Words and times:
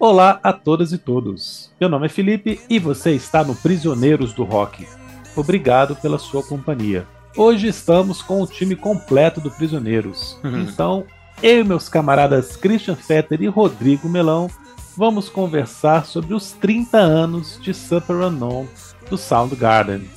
Olá 0.00 0.40
a 0.42 0.50
todas 0.50 0.94
e 0.94 0.98
todos. 0.98 1.70
Meu 1.78 1.86
nome 1.86 2.06
é 2.06 2.08
Felipe 2.08 2.58
e 2.70 2.78
você 2.78 3.10
está 3.10 3.44
no 3.44 3.54
Prisioneiros 3.54 4.32
do 4.32 4.44
Rock. 4.44 4.88
Obrigado 5.36 5.94
pela 5.94 6.18
sua 6.18 6.42
companhia. 6.42 7.06
Hoje 7.36 7.68
estamos 7.68 8.22
com 8.22 8.40
o 8.40 8.46
time 8.46 8.74
completo 8.74 9.42
do 9.42 9.50
Prisioneiros. 9.50 10.40
Uhum. 10.42 10.62
Então, 10.62 11.04
eu 11.42 11.60
e 11.60 11.64
meus 11.64 11.86
camaradas 11.86 12.56
Christian 12.56 12.96
Fetter 12.96 13.42
e 13.42 13.46
Rodrigo 13.46 14.08
Melão 14.08 14.48
vamos 14.96 15.28
conversar 15.28 16.06
sobre 16.06 16.32
os 16.32 16.52
30 16.52 16.96
anos 16.96 17.60
de 17.60 17.74
Super 17.74 18.16
Unknown 18.16 18.66
do 19.10 19.18
Soundgarden. 19.18 20.08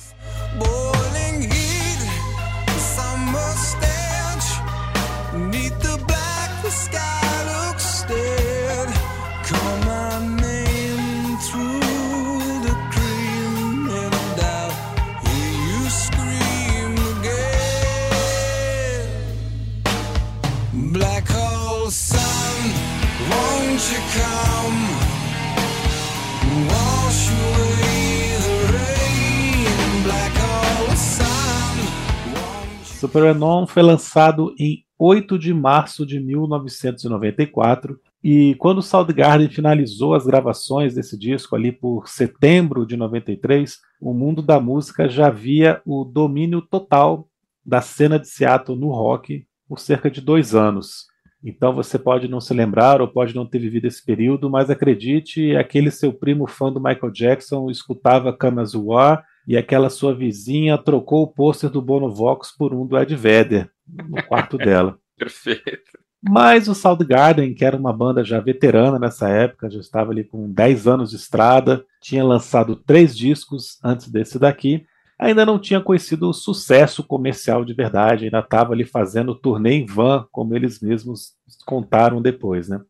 Won't 33.14 33.24
Super 33.24 33.36
Unknown 33.36 33.66
foi 33.66 33.82
lançado 33.82 34.54
em 34.58 34.84
8 34.98 35.38
de 35.38 35.54
março 35.54 36.04
de 36.04 36.18
1994 36.18 37.98
e 38.22 38.56
quando 38.56 38.82
Soundgarden 38.82 39.48
finalizou 39.48 40.14
as 40.14 40.26
gravações 40.26 40.94
desse 40.94 41.16
disco 41.16 41.54
ali 41.54 41.70
por 41.70 42.08
setembro 42.08 42.84
de 42.84 42.96
93, 42.96 43.78
o 44.00 44.12
mundo 44.12 44.42
da 44.42 44.58
música 44.58 45.08
já 45.08 45.30
via 45.30 45.80
o 45.86 46.04
domínio 46.04 46.60
total 46.60 47.28
da 47.64 47.80
cena 47.80 48.18
de 48.18 48.26
Seattle 48.28 48.76
no 48.76 48.88
rock 48.88 49.46
por 49.68 49.78
cerca 49.78 50.10
de 50.10 50.20
dois 50.20 50.54
anos. 50.54 51.06
Então 51.42 51.72
você 51.72 51.98
pode 51.98 52.26
não 52.26 52.40
se 52.40 52.52
lembrar 52.52 53.00
ou 53.00 53.06
pode 53.06 53.34
não 53.34 53.46
ter 53.46 53.60
vivido 53.60 53.86
esse 53.86 54.04
período, 54.04 54.50
mas 54.50 54.70
acredite, 54.70 55.54
aquele 55.54 55.90
seu 55.90 56.12
primo 56.12 56.46
fã 56.46 56.72
do 56.72 56.80
Michael 56.80 57.12
Jackson 57.12 57.70
escutava 57.70 58.36
Kamazuar 58.36 59.24
e 59.46 59.56
aquela 59.56 59.90
sua 59.90 60.14
vizinha 60.14 60.78
trocou 60.78 61.22
o 61.22 61.28
pôster 61.28 61.70
do 61.70 61.82
Bono 61.82 62.12
Vox 62.12 62.50
por 62.56 62.72
um 62.72 62.86
do 62.86 62.98
Ed 62.98 63.14
Vedder 63.14 63.70
no 63.86 64.22
quarto 64.24 64.56
dela. 64.56 64.98
Perfeito. 65.16 66.04
Mas 66.26 66.68
o 66.68 66.74
Soundgarden, 66.74 67.52
que 67.52 67.64
era 67.64 67.76
uma 67.76 67.92
banda 67.92 68.24
já 68.24 68.40
veterana 68.40 68.98
nessa 68.98 69.28
época, 69.28 69.68
já 69.68 69.78
estava 69.78 70.10
ali 70.10 70.24
com 70.24 70.50
10 70.50 70.86
anos 70.86 71.10
de 71.10 71.16
estrada, 71.16 71.84
tinha 72.00 72.24
lançado 72.24 72.74
três 72.76 73.14
discos 73.14 73.78
antes 73.84 74.08
desse 74.08 74.38
daqui, 74.38 74.86
ainda 75.18 75.44
não 75.44 75.58
tinha 75.58 75.82
conhecido 75.82 76.30
o 76.30 76.32
sucesso 76.32 77.04
comercial 77.04 77.62
de 77.62 77.74
verdade, 77.74 78.24
ainda 78.24 78.38
estava 78.38 78.72
ali 78.72 78.86
fazendo 78.86 79.34
turnê 79.34 79.74
em 79.74 79.84
van, 79.84 80.26
como 80.32 80.56
eles 80.56 80.80
mesmos 80.80 81.34
contaram 81.66 82.22
depois, 82.22 82.70
né? 82.70 82.80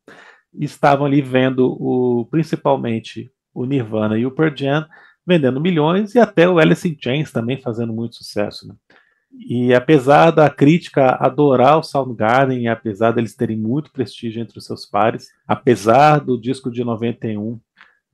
Estavam 0.54 1.04
ali 1.04 1.20
vendo 1.20 1.76
o, 1.80 2.26
principalmente 2.30 3.32
o 3.52 3.64
Nirvana 3.64 4.16
e 4.16 4.24
o 4.24 4.30
Pearl 4.30 4.54
Jam 4.56 4.86
vendendo 5.26 5.60
milhões 5.60 6.14
e 6.14 6.18
até 6.18 6.48
o 6.48 6.58
Alice 6.58 6.88
in 6.88 6.96
Chains 7.00 7.32
também 7.32 7.60
fazendo 7.60 7.92
muito 7.92 8.16
sucesso, 8.16 8.68
né? 8.68 8.74
E 9.36 9.74
apesar 9.74 10.30
da 10.30 10.48
crítica 10.48 11.16
adorar 11.16 11.78
o 11.78 11.82
Soundgarden, 11.82 12.68
apesar 12.68 13.10
deles 13.10 13.34
terem 13.34 13.56
muito 13.56 13.90
prestígio 13.90 14.40
entre 14.40 14.58
os 14.58 14.64
seus 14.64 14.86
pares, 14.86 15.28
apesar 15.46 16.20
do 16.20 16.40
disco 16.40 16.70
de 16.70 16.84
91 16.84 17.58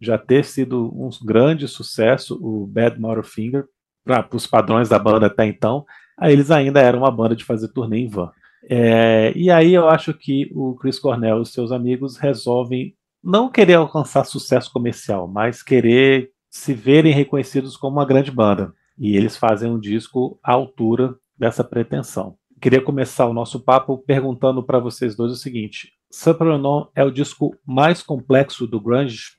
já 0.01 0.17
ter 0.17 0.47
sido 0.47 0.87
um 0.95 1.11
grande 1.23 1.69
sucesso, 1.69 2.39
o 2.41 2.67
Bad 2.67 2.99
Motorfinger, 2.99 3.67
para 4.03 4.27
os 4.33 4.47
padrões 4.47 4.89
da 4.89 4.99
banda 4.99 5.27
até 5.27 5.45
então, 5.45 5.85
eles 6.23 6.51
ainda 6.51 6.81
eram 6.81 7.01
uma 7.01 7.11
banda 7.11 7.37
de 7.37 7.45
fazer 7.45 7.69
turnê 7.69 7.99
em 7.99 8.09
van. 8.09 8.31
É, 8.69 9.33
e 9.37 9.51
aí 9.51 9.75
eu 9.75 9.89
acho 9.89 10.15
que 10.15 10.51
o 10.55 10.75
Chris 10.75 10.99
Cornell 10.99 11.43
e 11.43 11.47
seus 11.47 11.71
amigos 11.71 12.17
resolvem 12.17 12.95
não 13.23 13.51
querer 13.51 13.75
alcançar 13.75 14.25
sucesso 14.25 14.73
comercial, 14.73 15.29
mas 15.29 15.63
querer 15.63 16.31
se 16.51 16.75
verem 16.75 17.15
reconhecidos 17.15 17.77
como 17.77 17.97
uma 17.97 18.05
grande 18.05 18.31
banda. 18.31 18.75
E 18.99 19.17
eles 19.17 19.37
fazem 19.37 19.71
um 19.71 19.79
disco 19.79 20.39
à 20.43 20.53
altura 20.53 21.15
dessa 21.39 21.63
pretensão. 21.65 22.37
Queria 22.61 22.83
começar 22.83 23.27
o 23.27 23.33
nosso 23.33 23.61
papo 23.61 23.97
perguntando 23.97 24.63
para 24.63 24.79
vocês 24.79 25.15
dois 25.15 25.33
o 25.33 25.37
seguinte: 25.37 25.93
Super 26.11 26.49
Unknown 26.49 26.89
é 26.95 27.03
o 27.05 27.11
disco 27.11 27.57
mais 27.65 28.03
complexo 28.03 28.67
do 28.67 28.81
grunge? 28.81 29.39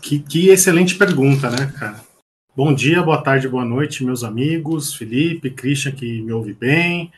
Que, 0.00 0.20
que 0.20 0.48
excelente 0.48 0.94
pergunta, 0.94 1.50
né, 1.50 1.72
cara? 1.78 2.00
Bom 2.56 2.72
dia, 2.72 3.02
boa 3.02 3.20
tarde, 3.20 3.48
boa 3.48 3.66
noite, 3.66 4.02
meus 4.02 4.24
amigos, 4.24 4.94
Felipe, 4.94 5.50
Christian, 5.50 5.92
que 5.92 6.22
me 6.22 6.32
ouve 6.32 6.54
bem, 6.54 7.12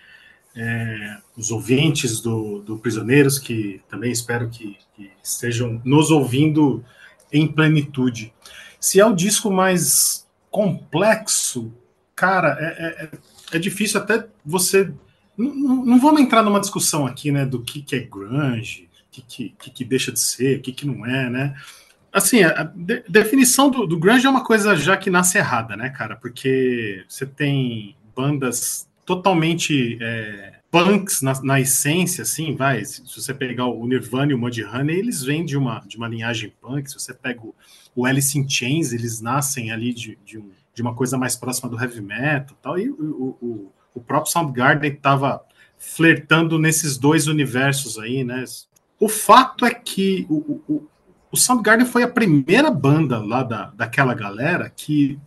é, 0.56 1.18
os 1.36 1.52
ouvintes 1.52 2.20
do, 2.20 2.60
do 2.60 2.76
Prisioneiros, 2.76 3.38
que 3.38 3.80
também 3.88 4.10
espero 4.10 4.48
que, 4.48 4.76
que 4.96 5.10
estejam 5.22 5.80
nos 5.84 6.10
ouvindo 6.10 6.84
em 7.32 7.46
plenitude. 7.46 8.32
Se 8.80 9.00
é 9.00 9.06
o 9.06 9.14
disco 9.14 9.50
mais 9.50 10.26
complexo, 10.50 11.72
cara, 12.14 12.56
é, 12.60 13.04
é, 13.04 13.56
é 13.56 13.58
difícil 13.58 14.00
até 14.00 14.26
você. 14.44 14.92
Não, 15.36 15.54
não, 15.54 15.84
não 15.84 16.00
vamos 16.00 16.20
entrar 16.20 16.42
numa 16.42 16.60
discussão 16.60 17.06
aqui, 17.06 17.30
né, 17.30 17.46
do 17.46 17.62
que, 17.62 17.82
que 17.82 17.94
é 17.94 18.00
grunge, 18.00 18.88
o 19.08 19.10
que, 19.10 19.22
que, 19.22 19.54
que, 19.58 19.70
que 19.70 19.84
deixa 19.84 20.10
de 20.10 20.18
ser, 20.18 20.58
o 20.58 20.62
que, 20.62 20.72
que 20.72 20.86
não 20.86 21.06
é, 21.06 21.30
né? 21.30 21.54
Assim, 22.12 22.42
a 22.42 22.64
de- 22.64 23.04
definição 23.08 23.70
do, 23.70 23.86
do 23.86 23.98
grunge 23.98 24.26
é 24.26 24.30
uma 24.30 24.42
coisa 24.42 24.74
já 24.74 24.96
que 24.96 25.10
nasce 25.10 25.38
errada, 25.38 25.76
né, 25.76 25.90
cara? 25.90 26.16
Porque 26.16 27.04
você 27.08 27.26
tem 27.26 27.94
bandas 28.16 28.88
totalmente 29.04 29.98
é, 30.00 30.57
punks 30.70 31.22
na, 31.22 31.40
na 31.42 31.60
essência, 31.60 32.22
assim, 32.22 32.54
vai. 32.54 32.84
Se, 32.84 33.06
se 33.06 33.20
você 33.20 33.32
pegar 33.32 33.66
o 33.66 33.86
Nirvana 33.86 34.32
e 34.32 34.34
o 34.34 34.38
Mudhoney, 34.38 34.96
eles 34.98 35.22
vêm 35.22 35.44
de 35.44 35.56
uma, 35.56 35.80
de 35.86 35.96
uma 35.96 36.08
linhagem 36.08 36.52
punk. 36.60 36.88
Se 36.90 36.98
você 36.98 37.14
pega 37.14 37.40
o, 37.40 37.54
o 37.96 38.04
Alice 38.06 38.38
in 38.38 38.48
Chains, 38.48 38.92
eles 38.92 39.20
nascem 39.20 39.70
ali 39.70 39.92
de, 39.94 40.18
de, 40.24 40.38
um- 40.38 40.50
de 40.74 40.82
uma 40.82 40.94
coisa 40.94 41.16
mais 41.16 41.34
próxima 41.36 41.68
do 41.70 41.80
heavy 41.80 42.00
metal 42.00 42.56
tal. 42.62 42.78
E 42.78 42.88
o, 42.90 43.36
o, 43.40 43.72
o- 43.94 44.00
próprio 44.00 44.30
Soundgarden 44.30 44.92
estava 44.92 45.42
flertando 45.78 46.58
nesses 46.58 46.96
dois 46.98 47.26
universos 47.26 47.98
aí, 47.98 48.22
né? 48.24 48.44
O 49.00 49.08
fato 49.08 49.64
é 49.64 49.72
que 49.74 50.26
o, 50.28 50.34
o, 50.36 50.62
o- 50.74 50.88
o 51.32 51.36
Soundgarden 51.36 51.86
foi 51.86 52.02
a 52.02 52.08
primeira 52.08 52.70
banda 52.70 53.18
lá 53.18 53.42
da, 53.42 53.66
daquela 53.70 54.14
galera 54.14 54.70
que 54.70 55.18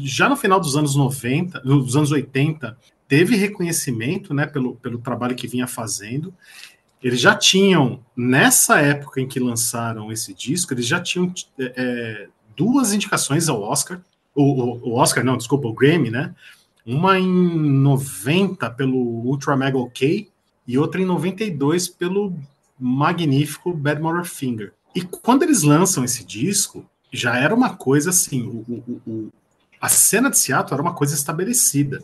já 0.00 0.28
no 0.28 0.36
final 0.36 0.58
dos 0.58 0.76
anos 0.76 0.94
90, 0.96 1.60
dos 1.60 1.96
anos 1.96 2.10
80, 2.10 2.76
teve 3.08 3.36
reconhecimento 3.36 4.32
né, 4.32 4.46
pelo, 4.46 4.76
pelo 4.76 4.98
trabalho 4.98 5.36
que 5.36 5.46
vinha 5.46 5.66
fazendo. 5.66 6.34
Eles 7.02 7.20
já 7.20 7.34
tinham, 7.34 8.00
nessa 8.16 8.80
época 8.80 9.20
em 9.20 9.28
que 9.28 9.38
lançaram 9.38 10.10
esse 10.10 10.32
disco, 10.32 10.72
eles 10.72 10.86
já 10.86 11.00
tinham 11.00 11.32
é, 11.58 11.72
é, 11.76 12.28
duas 12.56 12.92
indicações 12.92 13.48
ao 13.48 13.60
Oscar. 13.60 14.00
O, 14.34 14.88
o, 14.90 14.94
Oscar, 14.94 15.22
não, 15.24 15.36
desculpa, 15.36 15.68
o 15.68 15.74
Grammy, 15.74 16.10
né? 16.10 16.34
Uma 16.84 17.18
em 17.18 17.28
90 17.28 18.70
pelo 18.70 18.98
Ultra 18.98 19.56
Mega 19.56 19.78
OK 19.78 20.28
e 20.66 20.78
outra 20.78 21.00
em 21.00 21.04
92 21.04 21.88
pelo 21.88 22.34
magnífico 22.78 23.72
Bad 23.72 24.00
Motor 24.00 24.24
Finger. 24.24 24.72
E 24.94 25.02
quando 25.02 25.42
eles 25.42 25.62
lançam 25.62 26.04
esse 26.04 26.24
disco, 26.24 26.88
já 27.12 27.36
era 27.36 27.54
uma 27.54 27.76
coisa 27.76 28.10
assim, 28.10 28.42
o, 28.42 28.64
o- 28.68 29.00
o- 29.06 29.32
a 29.80 29.88
cena 29.88 30.30
de 30.30 30.38
Seattle 30.38 30.72
era 30.74 30.82
uma 30.82 30.94
coisa 30.94 31.14
estabelecida. 31.14 32.02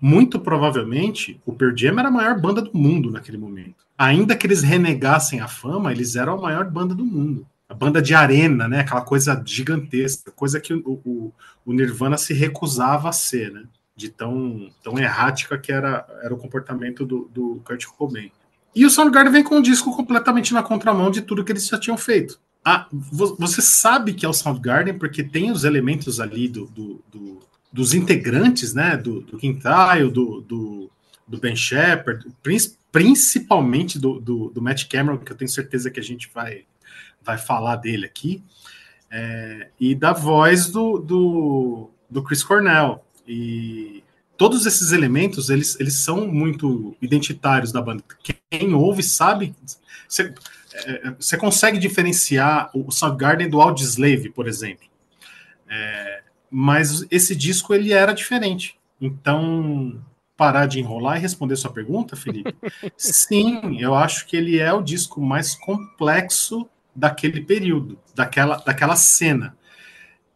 Muito 0.00 0.38
provavelmente, 0.38 1.40
o 1.46 1.52
Pearl 1.52 1.74
Jam 1.76 1.98
era 1.98 2.08
a 2.08 2.10
maior 2.10 2.38
banda 2.40 2.60
do 2.60 2.76
mundo 2.76 3.10
naquele 3.10 3.38
momento. 3.38 3.86
Ainda 3.96 4.36
que 4.36 4.46
eles 4.46 4.62
renegassem 4.62 5.40
a 5.40 5.48
fama, 5.48 5.90
eles 5.92 6.16
eram 6.16 6.34
a 6.34 6.40
maior 6.40 6.70
banda 6.70 6.94
do 6.94 7.04
mundo. 7.04 7.46
A 7.68 7.74
banda 7.74 8.00
de 8.02 8.14
arena, 8.14 8.68
né? 8.68 8.80
Aquela 8.80 9.00
coisa 9.00 9.42
gigantesca, 9.44 10.30
coisa 10.30 10.60
que 10.60 10.72
o, 10.74 11.00
o- 11.04 11.32
o 11.64 11.72
Nirvana 11.72 12.16
se 12.16 12.32
recusava 12.34 13.08
a 13.08 13.12
ser, 13.12 13.50
né? 13.52 13.64
De 13.96 14.08
tão, 14.10 14.68
tão 14.84 14.98
errática 14.98 15.56
que 15.58 15.72
era, 15.72 16.06
era 16.22 16.32
o 16.32 16.36
comportamento 16.36 17.04
do, 17.06 17.28
do 17.32 17.60
Kurt 17.64 17.86
Cobain. 17.86 18.30
E 18.74 18.84
o 18.84 18.90
Soundgarden 18.90 19.32
vem 19.32 19.42
com 19.42 19.56
um 19.56 19.62
disco 19.62 19.96
completamente 19.96 20.52
na 20.52 20.62
contramão 20.62 21.10
de 21.10 21.22
tudo 21.22 21.42
que 21.42 21.50
eles 21.50 21.66
já 21.66 21.78
tinham 21.80 21.96
feito. 21.96 22.38
Ah, 22.62 22.86
vo- 22.92 23.34
você 23.38 23.62
sabe 23.62 24.12
que 24.12 24.26
é 24.26 24.28
o 24.28 24.34
Soundgarden 24.34 24.98
porque 24.98 25.22
tem 25.24 25.50
os 25.50 25.64
elementos 25.64 26.20
ali 26.20 26.46
do, 26.46 26.66
do- 26.66 27.02
do- 27.10 27.40
dos 27.76 27.92
integrantes, 27.92 28.72
né? 28.72 28.96
Do, 28.96 29.20
do 29.20 29.38
do, 30.10 30.40
do, 30.40 30.90
do 31.28 31.38
Ben 31.38 31.54
Shepard, 31.54 32.26
prin- 32.42 32.72
principalmente 32.90 33.98
do, 33.98 34.18
do, 34.18 34.48
do 34.48 34.62
Matt 34.62 34.88
Cameron, 34.88 35.18
que 35.18 35.30
eu 35.30 35.36
tenho 35.36 35.50
certeza 35.50 35.90
que 35.90 36.00
a 36.00 36.02
gente 36.02 36.30
vai, 36.34 36.64
vai 37.22 37.36
falar 37.36 37.76
dele 37.76 38.06
aqui, 38.06 38.42
é, 39.10 39.68
e 39.78 39.94
da 39.94 40.14
voz 40.14 40.70
do, 40.70 40.98
do, 40.98 41.90
do 42.08 42.22
Chris 42.22 42.42
Cornell. 42.42 43.04
E 43.28 44.02
todos 44.38 44.64
esses 44.64 44.92
elementos, 44.92 45.50
eles, 45.50 45.78
eles 45.78 45.96
são 45.96 46.26
muito 46.26 46.96
identitários 47.02 47.72
da 47.72 47.82
banda. 47.82 48.02
Quem 48.50 48.72
ouve 48.72 49.02
sabe, 49.02 49.54
você, 50.08 50.32
é, 50.72 51.10
você 51.10 51.36
consegue 51.36 51.78
diferenciar 51.78 52.70
o 52.72 52.90
Soundgarden 52.90 53.50
do 53.50 53.60
Audioslave, 53.60 54.30
por 54.30 54.48
exemplo. 54.48 54.86
É, 55.68 56.22
mas 56.58 57.04
esse 57.10 57.36
disco, 57.36 57.74
ele 57.74 57.92
era 57.92 58.14
diferente. 58.14 58.78
Então, 58.98 60.02
parar 60.38 60.64
de 60.64 60.80
enrolar 60.80 61.18
e 61.18 61.20
responder 61.20 61.54
sua 61.54 61.70
pergunta, 61.70 62.16
Felipe? 62.16 62.56
Sim, 62.96 63.78
eu 63.78 63.94
acho 63.94 64.26
que 64.26 64.38
ele 64.38 64.58
é 64.58 64.72
o 64.72 64.80
disco 64.80 65.20
mais 65.20 65.54
complexo 65.54 66.66
daquele 66.94 67.42
período, 67.42 67.98
daquela, 68.14 68.56
daquela 68.56 68.96
cena. 68.96 69.54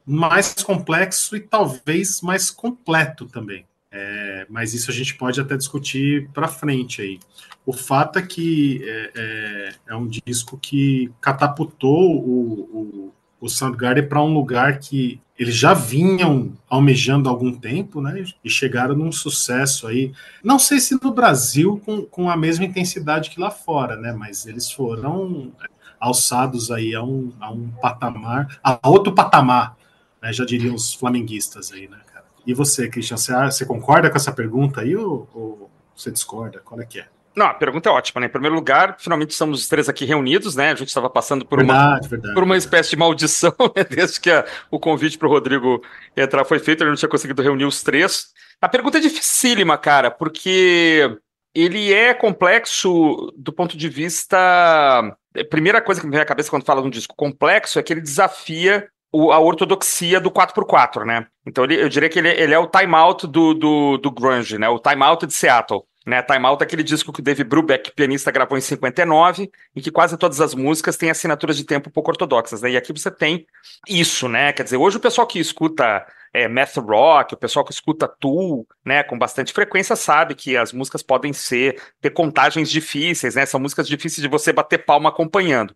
Mais 0.05 0.53
complexo 0.63 1.35
e 1.37 1.41
talvez 1.41 2.21
mais 2.21 2.51
completo 2.51 3.25
também. 3.25 3.65
É, 3.91 4.47
mas 4.51 4.75
isso 4.75 4.91
a 4.91 4.95
gente 4.95 5.15
pode 5.15 5.41
até 5.41 5.57
discutir 5.57 6.29
para 6.35 6.49
frente 6.49 7.01
aí. 7.01 7.19
O 7.65 7.73
fato 7.73 8.19
é 8.19 8.23
que 8.23 8.83
é, 8.85 9.11
é, 9.17 9.75
é 9.89 9.97
um 9.97 10.07
disco 10.07 10.59
que 10.59 11.11
catapultou 11.19 12.15
o, 12.15 12.61
o, 12.61 13.15
o 13.41 13.49
Soundgarden 13.49 14.07
para 14.07 14.23
um 14.23 14.35
lugar 14.35 14.79
que 14.79 15.19
eles 15.41 15.57
já 15.57 15.73
vinham 15.73 16.53
almejando 16.69 17.27
há 17.27 17.33
algum 17.33 17.51
tempo, 17.51 18.03
né? 18.03 18.23
E 18.45 18.51
chegaram 18.51 18.95
num 18.95 19.11
sucesso 19.11 19.87
aí. 19.87 20.13
Não 20.45 20.59
sei 20.59 20.79
se 20.79 21.03
no 21.03 21.15
Brasil 21.15 21.81
com, 21.83 22.03
com 22.03 22.29
a 22.29 22.37
mesma 22.37 22.67
intensidade 22.67 23.31
que 23.31 23.41
lá 23.41 23.51
fora, 23.51 23.97
né? 23.97 24.13
Mas 24.13 24.45
eles 24.45 24.71
foram 24.71 25.51
alçados 25.99 26.71
aí 26.71 26.95
a 26.95 27.03
um, 27.03 27.33
a 27.41 27.51
um 27.51 27.71
patamar, 27.81 28.61
a 28.63 28.87
outro 28.87 29.15
patamar, 29.15 29.79
né? 30.21 30.31
Já 30.31 30.45
diriam 30.45 30.75
os 30.75 30.93
flamenguistas 30.93 31.73
aí, 31.73 31.89
né, 31.89 32.01
cara? 32.13 32.27
E 32.47 32.53
você, 32.53 32.87
Christian, 32.87 33.17
você, 33.17 33.33
você 33.47 33.65
concorda 33.65 34.11
com 34.11 34.19
essa 34.19 34.33
pergunta 34.33 34.83
aí 34.83 34.95
ou, 34.95 35.27
ou 35.33 35.71
você 35.97 36.11
discorda? 36.11 36.61
Qual 36.63 36.79
é 36.79 36.85
que 36.85 37.01
é? 37.01 37.09
Não, 37.41 37.47
a 37.47 37.55
pergunta 37.55 37.89
é 37.89 37.93
ótima, 37.93 38.21
né? 38.21 38.27
Em 38.27 38.31
primeiro 38.31 38.55
lugar, 38.55 38.97
finalmente 38.99 39.31
estamos 39.31 39.61
os 39.63 39.67
três 39.67 39.89
aqui 39.89 40.05
reunidos, 40.05 40.55
né? 40.55 40.73
A 40.73 40.75
gente 40.75 40.89
estava 40.89 41.09
passando 41.09 41.47
por, 41.47 41.57
Verdade, 41.61 42.01
uma, 42.03 42.09
verdade, 42.09 42.35
por 42.35 42.43
uma 42.43 42.55
espécie 42.57 42.91
de 42.91 42.97
maldição, 42.97 43.55
né? 43.75 43.83
Desde 43.89 44.21
que 44.21 44.31
a- 44.31 44.45
o 44.71 44.79
convite 44.79 45.17
para 45.17 45.27
o 45.27 45.31
Rodrigo 45.31 45.83
entrar 46.15 46.45
foi 46.45 46.59
feito, 46.59 46.83
ele 46.83 46.91
não 46.91 46.97
tinha 46.97 47.09
conseguido 47.09 47.41
reunir 47.43 47.65
os 47.65 47.83
três. 47.83 48.27
A 48.61 48.69
pergunta 48.69 48.99
é 48.99 49.01
dificílima, 49.01 49.79
cara, 49.79 50.11
porque 50.11 51.17
ele 51.55 51.95
é 51.95 52.13
complexo 52.13 53.33
do 53.39 53.53
ponto 53.55 53.75
de 53.75 53.89
vista. 53.89 54.37
A 54.39 55.45
primeira 55.49 55.81
coisa 55.81 55.99
que 56.01 56.07
me 56.07 56.13
vem 56.13 56.21
à 56.21 56.27
cabeça 56.27 56.51
quando 56.51 56.65
fala 56.67 56.83
de 56.83 56.89
um 56.89 56.91
disco 56.91 57.15
complexo 57.17 57.79
é 57.79 57.83
que 57.83 57.93
ele 57.93 58.01
desafia 58.03 58.87
o- 59.13 59.33
a 59.33 59.39
ortodoxia 59.41 60.21
do 60.21 60.31
4x4, 60.31 61.05
né? 61.05 61.27
Então 61.47 61.65
ele- 61.65 61.83
eu 61.83 61.89
diria 61.89 62.09
que 62.09 62.19
ele, 62.19 62.29
ele 62.29 62.55
é 62.55 62.59
o 62.59 62.67
time-out 62.69 63.27
do, 63.27 63.55
do, 63.55 63.97
do 63.99 64.11
grunge, 64.11 64.59
né? 64.59 64.69
O 64.69 64.79
time-out 64.79 65.27
de 65.27 65.33
Seattle. 65.33 65.85
Né, 66.07 66.23
Time 66.23 66.47
Out 66.47 66.63
é 66.63 66.67
aquele 66.67 66.83
disco 66.83 67.13
que 67.13 67.21
o 67.21 67.23
Dave 67.23 67.45
Brubeck, 67.45 67.93
pianista, 67.93 68.31
gravou 68.31 68.57
em 68.57 68.61
59, 68.63 69.51
em 69.77 69.81
que 69.81 69.91
quase 69.91 70.17
todas 70.17 70.41
as 70.41 70.55
músicas 70.55 70.97
têm 70.97 71.11
assinaturas 71.11 71.57
de 71.59 71.65
tempo 71.65 71.91
pouco 71.91 72.11
ortodoxas, 72.11 72.63
né? 72.63 72.71
E 72.71 72.77
aqui 72.77 72.91
você 72.91 73.11
tem 73.11 73.47
isso, 73.87 74.27
né? 74.27 74.51
Quer 74.53 74.63
dizer, 74.63 74.79
hoje 74.79 74.97
o 74.97 75.01
pessoal 75.01 75.27
que 75.27 75.39
escuta 75.39 76.07
é, 76.33 76.49
math 76.49 76.77
rock, 76.77 77.35
o 77.35 77.37
pessoal 77.37 77.65
que 77.65 77.73
escuta 77.73 78.09
Tool, 78.09 78.67
né, 78.85 79.03
com 79.03 79.19
bastante 79.19 79.53
frequência 79.53 79.97
sabe 79.97 80.35
que 80.35 80.57
as 80.57 80.73
músicas 80.73 81.03
podem 81.03 81.33
ser 81.33 81.81
ter 82.01 82.11
contagens 82.11 82.71
difíceis, 82.71 83.35
né? 83.35 83.45
São 83.45 83.61
músicas 83.61 83.87
difíceis 83.87 84.23
de 84.23 84.29
você 84.29 84.53
bater 84.53 84.79
palma 84.85 85.11
acompanhando. 85.11 85.75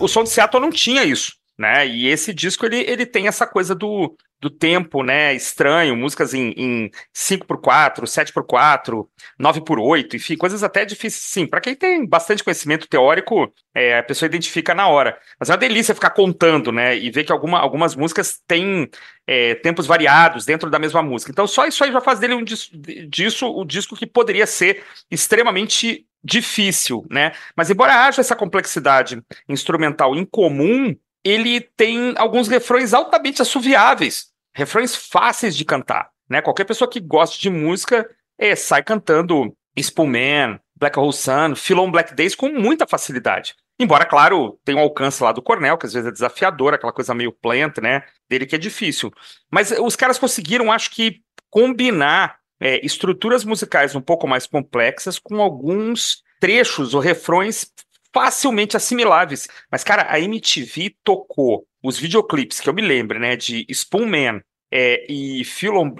O, 0.00 0.08
som 0.08 0.22
de 0.22 0.30
Seattle 0.30 0.60
não 0.60 0.70
tinha 0.70 1.04
isso, 1.04 1.32
né? 1.58 1.86
E 1.86 2.06
esse 2.06 2.32
disco 2.34 2.66
ele, 2.66 2.78
ele 2.80 3.06
tem 3.06 3.26
essa 3.28 3.46
coisa 3.46 3.74
do, 3.74 4.16
do 4.40 4.50
tempo, 4.50 5.02
né? 5.02 5.34
Estranho, 5.34 5.96
músicas 5.96 6.34
em, 6.34 6.50
em 6.56 6.90
5x4, 7.14 8.04
7x4, 8.04 9.06
9x8, 9.40 10.14
enfim, 10.14 10.36
coisas 10.36 10.62
até 10.62 10.84
difíceis, 10.84 11.22
sim. 11.22 11.46
Para 11.46 11.60
quem 11.60 11.74
tem 11.74 12.06
bastante 12.06 12.44
conhecimento 12.44 12.86
teórico, 12.86 13.52
é, 13.74 13.98
a 13.98 14.02
pessoa 14.02 14.26
identifica 14.26 14.74
na 14.74 14.88
hora. 14.88 15.18
Mas 15.40 15.48
é 15.48 15.52
uma 15.52 15.58
delícia 15.58 15.94
ficar 15.94 16.10
contando, 16.10 16.70
né? 16.70 16.96
E 16.96 17.10
ver 17.10 17.24
que 17.24 17.32
alguma, 17.32 17.58
algumas 17.58 17.96
músicas 17.96 18.40
têm 18.46 18.88
é, 19.26 19.54
tempos 19.56 19.86
variados 19.86 20.44
dentro 20.44 20.70
da 20.70 20.78
mesma 20.78 21.02
música. 21.02 21.32
Então, 21.32 21.46
só 21.46 21.66
isso 21.66 21.82
aí 21.82 21.90
já 21.92 22.00
faz 22.00 22.18
dele 22.18 22.34
um 22.34 22.44
dis- 22.44 22.70
disso 23.08 23.46
o 23.48 23.64
disco 23.64 23.96
que 23.96 24.06
poderia 24.06 24.46
ser 24.46 24.84
extremamente 25.10 26.06
difícil, 26.22 27.06
né? 27.10 27.32
Mas 27.56 27.70
embora 27.70 28.04
haja 28.06 28.20
essa 28.20 28.34
complexidade 28.34 29.22
instrumental 29.48 30.14
incomum, 30.16 30.94
ele 31.26 31.60
tem 31.60 32.14
alguns 32.16 32.46
refrões 32.46 32.94
altamente 32.94 33.42
assoviáveis, 33.42 34.26
refrões 34.54 34.94
fáceis 34.94 35.56
de 35.56 35.64
cantar, 35.64 36.10
né? 36.28 36.40
Qualquer 36.40 36.64
pessoa 36.64 36.88
que 36.88 37.00
goste 37.00 37.40
de 37.40 37.50
música 37.50 38.08
é, 38.38 38.54
sai 38.54 38.84
cantando 38.84 39.52
Spoonman, 39.76 40.60
Black 40.76 40.96
Hole 40.96 41.12
Sun, 41.12 41.56
Philon 41.56 41.90
Black 41.90 42.14
Days 42.14 42.36
com 42.36 42.48
muita 42.48 42.86
facilidade. 42.86 43.56
Embora, 43.78 44.06
claro, 44.06 44.58
tenha 44.64 44.78
um 44.78 44.82
alcance 44.82 45.22
lá 45.22 45.32
do 45.32 45.42
Cornell, 45.42 45.76
que 45.76 45.86
às 45.86 45.92
vezes 45.92 46.08
é 46.08 46.12
desafiador, 46.12 46.72
aquela 46.72 46.92
coisa 46.92 47.12
meio 47.12 47.32
plant, 47.32 47.78
né? 47.78 48.04
Dele 48.30 48.46
que 48.46 48.54
é 48.54 48.58
difícil. 48.58 49.12
Mas 49.50 49.72
os 49.72 49.96
caras 49.96 50.18
conseguiram, 50.18 50.70
acho 50.70 50.90
que, 50.90 51.20
combinar 51.50 52.38
é, 52.60 52.84
estruturas 52.86 53.44
musicais 53.44 53.94
um 53.94 54.00
pouco 54.00 54.28
mais 54.28 54.46
complexas 54.46 55.18
com 55.18 55.42
alguns 55.42 56.22
trechos 56.40 56.94
ou 56.94 57.00
refrões 57.00 57.70
facilmente 58.16 58.78
assimiláveis. 58.78 59.46
Mas, 59.70 59.84
cara, 59.84 60.06
a 60.08 60.18
MTV 60.18 60.96
tocou 61.04 61.66
os 61.82 61.98
videoclipes, 61.98 62.60
que 62.60 62.66
eu 62.66 62.72
me 62.72 62.80
lembro, 62.80 63.18
né, 63.18 63.36
de 63.36 63.66
Spoonman 63.68 64.40
é, 64.72 65.04
e, 65.06 65.42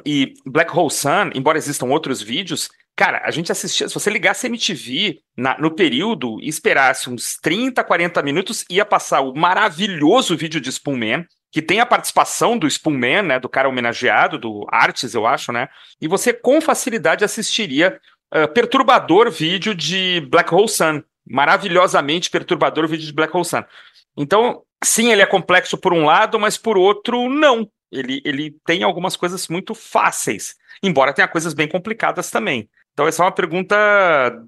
e 0.07 0.35
Black 0.47 0.75
Hole 0.75 0.90
Sun, 0.90 1.31
embora 1.35 1.59
existam 1.59 1.85
outros 1.85 2.23
vídeos, 2.23 2.71
cara, 2.97 3.21
a 3.23 3.31
gente 3.31 3.52
assistia, 3.52 3.87
se 3.87 3.93
você 3.93 4.09
ligasse 4.09 4.47
a 4.47 4.49
MTV 4.49 5.19
na- 5.37 5.59
no 5.59 5.71
período 5.71 6.40
e 6.40 6.49
esperasse 6.49 7.11
uns 7.11 7.37
30, 7.37 7.85
40 7.85 8.23
minutos, 8.23 8.64
ia 8.71 8.87
passar 8.87 9.21
o 9.21 9.35
maravilhoso 9.35 10.35
vídeo 10.35 10.59
de 10.59 10.71
Spoonman, 10.73 11.26
que 11.52 11.61
tem 11.61 11.81
a 11.81 11.87
participação 11.87 12.57
do 12.57 12.67
Spoonman, 12.67 13.23
né, 13.25 13.38
do 13.38 13.49
cara 13.49 13.69
homenageado, 13.69 14.38
do 14.38 14.67
Artes, 14.71 15.12
eu 15.12 15.26
acho, 15.26 15.52
né, 15.52 15.69
e 16.00 16.09
você 16.09 16.33
com 16.33 16.62
facilidade 16.62 17.26
assistiria 17.26 18.00
ah, 18.33 18.49
perturbador 18.49 19.31
vídeo 19.31 19.75
de 19.75 20.26
Black 20.31 20.52
Hole 20.55 20.69
Sun, 20.69 21.02
maravilhosamente 21.28 22.30
perturbador 22.30 22.87
vídeo 22.87 23.06
de 23.06 23.12
Black 23.12 23.37
Hole 23.37 23.45
Sun. 23.45 23.64
Então, 24.16 24.62
sim, 24.83 25.11
ele 25.11 25.23
é 25.23 25.26
complexo 25.26 25.76
por 25.76 25.92
um 25.92 26.04
lado, 26.04 26.38
mas 26.38 26.56
por 26.56 26.78
outro, 26.78 27.28
não. 27.28 27.68
Ele, 27.90 28.21
ele 28.25 28.56
tem 28.64 28.83
algumas 28.83 29.16
coisas 29.16 29.49
muito 29.49 29.75
fáceis, 29.75 30.56
embora 30.83 31.12
tenha 31.12 31.28
coisas 31.28 31.54
bem 31.54 31.68
complicadas 31.68 32.30
também. 32.30 32.68
Então, 32.92 33.06
essa 33.06 33.23
é 33.23 33.26
uma 33.26 33.33
pergunta 33.33 33.76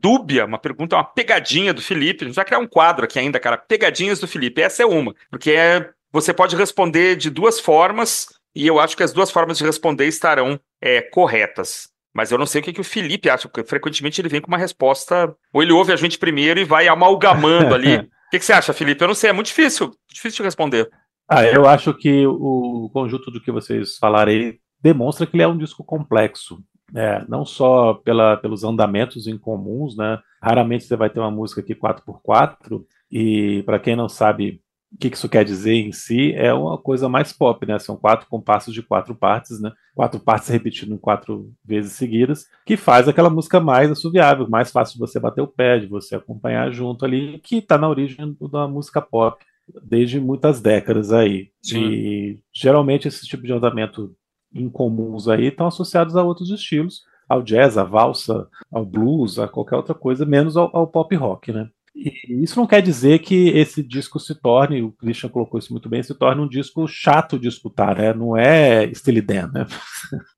dúbia, 0.00 0.46
uma 0.46 0.58
pergunta, 0.58 0.96
uma 0.96 1.04
pegadinha 1.04 1.74
do 1.74 1.82
Felipe. 1.82 2.24
A 2.24 2.26
gente 2.28 2.36
vai 2.36 2.46
criar 2.46 2.58
um 2.58 2.66
quadro 2.66 3.04
aqui 3.04 3.18
ainda, 3.18 3.38
cara. 3.38 3.58
Pegadinhas 3.58 4.18
do 4.18 4.26
Felipe. 4.26 4.62
Essa 4.62 4.82
é 4.82 4.86
uma, 4.86 5.14
porque 5.30 5.50
é, 5.50 5.90
você 6.10 6.32
pode 6.32 6.56
responder 6.56 7.16
de 7.16 7.28
duas 7.28 7.60
formas, 7.60 8.28
e 8.54 8.66
eu 8.66 8.80
acho 8.80 8.96
que 8.96 9.02
as 9.02 9.12
duas 9.12 9.30
formas 9.30 9.58
de 9.58 9.64
responder 9.64 10.06
estarão 10.06 10.58
é, 10.80 11.02
corretas. 11.02 11.90
Mas 12.18 12.32
eu 12.32 12.38
não 12.38 12.46
sei 12.46 12.60
o 12.60 12.64
que, 12.64 12.72
que 12.72 12.80
o 12.80 12.84
Felipe 12.84 13.30
acha, 13.30 13.48
porque 13.48 13.62
frequentemente 13.62 14.20
ele 14.20 14.28
vem 14.28 14.40
com 14.40 14.48
uma 14.48 14.58
resposta, 14.58 15.32
ou 15.52 15.62
ele 15.62 15.70
ouve 15.70 15.92
a 15.92 15.96
gente 15.96 16.18
primeiro 16.18 16.58
e 16.58 16.64
vai 16.64 16.88
amalgamando 16.88 17.72
ali. 17.72 17.98
O 18.28 18.30
que, 18.30 18.38
que 18.40 18.44
você 18.44 18.52
acha, 18.52 18.74
Felipe? 18.74 19.02
Eu 19.02 19.08
não 19.08 19.14
sei, 19.14 19.30
é 19.30 19.32
muito 19.32 19.46
difícil, 19.46 19.90
difícil 20.12 20.38
de 20.38 20.42
responder. 20.42 20.90
Ah, 21.26 21.46
eu 21.46 21.66
acho 21.66 21.94
que 21.94 22.26
o 22.26 22.90
conjunto 22.92 23.30
do 23.30 23.40
que 23.40 23.50
vocês 23.50 23.96
falaram 23.96 24.30
aí 24.30 24.58
demonstra 24.82 25.26
que 25.26 25.34
ele 25.34 25.44
é 25.44 25.48
um 25.48 25.56
disco 25.56 25.82
complexo. 25.82 26.58
né? 26.92 27.24
não 27.26 27.46
só 27.46 27.94
pela, 27.94 28.36
pelos 28.36 28.64
andamentos 28.64 29.26
incomuns, 29.26 29.96
né? 29.96 30.18
Raramente 30.42 30.84
você 30.84 30.94
vai 30.94 31.08
ter 31.08 31.20
uma 31.20 31.30
música 31.30 31.62
aqui 31.62 31.74
4x4, 31.74 32.84
e 33.10 33.62
para 33.62 33.78
quem 33.78 33.96
não 33.96 34.10
sabe 34.10 34.60
o 34.92 34.96
que 34.96 35.08
isso 35.08 35.28
quer 35.28 35.44
dizer 35.44 35.74
em 35.74 35.92
si, 35.92 36.32
é 36.32 36.52
uma 36.52 36.78
coisa 36.78 37.08
mais 37.08 37.32
pop, 37.32 37.64
né? 37.66 37.78
São 37.78 37.96
quatro 37.96 38.26
compassos 38.28 38.72
de 38.72 38.82
quatro 38.82 39.14
partes, 39.14 39.60
né? 39.60 39.70
Quatro 39.94 40.18
partes 40.18 40.48
repetindo 40.50 40.98
quatro 40.98 41.52
vezes 41.64 41.92
seguidas, 41.92 42.46
que 42.64 42.76
faz 42.76 43.06
aquela 43.06 43.30
música 43.30 43.60
mais 43.60 43.90
assoviável, 43.90 44.48
mais 44.48 44.70
fácil 44.70 44.94
de 44.94 45.00
você 45.00 45.20
bater 45.20 45.42
o 45.42 45.48
pé, 45.48 45.78
de 45.78 45.86
você 45.86 46.16
acompanhar 46.16 46.72
junto 46.72 47.04
ali, 47.04 47.38
que 47.40 47.56
está 47.56 47.76
na 47.76 47.88
origem 47.88 48.36
da 48.50 48.66
música 48.66 49.00
pop 49.00 49.44
desde 49.82 50.18
muitas 50.18 50.60
décadas 50.60 51.12
aí. 51.12 51.50
Sim. 51.62 51.84
E 51.84 52.40
geralmente 52.52 53.06
esse 53.08 53.26
tipo 53.26 53.42
de 53.42 53.52
andamento 53.52 54.14
incomuns 54.52 55.28
aí 55.28 55.46
estão 55.46 55.66
associados 55.66 56.16
a 56.16 56.22
outros 56.22 56.50
estilos, 56.50 57.02
ao 57.28 57.42
jazz, 57.42 57.76
à 57.76 57.84
valsa, 57.84 58.48
ao 58.72 58.86
blues, 58.86 59.38
a 59.38 59.46
qualquer 59.46 59.76
outra 59.76 59.94
coisa, 59.94 60.24
menos 60.24 60.56
ao, 60.56 60.74
ao 60.74 60.86
pop 60.86 61.14
rock, 61.14 61.52
né? 61.52 61.68
E 61.94 62.42
isso 62.44 62.58
não 62.58 62.66
quer 62.66 62.80
dizer 62.80 63.18
que 63.20 63.48
esse 63.50 63.82
disco 63.82 64.18
se 64.20 64.34
torne, 64.34 64.82
o 64.82 64.92
Christian 64.92 65.28
colocou 65.28 65.58
isso 65.58 65.72
muito 65.72 65.88
bem, 65.88 66.02
se 66.02 66.14
torne 66.14 66.40
um 66.40 66.48
disco 66.48 66.86
chato 66.86 67.38
de 67.38 67.48
escutar, 67.48 67.96
né? 67.96 68.12
Não 68.14 68.36
é 68.36 68.92
Steely 68.94 69.20
Dan, 69.20 69.50
né? 69.52 69.66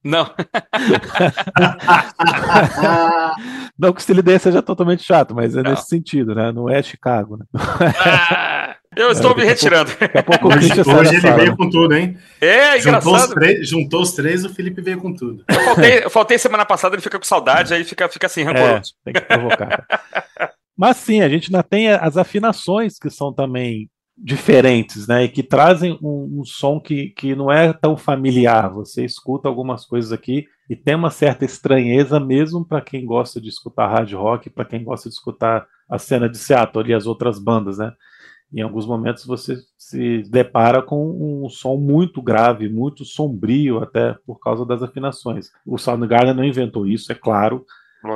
Não. 0.02 0.30
não 3.78 3.92
que 3.92 4.00
o 4.00 4.02
Steely 4.02 4.22
Dan 4.22 4.38
seja 4.38 4.62
totalmente 4.62 5.02
chato, 5.02 5.34
mas 5.34 5.56
é 5.56 5.62
Não. 5.62 5.70
nesse 5.70 5.88
sentido, 5.88 6.34
né? 6.34 6.52
Não 6.52 6.68
é 6.68 6.82
Chicago, 6.82 7.36
né? 7.36 7.44
Ah, 7.54 8.76
eu 8.96 9.10
estou 9.10 9.36
me 9.36 9.44
retirando. 9.44 9.90
Daqui 9.98 10.18
a 10.18 10.22
pouco 10.22 10.48
o 10.48 10.56
Hoje, 10.56 10.72
hoje 10.80 11.14
ele 11.14 11.20
sala, 11.20 11.36
veio 11.36 11.56
com 11.56 11.68
tudo, 11.70 11.94
hein? 11.94 12.16
É, 12.40 12.78
Juntou 12.80 12.98
os, 13.14 13.16
engraçado. 13.22 13.34
três, 13.34 13.68
juntou 13.68 14.02
os 14.02 14.12
três, 14.12 14.44
o 14.44 14.54
Felipe 14.54 14.80
veio 14.80 14.98
com 14.98 15.14
tudo. 15.14 15.44
Eu 15.48 15.60
faltei, 15.64 16.04
eu 16.04 16.10
faltei 16.10 16.38
semana 16.38 16.64
passada, 16.64 16.94
ele 16.94 17.02
fica 17.02 17.18
com 17.18 17.24
saudade, 17.24 17.74
aí 17.74 17.84
fica, 17.84 18.08
fica 18.08 18.26
assim, 18.26 18.42
É, 18.42 18.44
rancoroso. 18.44 18.94
tem 19.04 19.14
que 19.14 19.20
provocar. 19.20 19.86
Mas 20.80 20.96
sim, 20.96 21.20
a 21.20 21.28
gente 21.28 21.48
ainda 21.48 21.62
tem 21.62 21.90
as 21.90 22.16
afinações 22.16 22.98
que 22.98 23.10
são 23.10 23.34
também 23.34 23.90
diferentes, 24.16 25.06
né? 25.06 25.24
E 25.24 25.28
que 25.28 25.42
trazem 25.42 25.98
um, 26.02 26.40
um 26.40 26.42
som 26.42 26.80
que, 26.80 27.10
que 27.10 27.34
não 27.34 27.52
é 27.52 27.70
tão 27.70 27.98
familiar. 27.98 28.72
Você 28.72 29.04
escuta 29.04 29.46
algumas 29.46 29.84
coisas 29.84 30.10
aqui 30.10 30.46
e 30.70 30.74
tem 30.74 30.94
uma 30.94 31.10
certa 31.10 31.44
estranheza, 31.44 32.18
mesmo 32.18 32.64
para 32.64 32.80
quem 32.80 33.04
gosta 33.04 33.38
de 33.38 33.50
escutar 33.50 33.88
hard 33.88 34.10
rock, 34.14 34.48
para 34.48 34.64
quem 34.64 34.82
gosta 34.82 35.10
de 35.10 35.14
escutar 35.14 35.66
a 35.86 35.98
cena 35.98 36.30
de 36.30 36.38
Seattle 36.38 36.88
e 36.88 36.94
as 36.94 37.06
outras 37.06 37.38
bandas, 37.38 37.76
né? 37.76 37.92
Em 38.50 38.62
alguns 38.62 38.86
momentos 38.86 39.26
você 39.26 39.58
se 39.76 40.22
depara 40.30 40.80
com 40.80 41.44
um 41.44 41.46
som 41.50 41.76
muito 41.76 42.22
grave, 42.22 42.70
muito 42.70 43.04
sombrio, 43.04 43.82
até 43.82 44.16
por 44.24 44.40
causa 44.40 44.64
das 44.64 44.82
afinações. 44.82 45.50
O 45.66 45.76
Soundgarden 45.76 46.32
não 46.32 46.42
inventou 46.42 46.86
isso, 46.86 47.12
é 47.12 47.14
claro, 47.14 47.66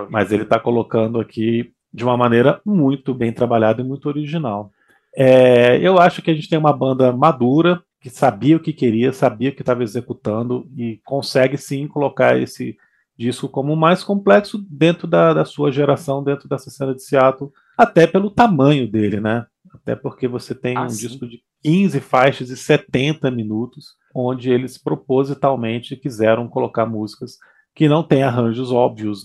mas 0.09 0.33
ele 0.33 0.45
está 0.45 0.59
colocando 0.59 1.21
aqui 1.21 1.74
de 1.95 2.03
uma 2.03 2.17
maneira 2.17 2.61
muito 2.67 3.15
bem 3.15 3.33
trabalhada 3.33 3.81
e 3.81 3.85
muito 3.85 4.09
original. 4.09 4.73
É, 5.17 5.79
eu 5.79 6.01
acho 6.01 6.21
que 6.21 6.31
a 6.31 6.35
gente 6.35 6.49
tem 6.49 6.59
uma 6.59 6.73
banda 6.73 7.13
madura 7.13 7.81
que 8.01 8.11
sabia 8.11 8.57
o 8.57 8.61
que 8.61 8.73
queria, 8.73 9.13
sabia 9.13 9.51
o 9.51 9.55
que 9.55 9.63
estava 9.63 9.85
executando 9.85 10.67
e 10.77 11.01
consegue 11.05 11.57
sim 11.57 11.87
colocar 11.87 12.37
esse 12.37 12.77
disco 13.17 13.49
como 13.49 13.73
o 13.73 13.77
mais 13.77 14.03
complexo 14.03 14.59
dentro 14.69 15.07
da, 15.07 15.33
da 15.33 15.45
sua 15.45 15.71
geração, 15.71 16.23
dentro 16.23 16.49
dessa 16.49 16.69
cena 16.69 16.93
de 16.93 17.05
Seattle, 17.05 17.53
até 17.79 18.09
pelo 18.09 18.29
tamanho 18.29 18.91
dele, 18.91 19.21
né? 19.21 19.47
Até 19.73 19.95
porque 19.95 20.27
você 20.27 20.53
tem 20.53 20.77
Ah, 20.77 20.85
um 20.85 20.89
sim. 20.89 21.07
disco 21.07 21.29
de 21.29 21.43
15 21.63 22.01
faixas 22.01 22.51
e 22.51 22.57
70 22.57 23.31
minutos, 23.31 23.95
onde 24.13 24.51
eles 24.51 24.77
propositalmente 24.77 25.97
quiseram 25.97 26.49
colocar 26.49 26.87
músicas 26.87 27.39
que 27.73 27.89
não 27.89 28.03
têm 28.03 28.25
arranjos 28.25 28.73
óbvios, 28.73 29.25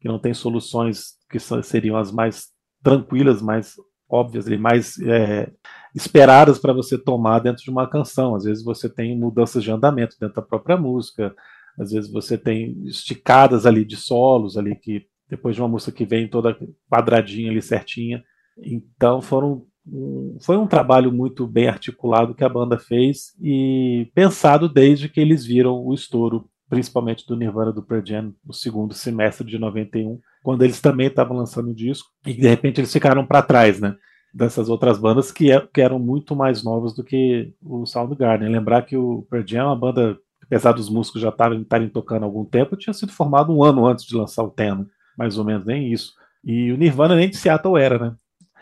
que 0.00 0.06
não 0.08 0.18
têm 0.18 0.34
soluções 0.34 1.18
que 1.30 1.38
seriam 1.38 1.96
as 1.96 2.10
mais 2.12 2.48
tranquilas, 2.82 3.40
mais 3.40 3.74
óbvias 4.08 4.48
e 4.48 4.56
mais 4.56 4.98
é, 5.00 5.50
esperadas 5.94 6.58
para 6.58 6.72
você 6.72 6.98
tomar 6.98 7.38
dentro 7.38 7.62
de 7.62 7.70
uma 7.70 7.88
canção. 7.88 8.34
Às 8.34 8.44
vezes 8.44 8.64
você 8.64 8.88
tem 8.88 9.16
mudanças 9.16 9.62
de 9.62 9.70
andamento 9.70 10.16
dentro 10.20 10.36
da 10.36 10.42
própria 10.42 10.76
música, 10.76 11.34
às 11.78 11.92
vezes 11.92 12.10
você 12.10 12.36
tem 12.36 12.76
esticadas 12.86 13.64
ali 13.66 13.84
de 13.84 13.96
solos 13.96 14.56
ali 14.56 14.74
que 14.74 15.06
depois 15.28 15.54
de 15.54 15.62
uma 15.62 15.68
música 15.68 15.92
que 15.92 16.04
vem 16.04 16.28
toda 16.28 16.58
quadradinha 16.90 17.50
ali 17.50 17.62
certinha. 17.62 18.22
Então 18.58 19.22
foram 19.22 19.64
um- 19.86 20.36
foi 20.40 20.56
um 20.56 20.66
trabalho 20.66 21.12
muito 21.12 21.46
bem 21.46 21.68
articulado 21.68 22.34
que 22.34 22.44
a 22.44 22.48
banda 22.48 22.78
fez 22.78 23.32
e 23.40 24.10
pensado 24.14 24.68
desde 24.68 25.08
que 25.08 25.20
eles 25.20 25.44
viram 25.44 25.82
o 25.84 25.94
estouro, 25.94 26.48
principalmente 26.68 27.24
do 27.26 27.36
Nirvana 27.36 27.72
do 27.72 27.82
Pearl 27.82 28.04
Jam 28.04 28.34
no 28.44 28.52
segundo 28.52 28.92
semestre 28.92 29.46
de 29.46 29.58
91, 29.58 30.20
quando 30.42 30.62
eles 30.62 30.80
também 30.80 31.06
estavam 31.08 31.36
lançando 31.36 31.70
o 31.70 31.74
disco 31.74 32.08
e 32.26 32.32
de 32.34 32.48
repente 32.48 32.80
eles 32.80 32.92
ficaram 32.92 33.24
para 33.26 33.42
trás, 33.42 33.80
né? 33.80 33.94
Dessas 34.32 34.68
outras 34.68 34.98
bandas 34.98 35.32
que, 35.32 35.50
é- 35.50 35.66
que 35.72 35.80
eram 35.80 35.98
muito 35.98 36.36
mais 36.36 36.62
novas 36.62 36.94
do 36.94 37.02
que 37.02 37.52
o 37.62 37.84
Soundgarden. 37.84 38.48
Lembrar 38.48 38.82
que 38.82 38.96
o 38.96 39.26
Pearl 39.30 39.44
Jam 39.46 39.60
é 39.60 39.64
uma 39.66 39.76
banda, 39.76 40.16
apesar 40.44 40.72
dos 40.72 40.88
músicos 40.88 41.20
já 41.20 41.30
estarem 41.30 41.62
estarem 41.62 41.88
tocando 41.88 42.22
há 42.22 42.26
algum 42.26 42.44
tempo, 42.44 42.76
tinha 42.76 42.94
sido 42.94 43.12
formado 43.12 43.52
um 43.56 43.62
ano 43.64 43.86
antes 43.86 44.04
de 44.06 44.14
lançar 44.16 44.42
o 44.44 44.50
tema, 44.50 44.86
mais 45.18 45.36
ou 45.36 45.44
menos, 45.44 45.66
nem 45.66 45.92
isso. 45.92 46.12
E 46.44 46.72
o 46.72 46.76
Nirvana 46.76 47.16
nem 47.16 47.28
de 47.28 47.36
Seattle 47.36 47.76
era, 47.76 47.98
né? 47.98 48.12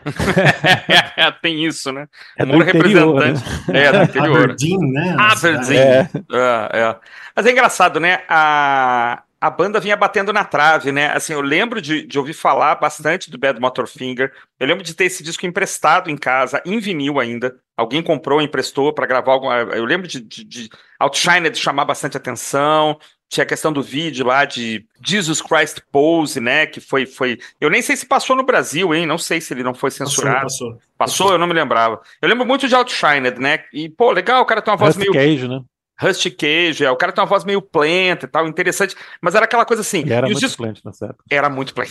Tem 1.41 1.65
isso, 1.65 1.91
né? 1.91 2.07
É 2.37 2.45
Moro 2.45 2.63
representante. 2.63 3.41
É, 3.71 3.91
do 3.91 4.03
interior. 4.03 4.43
Aberdeen, 4.43 4.77
né? 4.93 5.15
Aberdeen. 5.17 5.77
É. 5.77 6.09
É, 6.31 6.69
é. 6.81 6.95
Mas 7.35 7.45
é 7.45 7.51
engraçado, 7.51 7.99
né? 7.99 8.21
A, 8.27 9.23
a 9.41 9.49
banda 9.49 9.79
vinha 9.79 9.95
batendo 9.95 10.33
na 10.33 10.43
trave, 10.43 10.91
né? 10.91 11.11
Assim, 11.13 11.31
eu 11.31 11.41
lembro 11.41 11.81
de, 11.81 12.05
de 12.05 12.19
ouvir 12.19 12.33
falar 12.33 12.75
bastante 12.75 13.31
do 13.31 13.37
Bad 13.37 13.59
Motor 13.59 13.87
Finger. 13.87 14.33
Eu 14.59 14.67
lembro 14.67 14.83
de 14.83 14.93
ter 14.93 15.05
esse 15.05 15.23
disco 15.23 15.45
emprestado 15.45 16.09
em 16.09 16.17
casa, 16.17 16.61
em 16.65 16.77
vinil 16.79 17.19
ainda. 17.19 17.55
Alguém 17.77 18.03
comprou, 18.03 18.41
emprestou 18.41 18.91
para 18.91 19.05
gravar 19.05 19.31
alguma. 19.31 19.55
Eu 19.59 19.85
lembro 19.85 20.07
de, 20.07 20.19
de, 20.19 20.43
de 20.43 20.69
Outshined 20.99 21.57
chamar 21.57 21.85
bastante 21.85 22.17
atenção. 22.17 22.99
Tinha 23.29 23.43
a 23.43 23.47
questão 23.47 23.71
do 23.71 23.81
vídeo 23.81 24.25
lá 24.25 24.43
de 24.43 24.85
Jesus 25.01 25.41
Christ 25.41 25.79
Pose, 25.89 26.41
né? 26.41 26.65
Que 26.65 26.81
foi, 26.81 27.05
foi. 27.05 27.37
Eu 27.61 27.69
nem 27.69 27.81
sei 27.81 27.95
se 27.95 28.05
passou 28.05 28.35
no 28.35 28.43
Brasil, 28.43 28.93
hein? 28.93 29.05
Não 29.05 29.17
sei 29.17 29.39
se 29.39 29.53
ele 29.53 29.63
não 29.63 29.73
foi 29.73 29.91
Passou, 29.91 30.07
censurado. 30.07 30.41
passou. 30.41 30.77
Passou, 30.97 31.31
eu 31.31 31.37
não 31.37 31.47
me 31.47 31.53
lembrava. 31.53 32.01
Eu 32.21 32.27
lembro 32.27 32.45
muito 32.45 32.67
de 32.67 32.75
Outshined, 32.75 33.39
né? 33.39 33.59
E, 33.71 33.87
pô, 33.87 34.11
legal, 34.11 34.41
o 34.41 34.45
cara 34.45 34.61
tem 34.61 34.71
uma 34.71 34.77
voz 34.77 34.95
Rusty 34.97 35.11
meio 35.11 35.13
Cage, 35.13 35.47
né? 35.47 35.61
Rusty 35.99 36.31
Cage, 36.31 36.85
é, 36.85 36.91
o 36.91 36.95
cara 36.95 37.11
tem 37.11 37.21
uma 37.21 37.29
voz 37.29 37.43
meio 37.43 37.61
plenta 37.61 38.25
e 38.25 38.29
tal, 38.29 38.47
interessante, 38.47 38.95
mas 39.21 39.35
era 39.35 39.45
aquela 39.45 39.65
coisa 39.65 39.81
assim, 39.81 39.99
Ele 39.99 40.13
era 40.13 40.27
e 40.27 40.31
muito 40.31 40.39
discos- 40.41 40.55
plant 40.55 40.79
nessa 40.85 41.05
época. 41.07 41.23
era 41.29 41.49
muito 41.49 41.73
plant. 41.73 41.89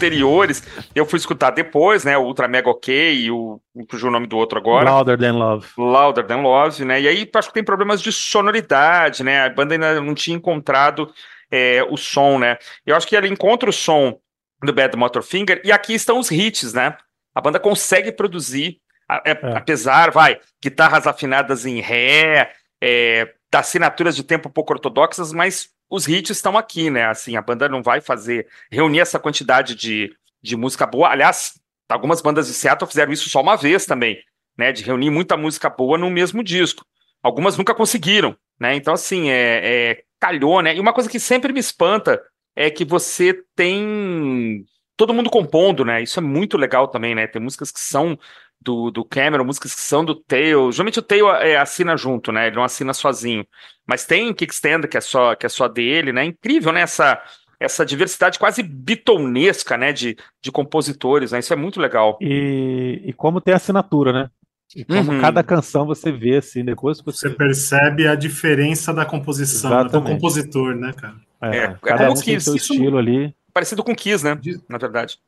Anteriores, 0.00 0.62
eu 0.94 1.04
fui 1.04 1.18
escutar 1.18 1.50
depois, 1.50 2.04
né, 2.04 2.16
o 2.16 2.22
Ultra 2.22 2.48
Mega 2.48 2.70
OK 2.70 3.14
e 3.14 3.30
o, 3.30 3.60
cujo 3.88 4.08
o 4.08 4.10
nome 4.10 4.26
do 4.26 4.38
outro 4.38 4.58
agora, 4.58 4.90
Louder 4.90 5.18
Than 5.18 5.32
Love. 5.34 5.66
Louder 5.76 6.26
Than 6.26 6.40
Love, 6.40 6.84
né, 6.84 7.00
e 7.00 7.08
aí 7.08 7.30
acho 7.34 7.48
que 7.48 7.54
tem 7.54 7.64
problemas 7.64 8.00
de 8.00 8.10
sonoridade, 8.10 9.22
né, 9.22 9.44
a 9.44 9.50
banda 9.50 9.74
ainda 9.74 10.00
não 10.00 10.14
tinha 10.14 10.36
encontrado 10.36 11.12
é, 11.50 11.84
o 11.88 11.96
som, 11.96 12.38
né, 12.38 12.56
eu 12.86 12.96
acho 12.96 13.06
que 13.06 13.14
ela 13.14 13.28
encontra 13.28 13.68
o 13.68 13.72
som 13.72 14.18
do 14.62 14.72
Bad 14.72 14.96
Motor 14.96 15.22
Finger, 15.22 15.60
e 15.64 15.70
aqui 15.70 15.94
estão 15.94 16.18
os 16.18 16.30
hits, 16.30 16.72
né, 16.72 16.96
a 17.34 17.40
banda 17.40 17.60
consegue 17.60 18.10
produzir, 18.10 18.78
é, 19.24 19.30
É. 19.32 19.56
apesar, 19.56 20.10
vai, 20.10 20.38
guitarras 20.62 21.06
afinadas 21.06 21.66
em 21.66 21.80
ré, 21.80 22.52
é, 22.82 23.28
assinaturas 23.52 24.14
de 24.16 24.22
tempo 24.22 24.48
pouco 24.48 24.72
ortodoxas, 24.72 25.32
mas 25.32 25.68
os 25.90 26.06
hits 26.06 26.30
estão 26.30 26.56
aqui, 26.56 26.88
né, 26.88 27.06
assim, 27.06 27.36
a 27.36 27.42
banda 27.42 27.68
não 27.68 27.82
vai 27.82 28.00
fazer, 28.00 28.46
reunir 28.70 29.00
essa 29.00 29.18
quantidade 29.18 29.74
de, 29.74 30.14
de 30.40 30.56
música 30.56 30.86
boa, 30.86 31.08
aliás, 31.08 31.54
algumas 31.88 32.22
bandas 32.22 32.46
de 32.46 32.54
Seattle 32.54 32.88
fizeram 32.88 33.12
isso 33.12 33.28
só 33.28 33.40
uma 33.40 33.56
vez 33.56 33.84
também, 33.84 34.22
né, 34.56 34.70
de 34.70 34.84
reunir 34.84 35.10
muita 35.10 35.36
música 35.36 35.68
boa 35.68 35.98
no 35.98 36.08
mesmo 36.08 36.42
disco. 36.44 36.86
Algumas 37.22 37.56
nunca 37.56 37.74
conseguiram, 37.74 38.34
né? 38.58 38.74
Então, 38.74 38.94
assim, 38.94 39.28
é, 39.28 39.60
é 39.62 40.02
calhou, 40.18 40.62
né? 40.62 40.74
E 40.74 40.80
uma 40.80 40.92
coisa 40.92 41.08
que 41.08 41.20
sempre 41.20 41.52
me 41.52 41.60
espanta 41.60 42.20
é 42.56 42.70
que 42.70 42.84
você 42.84 43.42
tem 43.54 44.64
todo 44.96 45.14
mundo 45.14 45.30
compondo, 45.30 45.84
né? 45.84 46.02
Isso 46.02 46.18
é 46.18 46.22
muito 46.22 46.56
legal 46.56 46.88
também, 46.88 47.14
né? 47.14 47.26
Tem 47.26 47.40
músicas 47.40 47.70
que 47.70 47.80
são 47.80 48.18
do, 48.60 48.90
do 48.90 49.04
Cameron, 49.04 49.44
músicas 49.44 49.74
que 49.74 49.80
são 49.80 50.04
do 50.04 50.14
Tail. 50.14 50.70
Geralmente 50.72 50.98
o 50.98 51.02
Tail 51.02 51.30
é, 51.30 51.56
assina 51.56 51.96
junto, 51.96 52.30
né? 52.30 52.46
Ele 52.48 52.56
não 52.56 52.64
assina 52.64 52.92
sozinho. 52.92 53.46
Mas 53.86 54.04
tem 54.04 54.32
Kickstand, 54.34 54.82
que 54.88 54.96
é 54.96 55.00
só, 55.00 55.34
que 55.34 55.46
é 55.46 55.48
só 55.48 55.66
dele, 55.68 56.12
né? 56.12 56.24
Incrível, 56.24 56.72
né? 56.72 56.82
Essa, 56.82 57.20
essa 57.58 57.84
diversidade 57.86 58.38
quase 58.38 58.62
bitonesca, 58.62 59.76
né? 59.76 59.92
De, 59.92 60.16
de 60.42 60.52
compositores, 60.52 61.32
né? 61.32 61.38
Isso 61.38 61.52
é 61.52 61.56
muito 61.56 61.80
legal. 61.80 62.18
E, 62.20 63.00
e 63.04 63.12
como 63.12 63.40
tem 63.40 63.54
assinatura, 63.54 64.12
né? 64.12 64.30
E 64.76 64.84
como 64.84 65.10
Uhum. 65.10 65.20
cada 65.20 65.42
canção 65.42 65.84
você 65.84 66.12
vê, 66.12 66.36
assim, 66.36 66.64
depois 66.64 66.98
que 67.00 67.06
Você 67.06 67.28
você. 67.28 67.34
percebe 67.34 68.06
a 68.06 68.14
diferença 68.14 68.94
da 68.94 69.04
composição, 69.04 69.68
né, 69.82 69.88
do 69.90 70.00
compositor, 70.00 70.76
né, 70.76 70.92
cara? 70.92 71.16
É, 71.42 71.56
É, 71.56 71.68
cada 71.82 72.06
como 72.06 72.10
um 72.12 72.22
tem 72.22 72.34
que 72.36 72.40
seu 72.40 72.54
isso- 72.54 72.72
estilo 72.74 72.98
ali. 72.98 73.34
Parecido 73.52 73.82
com 73.82 73.96
Kiss, 73.96 74.24
né? 74.24 74.38
Na 74.68 74.78
verdade. 74.78 75.18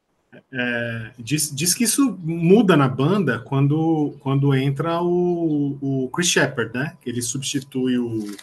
É, 0.53 1.11
diz, 1.19 1.55
diz 1.55 1.75
que 1.75 1.85
isso 1.85 2.19
muda 2.23 2.77
na 2.77 2.89
banda 2.89 3.39
quando, 3.41 4.15
quando 4.21 4.55
entra 4.55 5.03
o, 5.03 5.77
o 5.81 6.09
Chris 6.09 6.29
Shepard, 6.29 6.73
né? 6.75 6.97
Que 7.03 7.11
ele 7.11 7.21
substitui 7.21 7.99
o, 7.99 8.35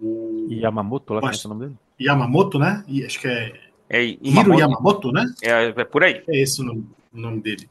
o 0.00 0.48
Yamamoto, 0.50 1.12
lá 1.14 1.20
como 1.20 1.32
é 1.32 1.36
que 1.36 1.46
é 1.46 1.46
o 1.46 1.52
nome 1.54 1.66
dele? 1.66 1.78
Yamamoto, 2.00 2.58
né? 2.58 2.82
E 2.88 3.04
acho 3.04 3.20
que 3.20 3.28
é 3.28 3.52
É, 3.88 4.02
Hiro 4.04 4.18
Yamamoto, 4.24 4.60
Yamamoto, 4.60 5.12
né? 5.12 5.34
é, 5.42 5.74
é 5.76 5.84
por 5.84 6.02
aí. 6.02 6.22
É 6.26 6.40
esse 6.40 6.62
o 6.62 6.64
nome, 6.64 6.86
o 7.12 7.20
nome 7.20 7.40
dele. 7.40 7.68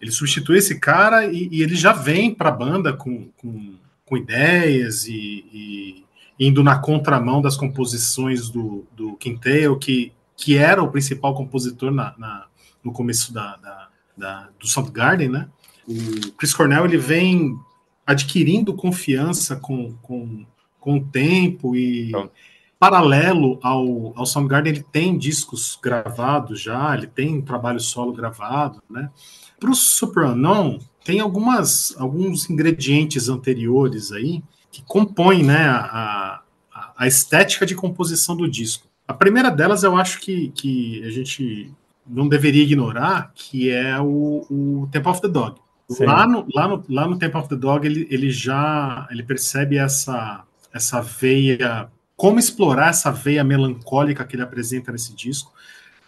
Ele 0.00 0.10
substitui 0.10 0.58
esse 0.58 0.78
cara 0.78 1.26
e, 1.26 1.48
e 1.50 1.62
ele 1.62 1.74
já 1.76 1.92
vem 1.92 2.34
para 2.34 2.48
a 2.50 2.52
banda 2.52 2.92
com, 2.92 3.28
com, 3.38 3.74
com 4.04 4.16
ideias 4.16 5.06
e, 5.06 5.44
e 5.52 6.04
indo 6.38 6.62
na 6.62 6.78
contramão 6.78 7.40
das 7.40 7.56
composições 7.56 8.48
do, 8.50 8.84
do 8.96 9.14
Quintel, 9.16 9.78
que, 9.78 10.12
que 10.36 10.56
era 10.56 10.82
o 10.82 10.90
principal 10.90 11.34
compositor 11.34 11.90
na, 11.90 12.14
na- 12.18 12.46
no 12.84 12.92
começo 12.92 13.32
da, 13.32 13.56
da, 13.56 13.88
da- 14.16 14.48
do 14.58 14.66
Soundgarden, 14.66 15.28
né? 15.28 15.48
O 15.86 16.32
Chris 16.32 16.54
Cornell 16.54 16.84
ele 16.84 16.98
vem 16.98 17.58
adquirindo 18.06 18.74
confiança 18.74 19.56
com, 19.56 19.94
com, 20.02 20.44
com 20.78 20.96
o 20.98 21.04
tempo 21.04 21.74
e 21.76 22.08
Então. 22.08 22.30
paralelo 22.78 23.58
ao, 23.62 24.12
ao 24.16 24.26
Soundgarden, 24.26 24.72
ele 24.72 24.82
tem 24.92 25.16
discos 25.18 25.78
gravados 25.82 26.60
já, 26.60 26.94
ele 26.94 27.06
tem 27.06 27.36
um 27.38 27.42
trabalho 27.42 27.80
solo 27.80 28.12
gravado, 28.12 28.82
né? 28.88 29.10
Para 29.58 29.70
o 29.70 29.74
Super 29.74 30.24
Unknown, 30.26 30.78
tem 31.04 31.20
algumas, 31.20 31.94
alguns 31.98 32.48
ingredientes 32.48 33.28
anteriores 33.28 34.10
aí 34.12 34.42
que 34.72 34.82
compõem 34.82 35.42
né, 35.42 35.66
a, 35.68 36.40
a, 36.72 36.92
a 36.96 37.06
estética 37.06 37.66
de 37.66 37.74
composição 37.74 38.36
do 38.36 38.48
disco. 38.48 38.86
A 39.06 39.12
primeira 39.12 39.50
delas 39.50 39.82
eu 39.82 39.96
acho 39.96 40.20
que, 40.20 40.48
que 40.50 41.02
a 41.04 41.10
gente 41.10 41.70
não 42.06 42.28
deveria 42.28 42.62
ignorar, 42.62 43.32
que 43.34 43.70
é 43.70 43.98
o, 44.00 44.46
o 44.50 44.88
Temple 44.90 45.10
of 45.10 45.20
the 45.20 45.28
Dog. 45.28 45.60
Sim. 45.88 46.04
Lá 46.04 46.26
no, 46.26 46.46
lá, 46.54 46.68
no, 46.68 46.84
lá 46.88 47.06
no 47.06 47.18
Temple 47.18 47.40
of 47.40 47.48
the 47.48 47.56
Dog, 47.56 47.86
ele, 47.86 48.06
ele 48.10 48.30
já 48.30 49.08
ele 49.10 49.22
percebe 49.22 49.76
essa, 49.76 50.44
essa 50.72 51.00
veia, 51.00 51.90
como 52.16 52.38
explorar 52.38 52.90
essa 52.90 53.10
veia 53.10 53.42
melancólica 53.42 54.24
que 54.24 54.36
ele 54.36 54.42
apresenta 54.42 54.92
nesse 54.92 55.14
disco. 55.14 55.52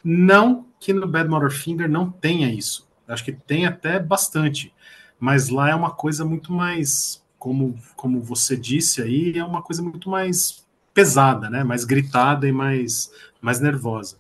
Não 0.04 0.66
que 0.78 0.92
no 0.92 1.06
Bad 1.06 1.28
Motorfinger 1.28 1.88
não 1.88 2.10
tenha 2.10 2.52
isso. 2.52 2.88
Acho 3.06 3.24
que 3.24 3.32
tem 3.32 3.66
até 3.66 3.98
bastante. 3.98 4.72
Mas 5.18 5.48
lá 5.48 5.70
é 5.70 5.74
uma 5.74 5.90
coisa 5.90 6.24
muito 6.24 6.52
mais, 6.52 7.22
como, 7.38 7.78
como 7.94 8.20
você 8.20 8.56
disse 8.56 9.02
aí, 9.02 9.38
é 9.38 9.44
uma 9.44 9.62
coisa 9.62 9.82
muito 9.82 10.08
mais 10.08 10.64
pesada, 10.92 11.48
né? 11.48 11.62
Mais 11.62 11.84
gritada 11.84 12.48
e 12.48 12.52
mais, 12.52 13.12
mais 13.40 13.60
nervosa. 13.60 14.16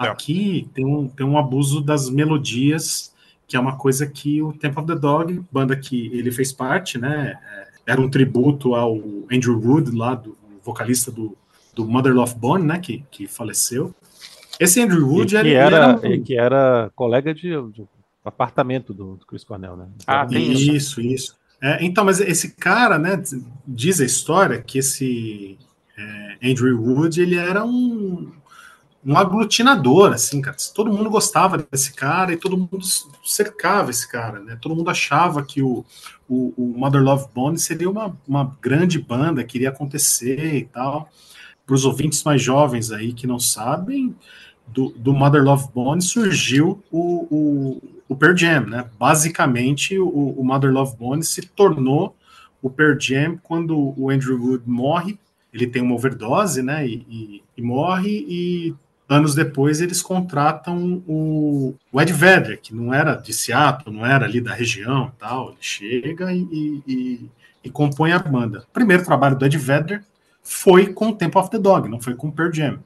É. 0.00 0.08
Aqui 0.08 0.68
tem 0.74 0.84
um, 0.84 1.08
tem 1.08 1.26
um 1.26 1.38
abuso 1.38 1.80
das 1.80 2.10
melodias, 2.10 3.14
que 3.46 3.56
é 3.56 3.60
uma 3.60 3.76
coisa 3.76 4.06
que 4.06 4.42
o 4.42 4.52
Temple 4.52 4.80
of 4.80 4.86
the 4.86 4.98
Dog, 4.98 5.42
banda 5.50 5.76
que 5.76 6.10
ele 6.12 6.30
fez 6.30 6.52
parte, 6.52 6.98
né? 6.98 7.38
é, 7.86 7.92
Era 7.92 8.00
um 8.00 8.10
tributo 8.10 8.74
ao 8.74 8.96
Andrew 9.32 9.58
Wood, 9.58 9.90
lá 9.92 10.14
do 10.14 10.36
vocalista 10.62 11.10
do, 11.10 11.36
do 11.74 11.86
Mother 11.86 12.12
Love 12.12 12.34
Bone, 12.34 12.64
né? 12.64 12.78
Que, 12.78 13.04
que 13.10 13.26
faleceu. 13.26 13.94
Esse 14.58 14.80
Andrew 14.80 15.00
E 15.00 15.02
Wood 15.02 15.30
que 15.32 15.36
ele, 15.36 15.54
era, 15.54 16.00
ele 16.02 16.14
e 16.14 16.20
que 16.20 16.36
era 16.36 16.90
colega 16.94 17.34
de, 17.34 17.50
de 17.72 17.84
apartamento 18.24 18.92
do, 18.92 19.16
do 19.16 19.26
Chris 19.26 19.44
Cornell, 19.44 19.76
né? 19.76 19.86
Ah, 20.06 20.26
Então, 20.28 20.28
tem 20.28 20.52
Isso, 20.52 21.00
isso. 21.00 21.36
É, 21.62 21.84
então, 21.84 22.04
mas 22.04 22.20
esse 22.20 22.54
cara, 22.54 22.98
né, 22.98 23.22
diz 23.66 24.00
a 24.00 24.04
história 24.04 24.60
que 24.60 24.78
esse 24.78 25.58
é, 25.96 26.50
Andrew 26.50 26.80
Wood, 26.80 27.20
ele 27.20 27.36
era 27.36 27.64
um, 27.64 28.30
um 29.06 29.16
aglutinador, 29.16 30.12
assim, 30.12 30.40
cara. 30.40 30.56
Todo 30.74 30.92
mundo 30.92 31.08
gostava 31.08 31.58
desse 31.70 31.94
cara 31.94 32.32
e 32.32 32.36
todo 32.36 32.56
mundo 32.58 32.80
cercava 33.24 33.90
esse 33.90 34.10
cara, 34.10 34.40
né? 34.40 34.58
Todo 34.60 34.74
mundo 34.74 34.90
achava 34.90 35.44
que 35.44 35.62
o, 35.62 35.84
o, 36.28 36.52
o 36.56 36.74
Mother 36.76 37.02
Love 37.02 37.28
Bone 37.32 37.56
seria 37.56 37.88
uma, 37.88 38.16
uma 38.26 38.56
grande 38.60 38.98
banda, 38.98 39.44
que 39.44 39.58
iria 39.58 39.68
acontecer 39.68 40.56
e 40.56 40.64
tal. 40.64 41.08
Para 41.64 41.74
os 41.74 41.84
ouvintes 41.84 42.24
mais 42.24 42.42
jovens 42.42 42.90
aí 42.90 43.12
que 43.12 43.26
não 43.28 43.38
sabem, 43.38 44.14
do, 44.66 44.88
do 44.96 45.12
Mother 45.12 45.44
Love 45.44 45.68
Bone 45.72 46.02
surgiu 46.02 46.82
o, 46.90 47.26
o, 47.30 47.82
o 48.08 48.16
Pearl 48.16 48.36
Jam, 48.36 48.66
né? 48.66 48.90
Basicamente, 48.98 49.96
o, 49.96 50.08
o 50.08 50.44
Mother 50.44 50.72
Love 50.72 50.96
Bone 50.96 51.22
se 51.22 51.42
tornou 51.42 52.16
o 52.60 52.68
Pearl 52.68 52.98
Jam 52.98 53.38
quando 53.40 53.94
o 53.96 54.10
Andrew 54.10 54.36
Wood 54.36 54.64
morre. 54.66 55.16
Ele 55.52 55.68
tem 55.68 55.80
uma 55.80 55.94
overdose, 55.94 56.60
né? 56.60 56.86
E, 56.86 57.06
e- 57.08 57.42
e 57.56 57.62
morre 57.62 58.26
e 58.28 58.74
anos 59.08 59.34
depois 59.34 59.80
eles 59.80 60.02
contratam 60.02 61.02
o, 61.06 61.74
o 61.92 62.00
Ed 62.00 62.12
Vedder, 62.12 62.60
que 62.60 62.74
não 62.74 62.92
era 62.92 63.14
de 63.14 63.32
Seattle, 63.32 63.94
não 63.94 64.04
era 64.04 64.24
ali 64.24 64.40
da 64.40 64.52
região, 64.52 65.12
tal. 65.18 65.50
Ele 65.50 65.58
chega 65.60 66.32
e, 66.32 66.40
e, 66.40 66.82
e- 66.86 67.30
e 67.64 67.70
compõe 67.70 68.12
a 68.12 68.18
banda. 68.18 68.64
O 68.68 68.72
primeiro 68.72 69.04
trabalho 69.04 69.36
do 69.36 69.44
Ed 69.44 69.56
Vedder 69.58 70.04
foi 70.42 70.92
com 70.92 71.08
o 71.08 71.38
of 71.38 71.50
the 71.50 71.58
Dog, 71.58 71.88
não 71.88 72.00
foi 72.00 72.14
com 72.14 72.28
o 72.28 72.32
Pearl 72.32 72.52
Jam. 72.52 72.78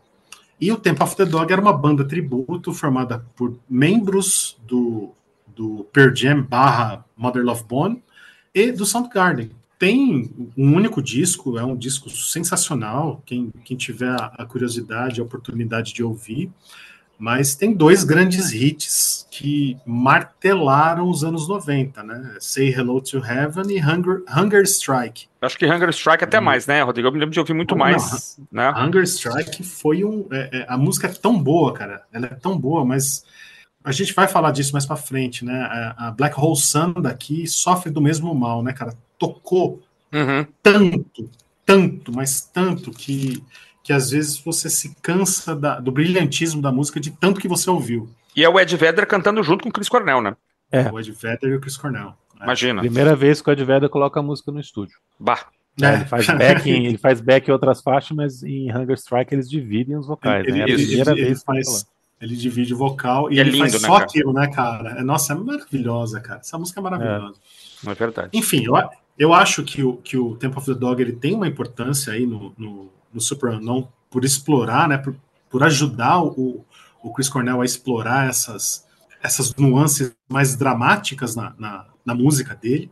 E 0.61 0.70
o 0.70 0.76
Temple 0.76 1.04
of 1.04 1.16
the 1.16 1.24
Dog 1.24 1.50
era 1.52 1.61
uma 1.61 1.72
banda 1.72 2.04
tributo 2.04 2.72
formada 2.72 3.24
por 3.37 3.59
membros 3.68 4.59
do, 4.66 5.11
do 5.56 5.87
Pearl 5.92 6.14
Jam 6.14 6.42
barra 6.42 7.04
Mother 7.16 7.42
Love 7.42 7.64
Bone 7.64 8.02
e 8.54 8.70
do 8.72 8.85
Soundgarden. 8.85 9.50
Tem 9.80 10.30
um 10.58 10.74
único 10.76 11.00
disco, 11.00 11.58
é 11.58 11.64
um 11.64 11.74
disco 11.74 12.10
sensacional, 12.10 13.22
quem, 13.24 13.50
quem 13.64 13.78
tiver 13.78 14.14
a 14.14 14.44
curiosidade, 14.44 15.22
a 15.22 15.24
oportunidade 15.24 15.94
de 15.94 16.04
ouvir, 16.04 16.52
mas 17.18 17.54
tem 17.54 17.72
dois 17.72 18.04
grandes 18.04 18.52
hits 18.52 19.26
que 19.30 19.78
martelaram 19.86 21.08
os 21.08 21.24
anos 21.24 21.48
90, 21.48 22.02
né? 22.02 22.36
Say 22.40 22.68
Hello 22.74 23.00
to 23.00 23.18
Heaven 23.24 23.70
e 23.70 23.80
Hunger, 23.80 24.22
Hunger 24.28 24.62
Strike. 24.64 25.28
Acho 25.40 25.56
que 25.58 25.64
Hunger 25.64 25.88
Strike 25.88 26.24
até 26.24 26.38
Hum. 26.38 26.42
mais, 26.44 26.66
né, 26.66 26.82
Rodrigo? 26.82 27.08
Eu 27.08 27.12
me 27.12 27.18
lembro 27.18 27.32
de 27.32 27.40
ouvir 27.40 27.54
muito 27.54 27.72
Não, 27.72 27.78
mais, 27.78 28.38
né? 28.52 28.70
Hunger 28.76 29.04
Strike 29.04 29.62
foi 29.62 30.04
um. 30.04 30.26
é, 30.30 30.58
é, 30.60 30.66
a 30.68 30.76
música 30.76 31.06
é 31.06 31.10
tão 31.10 31.42
boa, 31.42 31.72
cara. 31.72 32.02
Ela 32.12 32.26
é 32.26 32.34
tão 32.34 32.58
boa, 32.58 32.84
mas 32.84 33.24
a 33.84 33.92
gente 33.92 34.12
vai 34.14 34.28
falar 34.28 34.50
disso 34.52 34.72
mais 34.72 34.84
pra 34.86 34.96
frente, 34.96 35.44
né? 35.44 35.94
A, 35.96 36.10
Black 36.10 36.38
Hole 36.38 36.56
Sun 36.56 36.92
daqui 37.00 37.46
sofre 37.46 37.90
do 37.90 38.00
mesmo 38.00 38.34
mal, 38.34 38.62
né, 38.62 38.72
cara? 38.72 38.94
Tocou 39.18 39.82
Uhum. 40.12 40.46
tanto, 40.62 41.30
tanto, 41.64 42.12
mas 42.12 42.40
tanto 42.42 42.90
que, 42.90 43.42
que 43.82 43.92
às 43.92 44.10
vezes 44.10 44.38
você 44.38 44.68
se 44.68 44.94
cansa 45.00 45.54
da- 45.54 45.78
do 45.80 45.92
brilhantismo 45.92 46.60
da 46.60 46.72
música 46.72 46.98
de 47.00 47.10
tanto 47.10 47.40
que 47.40 47.48
você 47.48 47.70
ouviu. 47.70 48.08
E 48.36 48.44
é 48.44 48.48
o 48.48 48.58
Ed 48.58 48.76
Vedder 48.76 49.06
cantando 49.06 49.42
junto 49.42 49.62
com 49.62 49.68
o 49.68 49.72
Chris 49.72 49.88
Cornell, 49.88 50.20
né? 50.20 50.36
É. 50.72 50.90
O 50.90 50.98
Ed 51.00 51.10
Vedder 51.12 51.50
e 51.50 51.54
o 51.54 51.60
Chris 51.60 51.76
Cornell. 51.76 52.06
né? 52.38 52.44
Imagina. 52.44 52.80
Primeira 52.80 53.14
vez 53.16 53.40
que 53.42 53.50
o 53.50 53.52
Ed 53.52 53.62
Vedder 53.64 53.88
coloca 53.88 54.18
a 54.20 54.22
música 54.22 54.50
no 54.50 54.60
estúdio. 54.60 54.98
Bah. 55.18 55.46
É, 55.80 55.86
É. 55.86 55.94
Ele 55.94 56.04
faz 56.04 56.26
back 56.26 56.70
em, 56.70 56.86
ele 56.86 56.98
faz 56.98 57.20
back 57.20 57.48
em 57.48 57.52
outras 57.52 57.80
faixas, 57.80 58.16
mas 58.16 58.42
em 58.42 58.70
Hunger 58.74 58.96
Strike 58.96 59.34
eles 59.34 59.48
dividem 59.48 59.96
os 59.96 60.06
vocais. 60.06 60.44
Ele, 60.46 60.52
né? 60.52 60.58
É 60.60 60.62
a 60.62 60.66
primeira 60.66 61.12
ele 61.12 61.22
vez 61.24 61.42
que 61.42 61.50
ele 61.52 61.64
faz, 61.64 61.86
ele 62.20 62.37
divide 62.37 62.74
o 62.74 62.76
vocal 62.76 63.30
e, 63.30 63.37
E 63.37 63.38
é 63.38 63.40
ele 63.40 63.52
lindo, 63.52 63.61
faz 63.61 63.72
né, 63.74 63.78
só 63.78 63.94
cara? 63.94 64.04
aquilo, 64.04 64.33
né, 64.33 64.46
cara? 64.48 64.90
É, 64.98 65.02
nossa, 65.02 65.33
é 65.33 65.37
maravilhosa, 65.37 66.20
cara. 66.20 66.40
Essa 66.40 66.59
música 66.59 66.80
é 66.80 66.83
maravilhosa. 66.83 67.38
Não 67.83 67.92
é 67.92 67.94
verdade. 67.94 68.30
Enfim, 68.33 68.64
eu, 68.64 68.74
eu 69.18 69.33
acho 69.33 69.62
que 69.62 69.83
o, 69.83 69.96
que 69.96 70.18
o 70.18 70.37
Temple 70.37 70.59
of 70.59 70.66
the 70.66 70.78
Dog 70.78 71.00
ele 71.00 71.12
tem 71.12 71.35
uma 71.35 71.48
importância 71.48 72.12
aí 72.12 72.26
no, 72.26 72.52
no, 72.59 72.90
no 73.12 73.20
Super 73.20 73.54
Unknown 73.54 73.88
por 74.11 74.24
explorar, 74.24 74.88
né, 74.88 74.98
por, 74.98 75.16
por 75.48 75.62
ajudar 75.62 76.22
o, 76.22 76.64
o 77.02 77.12
Chris 77.12 77.28
Cornell 77.28 77.62
a 77.62 77.64
explorar 77.64 78.28
essas, 78.28 78.87
essas 79.22 79.54
nuances 79.54 80.14
mais 80.28 80.56
dramáticas 80.56 81.35
na, 81.35 81.54
na, 81.59 81.87
na 82.04 82.14
música 82.14 82.54
dele. 82.54 82.90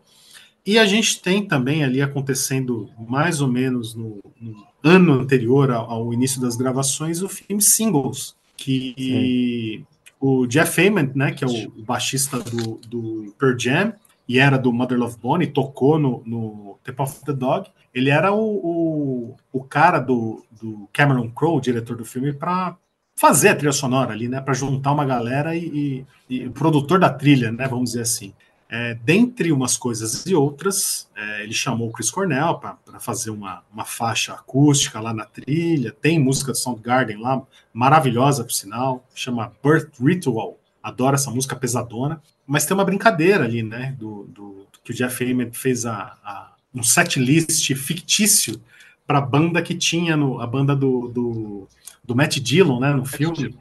E 0.65 0.79
a 0.79 0.87
gente 0.87 1.21
tem 1.21 1.47
também 1.47 1.85
ali 1.85 2.01
acontecendo 2.01 2.91
mais 2.99 3.41
ou 3.41 3.49
menos 3.49 3.95
no, 3.95 4.23
no 4.41 4.67
ano 4.83 5.15
anterior 5.15 5.71
ao, 5.71 5.91
ao 5.91 6.13
início 6.13 6.41
das 6.41 6.57
gravações 6.57 7.23
o 7.23 7.29
filme 7.29 7.63
Singles, 7.63 8.37
que 8.59 9.85
o 10.21 10.47
Jeff 10.47 10.87
Ament, 10.87 11.15
né, 11.15 11.33
que 11.33 11.45
é 11.45 11.47
o, 11.47 11.71
baixista 11.85 12.41
do, 12.41 12.81
do 12.89 13.35
Pearl 13.39 13.57
Jam, 13.57 13.95
e 14.29 14.39
era 14.39 14.59
do 14.59 14.73
Mother 14.73 14.99
Love 14.99 15.17
Bone, 15.17 15.47
tocou 15.47 15.99
no, 15.99 16.23
no 16.27 16.79
Temple 16.85 17.05
of 17.05 17.25
the 17.25 17.33
Dog, 17.33 17.71
ele 17.95 18.11
era 18.11 18.33
o, 18.33 18.43
o, 18.43 19.37
o 19.53 19.65
cara 19.65 19.99
do, 20.01 20.45
do 20.61 20.89
Cameron 20.93 21.31
Crowe, 21.31 21.61
diretor 21.61 21.97
do 21.97 22.05
filme, 22.05 22.33
para 22.33 22.77
fazer 23.17 23.49
a 23.51 23.57
trilha 23.57 23.73
sonora 23.73 24.13
ali, 24.13 24.29
né, 24.29 24.41
para 24.41 24.55
juntar 24.55 24.93
uma 24.93 25.05
galera 25.05 25.57
e, 25.57 26.05
e, 26.29 26.39
e 26.43 26.47
o 26.47 26.53
produtor 26.53 26.99
da 26.99 27.11
trilha, 27.11 27.51
né, 27.51 27.67
vamos 27.67 27.91
dizer 27.91 28.03
assim. 28.03 28.35
É, 28.71 28.95
dentre 28.95 29.51
umas 29.51 29.79
coisas 29.79 30.27
e 30.27 30.35
outras, 30.35 31.09
é, 31.17 31.43
ele 31.43 31.55
chamou 31.55 31.89
o 31.89 31.93
Chris 31.93 32.11
Cornell 32.11 32.59
para 32.59 33.01
fazer 33.01 33.31
uma, 33.31 33.63
uma 33.73 33.87
faixa 33.87 34.35
acústica 34.35 35.01
lá 35.01 35.15
na 35.15 35.25
trilha. 35.25 35.91
Tem 35.91 36.19
música 36.19 36.53
do 36.53 36.59
Soundgarden 36.59 37.17
lá, 37.17 37.43
maravilhosa 37.73 38.45
por 38.45 38.53
sinal, 38.53 39.07
chama 39.15 39.53
Birth 39.65 39.99
Ritual. 39.99 40.59
Adoro 40.83 41.15
essa 41.15 41.31
música 41.31 41.57
pesadona. 41.57 42.23
Mas 42.47 42.67
tem 42.67 42.75
uma 42.75 42.85
brincadeira 42.85 43.45
ali, 43.45 43.63
né? 43.63 43.95
Do, 43.99 44.25
do 44.25 44.67
que 44.85 44.93
o 44.93 44.95
Jeff 44.95 45.23
Ament 45.23 45.55
fez 45.55 45.85
a, 45.85 46.17
a, 46.25 46.55
um 46.75 46.83
set 46.83 47.19
list 47.19 47.75
fictício 47.75 48.61
para 49.07 49.19
a 49.19 49.23
banda 49.23 49.63
que 49.63 49.75
tinha 49.75 50.17
no, 50.17 50.41
a 50.41 50.47
banda 50.47 50.75
do, 50.75 51.09
do, 51.09 51.69
do 52.05 52.15
Matt 52.17 52.39
Dillon, 52.39 52.81
né? 52.81 52.93
No 52.93 53.05
filme. 53.05 53.55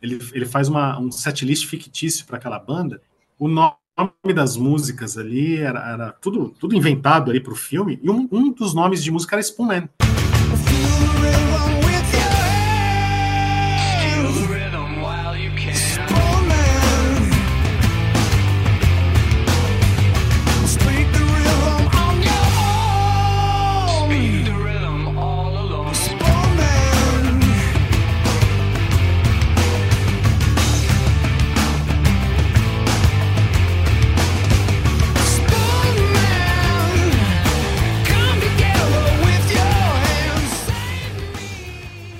Ele, 0.00 0.18
ele 0.32 0.46
faz 0.46 0.68
uma, 0.68 0.98
um 0.98 1.10
set 1.10 1.44
list 1.44 1.66
fictício 1.66 2.26
para 2.26 2.36
aquela 2.36 2.58
banda. 2.58 3.00
O 3.38 3.48
nome 3.48 3.74
das 4.34 4.56
músicas 4.56 5.16
ali 5.16 5.56
era, 5.56 5.80
era 5.80 6.12
tudo, 6.12 6.54
tudo 6.58 6.74
inventado 6.74 7.30
ali 7.30 7.40
para 7.40 7.52
o 7.52 7.56
filme. 7.56 7.98
E 8.02 8.10
um, 8.10 8.28
um 8.30 8.52
dos 8.52 8.74
nomes 8.74 9.02
de 9.02 9.10
música 9.10 9.36
era 9.36 9.42
Spoonman. 9.42 9.88
A 10.00 11.75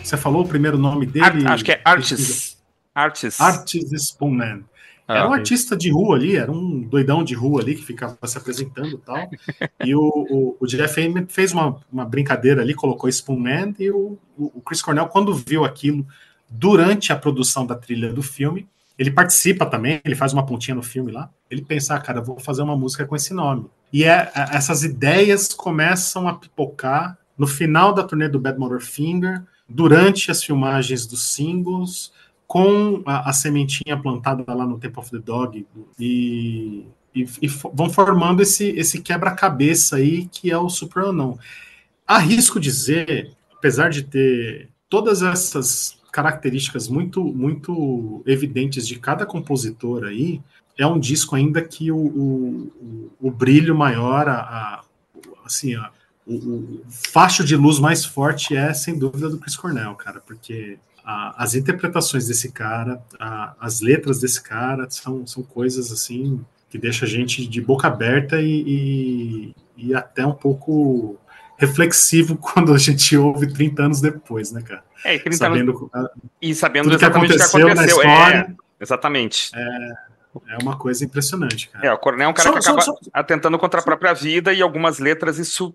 Você 0.07 0.17
falou 0.17 0.45
o 0.45 0.49
primeiro 0.49 0.79
nome 0.79 1.05
Ar- 1.21 1.33
dele? 1.33 1.49
acho 1.49 1.65
que 1.65 1.73
é 1.73 1.81
Artis. 1.85 2.57
Artis. 2.95 3.41
Artis 3.41 3.91
Spoonman. 3.93 4.65
Ah, 5.09 5.19
Era 5.19 5.29
um 5.29 5.33
artista 5.33 5.77
de 5.77 5.91
rua 5.91 6.15
ali, 6.17 6.37
era 6.37 6.51
um 6.51 6.81
doidão 6.81 7.25
de 7.25 7.35
rua 7.35 7.61
ali 7.61 7.75
que 7.75 7.85
ficava 7.85 8.17
se 8.25 8.39
apresentando 8.39 8.89
e 8.95 8.99
tal. 8.99 9.29
E 9.85 9.95
o, 9.95 10.01
o, 10.01 10.57
o 10.61 10.67
Jeff 10.67 11.05
Ament 11.05 11.29
fez 11.31 11.53
uma, 11.53 11.81
uma 11.93 12.05
brincadeira 12.05 12.63
ali, 12.63 12.73
colocou 12.75 13.09
Spoonman, 13.09 13.75
e 13.81 13.91
o, 13.91 14.17
o 14.37 14.61
Chris 14.61 14.81
Cornell, 14.81 15.07
quando 15.09 15.35
viu 15.35 15.65
aquilo 15.65 16.07
durante 16.49 17.13
a 17.13 17.17
produção 17.17 17.67
da 17.67 17.75
trilha 17.75 18.13
do 18.13 18.23
filme, 18.23 18.69
ele 18.99 19.11
participa 19.11 19.67
também, 19.67 20.01
ele 20.05 20.15
faz 20.15 20.33
uma 20.33 20.47
pontinha 20.47 20.75
no 20.75 20.83
filme 20.83 21.11
lá. 21.13 21.29
Ele 21.51 21.63
pensa, 21.63 21.95
ah, 21.95 22.01
cara, 22.01 22.21
vou 22.21 22.39
fazer 22.41 22.63
uma 22.63 22.77
música 22.77 23.05
com 23.05 23.15
esse 23.17 23.35
nome. 23.35 23.67
E 23.93 24.05
é, 24.05 24.31
é- 24.35 24.57
essas 24.57 24.83
ideias 24.85 25.49
começam 25.53 26.27
a 26.29 26.35
pipocar 26.35 27.19
no 27.37 27.47
final 27.47 27.93
da 27.93 28.03
turnê 28.05 28.29
do 28.29 28.41
Bad 28.41 28.59
Motorfinger, 28.59 29.43
durante 29.69 30.31
as 30.31 30.43
filmagens 30.43 31.07
dos 31.07 31.35
singles, 31.35 32.13
com 32.47 33.03
a, 33.07 33.31
a 33.31 33.33
sementinha 33.33 33.97
plantada 34.01 34.55
lá 34.55 34.67
no 34.67 34.79
Temple 34.79 35.01
of 35.01 35.11
the 35.11 35.19
Dog 35.19 35.67
e, 35.99 36.85
e- 37.15 37.27
e 37.43 37.49
vão 37.49 37.91
formando 37.91 38.41
esse, 38.43 38.69
esse 38.71 39.01
quebra-cabeça 39.03 39.97
aí 39.97 40.27
que 40.27 40.51
é 40.51 40.57
o 40.59 40.69
Super 40.69 41.05
Unknown. 41.07 41.39
Arrisco 42.07 42.61
dizer, 42.61 43.33
apesar 43.53 43.91
de 43.91 44.05
ter 44.05 44.69
todas 44.89 45.23
essas 45.23 45.99
características 46.13 46.89
muito 46.89 47.23
muito 47.25 48.23
evidentes 48.27 48.87
de 48.87 48.99
cada 48.99 49.27
compositor 49.27 50.05
aí, 50.05 50.41
é 50.79 50.87
um 50.87 51.01
disco 51.01 51.35
ainda 51.35 51.61
que 51.63 51.91
o, 51.91 51.97
o, 51.97 52.73
o- 52.81 53.13
o 53.29 53.31
brilho 53.31 53.75
maior, 53.75 54.29
a, 54.29 54.41
a- 54.41 54.85
assim, 55.45 55.75
a- 55.75 55.91
o, 56.27 56.35
o 56.35 56.85
facho 56.89 57.45
de 57.45 57.55
luz 57.57 57.79
mais 57.79 58.05
forte 58.05 58.57
é, 58.57 58.73
sem 58.75 58.99
dúvida, 58.99 59.29
do 59.29 59.39
Chris 59.39 59.57
Cornell, 59.57 59.95
cara, 59.95 60.21
porque 60.21 60.79
a- 61.05 61.35
as 61.43 61.55
interpretações 61.55 62.27
desse 62.27 62.51
cara, 62.51 63.01
a- 63.19 63.55
as 63.61 63.81
letras 63.81 64.21
desse 64.21 64.43
cara 64.43 64.89
são, 64.91 65.27
são 65.27 65.43
coisas 65.43 65.93
assim 65.93 66.45
que 66.69 66.79
deixa 66.79 67.05
a 67.05 67.09
gente 67.09 67.47
de 67.47 67.61
boca 67.61 67.87
aberta 67.87 68.41
e, 68.41 69.55
e, 69.77 69.87
e 69.89 69.95
até 69.95 70.27
um 70.27 70.33
pouco 70.35 71.17
reflexivo 71.57 72.37
quando 72.43 72.75
a 72.75 72.79
gente 72.79 73.17
ouve 73.17 73.47
30 73.53 73.83
anos 73.85 74.01
depois, 74.01 74.51
né, 74.53 74.63
cara? 74.63 74.83
É, 75.05 75.15
e 75.15 75.19
30 75.21 75.47
anos- 75.47 75.59
Sabendo 75.59 75.91
a- 75.95 76.11
e 76.43 76.55
sabendo 76.55 76.93
exatamente 76.93 77.33
o 77.35 77.37
que 77.37 77.43
aconteceu 77.43 77.67
na 77.67 77.73
aconteceu. 77.73 77.99
história. 78.03 78.57
É, 78.81 78.83
exatamente. 78.83 79.51
é 80.49 80.59
uma 80.63 80.77
coisa 80.77 81.05
impressionante, 81.05 81.69
cara. 81.71 81.87
É, 81.87 81.93
o 81.93 81.99
Coronel 81.99 82.27
é 82.27 82.31
um 82.31 82.35
cara 82.35 82.49
Só- 82.49 82.55
que 82.57 82.63
só- 82.63 82.71
acaba 82.73 82.83
só- 82.85 82.99
atentando 83.13 83.59
contra 83.59 83.81
a 83.81 83.83
própria 83.83 84.13
vida 84.13 84.53
e 84.53 84.61
algumas 84.61 84.99
letras 84.99 85.39
isso 85.39 85.75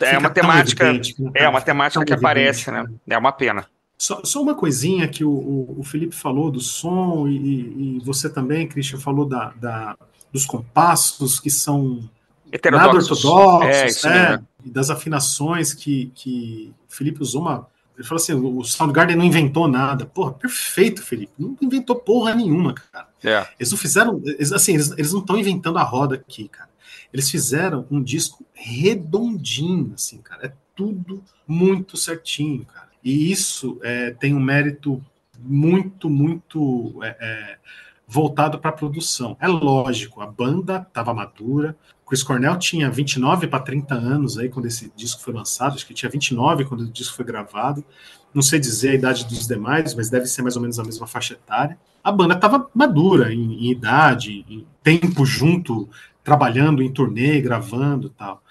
é 0.00 0.06
Fica 0.06 0.18
uma 0.18 0.30
tão 0.30 0.42
temática 0.42 0.84
evidente, 0.84 1.22
né, 1.22 1.30
é 1.34 1.48
uma 1.48 1.60
temática 1.60 2.04
que 2.04 2.12
aparece, 2.12 2.62
evidente, 2.70 2.70
né? 2.70 2.98
cara. 3.06 3.16
É 3.16 3.18
uma 3.18 3.32
pena. 3.32 3.66
Só, 3.96 4.20
só 4.24 4.40
uma 4.40 4.54
coisinha 4.54 5.08
que 5.08 5.24
o, 5.24 5.30
o, 5.30 5.76
o 5.80 5.82
Felipe 5.82 6.14
falou 6.14 6.50
do 6.52 6.60
som 6.60 7.26
e, 7.26 7.96
e- 7.96 8.00
você 8.04 8.30
também, 8.30 8.68
Christian, 8.68 8.98
falou 9.00 9.24
da, 9.26 9.52
da- 9.56 9.96
dos 10.32 10.46
compassos 10.46 11.40
que 11.40 11.50
são 11.50 11.94
nada 11.96 12.08
Heterodoxos. 12.52 13.24
ortodoxos, 13.24 14.04
É, 14.04 14.08
é, 14.08 14.30
mesmo. 14.30 14.46
e 14.64 14.70
das 14.70 14.88
afinações 14.90 15.74
que, 15.74 16.12
que 16.14 16.72
o 16.88 16.92
Felipe 16.94 17.20
usou 17.22 17.42
uma. 17.42 17.66
Ele 17.96 18.06
falou 18.06 18.22
assim: 18.22 18.32
o 18.34 18.62
Soundgarden 18.62 19.16
não 19.16 19.24
inventou 19.24 19.66
nada. 19.66 20.06
Porra, 20.06 20.32
perfeito, 20.32 21.02
Felipe. 21.02 21.32
Não 21.36 21.56
inventou 21.60 21.96
porra 21.96 22.34
nenhuma, 22.34 22.74
cara. 22.74 23.08
É. 23.24 23.46
Eles 23.58 23.70
não 23.72 23.78
fizeram. 23.78 24.22
eles- 24.24 24.52
assim, 24.52 24.74
eles, 24.74 24.92
eles 24.92 25.12
não 25.12 25.20
estão 25.20 25.36
inventando 25.36 25.78
a 25.78 25.82
roda 25.82 26.14
aqui, 26.14 26.46
cara. 26.48 26.68
Eles 27.12 27.28
fizeram 27.30 27.84
um 27.90 28.00
disco 28.02 28.44
redondinho, 28.58 29.92
assim, 29.94 30.18
cara. 30.18 30.46
É 30.46 30.52
tudo 30.74 31.22
muito 31.46 31.96
certinho, 31.96 32.64
cara. 32.64 32.88
E 33.02 33.30
isso 33.30 33.78
é, 33.82 34.10
tem 34.10 34.34
um 34.34 34.40
mérito 34.40 35.02
muito, 35.38 36.10
muito 36.10 36.98
é, 37.02 37.16
é, 37.20 37.58
voltado 38.06 38.58
para 38.58 38.70
a 38.70 38.72
produção. 38.72 39.36
É 39.40 39.46
lógico, 39.46 40.20
a 40.20 40.26
banda 40.26 40.84
estava 40.86 41.14
madura. 41.14 41.76
Chris 42.06 42.22
Cornell 42.22 42.58
tinha 42.58 42.90
29 42.90 43.46
para 43.46 43.60
30 43.60 43.94
anos 43.94 44.38
aí 44.38 44.48
quando 44.48 44.66
esse 44.66 44.90
disco 44.96 45.20
foi 45.20 45.34
lançado, 45.34 45.74
acho 45.74 45.86
que 45.86 45.94
tinha 45.94 46.10
29 46.10 46.64
quando 46.64 46.80
o 46.80 46.88
disco 46.90 47.14
foi 47.14 47.24
gravado. 47.24 47.84
Não 48.32 48.42
sei 48.42 48.58
dizer 48.58 48.90
a 48.90 48.94
idade 48.94 49.26
dos 49.26 49.46
demais, 49.46 49.94
mas 49.94 50.10
deve 50.10 50.26
ser 50.26 50.42
mais 50.42 50.56
ou 50.56 50.62
menos 50.62 50.78
a 50.78 50.84
mesma 50.84 51.06
faixa 51.06 51.34
etária. 51.34 51.78
A 52.02 52.10
banda 52.10 52.34
estava 52.34 52.68
madura 52.74 53.32
em, 53.32 53.66
em 53.66 53.70
idade, 53.70 54.44
em 54.48 54.66
tempo 54.82 55.24
junto, 55.24 55.88
trabalhando 56.24 56.82
em 56.82 56.92
turnê, 56.92 57.40
gravando 57.40 58.10
tal. 58.10 58.42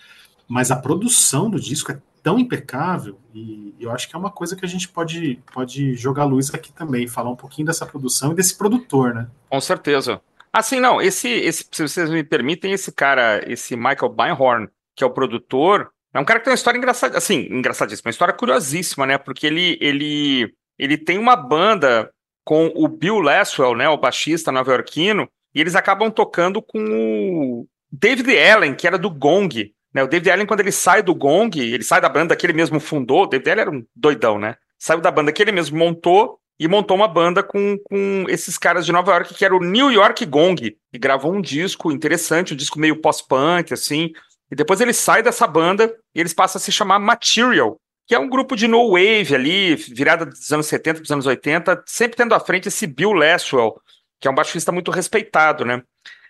Mas 0.47 0.71
a 0.71 0.75
produção 0.75 1.49
do 1.49 1.59
disco 1.59 1.91
é 1.91 1.99
tão 2.23 2.39
impecável 2.39 3.19
e 3.33 3.73
eu 3.79 3.91
acho 3.91 4.09
que 4.09 4.15
é 4.15 4.19
uma 4.19 4.31
coisa 4.31 4.55
que 4.55 4.65
a 4.65 4.67
gente 4.67 4.87
pode, 4.89 5.41
pode 5.53 5.95
jogar 5.95 6.25
luz 6.25 6.53
aqui 6.53 6.71
também, 6.71 7.07
falar 7.07 7.29
um 7.29 7.35
pouquinho 7.35 7.67
dessa 7.67 7.85
produção 7.85 8.31
e 8.31 8.35
desse 8.35 8.57
produtor, 8.57 9.13
né? 9.13 9.27
Com 9.49 9.61
certeza. 9.61 10.21
Assim, 10.51 10.79
não, 10.79 11.01
esse, 11.01 11.29
esse, 11.29 11.65
se 11.71 11.81
vocês 11.83 12.09
me 12.09 12.23
permitem, 12.23 12.71
esse 12.71 12.91
cara, 12.91 13.43
esse 13.49 13.75
Michael 13.75 14.09
Beinhorn, 14.09 14.67
que 14.95 15.03
é 15.03 15.07
o 15.07 15.11
produtor, 15.11 15.91
é 16.13 16.19
um 16.19 16.25
cara 16.25 16.39
que 16.39 16.45
tem 16.45 16.51
uma 16.51 16.55
história 16.55 16.77
engraçada, 16.77 17.17
assim, 17.17 17.47
engraçadíssima, 17.51 18.07
uma 18.07 18.11
história 18.11 18.33
curiosíssima, 18.33 19.05
né? 19.05 19.17
Porque 19.17 19.45
ele, 19.45 19.77
ele, 19.79 20.53
ele 20.79 20.97
tem 20.97 21.17
uma 21.17 21.35
banda 21.35 22.09
com 22.43 22.71
o 22.75 22.87
Bill 22.87 23.19
Laswell, 23.19 23.75
né, 23.75 23.89
o 23.89 23.97
baixista 23.97 24.53
nova-iorquino, 24.53 25.29
e 25.53 25.59
eles 25.59 25.75
acabam 25.75 26.09
tocando 26.09 26.61
com 26.61 26.79
o 26.79 27.67
David 27.91 28.37
Allen, 28.37 28.73
que 28.73 28.87
era 28.87 28.97
do 28.97 29.09
Gong, 29.09 29.73
né? 29.97 30.03
O 30.03 30.07
David 30.07 30.29
Allen, 30.29 30.45
quando 30.45 30.59
ele 30.59 30.71
sai 30.71 31.01
do 31.01 31.15
Gong, 31.15 31.59
ele 31.59 31.83
sai 31.83 31.99
da 31.99 32.07
banda 32.07 32.35
que 32.35 32.45
ele 32.45 32.53
mesmo 32.53 32.79
fundou, 32.79 33.23
o 33.23 33.25
David 33.25 33.49
Allen 33.49 33.61
era 33.61 33.71
um 33.71 33.83
doidão, 33.95 34.37
né? 34.37 34.55
Saiu 34.77 35.01
da 35.01 35.09
banda 35.09 35.31
que 35.31 35.41
ele 35.41 35.51
mesmo 35.51 35.75
montou 35.75 36.39
e 36.59 36.67
montou 36.67 36.95
uma 36.95 37.07
banda 37.07 37.41
com, 37.41 37.79
com 37.83 38.25
esses 38.29 38.59
caras 38.59 38.85
de 38.85 38.91
Nova 38.91 39.11
York, 39.11 39.33
que 39.33 39.43
era 39.43 39.55
o 39.55 39.59
New 39.59 39.91
York 39.91 40.23
Gong, 40.27 40.77
e 40.93 40.99
gravou 40.99 41.33
um 41.33 41.41
disco 41.41 41.91
interessante, 41.91 42.53
um 42.53 42.57
disco 42.57 42.77
meio 42.77 43.01
pós-punk, 43.01 43.73
assim. 43.73 44.11
E 44.51 44.55
depois 44.55 44.79
ele 44.79 44.93
sai 44.93 45.23
dessa 45.23 45.47
banda 45.47 45.91
e 46.13 46.19
eles 46.19 46.33
passam 46.33 46.59
a 46.59 46.61
se 46.61 46.71
chamar 46.71 46.99
Material, 46.99 47.79
que 48.05 48.13
é 48.13 48.19
um 48.19 48.29
grupo 48.29 48.55
de 48.55 48.67
no 48.67 48.91
wave 48.91 49.33
ali, 49.33 49.75
virada 49.75 50.27
dos 50.27 50.51
anos 50.51 50.67
70 50.67 50.99
para 50.99 51.03
os 51.05 51.11
anos 51.11 51.25
80, 51.25 51.83
sempre 51.87 52.17
tendo 52.17 52.35
à 52.35 52.39
frente 52.39 52.67
esse 52.67 52.85
Bill 52.85 53.13
Laswell, 53.13 53.81
que 54.19 54.27
é 54.27 54.31
um 54.31 54.35
baixista 54.35 54.71
muito 54.71 54.91
respeitado, 54.91 55.65
né? 55.65 55.81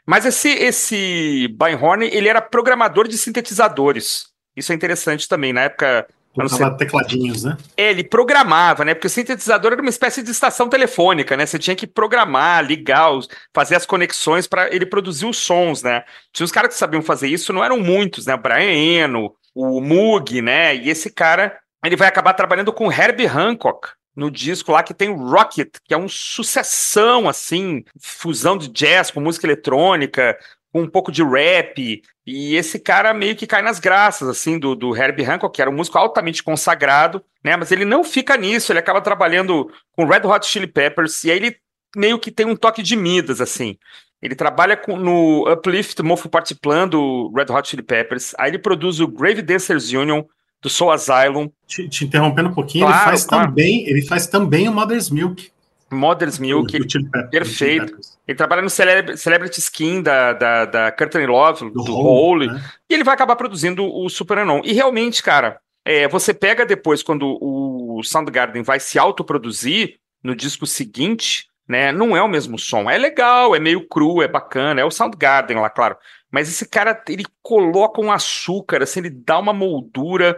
Mas 0.07 0.25
esse 0.25 0.49
esse 0.49 1.47
Beinhorn, 1.49 2.05
ele 2.05 2.29
era 2.29 2.41
programador 2.41 3.07
de 3.07 3.17
sintetizadores. 3.17 4.27
Isso 4.55 4.71
é 4.71 4.75
interessante 4.75 5.27
também, 5.27 5.51
na 5.51 5.61
época 5.61 6.07
anos 6.39 6.51
Tocava 6.51 6.77
tecladinhos, 6.77 7.43
né? 7.43 7.57
é, 7.75 7.89
ele 7.89 8.03
programava, 8.03 8.85
né? 8.85 8.93
Porque 8.93 9.07
o 9.07 9.09
sintetizador 9.09 9.73
era 9.73 9.81
uma 9.81 9.89
espécie 9.89 10.21
de 10.21 10.31
estação 10.31 10.69
telefônica, 10.69 11.35
né? 11.35 11.45
Você 11.45 11.57
tinha 11.57 11.75
que 11.75 11.87
programar, 11.87 12.63
ligar, 12.63 13.09
fazer 13.53 13.75
as 13.75 13.85
conexões 13.85 14.47
para 14.47 14.73
ele 14.73 14.85
produzir 14.85 15.25
os 15.25 15.37
sons, 15.37 15.81
né? 15.81 16.03
Tinha 16.31 16.45
os 16.45 16.51
caras 16.51 16.73
que 16.73 16.79
sabiam 16.79 17.01
fazer 17.01 17.27
isso, 17.27 17.51
não 17.51 17.63
eram 17.63 17.79
muitos, 17.79 18.25
né? 18.25 18.35
O 18.35 18.37
Brian 18.37 18.71
Eno, 18.71 19.33
o 19.55 19.81
Moog, 19.81 20.41
né? 20.41 20.75
E 20.75 20.89
esse 20.89 21.11
cara, 21.11 21.57
ele 21.83 21.95
vai 21.95 22.07
acabar 22.07 22.33
trabalhando 22.33 22.71
com 22.71 22.91
Herbie 22.91 23.25
Hancock 23.25 23.89
no 24.17 24.31
disco 24.31 24.71
lá 24.71 24.81
que 24.81 24.95
tem 24.95 25.09
o 25.09 25.29
Rocket, 25.29 25.77
que 25.85 25.93
é 25.93 25.97
um 25.97 26.09
sucessão, 26.09 27.29
assim, 27.29 27.85
fusão 28.01 28.57
de 28.57 28.67
jazz 28.67 29.11
com 29.11 29.21
música 29.21 29.45
eletrônica, 29.45 30.35
com 30.73 30.81
um 30.81 30.89
pouco 30.89 31.11
de 31.11 31.23
rap, 31.23 32.01
e 32.25 32.55
esse 32.55 32.79
cara 32.79 33.13
meio 33.13 33.35
que 33.35 33.47
cai 33.47 33.61
nas 33.61 33.79
graças, 33.79 34.27
assim, 34.27 34.59
do, 34.59 34.75
do 34.75 34.95
Herbie 34.95 35.23
Hancock, 35.23 35.55
que 35.55 35.61
era 35.61 35.69
um 35.69 35.75
músico 35.75 35.97
altamente 35.99 36.43
consagrado, 36.43 37.23
né? 37.43 37.55
Mas 37.55 37.71
ele 37.71 37.85
não 37.85 38.03
fica 38.03 38.35
nisso, 38.35 38.71
ele 38.71 38.79
acaba 38.79 38.99
trabalhando 39.01 39.71
com 39.91 40.05
Red 40.05 40.25
Hot 40.25 40.45
Chili 40.45 40.67
Peppers, 40.67 41.23
e 41.23 41.31
aí 41.31 41.37
ele 41.37 41.55
meio 41.95 42.19
que 42.19 42.31
tem 42.31 42.45
um 42.45 42.55
toque 42.55 42.81
de 42.81 42.95
Midas, 42.95 43.39
assim. 43.39 43.77
Ele 44.19 44.35
trabalha 44.35 44.75
com, 44.75 44.97
no 44.97 45.51
Uplift 45.51 46.01
Mofo 46.01 46.27
Party 46.27 46.55
Plan 46.55 46.87
do 46.87 47.31
Red 47.35 47.53
Hot 47.53 47.69
Chili 47.69 47.83
Peppers, 47.83 48.33
aí 48.37 48.49
ele 48.49 48.59
produz 48.59 48.99
o 48.99 49.07
Grave 49.07 49.43
Dancers 49.43 49.93
Union, 49.93 50.23
do 50.61 50.69
Soul 50.69 50.91
Asylum, 50.91 51.49
Te, 51.65 51.87
te 51.87 52.05
interrompendo 52.05 52.49
um 52.49 52.53
pouquinho, 52.53 52.85
Claro, 52.85 52.99
ele 52.99 53.09
faz 53.09 53.25
claro. 53.25 53.47
também, 53.47 53.87
ele 53.87 54.01
faz 54.05 54.27
também 54.27 54.67
o 54.67 54.73
Mother's 54.73 55.09
Milk. 55.09 55.51
Mother's 55.89 56.37
Milk, 56.37 56.77
do, 56.79 56.85
do 56.85 57.29
perfeito. 57.29 57.97
ele 58.27 58.37
trabalha 58.37 58.61
no 58.61 58.69
Celeb 58.69 59.15
Celebrity 59.15 59.59
Skin 59.59 60.01
da, 60.01 60.33
da, 60.33 60.65
da 60.65 60.91
Courtney 60.91 61.25
Love, 61.25 61.69
do, 61.71 61.83
do 61.83 61.95
Hole, 61.95 62.47
né? 62.47 62.61
e 62.89 62.93
ele 62.93 63.05
vai 63.05 63.13
acabar 63.13 63.37
produzindo 63.37 63.85
o 63.85 64.09
Super 64.09 64.39
Anon. 64.39 64.61
E 64.65 64.73
realmente, 64.73 65.23
cara, 65.23 65.59
é, 65.85 66.05
você 66.09 66.33
pega 66.33 66.65
depois, 66.65 67.01
quando 67.01 67.37
o 67.41 67.87
o 67.97 68.03
Soundgarden 68.03 68.61
vai 68.61 68.79
se 68.79 68.99
autoproduzir 68.99 69.95
no 70.23 70.35
disco 70.35 70.65
seguinte, 70.65 71.47
né? 71.67 71.91
Não 71.91 72.15
é 72.15 72.21
o 72.21 72.27
mesmo 72.27 72.57
som. 72.57 72.89
É 72.89 72.97
legal, 72.97 73.55
é 73.55 73.59
meio 73.59 73.87
cru, 73.87 74.21
é 74.21 74.27
bacana, 74.27 74.79
é 74.79 74.85
o 74.85 74.91
Soundgarden 74.91 75.57
lá, 75.57 75.69
claro. 75.69 75.97
Mas 76.31 76.49
esse 76.49 76.67
cara, 76.67 77.01
ele 77.07 77.23
coloca 77.41 78.01
um 78.01 78.11
açúcar, 78.11 78.83
assim, 78.83 78.99
ele 78.99 79.09
dá 79.09 79.39
uma 79.39 79.53
moldura, 79.53 80.37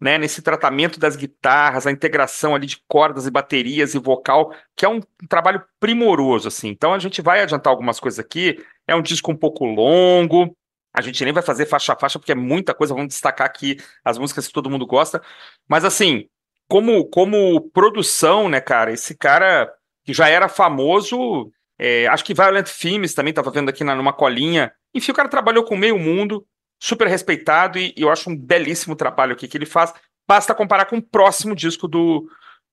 né, 0.00 0.16
nesse 0.16 0.40
tratamento 0.42 0.98
das 0.98 1.16
guitarras, 1.16 1.86
a 1.86 1.90
integração 1.90 2.54
ali 2.54 2.66
de 2.66 2.82
cordas 2.88 3.26
e 3.26 3.30
baterias 3.30 3.94
e 3.94 3.98
vocal, 3.98 4.54
que 4.74 4.84
é 4.84 4.88
um 4.88 5.00
trabalho 5.28 5.62
primoroso, 5.78 6.48
assim. 6.48 6.68
Então 6.68 6.94
a 6.94 6.98
gente 6.98 7.20
vai 7.20 7.42
adiantar 7.42 7.70
algumas 7.70 8.00
coisas 8.00 8.18
aqui. 8.18 8.64
É 8.86 8.94
um 8.94 9.02
disco 9.02 9.30
um 9.30 9.36
pouco 9.36 9.64
longo. 9.64 10.56
A 10.92 11.00
gente 11.02 11.22
nem 11.22 11.32
vai 11.32 11.42
fazer 11.42 11.66
faixa 11.66 11.92
a 11.92 11.96
faixa, 11.98 12.18
porque 12.18 12.32
é 12.32 12.34
muita 12.34 12.74
coisa. 12.74 12.94
Vamos 12.94 13.08
destacar 13.08 13.46
aqui 13.46 13.76
as 14.04 14.18
músicas 14.18 14.46
que 14.46 14.52
todo 14.52 14.70
mundo 14.70 14.86
gosta. 14.86 15.22
Mas 15.68 15.84
assim, 15.84 16.26
como, 16.66 17.04
como 17.06 17.60
produção, 17.70 18.48
né, 18.48 18.60
cara, 18.60 18.92
esse 18.92 19.14
cara 19.16 19.72
que 20.04 20.14
já 20.14 20.28
era 20.28 20.48
famoso, 20.48 21.52
é, 21.82 22.06
acho 22.08 22.22
que 22.24 22.34
Violent 22.34 22.66
Films 22.68 23.14
também 23.14 23.30
estava 23.30 23.50
vendo 23.50 23.70
aqui 23.70 23.82
na, 23.82 23.94
numa 23.94 24.12
colinha. 24.12 24.70
Enfim, 24.94 25.12
o 25.12 25.14
cara 25.14 25.28
trabalhou 25.28 25.64
com 25.64 25.74
meio 25.76 25.98
mundo, 25.98 26.46
super 26.78 27.06
respeitado, 27.08 27.78
e, 27.78 27.94
e 27.96 28.02
eu 28.02 28.10
acho 28.10 28.28
um 28.28 28.36
belíssimo 28.36 28.94
trabalho 28.94 29.32
aqui 29.32 29.48
que 29.48 29.56
ele 29.56 29.64
faz. 29.66 29.94
Basta 30.28 30.54
comparar 30.54 30.84
com 30.84 30.98
o 30.98 31.02
próximo 31.02 31.56
disco 31.56 31.88
do, 31.88 32.28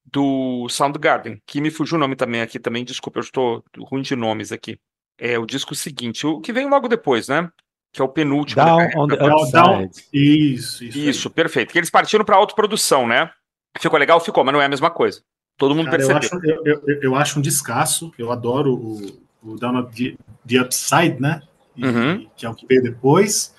do 0.06 0.68
Soundgarden, 0.70 1.42
que 1.48 1.62
me 1.62 1.72
fugiu 1.72 1.96
o 1.96 2.00
nome 2.00 2.16
também 2.18 2.42
aqui 2.42 2.60
também, 2.60 2.84
desculpa, 2.84 3.20
eu 3.20 3.24
estou 3.24 3.64
ruim 3.80 4.02
de 4.02 4.16
nomes 4.16 4.52
aqui. 4.52 4.78
É 5.18 5.40
o 5.40 5.46
disco 5.46 5.74
seguinte, 5.74 6.28
o 6.28 6.40
que 6.42 6.54
vem 6.54 6.70
logo 6.70 6.88
depois, 6.88 7.28
né? 7.28 7.50
Que 7.94 8.02
é 8.02 8.06
o 8.06 8.10
penúltimo. 8.10 8.58
da 8.58 8.66
Down 8.66 8.78
carreira. 8.78 9.00
on 9.02 9.08
the 9.08 9.16
down- 9.18 9.84
upside. 9.86 10.08
Isso, 10.14 10.84
isso. 10.84 10.98
aí. 11.00 11.10
Isso, 11.10 11.30
perfeito. 11.32 11.72
Que 11.72 11.80
eles 11.80 11.90
partiram 11.90 12.24
para 12.26 12.36
autoprodução, 12.36 13.08
né? 13.08 13.32
Ficou 13.80 13.98
legal? 13.98 14.20
Ficou, 14.20 14.44
mas 14.44 14.54
não 14.54 14.62
é 14.62 14.66
a 14.66 14.70
mesma 14.70 14.92
coisa. 14.92 15.22
Todo 15.58 15.74
mundo 15.76 15.90
Cara, 15.90 16.02
eu, 16.04 16.08
percebeu. 16.08 16.40
acho, 16.40 16.46
eu, 16.68 16.82
eu, 16.88 17.02
eu 17.02 17.16
acho 17.16 17.40
um 17.40 17.42
descasso. 17.42 18.12
Eu 18.18 18.32
adoro 18.32 18.74
o, 18.76 19.02
o 19.44 19.56
Down 19.58 19.84
the, 19.86 20.16
the 20.48 20.62
Upside, 20.62 21.18
né? 21.20 21.42
E- 21.76 21.86
Uhum. 21.86 22.28
Que 22.36 22.46
é 22.46 22.50
o 22.50 22.54
que 22.56 22.66
veio 22.68 22.84
depois. 22.84 23.54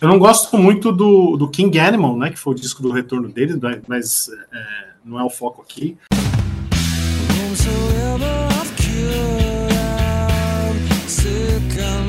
Eu 0.00 0.08
não 0.08 0.18
gosto 0.18 0.56
muito 0.58 0.92
do, 0.92 1.36
do 1.36 1.48
King 1.50 1.78
Animal, 1.80 2.16
né? 2.16 2.30
Que 2.30 2.38
foi 2.38 2.52
o 2.52 2.56
disco 2.56 2.82
do 2.82 2.90
retorno 2.92 3.28
deles, 3.28 3.56
mas- 3.60 3.80
mas 3.88 4.28
é, 4.52 4.88
não 5.04 5.18
é 5.18 5.24
o 5.24 5.30
foco 5.30 5.60
aqui. 5.62 5.96
Whomsoever 7.38 8.48
I've 8.50 8.72
cured, 8.76 9.72
I'm 9.72 11.08
sick 11.08 11.80
and 11.80 12.07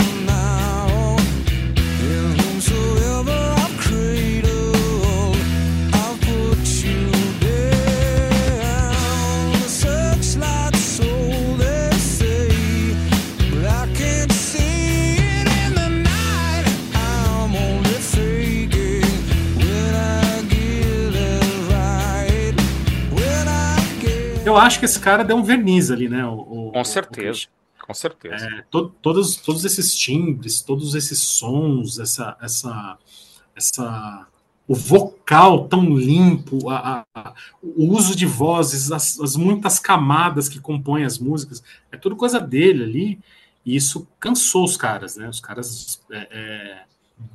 Eu 24.49 24.57
acho 24.57 24.79
que 24.79 24.85
esse 24.85 24.99
cara 24.99 25.23
deu 25.23 25.35
um 25.37 25.43
verniz 25.43 25.91
ali, 25.91 26.09
né? 26.09 26.25
O, 26.25 26.33
o- 26.67 26.71
Com 26.71 26.81
o 26.81 26.85
certeza. 26.85 27.21
Christian. 27.27 27.51
Com 27.85 27.93
certeza. 27.93 28.45
É, 28.45 28.61
to- 28.69 28.89
todos, 29.01 29.35
todos 29.37 29.63
esses 29.65 29.95
timbres, 29.95 30.61
todos 30.61 30.93
esses 30.95 31.19
sons, 31.19 31.97
essa, 31.99 32.37
essa, 32.41 32.97
essa, 33.55 34.27
o 34.67 34.75
vocal 34.75 35.67
tão 35.67 35.95
limpo, 35.97 36.69
a- 36.69 37.03
a- 37.15 37.19
a- 37.19 37.33
o 37.63 37.85
uso 37.95 38.15
de 38.15 38.25
vozes, 38.25 38.91
as, 38.91 39.19
as 39.19 39.35
muitas 39.35 39.79
camadas 39.79 40.47
que 40.49 40.59
compõem 40.59 41.03
as 41.05 41.17
músicas, 41.17 41.63
é 41.91 41.97
tudo 41.97 42.15
coisa 42.15 42.39
dele 42.39 42.83
ali. 42.83 43.19
E 43.65 43.75
isso 43.75 44.07
cansou 44.19 44.63
os 44.63 44.77
caras, 44.77 45.15
né? 45.17 45.27
Os 45.27 45.39
caras 45.39 46.01
é, 46.11 46.27
é, 46.31 46.81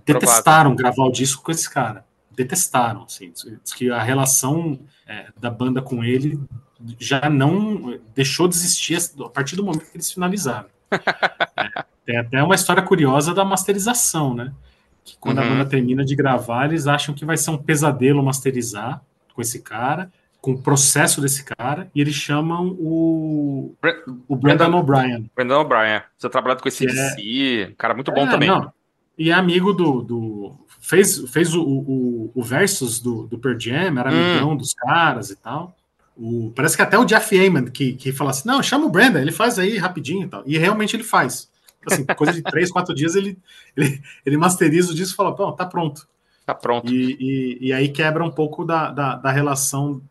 detestaram 0.06 0.74
gravar 0.74 1.04
o 1.04 1.12
disco 1.12 1.42
com 1.42 1.50
esse 1.52 1.68
cara. 1.68 2.04
Detestaram, 2.30 3.04
assim. 3.04 3.30
Diz 3.62 3.72
que 3.72 3.90
a 3.90 4.02
relação 4.02 4.78
é, 5.06 5.26
da 5.38 5.50
banda 5.50 5.82
com 5.82 6.02
ele 6.02 6.40
já 6.98 7.28
não 7.30 7.98
deixou 8.14 8.46
de 8.48 8.54
existir 8.56 8.98
a 9.24 9.28
partir 9.28 9.56
do 9.56 9.64
momento 9.64 9.90
que 9.90 9.96
eles 9.96 10.10
finalizaram. 10.12 10.66
É, 11.56 11.84
tem 12.04 12.18
até 12.18 12.42
uma 12.42 12.54
história 12.54 12.82
curiosa 12.82 13.32
da 13.32 13.44
masterização, 13.46 14.34
né? 14.34 14.52
Que 15.02 15.16
quando 15.18 15.38
a 15.38 15.42
Uhum. 15.42 15.48
banda 15.50 15.64
termina 15.64 16.04
de 16.04 16.14
gravar, 16.14 16.66
eles 16.66 16.86
acham 16.86 17.14
que 17.14 17.24
vai 17.24 17.36
ser 17.38 17.50
um 17.50 17.56
pesadelo 17.56 18.22
masterizar 18.22 19.00
com 19.34 19.40
esse 19.40 19.60
cara, 19.62 20.12
com 20.40 20.52
o 20.52 20.58
processo 20.62 21.20
desse 21.22 21.42
cara, 21.44 21.90
e 21.94 22.00
eles 22.02 22.14
chamam 22.14 22.68
o, 22.78 23.74
Bre- 23.80 24.02
o 24.28 24.36
Brandon 24.36 24.68
Brandon- 24.70 24.78
O'Brien. 24.80 25.30
Brandon 25.34 25.60
O'Brien. 25.62 26.02
Você 26.18 26.28
trabalhado 26.28 26.62
com 26.62 26.68
esse 26.68 26.86
é- 26.86 27.68
um 27.70 27.74
cara 27.74 27.94
muito 27.94 28.12
bom 28.12 28.26
É, 28.26 28.30
também. 28.30 28.48
não. 28.50 28.70
E 29.16 29.30
é 29.30 29.32
amigo 29.32 29.72
do. 29.72 30.02
do- 30.02 30.52
fez 30.80 31.18
fez 31.30 31.54
o, 31.54 31.62
o, 31.62 32.30
o 32.34 32.42
Versus 32.42 33.00
do, 33.00 33.26
do 33.26 33.38
Pearl 33.38 33.58
Jam, 33.58 33.98
era 33.98 34.12
Hum. 34.12 34.32
amigão 34.32 34.54
dos 34.56 34.74
caras 34.74 35.30
e 35.30 35.36
tal. 35.36 35.74
O, 36.16 36.52
parece 36.54 36.76
que 36.76 36.82
até 36.82 36.98
o 36.98 37.04
Jeff 37.04 37.36
Ayman 37.38 37.66
que, 37.66 37.94
que 37.94 38.12
fala 38.12 38.30
assim: 38.30 38.48
não, 38.48 38.62
chama 38.62 38.86
o 38.86 38.90
Brandon, 38.90 39.18
ele 39.18 39.32
faz 39.32 39.58
aí 39.58 39.76
rapidinho 39.78 40.26
e 40.26 40.28
tal. 40.28 40.42
E 40.46 40.56
realmente 40.56 40.94
ele 40.94 41.04
faz. 41.04 41.50
Assim, 41.86 42.04
coisa 42.14 42.32
de 42.32 42.42
três, 42.42 42.70
quatro 42.70 42.94
dias 42.94 43.14
ele, 43.14 43.38
ele, 43.76 44.00
ele 44.24 44.36
masteriza 44.36 44.92
o 44.92 44.94
disco 44.94 45.14
e 45.14 45.16
fala: 45.16 45.34
pô, 45.34 45.50
tá 45.52 45.66
pronto. 45.66 46.06
Tá 46.46 46.54
pronto. 46.54 46.92
E, 46.92 47.16
e, 47.18 47.68
e 47.68 47.72
aí 47.72 47.88
quebra 47.88 48.22
um 48.22 48.30
pouco 48.30 48.64
da, 48.64 48.90
da, 48.90 49.16
da 49.16 49.30
relação 49.30 50.02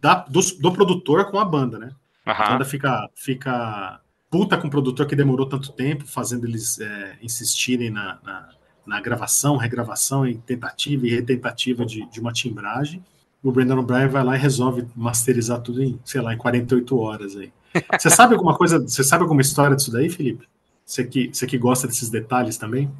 da, 0.00 0.16
do, 0.28 0.40
do 0.60 0.72
produtor 0.72 1.30
com 1.30 1.38
a 1.38 1.44
banda, 1.44 1.78
né? 1.78 1.90
A 2.24 2.32
Aham. 2.32 2.52
banda 2.52 2.64
fica, 2.64 3.08
fica 3.14 4.00
puta 4.30 4.58
com 4.58 4.66
o 4.66 4.70
produtor 4.70 5.06
que 5.06 5.16
demorou 5.16 5.48
tanto 5.48 5.72
tempo, 5.72 6.04
fazendo 6.04 6.46
eles 6.46 6.80
é, 6.80 7.16
insistirem 7.22 7.90
na, 7.90 8.18
na, 8.22 8.48
na 8.86 9.00
gravação, 9.00 9.56
regravação 9.56 10.26
e 10.26 10.36
tentativa 10.38 11.06
e 11.06 11.10
retentativa 11.10 11.86
de, 11.86 12.04
de 12.10 12.20
uma 12.20 12.32
timbragem. 12.32 13.02
O 13.46 13.52
Brandon 13.52 13.78
O'Brien 13.78 14.08
vai 14.08 14.24
lá 14.24 14.34
e 14.34 14.40
resolve 14.40 14.84
masterizar 14.96 15.60
tudo 15.60 15.80
em, 15.80 16.00
sei 16.04 16.20
lá, 16.20 16.34
em 16.34 16.36
48 16.36 16.98
horas 16.98 17.36
aí. 17.36 17.52
Você 17.96 18.10
sabe 18.10 18.34
alguma 18.34 18.56
coisa, 18.56 18.80
você 18.80 19.04
sabe 19.04 19.22
alguma 19.22 19.40
história 19.40 19.76
disso 19.76 19.92
daí, 19.92 20.10
Felipe? 20.10 20.48
Você 20.84 21.04
que, 21.04 21.30
você 21.32 21.46
que 21.46 21.56
gosta 21.56 21.86
desses 21.86 22.10
detalhes 22.10 22.58
também? 22.58 22.90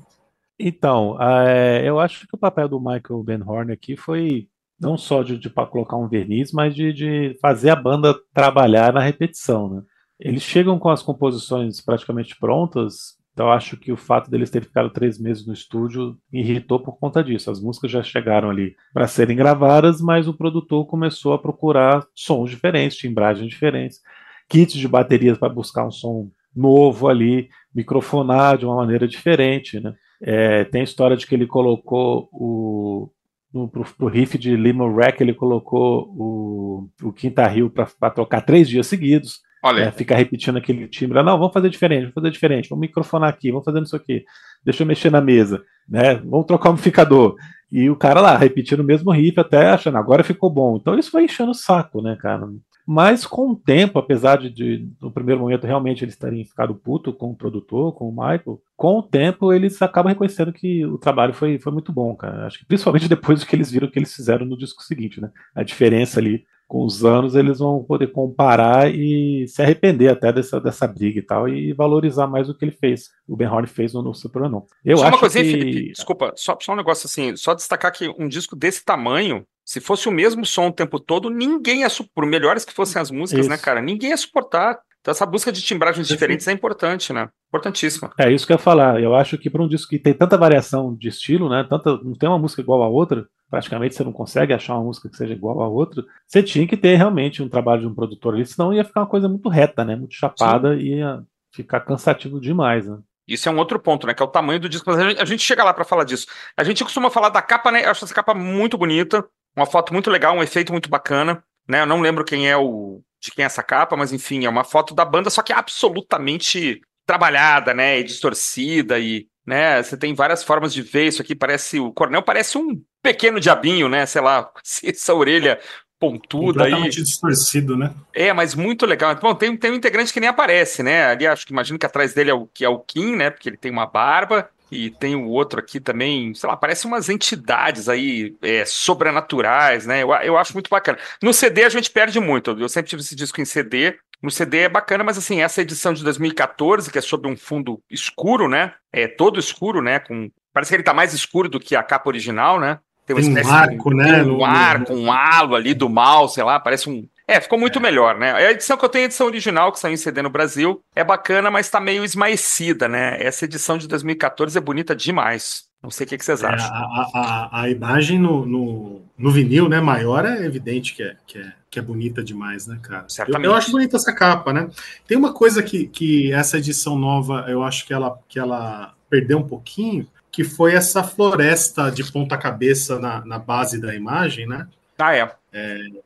Então, 0.56 1.20
é, 1.20 1.82
eu 1.84 1.98
acho 1.98 2.28
que 2.28 2.34
o 2.36 2.38
papel 2.38 2.68
do 2.68 2.78
Michael 2.78 3.24
Ben 3.24 3.42
Horn 3.42 3.72
aqui 3.72 3.96
foi 3.96 4.46
não 4.80 4.96
só 4.96 5.24
de, 5.24 5.36
de 5.36 5.50
colocar 5.50 5.96
um 5.96 6.06
verniz, 6.06 6.52
mas 6.52 6.76
de, 6.76 6.92
de 6.92 7.36
fazer 7.42 7.70
a 7.70 7.76
banda 7.76 8.14
trabalhar 8.32 8.92
na 8.92 9.00
repetição, 9.00 9.68
né? 9.68 9.82
Eles 10.16 10.44
chegam 10.44 10.78
com 10.78 10.90
as 10.90 11.02
composições 11.02 11.80
praticamente 11.80 12.38
prontas, 12.38 13.16
então 13.36 13.52
acho 13.52 13.76
que 13.76 13.92
o 13.92 13.98
fato 13.98 14.30
deles 14.30 14.48
terem 14.48 14.66
ficado 14.66 14.88
três 14.88 15.18
meses 15.18 15.46
no 15.46 15.52
estúdio 15.52 16.16
irritou 16.32 16.80
por 16.80 16.96
conta 16.98 17.22
disso. 17.22 17.50
As 17.50 17.60
músicas 17.60 17.90
já 17.90 18.02
chegaram 18.02 18.48
ali 18.48 18.74
para 18.94 19.06
serem 19.06 19.36
gravadas, 19.36 20.00
mas 20.00 20.26
o 20.26 20.32
produtor 20.32 20.86
começou 20.86 21.34
a 21.34 21.38
procurar 21.38 22.06
sons 22.14 22.48
diferentes, 22.48 22.96
timbragens 22.96 23.50
diferentes, 23.50 24.00
kits 24.48 24.72
de 24.72 24.88
baterias 24.88 25.36
para 25.36 25.52
buscar 25.52 25.86
um 25.86 25.90
som 25.90 26.30
novo 26.56 27.08
ali, 27.08 27.50
microfonar 27.74 28.56
de 28.56 28.64
uma 28.64 28.76
maneira 28.76 29.06
diferente, 29.06 29.78
né? 29.80 29.94
É, 30.18 30.64
tem 30.64 30.80
a 30.80 30.84
história 30.84 31.14
de 31.14 31.26
que 31.26 31.34
ele 31.34 31.46
colocou 31.46 32.30
o. 32.32 33.10
No, 33.52 33.68
pro, 33.68 33.84
pro 33.84 34.06
riff 34.06 34.38
de 34.38 34.56
Limo 34.56 34.96
Rack, 34.96 35.22
ele 35.22 35.34
colocou 35.34 36.08
o, 36.16 36.88
o 37.02 37.12
Quinta 37.12 37.46
Rio 37.46 37.68
para 37.70 38.10
tocar 38.10 38.40
três 38.40 38.66
dias 38.66 38.86
seguidos. 38.86 39.42
Olha, 39.66 39.82
É, 39.82 39.90
fica 39.90 40.14
repetindo 40.14 40.56
aquele 40.56 40.86
timbre. 40.86 41.22
Não, 41.22 41.38
vamos 41.38 41.52
fazer 41.52 41.68
diferente, 41.68 42.02
vamos 42.02 42.14
fazer 42.14 42.30
diferente, 42.30 42.68
vamos 42.68 42.80
microfonar 42.82 43.28
aqui, 43.28 43.50
vamos 43.50 43.64
fazer 43.64 43.82
isso 43.82 43.96
aqui. 43.96 44.24
Deixa 44.64 44.82
eu 44.82 44.86
mexer 44.86 45.10
na 45.10 45.20
mesa, 45.20 45.62
né? 45.88 46.14
Vamos 46.16 46.46
trocar 46.46 46.68
o 46.68 46.72
amplificador. 46.72 47.34
E 47.70 47.90
o 47.90 47.96
cara 47.96 48.20
lá, 48.20 48.36
repetindo 48.36 48.80
o 48.80 48.84
mesmo 48.84 49.10
riff, 49.10 49.40
até 49.40 49.70
achando, 49.70 49.98
agora 49.98 50.22
ficou 50.22 50.48
bom. 50.48 50.76
Então 50.76 50.96
isso 50.96 51.10
foi 51.10 51.24
enchendo 51.24 51.50
o 51.50 51.54
saco, 51.54 52.00
né, 52.00 52.16
cara? 52.20 52.48
Mas 52.86 53.26
com 53.26 53.50
o 53.50 53.56
tempo, 53.56 53.98
apesar 53.98 54.38
de, 54.38 54.48
de 54.48 54.88
no 55.02 55.10
primeiro 55.10 55.40
momento 55.40 55.66
realmente 55.66 56.04
eles 56.04 56.16
terem 56.16 56.44
ficado 56.44 56.72
puto 56.72 57.12
com 57.12 57.32
o 57.32 57.36
produtor, 57.36 57.92
com 57.92 58.08
o 58.08 58.12
Michael, 58.12 58.60
com 58.76 58.98
o 58.98 59.02
tempo 59.02 59.52
eles 59.52 59.82
acabam 59.82 60.10
reconhecendo 60.10 60.52
que 60.52 60.86
o 60.86 60.96
trabalho 60.96 61.34
foi, 61.34 61.58
foi 61.58 61.72
muito 61.72 61.92
bom, 61.92 62.14
cara. 62.14 62.46
Acho 62.46 62.60
que 62.60 62.66
principalmente 62.66 63.08
depois 63.10 63.40
do 63.40 63.46
que 63.46 63.56
eles 63.56 63.72
viram 63.72 63.90
que 63.90 63.98
eles 63.98 64.14
fizeram 64.14 64.46
no 64.46 64.56
disco 64.56 64.84
seguinte, 64.84 65.20
né? 65.20 65.28
A 65.52 65.64
diferença 65.64 66.20
ali 66.20 66.44
com 66.66 66.84
os 66.84 67.04
anos 67.04 67.34
eles 67.34 67.58
vão 67.58 67.82
poder 67.84 68.08
comparar 68.08 68.92
e 68.92 69.46
se 69.48 69.62
arrepender 69.62 70.08
até 70.08 70.32
dessa, 70.32 70.60
dessa 70.60 70.86
briga 70.86 71.18
e 71.18 71.22
tal 71.22 71.48
e 71.48 71.72
valorizar 71.72 72.26
mais 72.26 72.48
o 72.48 72.54
que 72.54 72.64
ele 72.64 72.72
fez, 72.72 73.10
o 73.26 73.36
Ben 73.36 73.48
Horn 73.48 73.66
fez 73.66 73.92
no, 73.94 74.02
no 74.02 74.14
Superman. 74.14 74.62
Eu 74.84 74.96
só 74.96 75.04
acho 75.04 75.14
uma 75.14 75.20
coisinha, 75.20 75.44
que 75.44 75.50
Felipe, 75.50 75.92
desculpa, 75.92 76.32
só, 76.36 76.56
só 76.60 76.72
um 76.72 76.76
negócio 76.76 77.06
assim, 77.06 77.36
só 77.36 77.54
destacar 77.54 77.92
que 77.92 78.12
um 78.18 78.28
disco 78.28 78.56
desse 78.56 78.84
tamanho, 78.84 79.44
se 79.64 79.80
fosse 79.80 80.08
o 80.08 80.12
mesmo 80.12 80.44
som 80.44 80.68
o 80.68 80.72
tempo 80.72 80.98
todo, 80.98 81.30
ninguém 81.30 81.80
ia, 81.80 81.88
por 82.14 82.26
melhores 82.26 82.64
que 82.64 82.72
fossem 82.72 83.00
as 83.00 83.10
músicas, 83.10 83.48
né, 83.48 83.54
Isso. 83.54 83.64
cara, 83.64 83.80
ninguém 83.80 84.10
ia 84.10 84.16
suportar. 84.16 84.78
Então 85.00 85.12
essa 85.12 85.24
busca 85.24 85.52
de 85.52 85.62
timbragens 85.62 86.08
diferentes 86.08 86.48
é 86.48 86.52
importante, 86.52 87.12
né? 87.12 87.28
Importantíssima. 87.48 88.10
É 88.18 88.28
isso 88.28 88.44
que 88.44 88.52
eu 88.52 88.56
ia 88.56 88.62
falar. 88.62 89.00
Eu 89.00 89.14
acho 89.14 89.38
que 89.38 89.48
para 89.48 89.62
um 89.62 89.68
disco 89.68 89.90
que 89.90 90.00
tem 90.00 90.12
tanta 90.12 90.36
variação 90.36 90.92
de 90.96 91.06
estilo, 91.06 91.48
né? 91.48 91.64
Tanta, 91.70 91.96
não 92.02 92.12
tem 92.14 92.28
uma 92.28 92.40
música 92.40 92.60
igual 92.60 92.82
a 92.82 92.88
outra, 92.88 93.24
praticamente 93.50 93.94
você 93.94 94.04
não 94.04 94.12
consegue 94.12 94.52
achar 94.52 94.74
uma 94.74 94.84
música 94.84 95.08
que 95.08 95.16
seja 95.16 95.32
igual 95.32 95.60
a 95.60 95.68
outra, 95.68 96.04
você 96.26 96.42
tinha 96.42 96.66
que 96.66 96.76
ter 96.76 96.96
realmente 96.96 97.42
um 97.42 97.48
trabalho 97.48 97.82
de 97.82 97.86
um 97.86 97.94
produtor 97.94 98.34
ali, 98.34 98.46
senão 98.46 98.72
ia 98.72 98.84
ficar 98.84 99.00
uma 99.00 99.06
coisa 99.06 99.28
muito 99.28 99.48
reta, 99.48 99.84
né? 99.84 99.96
Muito 99.96 100.14
chapada 100.14 100.74
e 100.74 100.98
ia 100.98 101.22
ficar 101.52 101.80
cansativo 101.80 102.40
demais, 102.40 102.86
né? 102.86 102.98
Isso 103.26 103.48
é 103.48 103.52
um 103.52 103.58
outro 103.58 103.78
ponto, 103.78 104.06
né? 104.06 104.14
Que 104.14 104.22
é 104.22 104.26
o 104.26 104.28
tamanho 104.28 104.60
do 104.60 104.68
disco. 104.68 104.90
A 104.90 105.24
gente, 105.24 105.42
chega 105.42 105.64
lá 105.64 105.74
pra 105.74 105.84
falar 105.84 106.04
disso. 106.04 106.26
A 106.56 106.62
gente 106.62 106.84
costuma 106.84 107.10
falar 107.10 107.28
da 107.28 107.42
capa, 107.42 107.72
né? 107.72 107.84
Eu 107.84 107.90
acho 107.90 108.04
essa 108.04 108.14
capa 108.14 108.32
muito 108.32 108.78
bonita, 108.78 109.26
uma 109.56 109.66
foto 109.66 109.92
muito 109.92 110.10
legal, 110.10 110.36
um 110.36 110.42
efeito 110.42 110.72
muito 110.72 110.88
bacana, 110.88 111.42
né? 111.68 111.82
Eu 111.82 111.86
não 111.86 112.00
lembro 112.00 112.24
quem 112.24 112.48
é 112.48 112.56
o 112.56 113.00
de 113.20 113.32
quem 113.32 113.42
é 113.42 113.46
essa 113.46 113.62
capa, 113.62 113.96
mas 113.96 114.12
enfim, 114.12 114.44
é 114.44 114.48
uma 114.48 114.62
foto 114.62 114.94
da 114.94 115.04
banda, 115.04 115.30
só 115.30 115.42
que 115.42 115.52
absolutamente 115.52 116.80
trabalhada, 117.04 117.74
né? 117.74 117.98
E 117.98 118.04
distorcida 118.04 118.98
e, 118.98 119.26
né? 119.46 119.82
Você 119.82 119.96
tem 119.96 120.14
várias 120.14 120.42
formas 120.42 120.72
de 120.74 120.82
ver 120.82 121.06
isso 121.06 121.22
aqui. 121.22 121.34
Parece 121.34 121.78
o 121.78 121.92
Cornel 121.92 122.22
parece 122.22 122.58
um 122.58 122.82
pequeno 123.02 123.38
diabinho, 123.38 123.88
né? 123.88 124.04
Sei 124.04 124.20
lá, 124.20 124.50
essa 124.82 125.14
orelha 125.14 125.58
pontuda 125.98 126.64
aí. 126.64 126.88
Distorcido, 126.90 127.76
né? 127.76 127.94
É, 128.12 128.32
mas 128.32 128.54
muito 128.54 128.84
legal. 128.84 129.14
Bom, 129.16 129.34
tem, 129.34 129.56
tem 129.56 129.70
um 129.70 129.76
integrante 129.76 130.12
que 130.12 130.20
nem 130.20 130.28
aparece, 130.28 130.82
né? 130.82 131.06
Ali 131.06 131.26
acho 131.26 131.46
que 131.46 131.52
imagino 131.52 131.78
que 131.78 131.86
atrás 131.86 132.12
dele 132.12 132.30
é 132.30 132.34
o 132.34 132.46
que 132.46 132.64
é 132.64 132.68
o 132.68 132.78
Kim, 132.78 133.16
né? 133.16 133.30
Porque 133.30 133.48
ele 133.48 133.56
tem 133.56 133.70
uma 133.70 133.86
barba. 133.86 134.50
E 134.70 134.90
tem 134.90 135.14
o 135.14 135.28
outro 135.28 135.60
aqui 135.60 135.78
também, 135.78 136.34
sei 136.34 136.48
lá, 136.48 136.56
parece 136.56 136.86
umas 136.86 137.08
entidades 137.08 137.88
aí 137.88 138.34
é, 138.42 138.64
sobrenaturais, 138.64 139.86
né? 139.86 140.02
Eu, 140.02 140.12
eu 140.14 140.36
acho 140.36 140.54
muito 140.54 140.68
bacana. 140.68 140.98
No 141.22 141.32
CD 141.32 141.62
a 141.62 141.68
gente 141.68 141.88
perde 141.88 142.18
muito. 142.18 142.50
Eu 142.50 142.68
sempre 142.68 142.90
tive 142.90 143.00
esse 143.00 143.14
disco 143.14 143.40
em 143.40 143.44
CD. 143.44 143.96
No 144.22 144.30
CD 144.30 144.60
é 144.60 144.68
bacana, 144.68 145.04
mas 145.04 145.18
assim, 145.18 145.40
essa 145.42 145.60
edição 145.62 145.92
de 145.92 146.02
2014, 146.02 146.90
que 146.90 146.98
é 146.98 147.02
sobre 147.02 147.30
um 147.30 147.36
fundo 147.36 147.80
escuro, 147.90 148.48
né? 148.48 148.72
É 148.92 149.06
todo 149.06 149.38
escuro, 149.38 149.80
né? 149.82 149.98
Com... 149.98 150.30
Parece 150.52 150.70
que 150.70 150.76
ele 150.76 150.82
tá 150.82 150.94
mais 150.94 151.12
escuro 151.12 151.48
do 151.48 151.60
que 151.60 151.76
a 151.76 151.82
capa 151.82 152.08
original, 152.08 152.58
né? 152.58 152.78
uma 152.78 152.78
Tem 153.06 153.16
um 153.16 153.18
espécie 153.20 153.48
de- 153.50 153.54
arco, 153.56 153.94
né, 153.94 154.04
tem 154.14 154.30
Um 154.30 154.44
arco, 154.44 154.92
um 154.94 155.12
halo 155.12 155.54
ali 155.54 155.74
do 155.74 155.88
mal, 155.88 156.28
sei 156.28 156.42
lá, 156.42 156.58
parece 156.58 156.90
um. 156.90 157.06
É, 157.28 157.40
ficou 157.40 157.58
muito 157.58 157.80
melhor, 157.80 158.18
né? 158.18 158.32
A 158.32 158.50
edição 158.52 158.76
que 158.76 158.84
eu 158.84 158.88
tenho 158.88 159.02
é 159.02 159.04
a 159.04 159.06
edição 159.06 159.26
original, 159.26 159.70
que 159.72 159.78
saiu 159.78 159.94
em 159.94 159.96
CD 159.96 160.22
no 160.22 160.30
Brasil, 160.30 160.80
é 160.94 161.04
bacana, 161.04 161.50
mas 161.50 161.68
tá 161.68 161.78
meio 161.78 162.04
esmaecida, 162.04 162.88
né? 162.88 163.16
Essa 163.20 163.44
edição 163.44 163.78
de 163.78 163.86
2014 163.86 164.56
é 164.56 164.60
bonita 164.60 164.94
demais. 164.96 165.64
Não 165.82 165.90
sei 165.90 166.04
o 166.06 166.08
que, 166.08 166.18
que 166.18 166.24
vocês 166.24 166.42
É, 166.42 166.46
acham. 166.46 166.66
a, 166.74 166.78
a, 166.78 167.10
a- 167.14 167.62
a 167.62 167.70
imagem 167.70 168.18
no, 168.18 168.44
no, 168.46 169.02
no 169.16 169.30
vinil, 169.30 169.68
né, 169.68 169.80
maior, 169.80 170.24
é 170.24 170.44
evidente 170.44 170.94
que 170.94 171.02
é, 171.02 171.16
que 171.26 171.38
é, 171.38 171.52
que 171.70 171.78
é 171.78 171.82
bonita 171.82 172.22
demais, 172.22 172.66
né, 172.66 172.78
cara? 172.82 173.04
Eu, 173.04 173.10
Certamente. 173.10 173.44
eu 173.46 173.54
acho 173.54 173.70
bonita 173.70 173.96
essa 173.96 174.12
capa, 174.12 174.52
né? 174.52 174.68
Tem 175.06 175.16
uma 175.16 175.32
coisa 175.32 175.62
que, 175.62 175.86
que 175.86 176.32
essa 176.32 176.58
edição 176.58 176.98
nova, 176.98 177.44
eu 177.48 177.62
acho 177.62 177.86
que 177.86 177.92
ela, 177.92 178.18
que 178.28 178.38
ela 178.38 178.94
perdeu 179.10 179.38
um 179.38 179.46
pouquinho, 179.46 180.06
que 180.30 180.44
foi 180.44 180.74
essa 180.74 181.02
floresta 181.02 181.90
de 181.90 182.04
ponta 182.04 182.36
cabeça 182.36 182.98
na, 182.98 183.24
na 183.24 183.38
base 183.38 183.80
da 183.80 183.94
imagem, 183.94 184.46
né? 184.46 184.66
Ah, 184.98 185.14
é. 185.14 185.30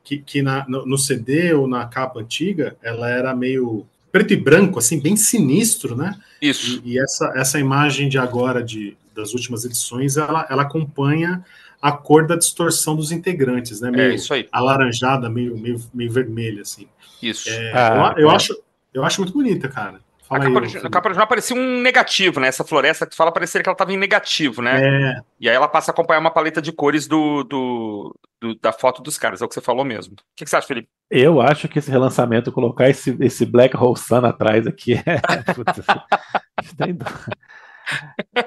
que, 0.03 0.17
que 0.17 0.41
na- 0.41 0.65
no, 0.67 0.85
no 0.85 0.97
CD 0.97 1.53
ou 1.53 1.67
na 1.67 1.85
capa 1.85 2.19
antiga, 2.19 2.75
ela 2.81 3.09
era 3.09 3.35
meio 3.35 3.85
preto 4.11 4.33
e 4.33 4.37
branco, 4.37 4.79
assim, 4.79 4.99
bem 4.99 5.15
sinistro, 5.15 5.95
né? 5.95 6.19
Isso. 6.41 6.81
E, 6.83 6.93
e 6.93 6.99
essa, 6.99 7.31
essa 7.35 7.59
imagem 7.59 8.09
de 8.09 8.17
agora, 8.17 8.61
de, 8.63 8.97
das 9.15 9.33
últimas 9.33 9.63
edições, 9.63 10.17
ela, 10.17 10.45
ela 10.49 10.63
acompanha 10.63 11.43
a 11.81 11.91
cor 11.91 12.27
da 12.27 12.35
distorção 12.35 12.95
dos 12.95 13.11
integrantes, 13.11 13.81
né? 13.81 13.89
É 13.89 13.91
Meio 13.91 14.13
isso 14.13 14.33
aí. 14.33 14.47
alaranjada, 14.51 15.29
meio, 15.29 15.57
meio, 15.57 15.79
meio 15.93 16.11
vermelha, 16.11 16.61
assim. 16.61 16.87
Isso. 17.21 17.49
É, 17.49 17.71
Ah, 17.73 18.13
eu, 18.17 18.23
eu 18.23 18.31
é. 18.31 18.35
acho, 18.35 18.55
eu 18.93 19.03
acho 19.03 19.21
muito 19.21 19.33
bonita, 19.33 19.67
cara. 19.67 19.99
A 20.29 20.33
Fala 20.35 20.45
capa, 20.45 20.59
aí, 20.61 20.69
Felipe. 20.69 20.87
a 20.87 20.89
capa 20.89 21.07
original 21.09 21.27
parecia 21.27 21.55
um 21.57 21.81
negativo, 21.81 22.39
né? 22.39 22.47
Essa 22.47 22.63
floresta 22.63 23.05
que 23.05 23.11
tu 23.11 23.17
fala 23.17 23.33
parecia 23.33 23.61
que 23.61 23.67
ela 23.67 23.75
tava 23.75 23.91
em 23.91 23.97
negativo, 23.97 24.61
né? 24.61 24.79
É, 24.81 25.15
E 25.39 25.49
aí 25.49 25.55
ela 25.55 25.67
passa 25.67 25.91
a 25.91 25.93
acompanhar 25.93 26.19
uma 26.21 26.31
paleta 26.31 26.61
de 26.61 26.71
cores 26.71 27.05
do, 27.05 27.43
do, 27.43 28.15
do- 28.39 28.55
da 28.61 28.71
foto 28.71 29.01
dos 29.01 29.17
caras, 29.17 29.41
é 29.41 29.45
o 29.45 29.47
que 29.49 29.53
você 29.55 29.59
falou 29.59 29.83
mesmo. 29.83 30.13
O 30.13 30.17
que, 30.35 30.45
que 30.45 30.49
você 30.49 30.55
acha, 30.55 30.67
Felipe? 30.67 30.87
Eu 31.09 31.41
acho 31.41 31.67
que 31.67 31.79
esse 31.79 31.91
relançamento, 31.91 32.49
colocar 32.49 32.89
esse, 32.89 33.13
esse 33.19 33.45
Black 33.45 33.75
Hole 33.75 33.97
Sun 33.99 34.23
atrás 34.25 34.65
aqui 34.65 34.93
é. 34.93 35.19
Tem 36.77 36.93
dó. 36.95 37.05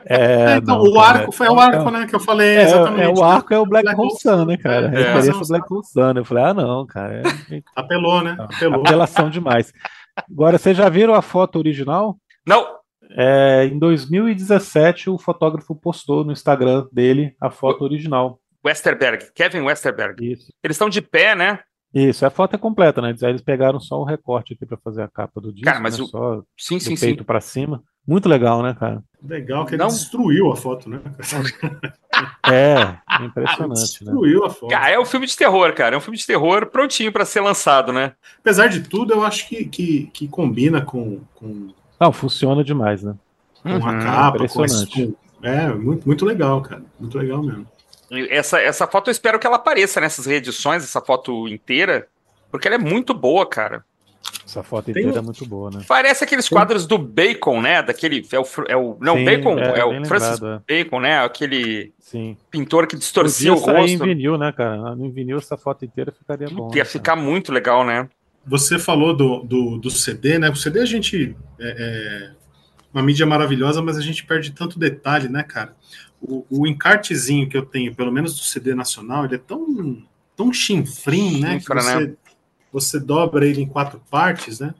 É, 0.06 0.52
É, 0.54 0.56
então, 0.56 0.78
não, 0.78 0.84
o 0.84 0.94
cara, 0.94 1.18
arco 1.20 1.32
foi 1.32 1.48
o 1.48 1.58
arco, 1.58 1.90
né, 1.90 2.06
que 2.06 2.14
eu 2.14 2.20
falei, 2.20 2.56
É, 2.56 2.62
exatamente. 2.62 3.02
é, 3.02 3.08
o 3.08 3.24
arco 3.24 3.52
é 3.54 3.58
o 3.58 3.66
Black, 3.66 3.84
Black 3.84 4.00
Hole 4.00 4.18
Sun, 4.20 4.44
né, 4.46 4.56
cara? 4.56 4.86
É, 4.86 5.12
Referência 5.12 5.42
é. 5.44 5.48
Black 5.48 5.72
Hole 5.72 5.84
Sun. 5.86 6.12
Eu 6.16 6.24
falei, 6.24 6.44
ah, 6.44 6.54
não, 6.54 6.86
cara. 6.86 7.22
Apelou, 7.76 8.22
né? 8.22 8.36
Apelou. 8.38 8.80
apelação 8.80 9.28
demais. 9.30 9.72
Agora, 10.30 10.58
vocês 10.58 10.76
já 10.76 10.88
viram 10.88 11.14
a 11.14 11.22
foto 11.22 11.58
original? 11.58 12.16
Não, 12.46 12.66
É, 13.16 13.64
em 13.66 13.78
2017, 13.78 15.10
o 15.10 15.18
fotógrafo 15.18 15.74
postou 15.74 16.24
no 16.24 16.32
Instagram 16.32 16.86
dele 16.92 17.34
a 17.40 17.50
foto 17.50 17.82
original. 17.84 18.40
Westerberg, 18.64 19.26
Kevin 19.34 19.60
Westerberg. 19.60 20.32
Isso. 20.32 20.52
Eles 20.62 20.74
estão 20.76 20.88
de 20.88 21.02
pé, 21.02 21.34
né? 21.34 21.60
Isso, 21.92 22.26
a 22.26 22.30
foto 22.30 22.56
é 22.56 22.58
completa, 22.58 23.00
né? 23.00 23.14
Eles 23.22 23.42
pegaram 23.42 23.78
só 23.78 24.00
o 24.00 24.04
recorte 24.04 24.54
aqui 24.54 24.66
pra 24.66 24.76
fazer 24.78 25.02
a 25.02 25.08
capa 25.08 25.40
do 25.40 25.52
disco, 25.52 25.64
Cara, 25.66 25.78
mas 25.80 25.96
né? 25.98 26.04
o- 26.04 26.08
Só 26.08 26.42
Sim, 26.58 26.78
do 26.78 26.82
sim, 26.82 26.96
sim. 26.96 27.06
peito 27.06 27.24
pra 27.24 27.40
cima. 27.40 27.82
Muito 28.06 28.28
legal, 28.28 28.62
né, 28.62 28.74
cara? 28.78 29.02
Legal 29.26 29.64
que 29.64 29.74
ele 29.74 29.82
Não. 29.82 29.88
destruiu 29.88 30.52
a 30.52 30.56
foto, 30.56 30.88
né? 30.90 31.00
É, 32.46 32.98
impressionante, 33.24 33.70
né? 34.04 34.12
destruiu 34.12 34.44
a 34.44 34.50
foto. 34.50 34.70
Cara, 34.70 34.90
é 34.90 34.98
um 34.98 35.04
filme 35.04 35.26
de 35.26 35.36
terror, 35.36 35.72
cara. 35.74 35.94
É 35.94 35.98
um 35.98 36.00
filme 36.00 36.16
de 36.16 36.26
terror 36.26 36.66
prontinho 36.66 37.10
pra 37.10 37.24
ser 37.24 37.40
lançado, 37.40 37.92
né? 37.92 38.12
Apesar 38.38 38.68
de 38.68 38.82
tudo, 38.82 39.14
eu 39.14 39.24
acho 39.24 39.48
que, 39.48 39.64
que, 39.64 40.10
que 40.12 40.28
combina 40.28 40.80
com, 40.82 41.20
com, 41.34 41.68
Não, 41.98 42.12
funciona 42.12 42.62
demais, 42.62 43.02
né? 43.02 43.14
com 43.62 43.70
a 43.70 43.74
Uhum. 43.74 43.80
capa. 44.00 44.30
Com 44.30 44.44
impressionante. 44.44 45.00
esse- 45.02 45.12
com- 45.40 45.46
é, 45.46 45.68
muito, 45.74 46.06
muito 46.06 46.24
legal, 46.24 46.60
cara. 46.62 46.82
Muito 47.00 47.16
legal 47.18 47.42
mesmo. 47.42 47.66
Essa, 48.30 48.60
essa 48.60 48.86
foto 48.86 49.08
eu 49.08 49.12
espero 49.12 49.38
que 49.38 49.46
ela 49.46 49.56
apareça 49.56 50.00
nessas 50.00 50.26
reedições, 50.26 50.84
essa 50.84 51.00
foto 51.00 51.48
inteira, 51.48 52.06
porque 52.50 52.68
ela 52.68 52.76
é 52.76 52.78
muito 52.78 53.12
boa, 53.14 53.44
cara. 53.48 53.84
Essa 54.54 54.62
foto 54.62 54.84
Tem 54.86 54.92
inteira 55.02 55.16
um- 55.18 55.18
é 55.18 55.24
muito 55.24 55.44
boa, 55.44 55.68
né? 55.68 55.80
Parece 55.88 56.22
aqueles 56.22 56.48
quadros 56.48 56.86
do 56.86 56.96
Bacon, 56.96 57.60
né? 57.60 57.82
Daquele. 57.82 58.24
É 58.30 58.38
o, 58.38 58.44
é 58.68 58.76
o- 58.76 58.96
não, 59.00 59.16
Sim, 59.16 59.24
Bacon 59.24 59.58
é, 59.58 59.80
é, 59.80 59.84
o 59.84 59.90
bem 59.90 60.04
Francis 60.04 60.40
lembrado, 60.40 60.62
é. 60.68 60.84
Bacon, 60.84 61.00
né? 61.00 61.18
Aquele 61.18 61.92
Sim. 61.98 62.36
pintor 62.50 62.86
que 62.86 62.96
distorcia 62.96 63.52
o 63.52 63.56
sair 63.56 63.74
em 63.90 63.96
rosto. 63.96 64.04
vinil, 64.04 64.38
né, 64.38 64.52
cara? 64.52 64.94
No 64.94 65.10
vinil 65.10 65.38
essa 65.38 65.56
foto 65.56 65.84
inteira 65.84 66.12
ficaria 66.12 66.48
bom. 66.48 66.70
Ia 66.72 66.82
né, 66.82 66.84
ficar 66.84 67.16
muito 67.16 67.50
legal, 67.52 67.84
né? 67.84 68.08
Você 68.46 68.78
falou 68.78 69.16
do, 69.16 69.40
do, 69.42 69.78
do 69.78 69.90
CD, 69.90 70.38
né? 70.38 70.50
O 70.50 70.54
CD 70.56 70.80
a 70.80 70.84
gente. 70.86 71.34
É, 71.58 72.30
é 72.30 72.44
uma 72.92 73.02
mídia 73.02 73.26
maravilhosa, 73.26 73.82
mas 73.82 73.96
a 73.96 74.00
gente 74.00 74.24
perde 74.24 74.52
tanto 74.52 74.78
detalhe, 74.78 75.28
né, 75.28 75.42
cara? 75.42 75.74
O, 76.22 76.46
o 76.48 76.66
encartezinho 76.66 77.48
que 77.48 77.56
eu 77.56 77.66
tenho, 77.66 77.92
pelo 77.92 78.12
menos 78.12 78.34
do 78.34 78.44
CD 78.44 78.72
nacional, 78.72 79.24
ele 79.24 79.34
é 79.34 79.38
tão, 79.38 79.98
tão 80.36 80.52
chinfrim, 80.52 81.40
né? 81.40 81.54
Que 81.54 81.60
Chinfra, 81.62 81.80
você, 81.82 82.06
né? 82.06 82.14
Você 82.74 82.98
dobra 82.98 83.46
ele 83.46 83.62
em 83.62 83.66
quatro 83.68 84.02
partes, 84.10 84.58
né? 84.58 84.74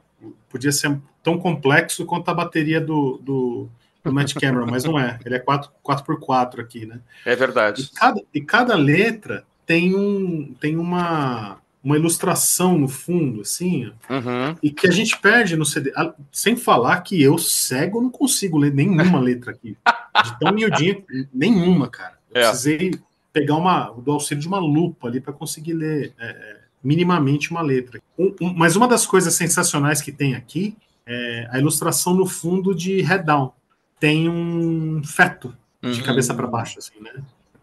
Podia 0.49 0.71
ser 0.71 0.99
tão 1.23 1.37
complexo 1.37 2.05
quanto 2.05 2.29
a 2.29 2.33
bateria 2.33 2.79
do, 2.81 3.17
do, 3.23 3.69
do 4.03 4.11
Matt 4.13 4.33
Cameron, 4.33 4.67
mas 4.69 4.83
não 4.83 4.99
é. 4.99 5.17
Ele 5.25 5.35
é 5.35 5.39
4, 5.39 5.71
4x4 5.83 6.59
aqui, 6.59 6.85
né? 6.85 6.99
É 7.25 7.35
verdade. 7.35 7.83
E 7.83 7.95
cada, 7.95 8.21
e 8.33 8.41
cada 8.41 8.75
letra 8.75 9.45
tem, 9.65 9.95
um, 9.95 10.53
tem 10.59 10.75
uma, 10.77 11.57
uma 11.83 11.95
ilustração 11.95 12.77
no 12.77 12.87
fundo, 12.89 13.41
assim, 13.41 13.91
Uhum. 14.09 14.55
e 14.61 14.69
que 14.69 14.87
a 14.87 14.91
gente 14.91 15.17
perde 15.17 15.55
no 15.55 15.65
CD. 15.65 15.91
Sem 16.31 16.55
falar 16.57 16.99
que 17.01 17.21
eu, 17.21 17.37
cego, 17.37 18.01
não 18.01 18.09
consigo 18.09 18.57
ler 18.57 18.73
nenhuma 18.73 19.19
letra 19.19 19.51
aqui. 19.51 19.77
De 20.23 20.39
tão 20.39 20.51
miudinha, 20.53 21.01
nenhuma, 21.33 21.87
cara. 21.87 22.17
Eu 22.33 22.41
É. 22.41 22.45
precisei 22.49 22.91
pegar 23.33 23.55
uma, 23.55 23.89
do 23.91 24.11
auxílio 24.11 24.41
de 24.41 24.47
uma 24.47 24.59
lupa 24.59 25.07
ali 25.07 25.19
para 25.19 25.33
conseguir 25.33 25.73
ler 25.73 26.13
é, 26.17 26.27
é, 26.27 26.57
minimamente 26.85 27.49
uma 27.51 27.61
letra. 27.61 27.99
Um- 28.17 28.33
um- 28.39 28.53
mas 28.53 28.75
uma 28.75 28.87
das 28.87 29.05
coisas 29.05 29.33
sensacionais 29.33 30.01
que 30.01 30.11
tem 30.11 30.35
aqui 30.35 30.77
é 31.05 31.47
a 31.51 31.59
ilustração 31.59 32.13
no 32.13 32.25
fundo 32.25 32.73
de 32.75 33.01
Head 33.01 33.25
Down. 33.25 33.51
Tem 33.99 34.29
um 34.29 35.01
feto 35.03 35.55
de 35.81 35.99
Uhum. 35.99 36.05
cabeça 36.05 36.33
para 36.33 36.45
baixo, 36.47 36.77
assim, 36.79 36.99
né? 37.01 37.11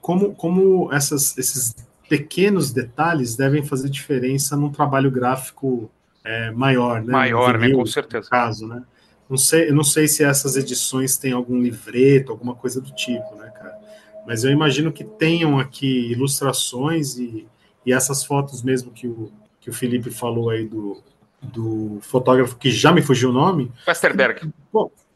Como, 0.00 0.34
como 0.34 0.92
essas, 0.92 1.38
esses 1.38 1.74
pequenos 2.08 2.72
detalhes 2.72 3.36
devem 3.36 3.62
fazer 3.64 3.88
diferença 3.88 4.56
num 4.56 4.70
trabalho 4.70 5.10
gráfico 5.10 5.90
é, 6.24 6.50
maior, 6.52 7.02
né? 7.02 7.12
Maior, 7.12 7.54
né? 7.58 7.66
Vinil, 7.66 7.78
Com 7.78 7.86
certeza. 7.86 8.28
caso, 8.30 8.66
né? 8.66 8.82
Não 9.28 9.36
sei, 9.36 9.70
eu 9.70 9.74
não 9.74 9.82
sei 9.84 10.06
se 10.06 10.22
essas 10.22 10.56
edições 10.56 11.16
têm 11.16 11.32
algum 11.32 11.60
livreto, 11.60 12.30
alguma 12.32 12.54
coisa 12.54 12.80
do 12.80 12.90
tipo, 12.92 13.34
né, 13.36 13.50
cara? 13.50 13.76
Mas 14.26 14.44
eu 14.44 14.50
imagino 14.52 14.92
que 14.92 15.02
tenham 15.04 15.58
aqui 15.58 16.12
ilustrações 16.12 17.16
e, 17.18 17.46
e 17.86 17.92
essas 17.92 18.24
fotos 18.24 18.62
mesmo 18.62 18.90
que 18.90 19.06
o, 19.06 19.30
que 19.60 19.70
o 19.70 19.72
Felipe 19.72 20.10
falou 20.10 20.50
aí 20.50 20.66
do, 20.66 21.02
do 21.42 21.98
fotógrafo 22.02 22.56
que 22.56 22.70
já 22.70 22.92
me 22.92 23.02
fugiu 23.02 23.30
o 23.30 23.32
nome, 23.32 23.70
Westerberg. 23.86 24.52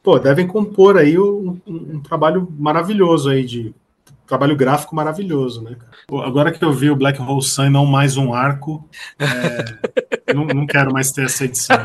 pô, 0.02 0.18
devem 0.18 0.46
compor 0.46 0.96
aí 0.96 1.18
um, 1.18 1.60
um- 1.66 1.94
um 1.96 2.00
trabalho 2.00 2.46
maravilhoso 2.58 3.28
aí 3.30 3.44
de 3.44 3.74
trabalho 4.26 4.56
gráfico 4.56 4.94
maravilhoso, 4.94 5.62
né? 5.62 5.76
cara? 5.78 5.90
Pô, 6.06 6.20
agora 6.20 6.50
que 6.50 6.64
eu 6.64 6.72
vi 6.72 6.90
o 6.90 6.96
Black 6.96 7.20
Hole 7.20 7.42
Sun 7.42 7.66
e 7.66 7.70
não 7.70 7.86
mais 7.86 8.16
um 8.16 8.32
arco, 8.34 8.88
é, 9.20 10.32
não, 10.34 10.44
não 10.46 10.66
quero 10.66 10.92
mais 10.92 11.12
ter 11.12 11.24
essa 11.26 11.44
edição. 11.44 11.76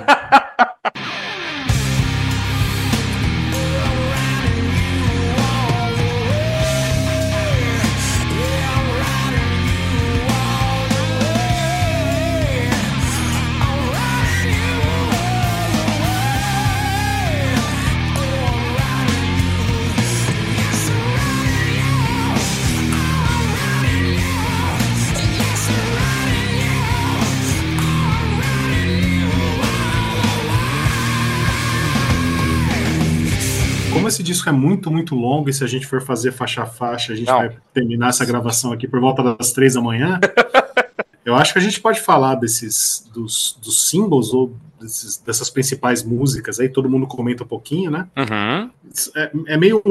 Disco 34.42 34.50
é 34.50 34.52
muito, 34.52 34.90
muito 34.92 35.16
longo, 35.16 35.50
e 35.50 35.54
se 35.54 35.64
a 35.64 35.68
gente 35.68 35.86
for 35.86 36.02
fazer 36.02 36.32
faixa 36.32 36.64
a 36.64 36.66
faixa, 36.66 37.14
a 37.14 37.16
gente 37.16 37.28
Não. 37.28 37.38
vai 37.38 37.56
terminar 37.74 38.10
essa 38.10 38.26
gravação 38.26 38.72
aqui 38.74 38.88
por 38.88 39.00
volta 39.00 39.24
das 39.36 39.52
três 39.52 39.76
da 39.76 39.82
manhã. 39.82 40.20
Eu 41.24 41.36
acho 41.36 41.54
que 41.54 41.60
a 41.60 41.62
gente 41.62 41.80
pode 41.80 42.00
falar 42.02 42.34
desses 42.36 43.08
dos, 43.14 43.56
dos 43.62 43.88
singles 43.90 44.34
ou 44.34 44.56
desses- 44.80 45.18
dessas 45.18 45.52
principais 45.52 46.04
músicas 46.04 46.60
aí, 46.60 46.68
todo 46.68 46.90
mundo 46.90 47.06
comenta 47.06 47.44
um 47.44 47.48
pouquinho, 47.48 47.92
né? 47.92 48.08
Uhum. 48.18 48.72
É, 49.16 49.32
é 49.54 49.58
meio, 49.58 49.82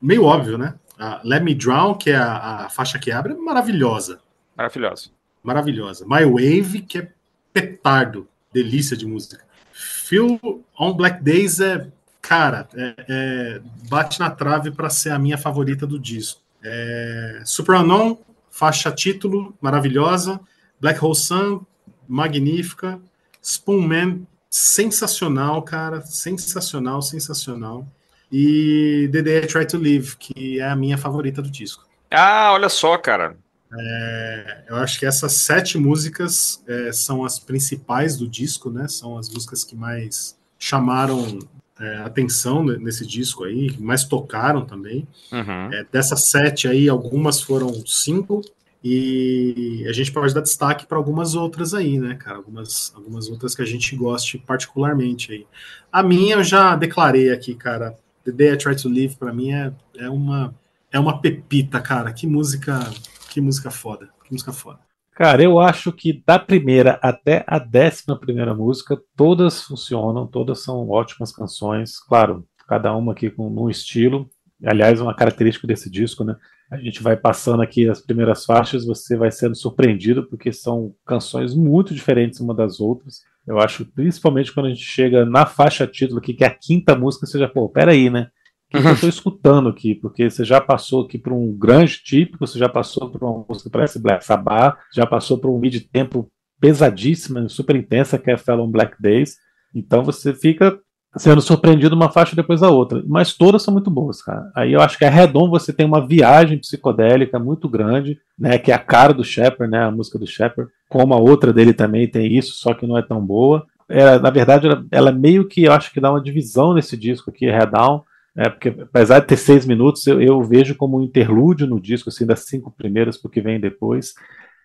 meio 0.00 0.24
óbvio, 0.24 0.56
né? 0.56 0.74
A 0.96 1.20
Let 1.24 1.42
Me 1.42 1.54
Drown, 1.56 1.94
que 1.94 2.10
é 2.10 2.16
a, 2.16 2.66
a 2.66 2.68
faixa 2.68 2.98
que 3.00 3.10
abre, 3.10 3.32
é 3.32 3.36
maravilhosa. 3.36 4.20
Maravilhoso. 4.56 5.10
Maravilhosa. 5.42 6.04
My 6.06 6.24
Wave, 6.24 6.82
que 6.82 6.98
é 6.98 7.08
petardo, 7.52 8.28
delícia 8.52 8.96
de 8.96 9.06
música. 9.06 9.42
Feel 9.72 10.38
on 10.78 10.92
Black 10.92 11.20
Days 11.22 11.58
é, 11.58 11.88
cara, 12.30 12.68
é- 12.76 12.94
é- 13.08 13.60
bate 13.88 14.20
na 14.20 14.30
trave 14.30 14.70
para 14.70 14.88
ser 14.88 15.10
a 15.10 15.18
minha 15.18 15.36
favorita 15.36 15.84
do 15.84 15.98
disco. 15.98 16.40
É, 16.62 17.42
Super 17.44 17.74
Unknown, 17.80 18.18
faixa 18.48 18.92
título, 18.92 19.52
maravilhosa. 19.60 20.38
Black 20.80 21.04
Hole 21.04 21.16
Sun, 21.16 21.62
magnífica. 22.06 23.00
Spoon 23.42 23.80
Man, 23.80 24.20
sensacional, 24.48 25.60
cara, 25.62 26.02
sensacional, 26.02 27.02
sensacional. 27.02 27.84
E 28.30 29.08
The 29.10 29.22
Day 29.22 29.38
I 29.38 29.46
Try 29.48 29.66
to 29.66 29.78
Live, 29.78 30.16
que 30.16 30.60
é 30.60 30.68
a 30.68 30.76
minha 30.76 30.96
favorita 30.96 31.42
do 31.42 31.50
disco. 31.50 31.84
Ah, 32.08 32.52
olha 32.52 32.68
só, 32.68 32.96
cara. 32.96 33.36
É, 33.76 34.64
eu 34.68 34.76
acho 34.76 35.00
que 35.00 35.06
essas 35.06 35.32
sete 35.32 35.76
músicas 35.78 36.62
é, 36.68 36.92
são 36.92 37.24
as 37.24 37.40
principais 37.40 38.16
do 38.16 38.28
disco, 38.28 38.70
né? 38.70 38.86
São 38.86 39.18
as 39.18 39.28
músicas 39.28 39.64
que 39.64 39.74
mais 39.74 40.38
chamaram 40.60 41.40
é, 41.80 41.96
atenção 41.98 42.62
ne- 42.62 42.76
nesse 42.78 43.06
disco 43.06 43.44
aí, 43.44 43.74
mais 43.78 44.04
tocaram 44.04 44.64
também. 44.64 45.08
Uhum. 45.32 45.72
É, 45.72 45.86
dessas 45.90 46.28
sete 46.28 46.68
aí, 46.68 46.88
algumas 46.88 47.40
foram 47.40 47.72
cinco, 47.86 48.42
e 48.82 49.84
a 49.88 49.92
gente 49.92 50.10
pode 50.10 50.32
dar 50.32 50.40
destaque 50.40 50.86
para 50.86 50.96
algumas 50.96 51.34
outras 51.34 51.74
aí, 51.74 51.98
né, 51.98 52.14
cara? 52.14 52.38
Algumas, 52.38 52.92
algumas 52.94 53.28
outras 53.28 53.54
que 53.54 53.62
a 53.62 53.66
gente 53.66 53.94
goste 53.94 54.38
particularmente 54.38 55.32
aí. 55.32 55.46
A 55.92 56.02
minha 56.02 56.36
eu 56.36 56.44
já 56.44 56.74
declarei 56.76 57.30
aqui, 57.30 57.54
cara. 57.54 57.96
The 58.24 58.32
Day 58.32 58.52
I 58.52 58.56
Try 58.56 58.76
to 58.76 58.88
Live, 58.88 59.16
para 59.16 59.32
mim, 59.32 59.52
é, 59.52 59.72
é, 59.98 60.08
uma, 60.08 60.54
é 60.90 60.98
uma 60.98 61.20
pepita, 61.20 61.80
cara. 61.80 62.12
Que 62.12 62.26
música, 62.26 62.90
que 63.30 63.40
música 63.40 63.70
foda. 63.70 64.08
Que 64.24 64.32
música 64.32 64.52
foda. 64.52 64.78
Cara, 65.20 65.42
eu 65.42 65.60
acho 65.60 65.92
que 65.92 66.22
da 66.26 66.38
primeira 66.38 66.98
até 67.02 67.44
a 67.46 67.58
décima 67.58 68.18
primeira 68.18 68.54
música, 68.54 68.98
todas 69.14 69.62
funcionam, 69.62 70.26
todas 70.26 70.64
são 70.64 70.88
ótimas 70.88 71.30
canções. 71.30 71.98
Claro, 71.98 72.46
cada 72.66 72.96
uma 72.96 73.12
aqui 73.12 73.28
com 73.28 73.46
um 73.46 73.68
estilo. 73.68 74.30
Aliás, 74.64 74.98
uma 74.98 75.14
característica 75.14 75.66
desse 75.66 75.90
disco, 75.90 76.24
né? 76.24 76.36
A 76.70 76.78
gente 76.78 77.02
vai 77.02 77.18
passando 77.18 77.62
aqui 77.62 77.86
as 77.86 78.00
primeiras 78.00 78.46
faixas, 78.46 78.86
você 78.86 79.14
vai 79.14 79.30
sendo 79.30 79.54
surpreendido, 79.54 80.26
porque 80.26 80.54
são 80.54 80.94
canções 81.04 81.54
muito 81.54 81.92
diferentes 81.92 82.40
uma 82.40 82.54
das 82.54 82.80
outras. 82.80 83.20
Eu 83.46 83.58
acho, 83.58 83.84
principalmente 83.84 84.54
quando 84.54 84.66
a 84.66 84.70
gente 84.70 84.80
chega 84.80 85.26
na 85.26 85.44
faixa 85.44 85.86
título 85.86 86.20
aqui, 86.20 86.32
que 86.32 86.44
é 86.44 86.46
a 86.46 86.54
quinta 86.58 86.96
música, 86.96 87.26
você 87.26 87.38
já, 87.38 87.46
pô, 87.46 87.68
peraí, 87.68 88.08
né? 88.08 88.30
Que, 88.70 88.76
eu 88.76 88.92
estou 88.92 89.08
escutando 89.08 89.68
aqui? 89.68 89.94
Porque 89.94 90.30
você 90.30 90.44
já 90.44 90.60
passou 90.60 91.02
aqui 91.02 91.18
por 91.18 91.32
um 91.32 91.52
grande 91.52 92.00
típico, 92.04 92.46
você 92.46 92.58
já 92.58 92.68
passou 92.68 93.10
por 93.10 93.22
uma 93.22 93.44
música 93.48 93.68
que 93.68 93.72
parece 93.72 93.98
Black 93.98 94.24
Sabbath, 94.24 94.78
já 94.94 95.04
passou 95.04 95.38
por 95.38 95.50
um 95.50 95.58
mid-tempo 95.58 96.30
pesadíssima, 96.60 97.48
super 97.48 97.74
intensa, 97.74 98.18
que 98.18 98.30
é 98.30 98.36
Fellow 98.36 98.68
Black 98.68 99.00
Days. 99.00 99.36
Então 99.74 100.04
você 100.04 100.32
fica 100.32 100.78
sendo 101.16 101.40
surpreendido 101.40 101.96
uma 101.96 102.10
faixa 102.10 102.36
depois 102.36 102.60
da 102.60 102.70
outra. 102.70 103.02
Mas 103.06 103.34
todas 103.36 103.62
são 103.62 103.72
muito 103.72 103.90
boas, 103.90 104.22
cara. 104.22 104.50
Aí 104.54 104.72
eu 104.72 104.80
acho 104.80 104.96
que 104.96 105.04
a 105.04 105.10
Redon 105.10 105.50
você 105.50 105.72
tem 105.72 105.84
uma 105.84 106.06
viagem 106.06 106.58
psicodélica 106.58 107.38
muito 107.38 107.68
grande, 107.68 108.18
né? 108.38 108.58
Que 108.58 108.70
é 108.70 108.74
a 108.74 108.78
cara 108.78 109.12
do 109.12 109.24
Shepard, 109.24 109.70
né? 109.70 109.82
A 109.82 109.90
música 109.90 110.18
do 110.18 110.26
Shepard. 110.26 110.70
Como 110.88 111.14
a 111.14 111.18
outra 111.18 111.52
dele 111.52 111.72
também 111.72 112.06
tem 112.06 112.36
isso, 112.36 112.54
só 112.54 112.74
que 112.74 112.86
não 112.86 112.96
é 112.96 113.02
tão 113.02 113.24
boa. 113.24 113.66
Ela, 113.88 114.20
na 114.20 114.30
verdade, 114.30 114.68
ela, 114.68 114.84
ela 114.90 115.12
meio 115.12 115.48
que 115.48 115.64
eu 115.64 115.72
acho 115.72 115.92
que 115.92 116.00
dá 116.00 116.10
uma 116.10 116.22
divisão 116.22 116.72
nesse 116.74 116.96
disco 116.96 117.30
aqui, 117.30 117.50
Redown. 117.50 118.04
É, 118.36 118.48
porque 118.48 118.68
apesar 118.68 119.20
de 119.20 119.26
ter 119.26 119.36
seis 119.36 119.66
minutos, 119.66 120.06
eu, 120.06 120.20
eu 120.20 120.42
vejo 120.42 120.74
como 120.74 120.98
um 120.98 121.02
interlúdio 121.02 121.66
no 121.66 121.80
disco, 121.80 122.08
assim, 122.08 122.24
das 122.24 122.46
cinco 122.46 122.70
primeiras, 122.70 123.16
porque 123.16 123.40
vem 123.40 123.60
depois. 123.60 124.14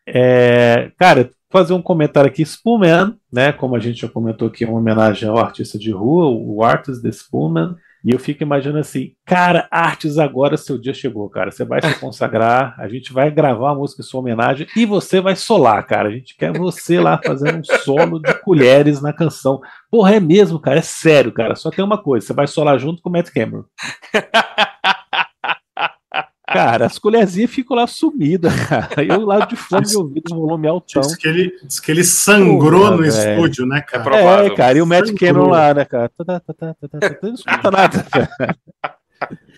É, 0.07 0.91
cara, 0.97 1.31
fazer 1.49 1.73
um 1.73 1.81
comentário 1.81 2.29
aqui, 2.29 2.43
Spoolman, 2.43 3.15
né? 3.31 3.51
Como 3.51 3.75
a 3.75 3.79
gente 3.79 4.01
já 4.01 4.09
comentou 4.09 4.47
aqui, 4.47 4.63
é 4.63 4.67
uma 4.67 4.79
homenagem 4.79 5.27
ao 5.27 5.37
artista 5.37 5.79
de 5.79 5.91
rua, 5.91 6.27
o 6.27 6.63
Artist 6.63 7.01
the 7.01 7.09
Spoolman. 7.09 7.75
E 8.05 8.11
eu 8.13 8.19
fico 8.19 8.43
imaginando 8.43 8.77
assim, 8.77 9.13
cara, 9.25 9.67
Artes, 9.71 10.19
agora 10.19 10.57
seu 10.57 10.77
dia 10.77 10.93
chegou, 10.93 11.27
cara. 11.27 11.49
Você 11.49 11.65
vai 11.65 11.81
se 11.81 11.95
consagrar, 11.99 12.75
a 12.77 12.87
gente 12.87 13.11
vai 13.11 13.31
gravar 13.31 13.71
a 13.71 13.75
música 13.75 14.03
em 14.03 14.05
sua 14.05 14.19
homenagem 14.19 14.67
e 14.75 14.85
você 14.85 15.19
vai 15.19 15.35
solar, 15.35 15.83
cara. 15.87 16.09
A 16.09 16.11
gente 16.11 16.37
quer 16.37 16.55
você 16.55 16.99
lá 16.99 17.19
fazendo 17.25 17.57
um 17.57 17.63
solo 17.63 18.19
de 18.19 18.31
colheres 18.41 19.01
na 19.01 19.11
canção. 19.11 19.59
Porra, 19.89 20.13
é 20.13 20.19
mesmo, 20.19 20.59
cara, 20.59 20.77
é 20.77 20.83
sério, 20.83 21.31
cara. 21.31 21.55
Só 21.55 21.71
tem 21.71 21.83
uma 21.83 21.97
coisa, 21.97 22.27
você 22.27 22.33
vai 22.33 22.45
solar 22.45 22.77
junto 22.77 23.01
com 23.01 23.09
o 23.09 23.11
Matt 23.11 23.31
Cameron. 23.31 23.63
Cara, 26.55 26.85
as 26.85 26.97
colherzinhas 26.97 27.51
ficam 27.51 27.75
lá 27.75 27.85
sumidas, 27.85 28.53
cara. 28.67 29.03
Eu 29.03 29.25
lá 29.25 29.45
de 29.45 29.55
fone 29.55 29.85
de 29.85 29.97
ouvido, 29.97 30.33
volume 30.33 30.67
altão. 30.67 31.01
Diz 31.01 31.15
que 31.17 31.27
ele, 31.27 31.53
diz 31.67 31.79
que 31.79 31.91
ele 31.91 32.03
sangrou 32.03 32.91
no 32.91 32.97
velho. 32.99 33.07
estúdio, 33.09 33.65
né, 33.65 33.81
cara? 33.81 34.01
É 34.01 34.05
provável. 34.05 34.51
É, 34.53 34.55
cara, 34.55 34.77
e 34.77 34.81
o 34.81 34.85
Matt 34.85 35.07
Sangrou. 35.07 35.17
Cameron 35.33 35.49
lá, 35.49 35.73
né, 35.73 35.85
cara? 35.85 36.09
Tá, 36.17 36.23
tá, 36.25 36.39
tá, 36.39 36.53
tá, 36.53 36.75
tá, 36.89 36.99
tá, 37.09 37.17
Não 37.21 37.33
escuta 37.33 37.71
nada, 37.71 38.03
cara. 38.09 38.55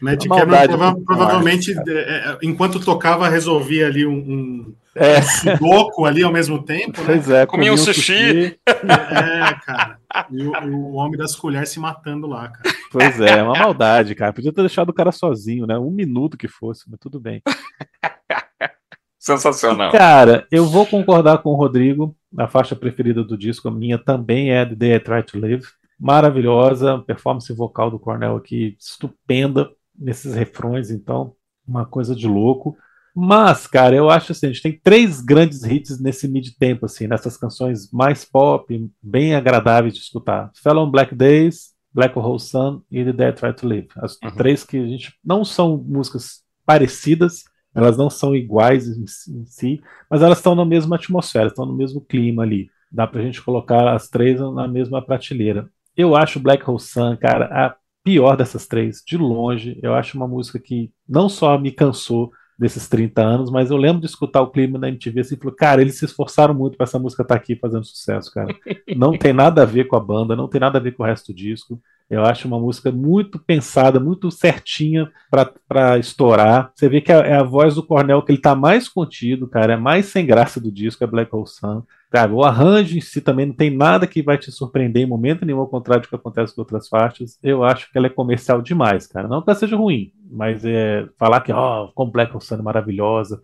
Matt 0.02 0.28
Cameron 0.28 0.68
prova- 0.68 0.96
provavelmente, 1.06 1.74
é, 1.88 1.92
é, 1.92 2.38
enquanto 2.44 2.80
tocava, 2.80 3.28
resolvia 3.28 3.88
ali 3.88 4.06
um, 4.06 4.14
um 4.14 4.74
É, 4.96 5.22
sudoku 5.22 6.06
ali 6.06 6.24
ao 6.24 6.32
mesmo 6.32 6.64
tempo, 6.64 7.00
né? 7.02 7.06
pois 7.08 7.30
é. 7.30 7.46
Comia 7.46 7.74
um 7.74 7.78
sushi. 7.78 8.58
É, 8.66 9.54
cara. 9.66 9.97
E 10.32 10.44
o, 10.44 10.52
o 10.52 10.94
homem 10.94 11.18
das 11.18 11.36
colheres 11.36 11.70
se 11.70 11.80
matando 11.80 12.28
lá, 12.28 12.50
cara. 12.50 12.76
Pois 12.92 13.20
é, 13.20 13.44
uma 13.44 13.58
maldade, 13.58 14.16
cara. 14.16 14.34
Podia 14.34 14.54
ter 14.54 14.62
deixado 14.62 14.90
o 14.90 14.94
cara 14.94 15.12
sozinho, 15.12 15.68
né? 15.68 15.78
Um 15.78 15.92
minuto 15.92 16.38
que 16.38 16.48
fosse, 16.48 16.90
mas 16.90 17.00
tudo 17.00 17.20
bem. 17.20 17.42
Sensacional. 19.20 19.92
Cara, 19.92 20.48
eu 20.50 20.66
vou 20.66 20.86
concordar 20.86 21.40
com 21.40 21.50
o 21.50 21.56
Rodrigo. 21.56 22.16
A 22.38 22.48
faixa 22.48 22.76
preferida 22.76 23.24
do 23.24 23.38
disco, 23.38 23.68
a 23.68 23.72
minha 23.72 23.98
também 23.98 24.52
é 24.52 24.66
The 24.66 24.76
Day 24.76 24.96
I 24.96 25.00
Try 25.00 25.24
to 25.24 25.40
Live. 25.40 25.66
Maravilhosa, 26.00 27.00
performance 27.00 27.52
vocal 27.54 27.92
do 27.92 28.00
Cornell 28.00 28.38
aqui 28.38 28.78
estupenda 28.80 29.70
nesses 29.98 30.36
refrões, 30.36 30.92
então, 30.92 31.34
uma 31.68 31.86
coisa 31.86 32.16
de 32.16 32.28
louco. 32.28 32.78
Mas, 33.20 33.66
cara, 33.66 33.96
eu 33.96 34.12
acho 34.12 34.32
assim, 34.32 34.46
a 34.46 34.50
gente 34.52 34.62
tem 34.62 34.80
três 34.80 35.22
grandes 35.22 35.64
hits 35.64 36.00
nesse 36.00 36.28
mid-tempo, 36.28 36.86
assim, 36.86 37.08
nessas 37.08 37.36
canções 37.36 37.92
mais 37.92 38.24
pop, 38.24 38.92
bem 39.02 39.34
agradáveis 39.34 39.96
de 39.96 40.02
escutar. 40.02 40.52
Fellow 40.62 40.86
on 40.86 40.92
Black 40.92 41.16
Days, 41.16 41.72
Black 41.92 42.18
Hole 42.18 42.40
Sun 42.40 42.84
e 42.92 43.04
The 43.12 43.30
I 43.30 43.34
Try 43.34 43.54
to 43.56 43.68
Live. 43.68 43.88
As 43.98 44.20
Uhum. 44.24 44.32
três 44.38 44.64
que 44.64 44.78
a 44.78 44.86
gente 44.86 45.14
não 45.26 45.44
são 45.44 45.78
músicas 45.78 46.44
parecidas, 46.64 47.44
elas 47.74 47.98
não 47.98 48.08
são 48.08 48.36
iguais 48.36 48.88
em, 48.88 49.08
si- 49.08 49.32
em 49.36 49.46
si, 49.48 49.82
mas 50.12 50.22
elas 50.22 50.38
estão 50.38 50.54
na 50.54 50.64
mesma 50.66 50.96
atmosfera, 50.96 51.48
estão 51.48 51.66
no 51.66 51.76
mesmo 51.76 52.00
clima 52.02 52.44
ali. 52.44 52.70
Dá 52.92 53.08
pra 53.08 53.24
gente 53.24 53.42
colocar 53.42 53.96
as 53.96 54.08
três 54.10 54.40
na 54.40 54.68
mesma 54.68 55.04
prateleira. 55.04 55.68
Eu 55.96 56.16
acho 56.16 56.40
Black 56.40 56.70
Hole 56.70 56.80
Sun, 56.80 57.18
cara, 57.18 57.46
a 57.46 57.76
pior 58.04 58.36
dessas 58.38 58.68
três, 58.68 59.02
de 59.06 59.18
longe. 59.18 59.80
Eu 59.82 59.96
acho 59.96 60.16
uma 60.16 60.28
música 60.28 60.60
que 60.60 60.92
não 61.10 61.28
só 61.28 61.58
me 61.58 61.72
cansou 61.72 62.32
desses 62.58 62.88
30 62.90 63.22
anos, 63.22 63.52
mas 63.52 63.70
eu 63.70 63.78
lembro 63.78 64.02
de 64.02 64.08
escutar 64.08 64.42
o 64.42 64.50
clima 64.50 64.80
da 64.80 64.88
MTV 64.88 65.20
assim, 65.20 65.36
e 65.36 65.38
falou, 65.38 65.56
cara, 65.56 65.82
eles 65.82 66.00
se 66.00 66.06
esforçaram 66.06 66.54
muito 66.54 66.76
para 66.76 66.86
essa 66.86 66.98
música 66.98 67.22
estar 67.22 67.36
aqui 67.36 67.56
fazendo 67.56 67.86
sucesso, 67.86 68.34
cara. 68.34 68.56
Não 68.96 69.16
tem 69.16 69.32
nada 69.32 69.62
a 69.62 69.66
ver 69.66 69.86
com 69.86 69.96
a 69.96 70.00
banda, 70.00 70.36
não 70.36 70.48
tem 70.48 70.60
nada 70.60 70.80
a 70.80 70.82
ver 70.82 70.94
com 70.94 71.04
o 71.04 71.06
resto 71.06 71.32
do 71.32 71.36
disco. 71.36 71.80
Eu 72.10 72.24
acho 72.24 72.48
uma 72.48 72.60
música 72.60 72.90
muito 72.92 73.38
pensada, 73.38 74.00
muito 74.00 74.32
certinha 74.32 75.12
para 75.30 75.98
estourar. 76.00 76.72
Você 76.74 76.88
vê 76.88 77.02
que 77.02 77.12
é 77.12 77.36
a 77.36 77.44
voz 77.44 77.76
do 77.76 77.84
Cornel 77.84 78.22
que 78.22 78.32
ele 78.32 78.42
tá 78.42 78.56
mais 78.56 78.88
contido, 78.88 79.48
cara, 79.48 79.74
é 79.74 79.78
mais 79.78 80.06
sem 80.06 80.26
graça 80.26 80.60
do 80.60 80.72
disco, 80.72 81.04
é 81.04 81.08
Black 81.08 81.36
Hole 81.36 81.48
Sun. 81.48 81.84
Cara, 82.10 82.32
o 82.34 82.44
arranjo 82.44 82.98
em 82.98 83.02
si 83.02 83.20
também 83.20 83.46
não 83.46 83.54
tem 83.54 83.70
nada 83.76 84.08
que 84.08 84.22
vai 84.24 84.38
te 84.38 84.50
surpreender 84.52 85.04
em 85.04 85.06
momento 85.06 85.46
nenhum, 85.46 85.60
ao 85.60 85.68
contrário 85.68 86.04
do 86.04 86.10
que 86.10 86.16
acontece 86.16 86.56
com 86.56 86.62
outras 86.62 86.88
faixas. 86.88 87.38
Eu 87.44 87.64
acho 87.64 87.92
que 87.92 87.98
ela 87.98 88.08
é 88.08 88.10
comercial 88.10 88.62
demais, 88.62 89.06
cara. 89.08 89.28
Não 89.28 89.42
que 89.42 89.50
ela 89.50 89.60
seja 89.60 89.76
ruim, 89.76 90.14
mas 90.32 90.64
é 90.64 91.06
falar 91.18 91.42
que, 91.42 91.52
ó, 91.52 91.88
com 91.94 92.10
Black 92.10 92.34
Hole 92.34 92.44
Sun 92.44 92.56
é 92.56 92.62
maravilhosa. 92.62 93.42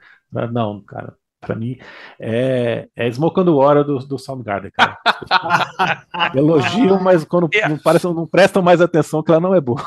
Não, 0.52 0.82
cara. 0.82 1.14
Pra 1.42 1.56
mim, 1.56 1.78
é, 2.18 2.88
é 2.96 3.12
Smoke 3.12 3.42
Water 3.42 3.84
do, 3.84 4.00
do 4.00 4.18
Soundgarden, 4.18 4.72
cara. 4.72 4.98
Elogiam, 6.34 7.02
mas 7.02 7.26
quando 7.26 7.50
É. 7.54 7.68
não, 7.68 7.78
parecem, 7.78 8.14
não 8.14 8.26
prestam 8.26 8.62
mais 8.62 8.80
atenção 8.80 9.22
que 9.22 9.30
ela 9.30 9.42
não 9.42 9.54
é 9.54 9.60
boa. 9.60 9.82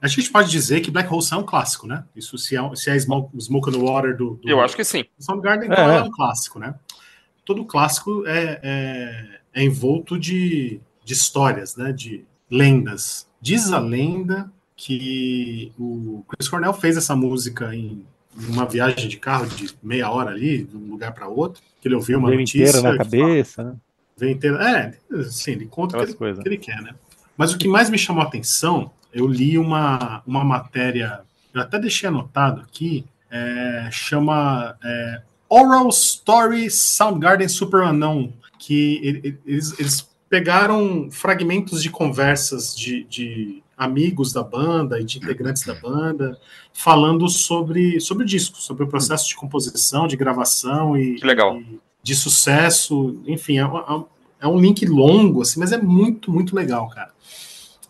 A 0.00 0.06
gente 0.06 0.30
pode 0.30 0.50
dizer 0.50 0.80
que 0.82 0.90
Black 0.90 1.12
Hole 1.12 1.24
é 1.32 1.36
um 1.36 1.42
clássico, 1.42 1.86
né? 1.88 2.04
Isso 2.14 2.38
se 2.38 2.56
é, 2.56 2.60
se 2.76 2.90
é 2.90 2.98
Smoke, 2.98 3.36
Smoke 3.40 3.70
on 3.70 3.72
the 3.72 3.78
Water 3.78 4.16
do, 4.16 4.34
do 4.34 4.48
Eu 4.48 4.60
acho 4.60 4.76
que 4.76 4.84
sim. 4.84 5.04
Soundgarden, 5.18 5.68
É. 5.68 5.72
então 5.72 5.90
é. 5.90 6.02
um 6.02 6.10
clássico, 6.10 6.58
né? 6.58 6.74
Todo 7.44 7.64
clássico 7.64 8.26
é, 8.26 8.60
é, 8.62 9.40
é 9.52 9.64
envolto 9.64 10.18
de, 10.18 10.80
de 11.04 11.12
histórias, 11.12 11.76
né? 11.76 11.92
De 11.92 12.24
lendas, 12.50 13.26
Diz 13.44 13.70
a 13.70 13.78
lenda 13.78 14.50
que 14.74 15.70
o 15.78 16.24
Chris 16.26 16.48
Cornell 16.48 16.72
fez 16.72 16.96
essa 16.96 17.14
música 17.14 17.76
em 17.76 18.02
uma 18.48 18.64
viagem 18.64 19.06
de 19.06 19.18
carro 19.18 19.46
de 19.46 19.68
meia 19.82 20.08
hora 20.10 20.30
ali, 20.30 20.64
de 20.64 20.74
um 20.74 20.90
lugar 20.90 21.12
para 21.12 21.28
outro, 21.28 21.62
que 21.78 21.86
ele 21.86 21.94
ouviu 21.94 22.18
uma 22.18 22.28
Veio 22.28 22.40
notícia. 22.40 22.66
inteira 22.70 22.80
na 22.80 22.96
cabeça, 22.96 23.62
né? 23.62 23.74
Vem 24.16 24.32
inteira. 24.32 24.66
É, 24.66 25.18
assim, 25.20 25.50
ele 25.50 25.66
conta 25.66 25.98
o 25.98 26.06
que 26.06 26.14
que 26.14 26.48
ele 26.48 26.56
quer, 26.56 26.80
né? 26.80 26.94
Mas 27.36 27.52
o 27.52 27.58
que 27.58 27.68
mais 27.68 27.90
me 27.90 27.98
chamou 27.98 28.22
a 28.22 28.26
atenção, 28.26 28.90
eu 29.12 29.26
li 29.26 29.58
uma, 29.58 30.22
uma 30.26 30.42
matéria, 30.42 31.20
eu 31.52 31.60
até 31.60 31.78
deixei 31.78 32.08
anotado 32.08 32.62
aqui, 32.62 33.04
é, 33.30 33.90
chama 33.92 34.74
é, 34.82 35.22
Oral 35.48 35.88
Story 35.90 36.70
Soundgarden 36.70 37.48
Super 37.48 37.82
Unknown, 37.84 38.32
que 38.58 39.00
ele- 39.02 39.20
ele- 39.24 39.38
eles, 39.46 39.78
eles 39.78 40.08
pegaram 40.28 41.08
fragmentos 41.10 41.82
de 41.82 41.90
conversas 41.90 42.74
de, 42.74 43.04
de 43.04 43.62
amigos 43.76 44.32
da 44.32 44.42
banda 44.42 45.00
e 45.00 45.04
de 45.04 45.18
integrantes 45.18 45.64
da 45.64 45.74
banda, 45.74 46.38
falando 46.72 47.28
sobre, 47.28 48.00
sobre 48.00 48.24
o 48.24 48.26
disco, 48.26 48.56
sobre 48.58 48.84
o 48.84 48.88
processo 48.88 49.28
de 49.28 49.36
composição, 49.36 50.06
de 50.06 50.16
gravação 50.16 50.96
e, 50.96 51.16
e 51.58 51.78
de 52.02 52.14
sucesso, 52.14 53.20
enfim, 53.26 53.58
é, 53.58 53.64
uma- 53.66 54.06
é 54.40 54.46
um 54.48 54.58
link 54.58 54.84
longo, 54.86 55.42
assim, 55.42 55.58
mas 55.60 55.72
é 55.72 55.78
muito, 55.80 56.30
muito 56.32 56.54
legal, 56.56 56.88
cara. 56.88 57.12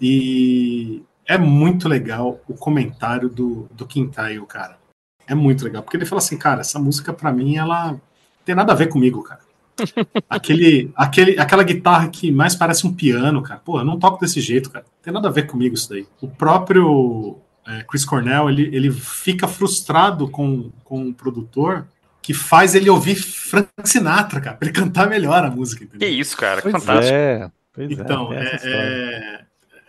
E 0.01 1.03
é 1.27 1.39
muito 1.39 1.89
legal 1.89 2.41
o 2.49 2.55
comentário 2.55 3.29
do, 3.29 3.69
do 3.73 3.87
Quintail, 3.87 4.45
cara. 4.47 4.79
É 5.27 5.35
muito 5.35 5.64
legal, 5.64 5.83
porque 5.83 5.97
ele 5.97 6.07
fala 6.07 6.20
assim, 6.20 6.37
cara, 6.37 6.61
essa 6.61 6.79
música 6.79 7.12
pra 7.12 7.33
mim, 7.33 7.57
ela 7.57 7.99
tem 8.45 8.55
nada 8.55 8.72
a 8.72 8.77
ver 8.77 8.89
comigo, 8.89 9.22
cara. 9.22 9.41
aquele, 10.29 10.91
aquele, 10.95 11.39
aquela 11.39 11.62
guitarra 11.62 12.09
que 12.09 12.31
mais 12.31 12.55
parece 12.55 12.87
um 12.87 12.93
piano, 12.95 13.43
cara. 13.43 13.61
Pô, 13.64 13.79
eu 13.81 13.85
não 13.85 13.99
toco 13.99 14.20
desse 14.20 14.41
jeito, 14.41 14.70
cara. 14.70 14.85
Tem 15.03 15.12
nada 15.12 15.29
a 15.29 15.33
ver 15.33 15.47
comigo 15.47 15.75
isso 15.75 15.89
daí. 15.89 16.07
O 16.20 16.29
próprio 16.29 17.39
é, 17.66 17.83
Chris 17.83 18.05
Cornell, 18.05 18.49
ele, 18.49 18.75
ele 18.75 18.91
fica 18.91 19.49
frustrado 19.49 20.29
com, 20.29 20.70
com 20.85 21.09
o 21.09 21.14
produtor 21.14 21.87
que 22.22 22.33
faz 22.33 22.75
ele 22.75 22.89
ouvir 22.89 23.16
Frank 23.16 23.68
Sinatra, 23.85 24.41
cara, 24.41 24.57
pra 24.57 24.66
ele 24.68 24.75
cantar 24.75 25.09
melhor 25.09 25.45
a 25.45 25.51
música, 25.51 25.81
Que 25.85 25.97
entendeu? 25.97 26.09
isso, 26.09 26.37
cara, 26.37 26.62
que 26.62 26.70
Pois 26.70 26.83
fantástico. 26.83 27.14
é, 27.16 27.51
pois 27.72 27.91
Então, 27.91 28.33
é, 28.33 28.45
é, 28.45 28.61
é- 28.62 29.45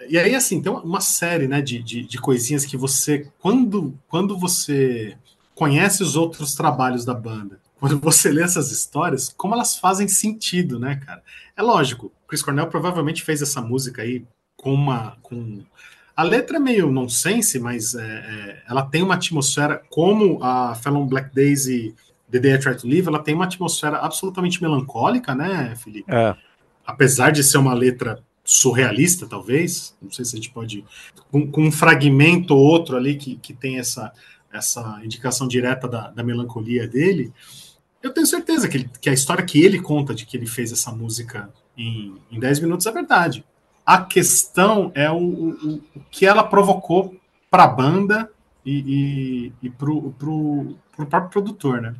E 0.09 0.17
aí, 0.17 0.35
assim, 0.35 0.61
tem 0.61 0.71
uma 0.71 0.99
série 0.99 1.47
né, 1.47 1.61
de, 1.61 1.81
de, 1.81 2.03
de 2.05 2.17
coisinhas 2.17 2.65
que 2.65 2.75
você, 2.75 3.29
quando, 3.39 3.97
quando 4.09 4.37
você 4.37 5.15
conhece 5.55 6.03
os 6.03 6.15
outros 6.15 6.53
trabalhos 6.53 7.05
da 7.05 7.13
banda, 7.13 7.59
quando 7.79 7.97
você 7.99 8.31
lê 8.31 8.43
essas 8.43 8.71
histórias, 8.71 9.33
como 9.35 9.55
elas 9.55 9.77
fazem 9.77 10.07
sentido, 10.07 10.79
né, 10.79 10.97
cara? 10.97 11.23
É 11.55 11.61
lógico, 11.61 12.11
Chris 12.27 12.43
Cornell 12.43 12.67
provavelmente 12.67 13.23
fez 13.23 13.41
essa 13.41 13.61
música 13.61 14.01
aí 14.01 14.23
com 14.57 14.73
uma. 14.73 15.17
Com... 15.21 15.63
A 16.15 16.23
letra 16.23 16.57
é 16.57 16.59
meio 16.59 16.91
nonsense, 16.91 17.59
mas 17.59 17.95
é, 17.95 18.03
é, 18.03 18.63
ela 18.69 18.83
tem 18.83 19.01
uma 19.01 19.15
atmosfera, 19.15 19.81
como 19.89 20.41
a 20.43 20.75
Fallon 20.75 21.05
Black 21.05 21.33
Daisy 21.33 21.93
The 22.31 22.39
Day 22.39 22.53
I 22.53 22.59
Try 22.59 22.77
to 22.77 22.87
Live, 22.87 23.07
ela 23.07 23.21
tem 23.21 23.35
uma 23.35 23.45
atmosfera 23.45 23.97
absolutamente 23.97 24.61
melancólica, 24.61 25.35
né, 25.35 25.75
Felipe? 25.75 26.11
É, 26.11 26.35
apesar 26.85 27.31
de 27.31 27.43
ser 27.43 27.57
uma 27.57 27.73
letra 27.73 28.23
surrealista, 28.43 29.25
talvez, 29.27 29.95
não 30.01 30.11
sei 30.11 30.23
se 30.23 30.35
a 30.35 30.37
gente 30.37 30.51
pode, 30.51 30.85
com, 31.31 31.49
com 31.49 31.63
um 31.63 31.71
fragmento 31.71 32.55
ou 32.55 32.61
outro 32.61 32.95
ali 32.95 33.15
que, 33.15 33.35
que 33.37 33.53
tem 33.53 33.79
essa, 33.79 34.13
essa 34.55 34.99
indicação 35.03 35.47
direta 35.47 35.87
da, 35.87 36.09
da 36.09 36.23
melancolia 36.23 36.87
dele, 36.87 37.33
eu 38.01 38.13
tenho 38.13 38.25
certeza 38.27 38.67
que, 38.67 38.77
ele- 38.77 38.89
que 39.01 39.09
a 39.09 39.13
história 39.13 39.43
que 39.43 39.63
ele 39.63 39.81
conta 39.81 40.13
de 40.13 40.25
que 40.25 40.37
ele 40.37 40.45
fez 40.47 40.71
essa 40.71 40.91
música 40.91 41.49
em, 41.77 42.15
em 42.31 42.39
10 42.39 42.59
minutos 42.59 42.85
é 42.85 42.91
verdade. 42.91 43.45
A 43.85 44.01
questão 44.01 44.91
é 44.95 45.09
o, 45.11 45.17
o, 45.17 45.73
o 45.95 45.99
que 46.09 46.25
ela 46.25 46.43
provocou 46.43 47.15
para 47.51 47.63
a 47.63 47.67
banda 47.67 48.31
e, 48.65 49.51
e, 49.61 49.67
e 49.67 49.69
para 49.69 49.89
o 49.89 50.75
próprio 50.97 51.29
produtor, 51.29 51.81
né? 51.81 51.95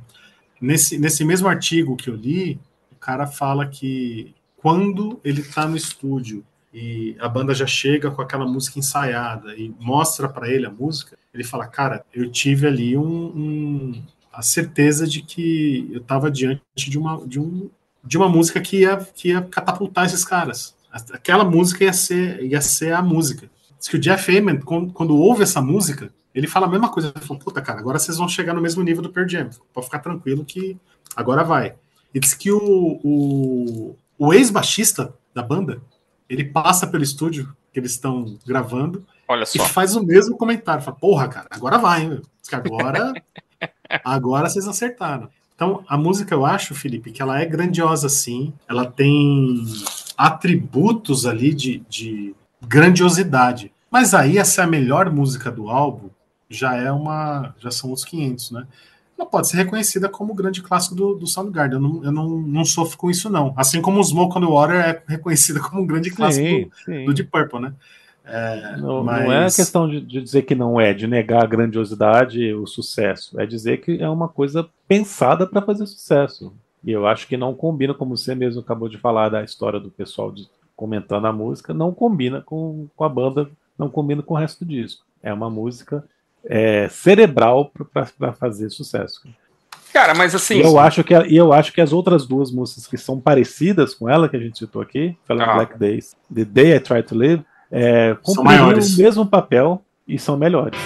Nesse, 0.60 0.98
nesse 0.98 1.24
mesmo 1.24 1.48
artigo 1.48 1.96
que 1.96 2.10
eu 2.10 2.16
li, 2.16 2.60
o 2.92 2.96
cara 2.96 3.28
fala 3.28 3.68
que 3.68 4.34
quando 4.58 5.20
ele 5.24 5.42
está 5.42 5.68
no 5.68 5.76
estúdio 5.78 6.44
e 6.78 7.16
a 7.22 7.30
banda 7.30 7.54
já 7.56 7.66
chega 7.66 8.12
com 8.12 8.22
aquela 8.22 8.46
música 8.46 8.78
ensaiada 8.78 9.56
e 9.56 9.74
mostra 9.80 10.28
para 10.28 10.50
ele 10.50 10.66
a 10.66 10.70
música, 10.70 11.18
ele 11.34 11.42
fala, 11.44 11.66
cara, 11.68 12.04
eu 12.14 12.30
tive 12.30 12.68
ali 12.68 12.98
um, 12.98 13.28
um- 13.28 14.04
a 14.34 14.42
certeza 14.42 15.08
de 15.08 15.22
que 15.22 15.90
eu 15.94 16.02
estava 16.02 16.30
diante 16.30 16.62
de 16.76 17.00
uma, 17.00 17.26
de, 17.26 17.40
um, 17.40 17.70
de 18.04 18.18
uma 18.18 18.28
música 18.28 18.60
que 18.60 18.82
ia, 18.82 18.98
que 18.98 19.30
ia 19.30 19.42
catapultar 19.42 20.06
esses 20.06 20.26
caras. 20.26 20.76
Aquela 21.14 21.46
música 21.46 21.86
ia 21.86 21.94
ser, 21.94 22.44
ia 22.44 22.60
ser 22.60 22.92
a 22.94 23.02
música. 23.02 23.50
Diz 23.80 23.88
que 23.88 23.96
o 23.96 24.00
Jeff 24.00 24.38
Ament, 24.38 24.62
quando, 24.66 24.92
quando 24.92 25.16
ouve 25.16 25.44
essa 25.44 25.62
música, 25.62 26.14
ele 26.34 26.48
fala 26.48 26.68
a 26.68 26.70
mesma 26.70 26.90
coisa. 26.90 27.14
Ele 27.16 27.26
falou, 27.26 27.42
puta, 27.42 27.62
cara, 27.62 27.80
agora 27.80 27.98
vocês 27.98 28.18
vão 28.18 28.28
chegar 28.28 28.54
no 28.54 28.62
mesmo 28.62 28.84
nível 28.84 29.02
do 29.02 29.10
Pearl 29.10 29.30
Jam. 29.30 29.50
Pode 29.74 29.86
ficar 29.86 30.00
tranquilo 30.00 30.44
que 30.44 30.76
agora 31.16 31.42
vai. 31.42 31.76
E 32.14 32.20
diz 32.20 32.34
que 32.34 32.52
o, 32.52 33.00
o, 33.02 33.96
o 34.18 34.34
ex-baixista 34.34 35.14
da 35.34 35.42
banda, 35.42 35.82
ele 36.30 36.44
passa 36.44 36.88
pelo 36.88 37.04
estúdio 37.04 37.56
que 37.72 37.80
eles 37.80 37.92
estão 37.92 38.38
gravando 38.46 39.06
Olha 39.28 39.44
e 39.44 39.60
faz 39.60 39.96
o 39.96 40.04
mesmo 40.04 40.38
comentário. 40.38 40.84
Fala, 40.84 40.98
porra, 40.98 41.28
cara, 41.28 41.48
agora 41.50 41.78
vai, 41.78 42.04
hein, 42.04 42.22
que 42.48 42.56
agora, 42.56 43.14
agora 44.04 44.50
vocês 44.50 44.68
acertaram. 44.68 45.30
Então, 45.56 45.84
a 45.88 45.98
música, 45.98 46.34
eu 46.34 46.46
acho, 46.46 46.76
Felipe, 46.76 47.12
que 47.12 47.22
ela 47.22 47.40
é 47.40 47.46
grandiosa, 47.46 48.10
sim. 48.10 48.54
Ela 48.68 48.86
tem 48.86 49.66
atributos 50.18 51.26
ali 51.26 51.54
de, 51.54 51.82
de 51.90 52.36
grandiosidade. 52.62 53.72
Mas 53.90 54.14
aí, 54.14 54.38
essa 54.38 54.62
é 54.62 54.64
a 54.66 54.68
melhor 54.68 55.10
música 55.10 55.50
do 55.50 55.70
álbum, 55.70 56.10
já 56.50 56.76
é 56.76 56.92
uma. 56.92 57.56
Já 57.58 57.72
são 57.72 57.90
outros 57.90 58.06
500, 58.06 58.52
né? 58.52 58.68
Ela 59.18 59.26
pode 59.28 59.48
ser 59.48 59.58
reconhecida 59.58 60.10
como 60.10 60.34
o 60.34 60.36
grande 60.36 60.62
clássico 60.62 60.94
do, 60.96 61.16
do 61.16 61.26
Soundgarden. 61.28 61.76
Eu, 61.78 61.82
não, 61.82 62.04
eu 62.04 62.12
não, 62.12 62.30
não 62.30 62.66
sofro 62.66 62.98
com 62.98 63.10
isso, 63.10 63.30
não. 63.30 63.54
Assim 63.56 63.82
como 63.82 64.00
o 64.00 64.04
Smoke 64.04 64.38
on 64.38 64.42
the 64.42 64.48
Water 64.48 64.76
é 64.76 65.04
reconhecida 65.08 65.60
como 65.62 65.82
um 65.82 65.88
grande 65.88 66.12
clássico 66.12 66.46
sim, 66.46 66.64
do, 66.66 66.76
sim. 66.84 67.06
do 67.06 67.14
Deep 67.14 67.30
Purple, 67.32 67.60
né? 67.62 67.74
É, 68.28 68.78
Não, 68.78 69.04
mas- 69.04 69.24
não 69.24 69.32
é 69.32 69.46
questão 69.46 69.88
de, 69.88 70.02
de 70.02 70.20
dizer 70.22 70.42
que 70.42 70.56
não 70.56 70.82
é, 70.82 70.94
de 70.94 71.06
negar 71.08 71.44
a 71.44 71.48
grandiosidade, 71.48 72.54
o 72.54 72.66
sucesso. 72.66 73.40
É 73.40 73.46
dizer 73.46 73.78
que 73.82 74.02
é 74.02 74.10
uma 74.10 74.28
coisa 74.28 74.68
pensada 74.88 75.46
para 75.46 75.62
fazer 75.62 75.86
sucesso. 75.86 76.52
E 76.84 76.92
eu 76.92 77.08
acho 77.08 77.28
que 77.28 77.38
não 77.38 77.54
combina, 77.54 77.94
como 77.94 78.18
você 78.18 78.34
mesmo 78.36 78.62
acabou 78.62 78.90
de 78.90 78.98
falar 78.98 79.30
da 79.30 79.44
história 79.44 79.80
do 79.80 79.90
pessoal 79.92 80.32
de- 80.32 80.48
comentando 80.76 81.26
a 81.28 81.32
música, 81.32 81.74
não 81.74 81.94
combina 81.94 82.42
com, 82.42 82.88
com 82.96 83.04
a 83.04 83.10
banda, 83.10 83.50
não 83.78 83.90
combina 83.90 84.22
com 84.22 84.34
o 84.34 84.38
resto 84.38 84.66
do 84.66 84.70
disco. 84.70 85.06
É 85.24 85.32
uma 85.34 85.50
música 85.50 86.04
é, 86.48 86.88
cerebral 86.90 87.72
para 88.20 88.34
fazer 88.34 88.70
sucesso. 88.70 89.22
Cara, 89.94 90.14
mas 90.14 90.36
assim. 90.36 90.56
E 90.56 90.62
eu 90.62 90.78
acho 90.78 91.04
que 91.04 91.14
e 91.14 91.38
eu 91.38 91.54
acho 91.54 91.72
que 91.72 91.80
as 91.80 91.94
outras 91.94 92.26
duas 92.28 92.52
músicas 92.52 92.86
que 92.86 92.98
são 92.98 93.20
parecidas 93.20 93.94
com 93.94 94.10
ela 94.10 94.28
que 94.28 94.36
a 94.36 94.40
gente 94.40 94.60
citou 94.60 94.82
aqui, 94.82 95.18
Fallen 95.26 95.44
Ah. 95.48 95.54
Black 95.56 95.80
Days, 95.80 96.16
The 96.34 96.44
Day 96.44 96.76
I 96.76 96.80
Try 96.80 97.04
to 97.04 97.16
Live, 97.16 97.46
é, 97.72 98.16
maiores. 98.44 98.98
o 98.98 99.02
mesmo 99.02 99.26
papel 99.26 99.82
e 100.08 100.20
são 100.20 100.36
melhores. 100.36 100.78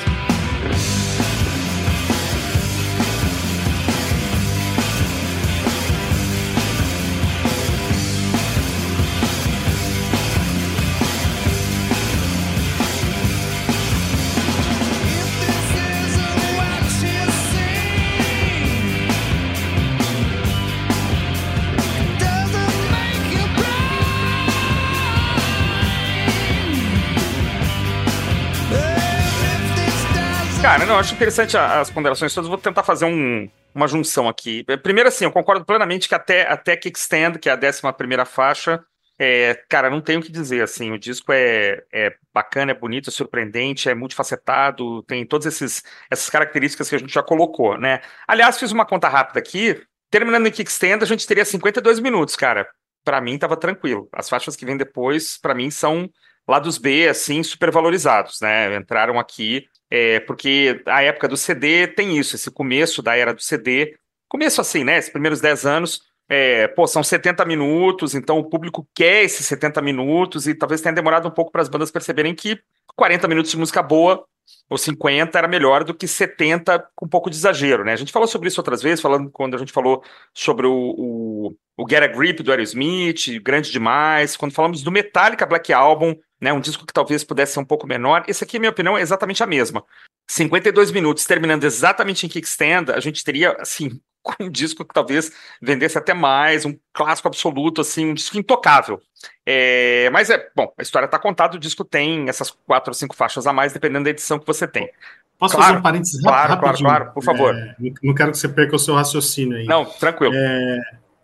Acho 31.00 31.14
interessante 31.14 31.58
as 31.58 31.90
ponderações 31.90 32.34
todas. 32.34 32.48
Vou 32.50 32.58
tentar 32.58 32.84
fazer 32.84 33.06
um- 33.06 33.50
uma 33.74 33.88
junção 33.88 34.28
aqui. 34.28 34.66
É, 34.68 34.78
Primeiro, 34.78 35.10
assim, 35.10 35.26
eu 35.26 35.32
concordo 35.32 35.66
plenamente 35.66 36.08
que 36.08 36.16
até, 36.16 36.48
até 36.48 36.76
Kickstand, 36.76 37.40
que 37.40 37.50
é 37.50 37.54
a 37.54 37.58
11 37.58 37.94
primeira 37.94 38.26
faixa, 38.26 38.84
é, 39.18 39.54
cara, 39.70 39.90
não 39.90 40.02
tenho 40.02 40.20
o 40.20 40.24
que 40.24 40.32
dizer, 40.32 40.64
assim, 40.64 40.92
o 40.92 40.98
disco 40.98 41.32
é, 41.34 41.84
é 41.92 42.16
bacana, 42.34 42.72
é 42.72 42.74
bonito, 42.76 43.10
é 43.10 43.12
surpreendente, 43.12 43.90
é 43.90 43.94
multifacetado, 43.94 45.04
tem 45.04 45.26
todas 45.26 45.46
esses, 45.48 45.84
essas 46.10 46.30
características 46.30 46.90
que 46.90 46.96
a 46.96 47.00
gente 47.00 47.14
já 47.14 47.22
colocou, 47.22 47.78
né? 47.78 48.02
Aliás, 48.28 48.58
fiz 48.58 48.72
uma 48.72 48.86
conta 48.86 49.10
rápida 49.10 49.40
aqui, 49.40 49.82
terminando 50.10 50.48
em 50.48 50.52
Kickstand, 50.52 51.00
a 51.04 51.06
gente 51.06 51.28
teria 51.28 51.44
52 51.46 52.00
minutos, 52.00 52.36
cara. 52.36 52.68
Pra 53.04 53.20
mim, 53.22 53.38
tava 53.38 53.58
tranquilo. 53.58 54.08
As 54.14 54.30
faixas 54.30 54.56
que 54.56 54.66
vêm 54.66 54.78
depois, 54.78 55.38
pra 55.38 55.54
mim, 55.54 55.70
são 55.70 56.10
lados 56.48 56.78
B, 56.78 57.08
assim, 57.08 57.44
super 57.44 57.72
valorizados, 57.72 58.40
né? 58.42 58.76
Entraram 58.76 59.20
aqui 59.20 59.66
é, 59.90 60.20
porque 60.22 60.82
a 60.86 61.02
época 61.02 61.28
do 61.28 61.36
CD 61.36 61.88
tem 61.88 62.18
isso, 62.18 62.36
esse 62.36 62.52
começo 62.52 63.02
da 63.02 63.16
era 63.16 63.34
do 63.34 63.42
CD, 63.42 63.98
começo 64.28 64.62
assim, 64.62 64.84
né? 64.84 64.98
Esses 64.98 65.10
primeiros 65.10 65.42
10 65.42 65.66
anos, 65.66 66.02
é, 66.28 66.68
pô, 66.68 66.86
são 66.86 67.04
70 67.04 67.44
minutos, 67.46 68.14
então 68.14 68.38
o 68.38 68.44
público 68.44 68.88
quer 68.94 69.24
esses 69.24 69.46
70 69.48 69.82
minutos 69.82 70.48
e 70.48 70.54
talvez 70.54 70.82
tenha 70.82 70.94
demorado 70.94 71.28
um 71.28 71.32
pouco 71.32 71.52
para 71.52 71.62
as 71.62 71.70
bandas 71.70 71.90
perceberem 71.90 72.36
que 72.36 72.60
40 72.96 73.28
minutos 73.28 73.52
de 73.52 73.58
música 73.58 73.82
boa 73.82 74.24
ou 74.70 74.78
50 74.78 75.38
era 75.38 75.48
melhor 75.48 75.84
do 75.84 75.94
que 75.94 76.08
70 76.08 76.88
com 76.96 77.06
um 77.06 77.10
pouco 77.10 77.30
de 77.30 77.36
exagero, 77.36 77.84
né? 77.84 77.94
A 77.94 77.96
gente 77.96 78.12
falou 78.12 78.28
sobre 78.28 78.48
isso 78.48 78.60
outras 78.60 78.82
vezes, 78.82 79.02
falando 79.02 79.30
quando 79.30 79.56
a 79.56 79.58
gente 79.58 79.72
falou 79.72 80.04
sobre 80.34 80.68
o, 80.68 80.74
o, 80.74 81.56
o 81.78 81.90
Get 81.90 82.04
a 82.04 82.08
Grip 82.08 82.44
do 82.44 82.52
Aerosmith, 82.52 83.40
grande 83.42 83.72
demais, 83.72 84.38
quando 84.38 84.54
falamos 84.54 84.84
do 84.84 84.92
Metallica 84.92 85.46
Black 85.46 85.74
Album, 85.74 86.16
né, 86.40 86.54
um 86.54 86.60
disco 86.60 86.86
que 86.86 86.94
talvez 86.94 87.24
pudesse 87.24 87.54
ser 87.54 87.60
um 87.60 87.66
pouco 87.66 87.88
menor. 87.88 88.24
Esse 88.28 88.44
aqui, 88.44 88.60
minha 88.60 88.72
opinião, 88.72 88.98
é 88.98 89.02
exatamente 89.02 89.44
a 89.44 89.48
mesma. 89.48 89.84
52 90.30 90.92
minutos, 90.92 91.26
terminando 91.26 91.64
exatamente 91.64 92.26
em 92.26 92.30
kickstand, 92.30 92.92
a 92.94 93.00
gente 93.00 93.24
teria, 93.24 93.54
assim, 93.60 94.00
um 94.40 94.50
disco 94.50 94.86
que 94.86 94.94
talvez 94.94 95.32
vendesse 95.62 95.98
até 95.98 96.14
mais, 96.14 96.66
um 96.66 96.78
clássico 96.94 97.28
absoluto, 97.28 97.82
assim, 97.82 98.06
um 98.08 98.14
disco 98.14 98.38
intocável. 98.38 99.02
É, 99.46 100.10
mas 100.12 100.30
é, 100.30 100.50
bom, 100.56 100.72
a 100.78 100.82
história 100.82 101.06
está 101.06 101.18
contada, 101.20 101.56
o 101.56 101.60
disco 101.60 101.84
tem 101.84 102.30
essas 102.30 102.52
quatro 102.66 102.92
ou 102.92 102.94
cinco 102.94 103.16
faixas 103.16 103.48
a 103.48 103.54
mais, 103.54 103.74
dependendo 103.74 104.06
da 104.06 104.10
edição 104.12 104.40
que 104.40 104.46
você 104.48 104.68
tem. 104.68 104.90
Posso 105.38 105.56
Claro, 105.56 105.68
fazer 105.70 105.80
um 105.80 105.82
parênteses 105.84 106.22
claro, 106.22 106.50
rap- 106.50 106.60
claro, 106.60 106.78
claro, 106.78 107.12
por 107.14 107.24
favor. 107.24 107.56
É, 107.56 107.76
não- 108.04 108.14
quero 108.14 108.32
que 108.32 108.38
você 108.38 108.50
perca 108.50 108.76
o 108.76 108.80
seu 108.80 108.94
raciocínio 108.94 109.58
aí. 109.58 109.66
Não, 109.66 109.86
tranquilo. 109.86 110.34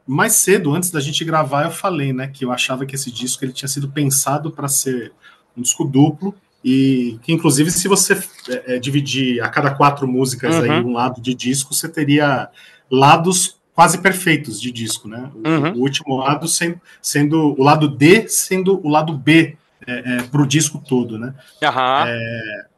Mais 0.07 0.33
cedo, 0.33 0.73
antes 0.73 0.91
da 0.91 0.99
gente 0.99 1.25
gravar, 1.25 1.65
eu 1.65 1.71
falei, 1.71 2.13
né, 2.13 2.27
que 2.27 2.45
eu 2.45 2.51
achava 2.51 2.85
que 2.85 2.95
esse 2.95 3.11
disco 3.11 3.43
ele 3.43 3.51
tinha 3.51 3.67
sido 3.67 3.89
pensado 3.89 4.51
para 4.51 4.67
ser 4.67 5.11
um 5.57 5.61
disco 5.63 5.83
duplo 5.83 6.35
e 6.63 7.19
que, 7.23 7.33
inclusive, 7.33 7.71
se 7.71 7.87
você 7.87 8.13
é, 8.47 8.75
é, 8.75 8.79
dividir 8.79 9.41
a 9.43 9.49
cada 9.49 9.71
quatro 9.73 10.07
músicas 10.07 10.55
aí 10.57 10.69
Uhum. 10.69 10.89
um 10.91 10.93
lado 10.93 11.19
de 11.19 11.33
disco, 11.33 11.73
você 11.73 11.89
teria 11.89 12.47
lados 12.89 13.57
quase 13.73 13.97
perfeitos 13.97 14.59
de 14.61 14.71
disco, 14.71 15.07
né? 15.07 15.29
O, 15.35 15.47
Uhum. 15.49 15.71
o 15.73 15.79
último 15.81 16.15
lado 16.17 16.47
sendo, 16.47 16.79
sendo 17.01 17.55
o 17.59 17.63
lado 17.63 17.87
D 17.87 18.27
sendo 18.27 18.79
o 18.85 18.89
lado 18.89 19.13
B 19.13 19.57
é, 19.85 20.23
para 20.23 20.41
o 20.41 20.47
disco 20.47 20.81
todo, 20.87 21.17
né? 21.19 21.33
Aham. 21.63 22.07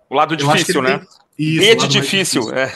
O 0.09 0.15
lado 0.15 0.35
difícil, 0.35 0.81
né? 0.81 0.99
tem- 0.99 1.07
Isso, 1.37 1.59
B 1.59 1.75
de 1.75 1.81
mais 1.81 1.93
difícil. 1.93 2.51
É. 2.53 2.75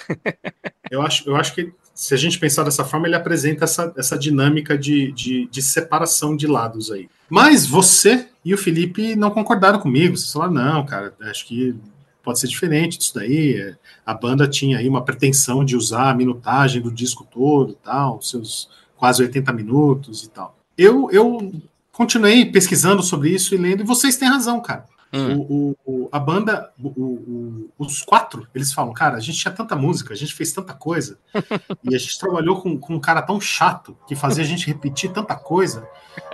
Eu 0.92 1.02
acho, 1.02 1.28
eu 1.28 1.36
acho 1.36 1.56
que 1.56 1.72
se 1.96 2.14
a 2.14 2.18
gente 2.18 2.38
pensar 2.40 2.64
dessa 2.64 2.84
forma, 2.86 3.08
ele 3.08 3.16
apresenta 3.16 3.64
essa, 3.66 3.92
essa 3.98 4.18
dinâmica 4.18 4.78
de, 4.78 5.12
de, 5.14 5.48
de 5.48 5.62
separação 5.62 6.36
de 6.36 6.46
lados 6.48 6.92
aí. 6.92 7.10
Mas 7.30 7.66
você 7.66 8.28
e 8.46 8.54
o 8.54 8.58
Felipe 8.58 9.16
não 9.16 9.32
concordaram 9.32 9.80
comigo. 9.80 10.16
Vocês 10.18 10.32
falaram, 10.32 10.54
não, 10.54 10.86
cara, 10.86 11.14
acho 11.24 11.46
que 11.48 11.76
pode 12.24 12.40
ser 12.40 12.48
diferente 12.48 12.98
disso 12.98 13.14
daí. 13.16 13.56
É, 13.60 13.76
A 14.06 14.14
banda 14.14 14.48
tinha 14.48 14.78
aí 14.78 14.88
uma 14.88 15.04
pretensão 15.04 15.64
de 15.66 15.76
usar 15.76 16.10
a 16.12 16.14
minutagem 16.16 16.82
do 16.82 16.92
disco 16.92 17.26
todo, 17.30 17.74
tal, 17.74 18.22
seus 18.22 18.70
quase 18.96 19.22
80 19.24 19.52
minutos 19.54 20.24
e 20.24 20.30
tal. 20.30 20.56
Eu, 20.78 21.10
eu 21.12 21.52
continuei 21.92 22.46
pesquisando 22.46 23.02
sobre 23.04 23.30
isso 23.30 23.54
e 23.56 23.58
lendo, 23.58 23.82
e 23.82 23.86
vocês 23.86 24.16
têm 24.18 24.30
razão, 24.30 24.60
cara. 24.62 24.86
Hum. 25.14 25.40
O, 25.50 25.76
o- 25.86 26.10
a 26.10 26.18
banda, 26.20 26.72
o- 26.82 27.70
os 27.78 28.02
quatro, 28.02 28.48
eles 28.56 28.72
falam, 28.72 28.94
cara, 28.94 29.18
a 29.18 29.20
gente 29.20 29.38
tinha 29.40 29.54
tanta 29.54 29.76
música, 29.76 30.14
a 30.14 30.16
gente 30.18 30.34
fez 30.34 30.54
tanta 30.54 30.74
coisa, 30.74 31.20
e 31.84 31.94
a 31.94 31.98
gente 31.98 32.18
trabalhou 32.18 32.62
com, 32.62 32.78
com 32.78 32.96
um 32.96 33.00
cara 33.00 33.22
tão 33.22 33.40
chato 33.42 33.98
que 34.08 34.16
fazia 34.16 34.44
a 34.44 34.48
gente 34.48 34.66
repetir 34.68 35.12
tanta 35.12 35.36
coisa, 35.36 35.86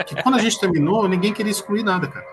que 0.05 0.21
quando 0.21 0.35
a 0.35 0.39
gente 0.41 0.59
terminou, 0.59 1.07
ninguém 1.07 1.33
queria 1.33 1.51
excluir 1.51 1.81
nada, 1.83 2.07
cara. 2.07 2.25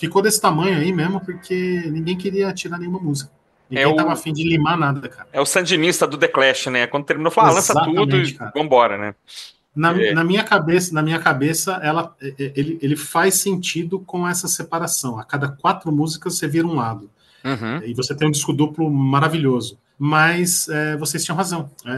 Ficou 0.00 0.22
desse 0.22 0.40
tamanho 0.40 0.78
aí 0.78 0.90
mesmo, 0.92 1.20
porque 1.20 1.82
ninguém 1.92 2.16
queria 2.16 2.52
tirar 2.54 2.78
nenhuma 2.78 2.98
música. 2.98 3.30
Ninguém 3.68 3.84
É 3.84 3.86
o- 3.86 3.94
tava 3.94 4.12
afim 4.14 4.32
de 4.32 4.42
limar 4.42 4.76
nada, 4.78 5.06
cara. 5.08 5.28
É 5.32 5.40
o 5.40 5.44
sandinista 5.46 6.06
do 6.06 6.16
The 6.16 6.26
Clash, 6.26 6.66
né? 6.68 6.86
Quando 6.86 7.04
terminou, 7.04 7.30
falou, 7.30 7.50
ah, 7.50 7.54
lança 7.54 7.74
tudo 7.84 8.16
e 8.16 8.32
cara. 8.32 8.50
vambora, 8.56 8.96
né? 8.98 9.14
Na, 9.76 9.92
É. 10.02 10.12
na 10.14 10.24
minha 10.24 10.42
cabeça, 10.42 10.92
na 10.94 11.02
minha 11.02 11.18
cabeça, 11.20 11.78
ela, 11.82 12.16
é- 12.20 12.34
é- 12.38 12.52
ele, 12.56 12.78
ele 12.82 12.96
faz 12.96 13.34
sentido 13.34 14.00
com 14.00 14.26
essa 14.26 14.48
separação. 14.48 15.18
A 15.20 15.24
cada 15.24 15.48
quatro 15.48 15.92
músicas 15.92 16.36
você 16.38 16.48
vira 16.48 16.66
um 16.66 16.74
lado. 16.74 17.08
Uhum. 17.44 17.82
E 17.84 17.94
você 17.94 18.14
tem 18.14 18.26
um 18.26 18.30
disco 18.32 18.52
duplo 18.52 18.90
maravilhoso. 18.90 19.78
Mas 20.02 20.66
é, 20.66 20.96
vocês 20.96 21.22
tinham 21.22 21.36
razão. 21.36 21.70
É, 21.84 21.90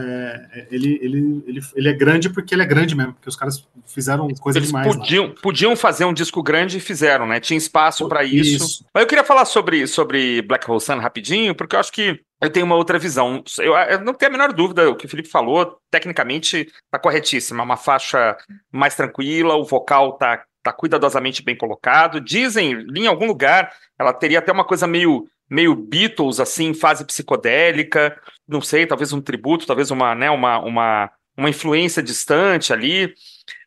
é, 0.51 0.67
ele, 0.69 0.99
ele, 1.01 1.43
ele, 1.47 1.61
ele 1.73 1.87
é 1.87 1.93
grande 1.93 2.29
porque 2.29 2.53
ele 2.53 2.61
é 2.61 2.65
grande 2.65 2.93
mesmo, 2.93 3.13
porque 3.13 3.29
os 3.29 3.35
caras 3.37 3.65
fizeram 3.85 4.27
coisa 4.41 4.59
Eles 4.59 4.67
demais. 4.67 4.87
lá. 4.87 4.93
podiam, 4.93 5.29
podiam 5.41 5.73
fazer 5.73 6.03
um 6.03 6.13
disco 6.13 6.43
grande 6.43 6.79
e 6.79 6.81
fizeram, 6.81 7.25
né? 7.25 7.39
Tinha 7.39 7.57
espaço 7.57 8.05
para 8.09 8.21
isso. 8.21 8.65
Isso. 8.65 8.85
Mas 8.93 9.03
eu 9.03 9.07
queria 9.07 9.23
falar 9.23 9.45
sobre, 9.45 9.87
sobre 9.87 10.41
Black 10.41 10.69
Hole 10.69 10.81
Sun 10.81 10.97
rapidinho, 10.97 11.55
porque 11.55 11.77
eu 11.77 11.79
acho 11.79 11.93
que 11.93 12.19
eu 12.41 12.49
tenho 12.49 12.65
uma 12.65 12.75
outra 12.75 12.99
visão. 12.99 13.41
Eu, 13.59 13.73
eu 13.73 14.01
não 14.01 14.13
tenho 14.13 14.31
a 14.31 14.33
menor 14.33 14.51
dúvida, 14.51 14.89
o 14.89 14.97
que 14.97 15.05
o 15.05 15.09
Felipe 15.09 15.29
falou, 15.29 15.77
tecnicamente 15.89 16.67
tá 16.91 16.99
corretíssimo. 16.99 17.61
É 17.61 17.63
uma 17.63 17.77
faixa 17.77 18.35
mais 18.69 18.95
tranquila, 18.95 19.55
o 19.55 19.63
vocal 19.63 20.17
tá, 20.17 20.43
tá 20.61 20.73
cuidadosamente 20.73 21.41
bem 21.41 21.55
colocado. 21.55 22.19
Dizem, 22.19 22.73
li 22.73 23.03
em 23.03 23.07
algum 23.07 23.27
lugar, 23.27 23.71
ela 23.97 24.11
teria 24.11 24.39
até 24.39 24.51
uma 24.51 24.65
coisa 24.65 24.85
meio, 24.85 25.25
meio 25.53 25.75
Beatles, 25.75 26.39
assim, 26.39 26.73
fase 26.73 27.05
psicodélica. 27.05 28.19
Não 28.47 28.59
sei, 28.59 28.87
talvez 28.87 29.13
um 29.13 29.21
tributo, 29.21 29.67
talvez 29.67 29.91
uma, 29.91 30.15
né, 30.15 30.29
uma, 30.31 30.57
uma, 30.59 31.11
uma 31.37 31.49
influência 31.49 32.01
distante 32.01 32.73
ali. 32.73 33.13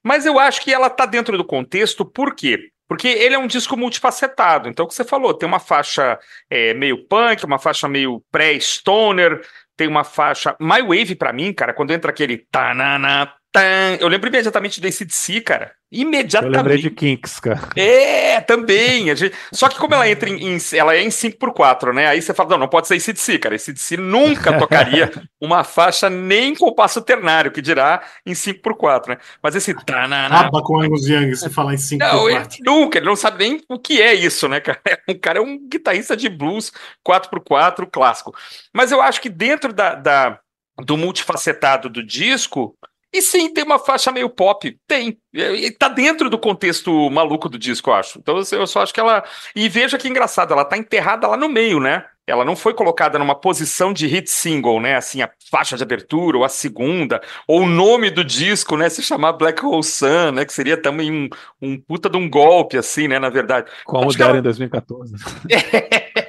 Mas 0.03 0.26
eu 0.26 0.39
acho 0.39 0.61
que 0.62 0.72
ela 0.72 0.91
tá 0.91 1.07
dentro 1.07 1.39
do 1.39 1.45
contexto, 1.45 2.05
por 2.05 2.34
quê? 2.34 2.70
Porque 2.89 3.07
ele 3.07 3.34
é 3.34 3.39
um 3.39 3.47
disco 3.47 3.76
multifacetado. 3.76 4.68
Então, 4.68 4.84
o 4.84 4.89
que 4.89 4.95
você 4.95 5.05
falou, 5.05 5.32
tem 5.32 5.49
uma 5.49 5.61
faixa 5.61 6.18
é, 6.51 6.74
meio 6.74 7.07
punk, 7.07 7.45
uma 7.45 7.59
faixa 7.59 7.89
meio 7.89 8.22
pré-stoner, 8.32 9.41
tem 9.76 9.87
uma 9.87 10.05
faixa. 10.05 10.57
My 10.61 10.82
Wave, 10.82 11.14
pra 11.14 11.32
mim, 11.32 11.53
cara, 11.53 11.72
quando 11.72 11.93
entra 11.93 12.11
aquele. 12.11 12.39
Tanana, 12.51 13.32
tan, 13.46 13.46
eu 14.01 14.09
lembro 14.09 14.29
imediatamente 14.29 14.81
do 14.83 14.87
ACDC, 14.87 15.41
cara. 15.41 15.73
Eu 15.91 16.01
Imediatamente. 16.03 16.57
lembrei 16.57 16.79
de 16.79 16.91
Kinks, 16.91 17.41
cara. 17.41 17.61
É, 17.75 18.39
também. 18.41 19.09
a 19.11 19.15
gente- 19.15 19.35
Só 19.51 19.69
que 19.69 19.79
como 19.79 19.95
ela 19.95 20.07
entra 20.07 20.29
em, 20.29 20.57
em- 20.57 20.59
ela 20.77 20.95
é 20.95 21.01
em 21.03 21.09
5x4, 21.11 21.93
né? 21.95 22.07
Aí 22.09 22.21
você 22.21 22.35
fala, 22.35 22.51
não, 22.51 22.59
não 22.59 22.69
pode 22.69 22.87
ser 22.87 22.95
ACDC, 22.97 23.39
cara. 23.39 23.55
ACDC 23.55 23.97
nunca 23.97 24.53
tocaria 24.59 25.11
uma 25.41 25.65
faixa 25.65 26.11
nem 26.11 26.55
com 26.55 26.75
passo 26.75 27.01
ternário, 27.01 27.51
que 27.51 27.63
dirá 27.63 28.03
em 28.27 28.35
5x4, 28.35 29.09
né? 29.11 29.19
Mas 29.43 29.55
esse 29.57 29.71
Acaba 29.71 30.63
com 30.63 30.81
Angus 30.83 31.07
Young 31.09 31.35
se 31.35 31.49
falar 31.49 31.73
em 31.75 31.79
5 31.79 32.05
não, 32.05 32.19
por 32.19 32.31
ele 32.31 32.41
4. 32.41 32.59
nunca, 32.63 32.99
ele 32.99 33.07
não 33.07 33.17
sabe 33.17 33.39
nem 33.39 33.63
o 33.71 33.79
que 33.79 34.03
é 34.03 34.13
isso, 34.13 34.49
né, 34.49 34.61
cara? 34.61 34.81
O 35.09 35.19
cara 35.19 35.39
é 35.39 35.43
um 35.43 35.67
guitarrista 35.67 36.15
de 36.17 36.29
blues 36.29 36.71
4x4 37.09 37.87
clássico. 37.91 38.35
Mas 38.75 38.93
eu 38.93 39.01
acho 39.01 39.21
que 39.21 39.31
dentro 39.31 39.73
da, 39.73 39.95
da- 39.95 40.39
do 40.85 40.97
multifacetado 40.97 41.89
do 41.89 42.05
disco, 42.05 42.77
e 43.13 43.23
sim, 43.23 43.53
tem 43.53 43.65
uma 43.65 43.79
faixa 43.79 44.13
meio 44.13 44.29
pop. 44.29 44.77
Tem. 44.87 45.17
E 45.33 45.71
tá 45.71 45.89
dentro 45.89 46.29
do 46.29 46.39
contexto 46.39 47.09
maluco 47.11 47.49
do 47.49 47.59
disco, 47.59 47.91
eu 47.91 47.95
acho. 47.95 48.19
Então 48.19 48.41
eu 48.53 48.67
só 48.67 48.83
acho 48.83 48.93
que 48.93 49.01
ela. 49.01 49.25
E 49.55 49.69
veja 49.69 49.97
que 49.99 50.09
engraçado, 50.09 50.53
ela 50.53 50.65
tá 50.65 50.77
enterrada 50.77 51.27
lá 51.27 51.37
no 51.37 51.49
meio, 51.49 51.81
né? 51.81 52.05
Ela 52.27 52.45
não 52.45 52.57
foi 52.57 52.75
colocada 52.75 53.21
numa 53.21 53.37
posição 53.37 53.93
de 53.93 54.07
hit 54.09 54.29
single, 54.29 54.81
né? 54.81 54.97
Assim, 54.97 55.23
a 55.23 55.31
faixa 55.49 55.77
de 55.77 55.85
abertura, 55.85 56.37
ou 56.37 56.45
a 56.45 56.49
segunda, 56.49 57.21
ou 57.47 57.61
o 57.63 57.67
nome 57.67 58.11
do 58.11 58.25
disco, 58.25 58.77
né? 58.77 58.89
Se 58.89 59.01
chamar 59.01 59.33
Black 59.35 59.65
Hole 59.65 59.85
Sun, 59.85 60.33
né? 60.33 60.45
Que 60.45 60.53
seria 60.53 60.77
também 60.77 61.13
um, 61.13 61.29
um 61.63 61.81
puta 61.81 62.11
de 62.11 62.17
um 62.17 62.29
golpe, 62.29 62.77
assim, 62.77 63.07
né? 63.07 63.21
Na 63.21 63.31
verdade. 63.31 63.71
Como 63.85 64.13
deram 64.13 64.31
ela- 64.31 64.39
em 64.41 64.43
2014. 64.43 65.15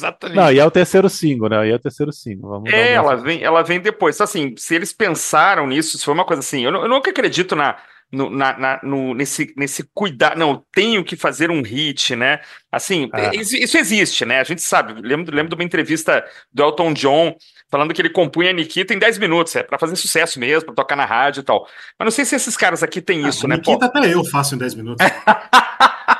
Exatamente. 0.00 0.36
Não, 0.36 0.50
e 0.52 0.58
é 0.58 0.64
o 0.64 0.70
terceiro 0.70 1.08
single, 1.10 1.48
né? 1.50 1.68
E 1.68 1.70
é 1.70 1.74
o 1.74 1.78
terceiro 1.78 2.12
single. 2.12 2.48
Vamos 2.50 2.72
É, 2.72 2.92
ela 2.94 3.16
vem, 3.16 3.42
ela 3.42 3.62
vem 3.62 3.80
depois. 3.80 4.16
Então, 4.16 4.24
assim, 4.24 4.54
se 4.56 4.74
eles 4.74 4.92
pensaram 4.92 5.66
nisso, 5.66 5.98
se 5.98 6.04
foi 6.04 6.14
uma 6.14 6.24
coisa 6.24 6.40
assim, 6.40 6.64
eu, 6.64 6.72
eu 6.72 6.88
nunca 6.88 7.10
acredito 7.10 7.54
na, 7.54 7.76
no, 8.10 8.30
na- 8.30 8.58
na- 8.58 8.80
no- 8.82 9.14
nesse, 9.14 9.52
nesse 9.56 9.84
cuidado, 9.94 10.38
não, 10.38 10.50
eu 10.50 10.64
tenho 10.74 11.04
que 11.04 11.16
fazer 11.16 11.50
um 11.50 11.62
hit, 11.62 12.16
né? 12.16 12.40
Assim, 12.72 13.10
É. 13.14 13.36
isso, 13.36 13.54
isso 13.56 13.76
existe, 13.76 14.24
né? 14.24 14.40
A 14.40 14.44
gente 14.44 14.62
sabe. 14.62 14.94
Lembro, 15.00 15.34
lembro 15.34 15.50
de 15.50 15.54
uma 15.54 15.64
entrevista 15.64 16.24
do 16.52 16.62
Elton 16.62 16.92
John 16.94 17.36
falando 17.70 17.92
que 17.94 18.00
ele 18.02 18.10
compunha 18.10 18.50
a 18.50 18.52
Nikita 18.52 18.92
em 18.94 18.98
10 18.98 19.18
minutos, 19.18 19.54
é, 19.54 19.62
pra 19.62 19.78
fazer 19.78 19.94
sucesso 19.96 20.40
mesmo, 20.40 20.66
pra 20.66 20.74
tocar 20.74 20.96
na 20.96 21.04
rádio 21.04 21.40
e 21.40 21.44
tal. 21.44 21.66
Mas 21.98 22.06
não 22.06 22.10
sei 22.10 22.24
se 22.24 22.34
esses 22.34 22.56
caras 22.56 22.82
aqui 22.82 23.00
têm 23.00 23.28
isso, 23.28 23.46
né? 23.46 23.56
Pô, 23.58 23.70
Nikita 23.72 23.86
até 23.86 24.12
eu 24.12 24.24
faço 24.24 24.54
em 24.54 24.58
10 24.58 24.74
minutos. 24.74 25.06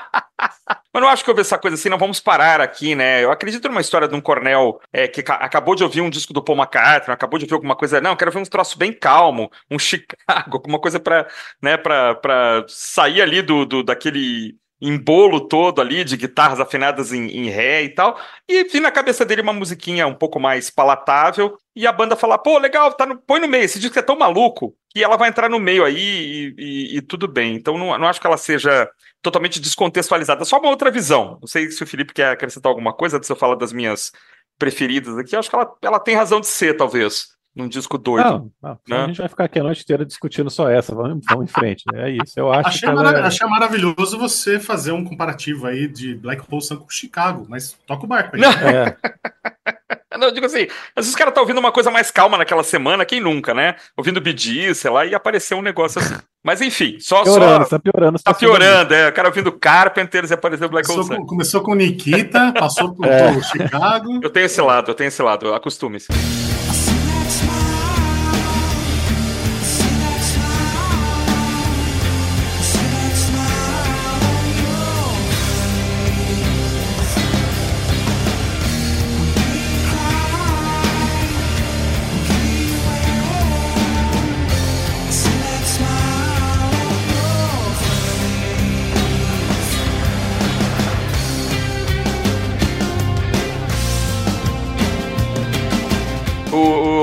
Mas 0.92 1.02
não 1.02 1.08
acho 1.08 1.22
que 1.22 1.30
houve 1.30 1.40
essa 1.42 1.56
coisa 1.58 1.76
assim, 1.76 1.88
não 1.88 1.98
vamos 1.98 2.18
parar 2.18 2.60
aqui, 2.60 2.96
né? 2.96 3.22
Eu 3.22 3.30
acredito 3.30 3.68
numa 3.68 3.80
história 3.80 4.08
de 4.08 4.14
um 4.14 4.20
coronel 4.20 4.80
é, 4.92 5.06
que 5.06 5.22
ca- 5.22 5.36
acabou 5.36 5.76
de 5.76 5.84
ouvir 5.84 6.00
um 6.00 6.10
disco 6.10 6.32
do 6.32 6.42
Paul 6.42 6.58
McCartney, 6.58 7.14
acabou 7.14 7.38
de 7.38 7.44
ouvir 7.44 7.54
alguma 7.54 7.76
coisa. 7.76 8.00
Não, 8.00 8.16
quero 8.16 8.32
ver 8.32 8.38
um 8.40 8.44
troço 8.44 8.76
bem 8.76 8.92
calmo, 8.92 9.48
um 9.70 9.78
Chicago, 9.78 10.56
alguma 10.56 10.80
coisa 10.80 10.98
pra, 10.98 11.28
né, 11.62 11.76
pra 11.76 12.64
sair 12.68 13.22
ali 13.22 13.40
do, 13.40 13.64
do 13.64 13.82
daquele 13.84 14.56
embolo 14.82 15.46
todo 15.46 15.80
ali 15.82 16.02
de 16.04 16.16
guitarras 16.16 16.58
afinadas 16.58 17.12
em, 17.12 17.26
em 17.28 17.50
ré 17.50 17.82
e 17.82 17.90
tal. 17.94 18.18
E 18.48 18.64
vi 18.64 18.80
na 18.80 18.90
cabeça 18.90 19.24
dele 19.24 19.42
uma 19.42 19.52
musiquinha 19.52 20.06
um 20.06 20.14
pouco 20.14 20.40
mais 20.40 20.70
palatável 20.70 21.56
e 21.76 21.86
a 21.86 21.92
banda 21.92 22.16
falar, 22.16 22.38
pô, 22.38 22.58
legal, 22.58 22.92
tá 22.94 23.04
no, 23.06 23.16
põe 23.18 23.38
no 23.40 23.46
meio, 23.46 23.64
esse 23.64 23.78
disco 23.78 23.98
é 23.98 24.02
tão 24.02 24.16
maluco 24.18 24.74
que 24.88 25.04
ela 25.04 25.16
vai 25.16 25.28
entrar 25.28 25.48
no 25.50 25.60
meio 25.60 25.84
aí 25.84 26.54
e, 26.58 26.94
e- 26.94 26.96
e 26.98 27.02
tudo 27.02 27.28
bem. 27.28 27.54
Então 27.54 27.76
não, 27.78 27.96
não 27.98 28.08
acho 28.08 28.20
que 28.20 28.26
ela 28.26 28.36
seja 28.38 28.88
totalmente 29.22 29.60
descontextualizada. 29.60 30.44
Só 30.44 30.58
uma 30.58 30.68
outra 30.70 30.90
visão. 30.90 31.38
Não 31.40 31.46
sei 31.48 31.70
se 31.70 31.82
o 31.82 31.86
Felipe 31.86 32.12
quer 32.14 32.30
acrescentar 32.32 32.70
alguma 32.70 32.92
coisa 32.92 33.16
antes 33.16 33.26
de 33.28 33.32
eu 33.32 33.36
falar 33.36 33.54
das 33.56 33.72
minhas 33.72 34.12
preferidas 34.58 35.16
aqui. 35.18 35.34
Eu 35.34 35.40
acho 35.40 35.48
que 35.50 35.56
ela, 35.56 35.72
ela 35.82 35.98
tem 36.00 36.14
razão 36.14 36.40
de 36.40 36.46
ser, 36.46 36.74
talvez. 36.76 37.28
num 37.54 37.68
disco 37.68 37.98
doido. 37.98 38.24
Não, 38.30 38.52
não, 38.62 38.78
Né? 38.98 39.04
a 39.04 39.06
gente 39.08 39.18
vai 39.18 39.28
ficar 39.28 39.44
aqui 39.44 39.58
a 39.58 39.62
noite 39.64 39.82
inteira 39.82 40.06
discutindo 40.06 40.48
só 40.50 40.68
essa. 40.70 40.94
Vamos, 40.94 41.24
vamos 41.28 41.44
em 41.50 41.52
frente. 41.52 41.82
É 41.94 42.08
isso. 42.10 42.38
Eu 42.38 42.52
acho 42.52 42.68
Achei, 42.68 42.80
que 42.80 42.86
ela 42.86 43.02
mara- 43.02 43.26
achei 43.26 43.48
maravilhoso 43.48 44.16
você 44.18 44.60
fazer 44.60 44.92
um 44.92 45.04
comparativo 45.04 45.66
aí 45.66 45.88
de 45.88 46.14
Black 46.14 46.42
Hole 46.48 46.62
Sun 46.62 46.76
com 46.76 46.88
Chicago, 46.88 47.44
mas 47.48 47.76
toca 47.86 48.04
o 48.04 48.08
barco 48.08 48.36
aí. 48.36 48.42
É, 48.44 48.96
Não, 50.18 50.26
eu 50.26 50.32
digo 50.32 50.46
assim, 50.46 50.66
às 50.96 51.04
vezes 51.04 51.14
o 51.14 51.18
cara 51.18 51.30
tá 51.30 51.40
ouvindo 51.40 51.58
uma 51.58 51.70
coisa 51.70 51.90
mais 51.90 52.10
calma 52.10 52.36
naquela 52.36 52.64
semana, 52.64 53.04
quem 53.04 53.20
nunca, 53.20 53.54
né? 53.54 53.76
Ouvindo 53.96 54.20
BD, 54.20 54.74
sei 54.74 54.90
lá, 54.90 55.06
e 55.06 55.14
apareceu 55.14 55.58
um 55.58 55.62
negócio 55.62 56.00
assim. 56.00 56.16
Mas 56.42 56.60
enfim, 56.62 56.96
só. 56.98 57.22
piorando, 57.22 57.64
só 57.64 57.70
tá 57.70 57.78
piorando. 57.78 58.18
tá 58.22 58.34
piorando, 58.34 58.94
é. 58.94 59.08
O 59.08 59.12
cara 59.12 59.28
ouvindo 59.28 59.52
Carpenters 59.52 60.30
e 60.30 60.34
apareceu 60.34 60.68
Black 60.70 60.88
Hole 60.90 60.96
Começou 60.96 61.16
Sun. 61.16 61.20
com, 61.22 61.26
começou 61.26 61.60
com 61.62 61.74
Nikita, 61.74 62.52
passou 62.58 62.94
por, 62.94 63.04
É. 63.08 63.40
Chicago. 63.42 64.20
Eu 64.22 64.30
tenho 64.30 64.46
esse 64.46 64.60
lado, 64.60 64.90
eu 64.90 64.94
tenho 64.94 65.08
esse 65.08 65.22
lado, 65.22 65.52
acostume-se. 65.54 66.08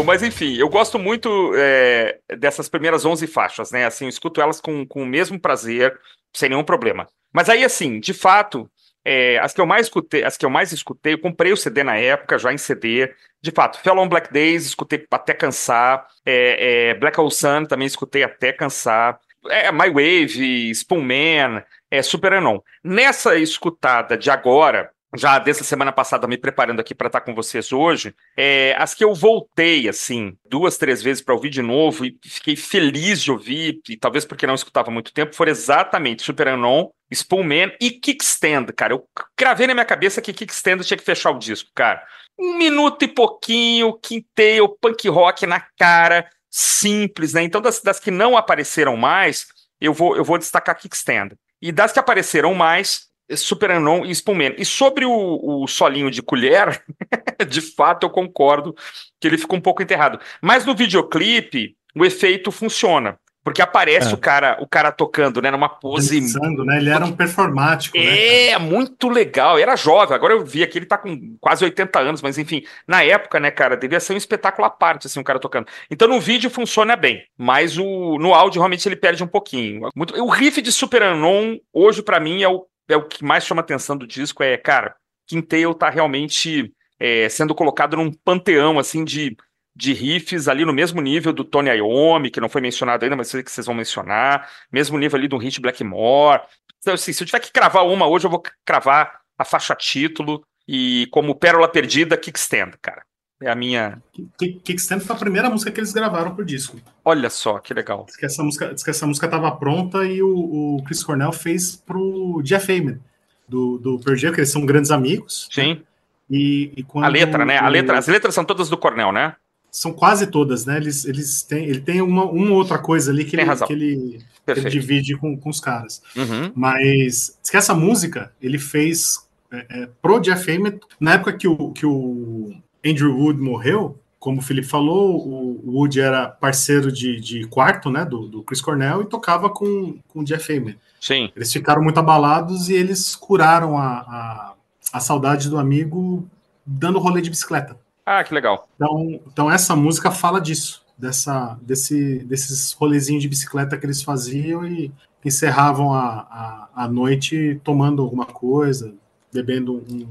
Mas 0.08 0.24
enfim, 0.24 0.56
eu 0.56 0.70
gosto 0.70 0.98
muito 0.98 1.52
é, 1.56 2.18
dessas 2.38 2.70
primeiras 2.70 3.04
11 3.04 3.28
faixas, 3.28 3.72
né? 3.72 3.86
Assim, 3.86 4.06
eu 4.06 4.10
escuto 4.10 4.40
elas 4.40 4.62
com, 4.62 4.88
com 4.88 5.04
o 5.04 5.06
mesmo 5.06 5.38
prazer, 5.38 6.00
sem 6.34 6.48
nenhum 6.48 6.64
problema. 6.64 7.06
Mas 7.34 7.50
aí, 7.50 7.66
assim, 7.66 8.00
de 8.00 8.14
fato, 8.14 8.72
é, 9.04 9.38
as 9.40 9.54
que 9.54 9.60
eu 9.60 9.66
mais 9.66 9.88
escutei, 9.88 10.24
as 10.24 10.38
que 10.38 10.46
eu 10.46 10.50
mais 10.50 10.72
escutei, 10.72 11.14
eu 11.14 11.20
comprei 11.20 11.52
o 11.52 11.58
CD 11.58 11.84
na 11.84 11.98
época, 11.98 12.40
já 12.40 12.54
em 12.54 12.58
CD. 12.58 13.14
De 13.42 13.52
fato, 13.52 13.80
Fell 13.82 13.98
on 13.98 14.08
Black 14.08 14.32
Days, 14.32 14.66
escutei 14.66 15.06
até 15.12 15.34
cansar. 15.34 16.08
É, 16.26 16.90
é, 16.90 16.94
Black 16.94 17.20
Hole 17.20 17.30
Sun 17.30 17.66
também 17.66 17.86
escutei 17.86 18.24
até 18.24 18.54
cansar. 18.54 19.20
É, 19.50 19.70
My 19.74 19.90
Wave, 19.90 20.72
Spoonman, 20.72 21.62
é, 21.92 22.02
Super 22.02 22.32
Anon. 22.34 22.60
Nessa 22.82 23.36
escutada 23.38 24.18
de 24.18 24.32
agora, 24.32 24.90
já 25.16 25.40
dessa 25.40 25.64
semana 25.64 25.92
passada, 25.92 26.28
me 26.28 26.38
preparando 26.38 26.80
aqui 26.80 26.94
para 26.94 27.08
estar 27.08 27.22
com 27.22 27.34
vocês 27.34 27.72
hoje, 27.72 28.14
é, 28.36 28.76
as 28.78 28.94
que 28.94 29.04
eu 29.04 29.14
voltei, 29.14 29.88
assim, 29.88 30.38
duas, 30.50 30.78
três 30.78 31.02
vezes 31.02 31.24
para 31.24 31.34
ouvir 31.34 31.50
de 31.50 31.62
novo 31.62 32.06
e 32.06 32.18
fiquei 32.26 32.56
feliz 32.56 33.22
de 33.22 33.32
ouvir, 33.32 33.80
e 33.88 33.96
talvez 33.96 34.26
porque 34.26 34.46
não 34.46 34.56
escutava 34.56 34.92
muito 34.92 35.14
tempo, 35.14 35.36
foram 35.36 35.52
exatamente 35.52 36.24
Super 36.24 36.50
Anon, 36.50 36.90
Spoonman 37.12 37.72
e 37.80 37.92
Kickstand, 37.92 38.66
cara. 38.76 38.94
Eu 38.94 39.08
gravei 39.38 39.68
na 39.68 39.74
minha 39.74 39.86
cabeça 39.86 40.22
que 40.22 40.34
Kickstand 40.34 40.84
tinha 40.84 40.98
que 40.98 41.04
fechar 41.04 41.32
o 41.32 41.40
disco, 41.40 41.70
cara. 41.74 42.04
Um 42.38 42.58
minuto 42.58 43.04
e 43.04 43.08
pouquinho, 43.08 43.94
quinteio, 43.94 44.70
punk 44.70 45.08
rock 45.08 45.48
na 45.48 45.62
cara, 45.78 46.30
simples, 46.52 47.34
né? 47.34 47.44
Então, 47.44 47.62
das, 47.62 47.82
das 47.82 48.00
que 48.00 48.12
não 48.12 48.36
apareceram 48.36 48.98
mais, 48.98 49.48
eu 49.80 49.94
vou, 49.94 50.18
eu 50.18 50.24
vou 50.24 50.38
destacar 50.38 50.78
Kickstand. 50.78 51.30
E 51.62 51.72
das 51.72 51.92
que 51.92 52.00
apareceram 52.00 52.54
mais, 52.54 53.07
Super 53.36 53.72
Anon 53.72 54.06
e 54.06 54.12
Spoonman. 54.12 54.56
E 54.58 54.64
sobre 54.66 55.06
o, 55.06 55.64
o 55.64 55.68
solinho 55.68 56.10
de 56.12 56.22
colher, 56.22 56.82
de 57.48 57.62
fato 57.62 58.06
eu 58.06 58.10
concordo 58.10 58.76
que 59.20 59.28
ele 59.28 59.38
ficou 59.38 59.58
um 59.58 59.62
pouco 59.62 59.82
enterrado. 59.84 60.20
Mas 60.42 60.66
no 60.66 60.76
videoclipe, 60.76 61.76
o 61.96 62.06
efeito 62.06 62.52
funciona. 62.52 63.18
Porque 63.44 63.62
aparece 63.62 64.12
É. 64.12 64.14
o 64.14 64.18
cara 64.18 64.58
o 64.60 64.68
cara 64.68 64.92
tocando, 64.92 65.42
né, 65.42 65.50
numa 65.50 65.70
pose 65.70 66.20
Dançando, 66.20 66.66
né? 66.66 66.80
Ele 66.80 66.90
era 66.90 67.06
um 67.06 67.14
performático, 67.14 67.98
né? 67.98 68.50
é, 68.50 68.58
muito 68.60 69.08
legal. 69.08 69.58
Era 69.58 69.74
jovem, 69.78 70.14
agora 70.14 70.34
eu 70.34 70.44
vi 70.46 70.64
aqui, 70.64 70.78
ele 70.78 70.86
tá 70.86 70.98
com 70.98 71.38
quase 71.40 71.64
80 71.64 71.98
anos, 71.98 72.22
mas 72.22 72.38
enfim, 72.38 72.64
na 72.86 73.04
época, 73.04 73.40
né, 73.40 73.50
cara, 73.50 73.78
devia 73.78 74.02
ser 74.02 74.12
um 74.12 74.18
espetáculo 74.18 74.66
à 74.68 74.70
parte, 74.70 75.08
assim, 75.08 75.22
um 75.22 75.24
cara 75.24 75.40
tocando. 75.40 75.66
Então 75.90 76.10
no 76.10 76.20
vídeo 76.20 76.50
funciona 76.50 76.98
bem, 76.98 77.24
mas 77.38 77.78
o, 77.78 78.18
no 78.20 78.34
áudio 78.34 78.60
realmente 78.60 78.86
ele 78.86 78.98
perde 78.98 79.24
um 79.24 79.28
pouquinho. 79.28 79.88
Muito- 79.96 80.14
o 80.22 80.28
riff 80.30 80.62
de 80.62 80.72
Super 80.74 81.04
Anon, 81.04 81.56
hoje, 81.72 82.04
pra 82.04 82.20
mim, 82.20 82.44
é 82.44 82.50
o, 82.50 82.66
é 82.88 82.96
o 82.96 83.08
que 83.08 83.24
mais 83.24 83.46
chama 83.46 83.62
atenção 83.62 83.98
do 83.98 84.08
disco, 84.08 84.44
é, 84.44 84.58
cara, 84.58 84.96
Quintail 85.28 85.74
tá 85.74 85.90
realmente 85.90 86.74
é, 87.00 87.28
sendo 87.30 87.54
colocado 87.54 87.98
num 87.98 88.12
panteão, 88.12 88.80
assim, 88.80 89.04
de, 89.04 89.36
de 89.76 89.94
riffs 89.94 90.48
ali 90.48 90.66
no 90.66 90.74
mesmo 90.74 91.02
nível 91.02 91.34
do 91.34 91.44
Tony 91.44 91.70
Iommi, 91.70 92.32
que 92.32 92.42
não 92.42 92.50
foi 92.50 92.62
mencionado 92.62 93.04
ainda, 93.04 93.16
mas 93.16 93.28
sei 93.28 93.44
que 93.44 93.52
vocês 93.52 93.66
vão 93.66 93.76
mencionar, 93.76 94.50
mesmo 94.72 94.98
nível 94.98 95.18
ali 95.18 95.28
do 95.28 95.38
Hit 95.38 95.60
Blackmore, 95.60 96.42
então, 96.80 96.94
assim, 96.94 97.12
se 97.12 97.22
eu 97.22 97.28
tiver 97.28 97.40
que 97.40 97.52
cravar 97.52 97.86
uma 97.86 98.08
hoje, 98.08 98.26
eu 98.26 98.32
vou 98.32 98.42
cravar 98.66 99.20
a 99.38 99.44
faixa 99.44 99.76
título 99.76 100.46
e 100.68 101.08
como 101.12 101.36
pérola 101.36 101.68
perdida, 101.68 102.18
Kickstand, 102.18 102.72
cara. 102.82 103.04
É 103.40 103.50
a 103.52 103.56
minha. 103.56 104.02
Kick- 104.38 104.60
Kickstand 104.64 105.02
foi 105.02 105.16
a 105.16 105.20
primeira 105.20 105.50
música 105.50 105.72
que 105.72 105.80
eles 105.80 105.94
gravaram 105.94 106.34
pro 106.34 106.44
disco. 106.44 106.78
Olha 107.06 107.30
só, 107.30 107.60
que 107.60 107.74
legal. 107.74 108.06
Diz 108.08 108.18
que 108.18 108.26
essa 108.26 108.42
música, 108.44 108.74
que 108.74 108.90
essa 108.90 109.06
música 109.06 109.28
tava 109.28 109.52
pronta 109.52 110.06
e 110.06 110.22
o, 110.24 110.78
o 110.78 110.84
Chris 110.84 111.04
Cornell 111.04 111.32
fez 111.32 111.76
pro 111.76 112.42
Jeff 112.44 112.72
Ament, 112.76 113.00
do, 113.48 113.78
do 113.78 114.00
Pearl 114.00 114.18
Jam, 114.18 114.34
que 114.34 114.40
eles 114.40 114.52
são 114.52 114.66
grandes 114.66 114.90
amigos. 114.90 115.48
Sim. 115.52 115.82
E, 116.30 116.74
e 116.76 116.84
quando 116.84 117.06
A 117.06 117.08
letra, 117.10 117.46
né? 117.46 117.58
A 117.58 117.70
letra, 117.70 117.98
as 118.00 118.08
letras 118.08 118.34
são 118.34 118.44
todas 118.44 118.70
do 118.70 118.78
Cornel, 118.78 119.12
né? 119.12 119.36
São 119.72 119.94
quase 119.94 120.28
todas, 120.28 120.66
né? 120.66 120.78
Eles, 120.78 121.06
eles 121.06 121.44
têm, 121.44 121.66
ele 121.66 121.82
tem 121.82 122.02
uma, 122.02 122.26
uma 122.26 122.52
outra 122.56 122.80
coisa 122.80 123.12
ali 123.12 123.24
que 123.24 123.32
Tem 123.32 123.42
ele, 123.42 123.50
razão. 123.50 123.68
que 123.68 123.74
ele, 123.74 124.20
que 124.46 124.52
ele 124.52 124.70
divide 124.70 125.16
com, 125.16 125.38
com 125.38 125.50
os 125.50 125.60
caras. 125.60 126.02
Uhum. 126.16 126.52
Mas 126.56 127.38
diz 127.40 127.52
que 127.52 127.58
essa 127.58 127.76
música 127.76 128.32
ele 128.42 128.58
fez 128.58 129.28
é, 129.52 129.66
é, 129.84 129.90
pro 130.02 130.20
Jeff 130.20 130.50
Ament 130.52 130.80
na 131.00 131.14
época 131.14 131.34
que 131.34 131.48
o, 131.48 131.72
que 131.72 131.86
o 131.86 132.56
Andrew 132.88 133.18
Wood 133.18 133.40
morreu. 133.40 134.00
Como 134.20 134.40
o 134.40 134.44
Felipe 134.44 134.68
falou, 134.68 135.28
o 135.28 135.78
Wood 135.78 136.02
era 136.02 136.28
parceiro 136.28 136.92
de, 136.92 137.20
de 137.20 137.46
quarto, 137.48 137.90
né, 137.90 138.04
do, 138.04 138.28
do 138.28 138.42
Chris 138.42 138.60
Cornell 138.60 139.04
e 139.04 139.06
tocava 139.06 139.50
com, 139.50 140.00
com 140.08 140.20
o 140.22 140.24
Jeff 140.24 140.52
Ament. 140.56 140.78
Sim. 141.00 141.32
Eles 141.36 141.54
ficaram 141.54 141.84
muito 141.84 142.00
abalados 142.00 142.68
e 142.68 142.74
eles 142.74 143.16
curaram 143.16 143.78
a, 143.78 143.88
a, 143.88 144.54
a 144.94 145.00
saudade 145.00 145.50
do 145.50 145.58
amigo 145.58 146.28
dando 146.66 147.00
rolê 147.00 147.22
de 147.22 147.30
bicicleta. 147.30 147.78
Ah, 148.06 148.24
que 148.24 148.34
legal. 148.34 148.68
Então, 148.76 149.22
então 149.28 149.52
essa 149.52 149.76
música 149.76 150.10
fala 150.10 150.42
disso, 150.42 150.84
dessa, 150.98 151.58
desse, 151.62 152.20
desses 152.20 152.72
rolezinhos 152.74 153.22
de 153.22 153.30
bicicleta 153.30 153.78
que 153.78 153.86
eles 153.86 154.02
faziam 154.02 154.66
e 154.66 154.92
encerravam 155.24 155.94
a, 155.94 156.28
a, 156.30 156.70
a 156.84 156.88
noite 156.88 157.60
tomando 157.64 158.02
alguma 158.02 158.26
coisa, 158.26 158.94
bebendo 159.32 159.84
um, 159.90 160.08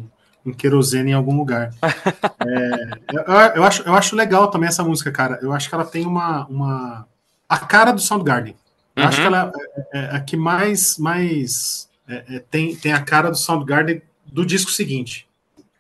um 0.47 0.53
querosene 0.53 1.11
em 1.11 1.15
algum 1.15 1.37
lugar. 1.37 1.71
É, 2.49 2.91
eu, 3.13 3.23
eu 3.57 3.65
acho, 3.65 3.83
eu 3.83 3.95
acho 3.95 4.15
legal 4.15 4.49
também 4.51 4.69
essa 4.69 4.85
música, 4.85 5.11
cara. 5.11 5.39
Eu 5.43 5.53
acho 5.53 5.69
que 5.69 5.75
ela 5.75 5.85
tem 5.85 6.07
uma, 6.07 6.47
uma 6.47 7.07
a 7.49 7.59
cara 7.59 7.91
do 7.91 8.01
Soundgarden. 8.01 8.55
Eu 8.95 9.05
acho 9.05 9.17
que 9.21 9.27
Uhum. 9.27 9.35
ela 9.35 9.53
é, 9.93 9.99
é 9.99 10.17
a 10.17 10.21
que 10.21 10.37
mais, 10.37 10.97
mais 10.99 11.89
é, 12.09 12.37
é, 12.37 12.39
tem, 12.39 12.77
tem 12.77 12.93
a 12.93 13.01
cara 13.03 13.31
do 13.31 13.37
Soundgarden 13.37 14.01
do 14.25 14.47
disco 14.47 14.71
seguinte. 14.71 15.27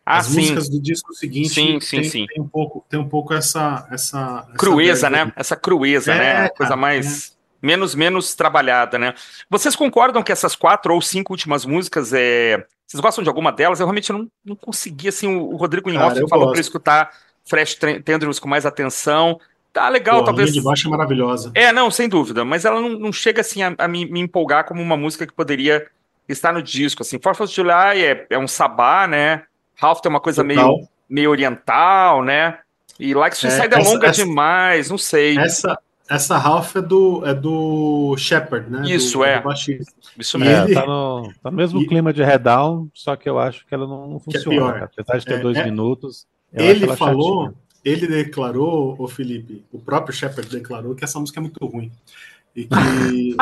Ah, 0.04 0.18
As 0.18 0.26
sim. 0.26 0.40
músicas 0.40 0.68
do 0.68 0.80
disco 0.80 1.12
seguinte 1.14 1.50
Sim, 1.50 1.78
sim, 1.80 2.00
tem, 2.00 2.10
sim. 2.10 2.26
tem 2.26 2.42
um 2.42 2.48
pouco, 2.48 2.84
tem 2.88 2.98
um 2.98 3.08
pouco 3.08 3.32
essa 3.34 3.86
essa, 3.90 4.46
essa 4.48 4.56
Crueza, 4.58 5.08
verve. 5.10 5.26
né? 5.26 5.32
Essa 5.36 5.56
crueza, 5.56 6.12
É, 6.12 6.18
né? 6.18 6.30
A 6.32 6.34
cara, 6.36 6.50
coisa 6.50 6.76
mais. 6.76 7.36
Menos, 7.62 7.94
menos 7.94 8.34
trabalhada, 8.34 8.98
né? 8.98 9.14
Vocês 9.50 9.74
concordam 9.74 10.22
que 10.22 10.30
essas 10.30 10.54
quatro 10.54 10.92
ou 10.94 11.00
cinco 11.00 11.32
últimas 11.32 11.64
músicas 11.64 12.12
é. 12.12 12.64
Vocês 12.86 13.00
gostam 13.00 13.22
de 13.24 13.28
alguma 13.28 13.50
delas? 13.52 13.80
Eu 13.80 13.86
realmente 13.86 14.12
não, 14.12 14.28
não 14.44 14.54
consegui, 14.56 15.08
assim, 15.08 15.26
o 15.26 15.52
o 15.52 15.56
Rodrigo 15.56 15.90
em 15.90 15.98
off 15.98 16.20
falou 16.28 16.54
eu 16.54 16.60
escutar 16.60 17.10
Fresh 17.44 17.74
Tren- 17.76 18.00
Tendrils 18.00 18.38
com 18.38 18.48
mais 18.48 18.64
atenção. 18.66 19.40
Tá 19.72 19.88
legal, 19.88 20.16
Pô, 20.18 20.22
a 20.22 20.26
talvez. 20.26 20.50
linha 20.50 20.60
de 20.60 20.64
baixo 20.64 20.86
é 20.88 20.90
maravilhosa. 20.90 21.50
É, 21.54 21.70
não, 21.72 21.90
sem 21.90 22.08
dúvida, 22.08 22.44
mas 22.44 22.64
ela 22.64 22.80
não, 22.80 22.90
não 22.90 23.12
chega 23.12 23.40
assim 23.42 23.62
a, 23.62 23.74
a 23.76 23.86
me, 23.88 24.06
me 24.06 24.20
empolgar 24.20 24.64
como 24.64 24.80
uma 24.80 24.96
música 24.96 25.26
que 25.26 25.32
poderia 25.34 25.86
estar 26.28 26.52
no 26.52 26.62
disco. 26.62 27.02
Assim, 27.02 27.18
Fourth 27.20 27.40
of 27.40 27.52
July 27.52 28.02
é, 28.04 28.26
é 28.30 28.38
um 28.38 28.48
sabá, 28.48 29.06
né? 29.06 29.42
Ralph 29.74 30.00
tem 30.00 30.08
uma 30.08 30.20
coisa 30.20 30.42
Total. 30.42 30.56
meio, 30.76 30.88
meio 31.10 31.30
oriental, 31.30 32.22
né? 32.24 32.58
E 32.98 33.12
Like 33.14 33.36
Suicide 33.36 33.74
é, 33.74 33.78
essa- 33.78 33.90
longa 33.92 34.06
essa- 34.06 34.24
demais, 34.24 34.88
não 34.90 34.96
sei. 34.96 35.36
Essa 35.38 35.78
essa 36.08 36.38
Ralph 36.38 36.76
é 36.76 36.82
do 36.82 37.24
é 37.26 37.34
do 37.34 38.16
Shepard, 38.16 38.70
né? 38.70 38.82
Isso, 38.88 39.18
do, 39.18 39.24
é. 39.24 39.38
do 39.38 39.44
baixista. 39.44 39.92
Isso 40.18 40.38
mesmo. 40.38 40.54
É, 40.54 40.64
ele- 40.64 40.74
tá, 40.74 40.86
no, 40.86 41.32
tá 41.42 41.50
no 41.50 41.56
mesmo 41.56 41.80
e- 41.82 41.86
clima 41.86 42.12
de 42.12 42.22
Redown, 42.22 42.88
só 42.94 43.16
que 43.16 43.28
eu 43.28 43.38
acho 43.38 43.66
que 43.66 43.74
ela 43.74 43.86
não, 43.86 44.06
não 44.08 44.16
é 44.16 44.20
funciona. 44.20 44.72
cara. 44.72 44.90
Apesar 44.96 45.18
de 45.18 45.24
ter 45.26 45.34
É, 45.34 45.38
dois 45.38 45.56
é- 45.58 45.64
minutos. 45.64 46.26
Ele 46.52 46.86
falou, 46.96 47.44
chatinha. 47.46 47.60
ele 47.84 48.06
declarou, 48.06 48.94
o 48.98 49.08
Felipe, 49.08 49.64
o 49.72 49.78
próprio 49.78 50.14
Shepard 50.14 50.48
declarou 50.50 50.94
que 50.94 51.04
essa 51.04 51.18
música 51.20 51.40
é 51.40 51.42
muito 51.42 51.64
ruim. 51.66 51.90
E 52.54 52.64
que 52.64 52.68
ele, 53.12 53.36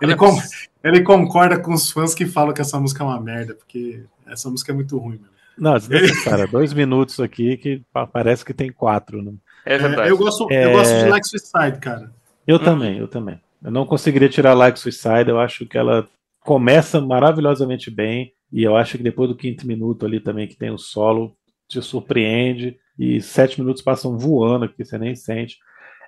ele, 0.00 0.16
con- 0.16 0.38
ele 0.82 1.02
concorda 1.02 1.58
com 1.58 1.74
os 1.74 1.90
fãs 1.90 2.14
que 2.14 2.24
falam 2.24 2.54
que 2.54 2.60
essa 2.62 2.80
música 2.80 3.02
é 3.02 3.06
uma 3.06 3.20
merda, 3.20 3.54
porque 3.54 4.02
essa 4.26 4.48
música 4.48 4.72
é 4.72 4.74
muito 4.74 4.96
ruim, 4.96 5.18
meu. 5.20 5.30
Não, 5.58 5.74
desnecessária. 5.78 6.46
dois 6.46 6.72
minutos 6.72 7.20
aqui 7.20 7.56
que 7.58 7.82
pa- 7.92 8.06
parece 8.06 8.44
que 8.44 8.54
tem 8.54 8.72
quatro. 8.72 9.20
Né? 9.22 9.32
É 9.66 9.74
É, 9.74 9.78
verdade. 9.78 10.10
eu, 10.10 10.16
gosto, 10.18 10.46
É. 10.50 10.64
eu 10.66 10.72
gosto 10.72 10.92
de 10.94 11.08
Like 11.08 11.26
Suicide, 11.28 11.78
cara. 11.80 12.12
Eu 12.46 12.56
Hum. 12.56 12.64
também, 12.64 12.98
eu 12.98 13.08
também. 13.08 13.40
Eu 13.62 13.70
não 13.70 13.86
conseguiria 13.86 14.28
tirar 14.28 14.52
Like 14.54 14.78
Suicide, 14.78 15.28
eu 15.28 15.40
acho 15.40 15.66
que 15.66 15.78
ela 15.78 16.06
começa 16.40 17.00
maravilhosamente 17.00 17.90
bem, 17.90 18.32
e 18.52 18.62
eu 18.62 18.76
acho 18.76 18.98
que 18.98 19.02
depois 19.02 19.28
do 19.30 19.36
quinto 19.36 19.66
minuto 19.66 20.04
ali 20.04 20.20
também, 20.20 20.46
que 20.46 20.54
tem 20.56 20.70
o 20.70 20.76
solo, 20.78 21.34
te 21.68 21.80
surpreende, 21.80 22.76
e 22.98 23.20
sete 23.20 23.58
minutos 23.60 23.82
passam 23.82 24.18
voando, 24.18 24.68
que 24.68 24.84
você 24.84 24.98
nem 24.98 25.14
sente. 25.16 25.56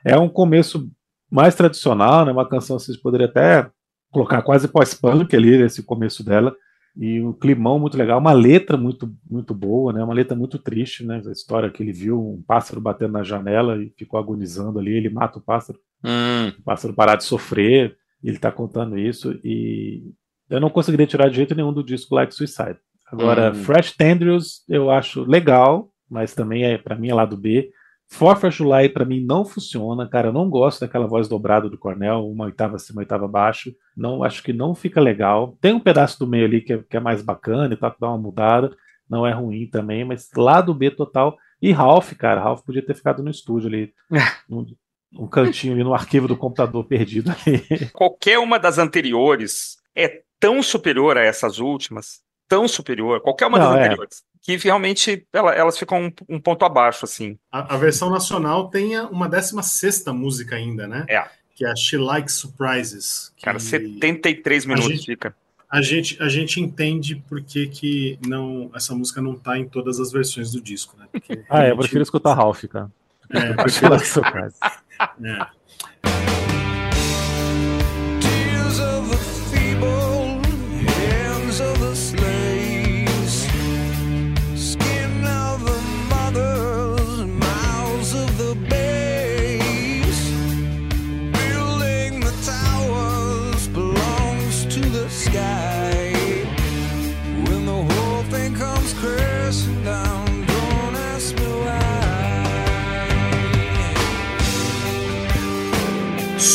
É 0.04 0.16
um 0.18 0.28
começo 0.28 0.88
mais 1.30 1.54
tradicional, 1.54 2.24
né? 2.26 2.32
Uma 2.32 2.48
canção 2.48 2.76
que 2.76 2.82
vocês 2.84 2.96
poderiam 2.98 3.28
até 3.28 3.68
colocar 4.12 4.42
quase 4.42 4.68
pós-punk 4.68 5.34
ali, 5.34 5.56
nesse 5.58 5.82
começo 5.82 6.22
dela, 6.24 6.54
e 6.96 7.20
um 7.20 7.32
climão 7.32 7.78
muito 7.78 7.96
legal, 7.96 8.18
uma 8.18 8.32
letra 8.32 8.76
muito, 8.76 9.12
muito 9.30 9.54
boa, 9.54 9.92
né? 9.92 10.02
Uma 10.02 10.14
letra 10.14 10.36
muito 10.36 10.58
triste, 10.58 11.04
né? 11.04 11.20
A 11.26 11.30
história 11.32 11.70
que 11.70 11.82
ele 11.82 11.92
viu 11.92 12.18
um 12.18 12.42
pássaro 12.46 12.80
batendo 12.80 13.12
na 13.12 13.22
janela 13.22 13.76
e 13.82 13.92
ficou 13.98 14.18
agonizando 14.18 14.78
ali, 14.78 14.92
ele 14.94 15.10
mata 15.10 15.38
o 15.38 15.42
pássaro 15.42 15.78
Hum, 16.04 16.48
o 16.58 16.62
pássaro 16.62 16.94
parar 16.94 17.16
de 17.16 17.24
sofrer, 17.24 17.96
ele 18.22 18.38
tá 18.38 18.52
contando 18.52 18.98
isso, 18.98 19.38
e 19.42 20.12
eu 20.48 20.60
não 20.60 20.70
conseguiria 20.70 21.06
tirar 21.06 21.28
de 21.28 21.36
jeito 21.36 21.54
nenhum 21.54 21.72
do 21.72 21.82
disco 21.82 22.14
Like 22.14 22.34
Suicide. 22.34 22.76
Agora, 23.10 23.50
Hum. 23.50 23.54
Fresh 23.54 23.92
Tendrils 23.92 24.62
eu 24.68 24.90
acho 24.90 25.22
legal, 25.24 25.90
mas 26.08 26.34
também 26.34 26.64
é 26.64 26.78
para 26.78 26.96
mim 26.96 27.08
é 27.08 27.14
lado 27.14 27.36
B. 27.36 27.70
For 28.08 28.50
July 28.50 28.88
para 28.88 29.04
mim 29.04 29.20
não 29.20 29.44
funciona, 29.44 30.08
cara, 30.08 30.28
eu 30.28 30.32
não 30.32 30.48
gosto 30.48 30.80
daquela 30.80 31.06
voz 31.06 31.28
dobrada 31.28 31.68
do 31.68 31.76
Cornell, 31.76 32.26
uma 32.28 32.44
oitava 32.44 32.76
acima, 32.76 32.98
uma 32.98 33.02
oitava 33.02 33.24
abaixo, 33.24 33.74
não 33.96 34.22
acho 34.22 34.42
que 34.42 34.52
não 34.52 34.74
fica 34.74 35.00
legal. 35.00 35.56
Tem 35.60 35.72
um 35.72 35.80
pedaço 35.80 36.18
do 36.18 36.26
meio 36.26 36.44
ali 36.44 36.60
que 36.60 36.72
é, 36.72 36.78
que 36.78 36.96
é 36.96 37.00
mais 37.00 37.20
bacana 37.20 37.66
e 37.66 37.76
que 37.76 37.82
dá 37.82 38.08
uma 38.08 38.18
mudada, 38.18 38.74
não 39.08 39.26
é 39.26 39.32
ruim 39.32 39.66
também, 39.66 40.04
mas 40.04 40.30
lado 40.36 40.72
B 40.72 40.90
total. 40.90 41.36
E 41.60 41.72
Ralph, 41.72 42.12
cara, 42.14 42.40
Ralph 42.40 42.62
podia 42.62 42.84
ter 42.84 42.94
ficado 42.94 43.22
no 43.22 43.30
estúdio 43.30 43.68
ali, 43.68 43.92
num, 44.48 44.66
um 45.12 45.26
cantinho 45.26 45.74
ali 45.74 45.82
no 45.82 45.94
arquivo 45.94 46.28
do 46.28 46.36
computador 46.36 46.84
perdido 46.86 47.30
ali. 47.30 47.90
qualquer 47.92 48.38
uma 48.38 48.58
das 48.58 48.78
anteriores 48.78 49.78
é 49.94 50.22
tão 50.38 50.62
superior 50.62 51.16
a 51.16 51.22
essas 51.22 51.58
últimas, 51.58 52.20
tão 52.48 52.68
superior, 52.68 53.20
qualquer 53.20 53.46
uma 53.46 53.58
Não, 53.58 53.70
das 53.70 53.76
é. 53.76 53.84
anteriores, 53.84 54.22
que 54.46 54.56
realmente 54.56 55.26
ela- 55.32 55.52
elas 55.52 55.76
ficam 55.76 56.06
um, 56.06 56.36
um 56.36 56.40
ponto 56.40 56.64
abaixo, 56.64 57.04
assim. 57.04 57.36
A, 57.50 57.74
a 57.74 57.76
versão 57.76 58.08
nacional 58.08 58.68
tem 58.70 58.96
uma 59.00 59.28
16 59.28 60.04
música 60.14 60.54
ainda, 60.54 60.86
né? 60.86 61.04
É. 61.08 61.24
Que 61.54 61.64
é 61.64 61.70
a 61.70 61.74
She 61.74 61.96
Likes 61.96 62.34
Surprises. 62.36 63.32
que 63.36 63.44
Cara, 63.44 63.58
73 63.58 64.64
minutos 64.66 64.90
gente- 64.90 65.06
fica. 65.06 65.34
a 65.68 65.82
gente, 65.82 66.22
a 66.22 66.28
gente 66.28 66.60
entende 66.60 67.16
por 67.28 67.42
que, 67.42 67.66
que 67.66 68.18
não, 68.24 68.70
essa 68.74 68.94
música 68.94 69.20
não 69.20 69.34
tá 69.34 69.58
em 69.58 69.66
todas 69.68 69.98
as 69.98 70.12
versões 70.12 70.52
do 70.52 70.60
disco, 70.60 70.96
né? 70.98 71.06
Porque 71.10 71.42
Ah, 71.50 71.64
é, 71.64 71.70
eu 71.72 71.76
prefiro 71.76 72.02
escutar 72.02 72.34
Ralph, 72.34 72.62
cara. 72.64 72.90
É, 73.30 73.52
prefiro- 73.54 73.86
ela 73.86 73.98
surpresa. 73.98 74.56
é. 75.24 76.45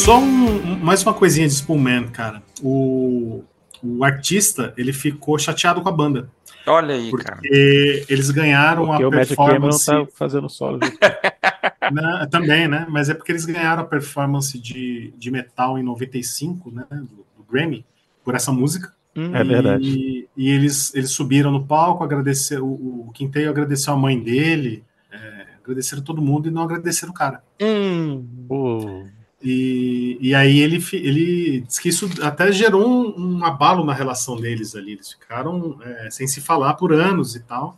Só 0.04 0.18
um- 0.20 0.80
mais 0.80 1.04
uma 1.04 1.14
coisinha 1.14 1.48
de 1.48 1.54
Spoolman, 1.54 2.08
cara. 2.08 2.42
O, 2.64 3.44
o 3.84 4.04
artista, 4.04 4.74
ele 4.76 4.92
ficou 4.92 5.38
chateado 5.38 5.80
com 5.80 5.90
a 5.90 5.92
banda. 5.92 6.28
Olha 6.66 6.96
aí, 6.96 7.12
cara. 7.12 7.36
Porque 7.36 8.06
eles 8.10 8.32
ganharam 8.32 8.88
Porque 8.88 9.04
a 9.04 9.08
o 9.08 9.12
Magic 9.12 9.36
Cameron 9.36 9.70
performance... 9.70 9.86
tá 9.86 10.08
fazendo 10.18 10.50
solo. 10.50 10.80
Né, 10.80 12.28
também, 12.32 12.68
né? 12.68 12.88
Mas 12.90 13.10
é 13.10 13.14
porque 13.14 13.32
eles 13.32 13.46
ganharam 13.46 13.84
a 13.84 13.86
performance 13.86 14.58
de, 14.60 15.14
de 15.16 15.30
metal 15.30 15.78
em 15.78 15.84
95, 15.84 16.72
né? 16.72 16.84
Do, 16.90 17.26
do 17.38 17.44
Grammy, 17.48 17.86
por 18.24 18.34
essa 18.34 18.52
música. 18.52 18.92
Hum, 19.16 19.36
É 19.36 19.44
verdade. 19.44 19.84
E, 19.88 20.28
e 20.36 20.50
eles, 20.50 20.96
eles 20.96 21.12
subiram 21.12 21.52
no 21.52 21.64
palco, 21.66 22.04
agradeceram, 22.04 22.66
o, 22.66 23.08
o 23.08 23.12
Quinteio 23.12 23.52
agradeceu 23.52 23.94
a 23.94 23.98
mãe 23.98 24.20
dele, 24.20 24.84
é, 25.12 25.46
agradeceram 25.64 26.02
todo 26.02 26.24
mundo 26.24 26.48
e 26.48 26.52
não 26.52 26.64
agradeceram 26.64 27.12
o 27.12 27.16
cara. 27.16 27.44
hum. 27.62 29.08
E, 29.44 30.18
e 30.22 30.36
aí 30.36 30.60
ele, 30.60 30.84
ele 30.94 31.66
que 31.82 31.90
isso 31.90 32.10
até 32.22 32.52
gerou 32.52 32.88
um, 32.88 33.38
um 33.40 33.44
abalo 33.46 33.84
na 33.84 33.94
relação 33.94 34.36
deles 34.36 34.76
ali. 34.76 34.94
Eles 34.94 35.12
ficaram 35.14 35.78
é, 35.84 36.10
sem 36.12 36.28
se 36.28 36.40
falar 36.42 36.76
por 36.76 36.94
anos 36.94 37.36
e 37.36 37.40
tal. 37.42 37.78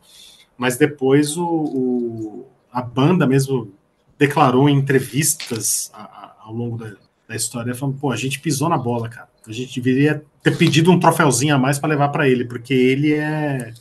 Mas 0.57 0.77
depois 0.77 1.37
o, 1.37 1.45
o- 1.45 2.47
a 2.71 2.81
banda 2.81 3.25
mesmo 3.25 3.71
declarou 4.19 4.67
em 4.69 4.75
entrevistas 4.77 5.89
a- 5.93 6.01
a- 6.03 6.35
ao 6.45 6.53
longo 6.53 6.77
da, 6.77 6.93
da 7.27 7.35
história, 7.35 7.73
falando, 7.73 7.97
pô, 7.97 8.11
a 8.11 8.15
gente 8.15 8.39
pisou 8.39 8.67
na 8.69 8.77
bola, 8.77 9.07
cara. 9.09 9.29
A 9.47 9.51
gente 9.51 9.79
deveria 9.81 10.23
ter 10.41 10.57
pedido 10.57 10.91
um 10.91 10.99
troféuzinho 10.99 11.55
a 11.55 11.57
mais 11.57 11.77
para 11.79 11.89
levar 11.89 12.09
para 12.09 12.27
ele, 12.29 12.45
porque 12.45 12.73
ele 12.73 13.13
é. 13.13 13.73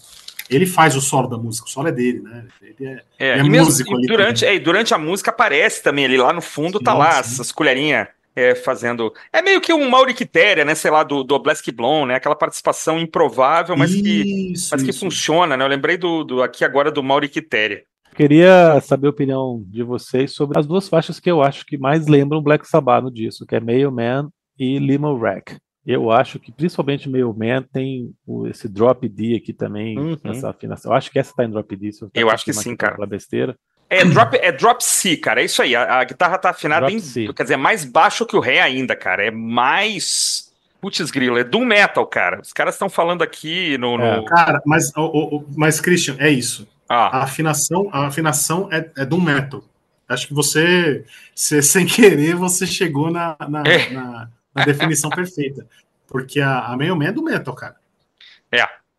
Ele 0.50 0.66
faz 0.66 0.96
o 0.96 1.00
solo 1.00 1.28
da 1.28 1.36
música, 1.36 1.66
o 1.66 1.70
solo 1.70 1.88
é 1.88 1.92
dele, 1.92 2.20
né? 2.20 2.44
Ele 2.60 2.88
é, 2.88 3.02
É, 3.18 3.28
É 3.30 3.38
e 3.38 3.48
mesmo 3.48 3.66
músico 3.66 3.92
e 3.92 3.94
ali 3.94 4.06
durante, 4.06 4.44
é, 4.44 4.54
e 4.54 4.58
durante 4.58 4.94
a 4.94 4.98
música 4.98 5.30
aparece 5.30 5.82
também 5.82 6.04
ali 6.04 6.16
lá 6.16 6.32
no 6.32 6.42
fundo, 6.42 6.80
tá 6.80 6.92
Sim, 6.92 6.98
lá 6.98 7.12
sim. 7.12 7.20
essas 7.20 7.52
colherinhas 7.52 8.08
é, 8.34 8.54
fazendo. 8.54 9.12
É 9.32 9.42
meio 9.42 9.60
que 9.60 9.72
um 9.72 9.88
Mauri 9.88 10.14
Quitéria, 10.14 10.64
né? 10.64 10.74
Sei 10.74 10.90
lá, 10.90 11.02
do, 11.02 11.22
do 11.22 11.38
Black 11.38 11.70
Blonde, 11.70 12.08
né? 12.08 12.14
Aquela 12.16 12.34
participação 12.34 12.98
improvável, 12.98 13.76
mas 13.76 13.94
que, 13.94 14.52
isso, 14.52 14.70
mas 14.72 14.82
que 14.82 14.90
isso. 14.90 15.00
funciona, 15.00 15.56
né? 15.56 15.64
Eu 15.64 15.68
lembrei 15.68 15.96
do, 15.96 16.24
do 16.24 16.42
aqui 16.42 16.64
agora 16.64 16.90
do 16.90 17.02
Mauri 17.02 17.28
Quitéria. 17.28 17.84
Queria 18.14 18.78
saber 18.82 19.06
a 19.06 19.10
opinião 19.10 19.62
de 19.66 19.82
vocês 19.82 20.32
sobre 20.32 20.58
as 20.58 20.66
duas 20.66 20.88
faixas 20.88 21.18
que 21.18 21.30
eu 21.30 21.42
acho 21.42 21.64
que 21.64 21.78
mais 21.78 22.06
lembram 22.06 22.42
Black 22.42 22.68
Sabbath 22.68 23.02
no 23.02 23.10
disco, 23.10 23.46
que 23.46 23.56
é 23.56 23.60
Mailman 23.60 24.28
e 24.58 24.78
Limo 24.78 25.16
Rack. 25.16 25.56
Eu 25.86 26.10
acho 26.12 26.38
que 26.38 26.52
principalmente 26.52 27.08
Mailman 27.08 27.62
tem 27.72 28.14
o- 28.26 28.46
esse 28.46 28.68
drop 28.68 29.08
D 29.08 29.34
aqui 29.36 29.52
também, 29.52 29.98
Uhum. 29.98 30.16
essa 30.24 30.50
afinação. 30.50 30.92
Eu 30.92 30.96
acho 30.96 31.10
que 31.10 31.18
essa 31.18 31.34
tá 31.34 31.44
em 31.44 31.50
drop 31.50 31.74
D. 31.76 31.92
se 31.92 32.06
Eu 32.14 32.30
acho 32.30 32.44
que 32.44 32.52
sim, 32.52 32.76
cara. 32.76 33.04
Besteira. 33.06 33.56
É 33.90 34.04
drop, 34.04 34.36
é 34.40 34.50
drop 34.52 34.82
C, 34.82 35.16
cara. 35.16 35.42
É 35.42 35.44
isso 35.44 35.60
aí. 35.60 35.74
A, 35.76 35.98
a 35.98 36.04
guitarra 36.04 36.38
tá 36.38 36.50
afinada 36.50 36.86
Drop 36.86 36.94
em. 36.94 36.98
C. 37.00 37.32
Quer 37.34 37.42
dizer, 37.42 37.56
mais 37.56 37.84
baixo 37.84 38.24
que 38.24 38.34
o 38.36 38.40
Ré 38.40 38.60
ainda, 38.60 38.94
cara. 38.96 39.24
É 39.26 39.30
mais. 39.30 40.50
Putz, 40.80 41.10
grilo, 41.10 41.36
é 41.38 41.44
doom 41.44 41.64
metal, 41.64 42.06
cara. 42.06 42.40
Os 42.40 42.52
caras 42.52 42.74
estão 42.74 42.88
falando 42.88 43.22
aqui 43.22 43.76
no. 43.78 43.98
no- 43.98 44.04
É. 44.04 44.24
Cara, 44.24 44.62
mas, 44.64 44.90
o- 44.96 45.00
o- 45.02 45.36
o- 45.38 45.46
mas 45.56 45.80
Christian, 45.80 46.16
é 46.18 46.30
isso. 46.30 46.66
Ah, 46.88 47.18
A 47.20 47.22
afinação, 47.24 47.88
a 47.92 48.06
afinação 48.06 48.68
é, 48.72 48.88
é 48.98 49.04
do 49.04 49.20
metal. 49.20 49.62
Acho 50.08 50.26
que 50.28 50.34
você, 50.34 51.04
você, 51.34 51.60
sem 51.62 51.86
querer, 51.86 52.34
você 52.34 52.66
chegou 52.66 53.10
na, 53.10 53.36
na, 53.48 53.62
É. 53.64 53.90
na- 53.90 54.28
na 54.54 54.64
definição 54.64 55.08
perfeita. 55.10 55.66
Porque 56.06 56.40
a, 56.40 56.66
a 56.66 56.76
Mailman 56.76 57.08
é 57.08 57.12
do 57.12 57.22
metal, 57.22 57.54
cara. 57.54 57.76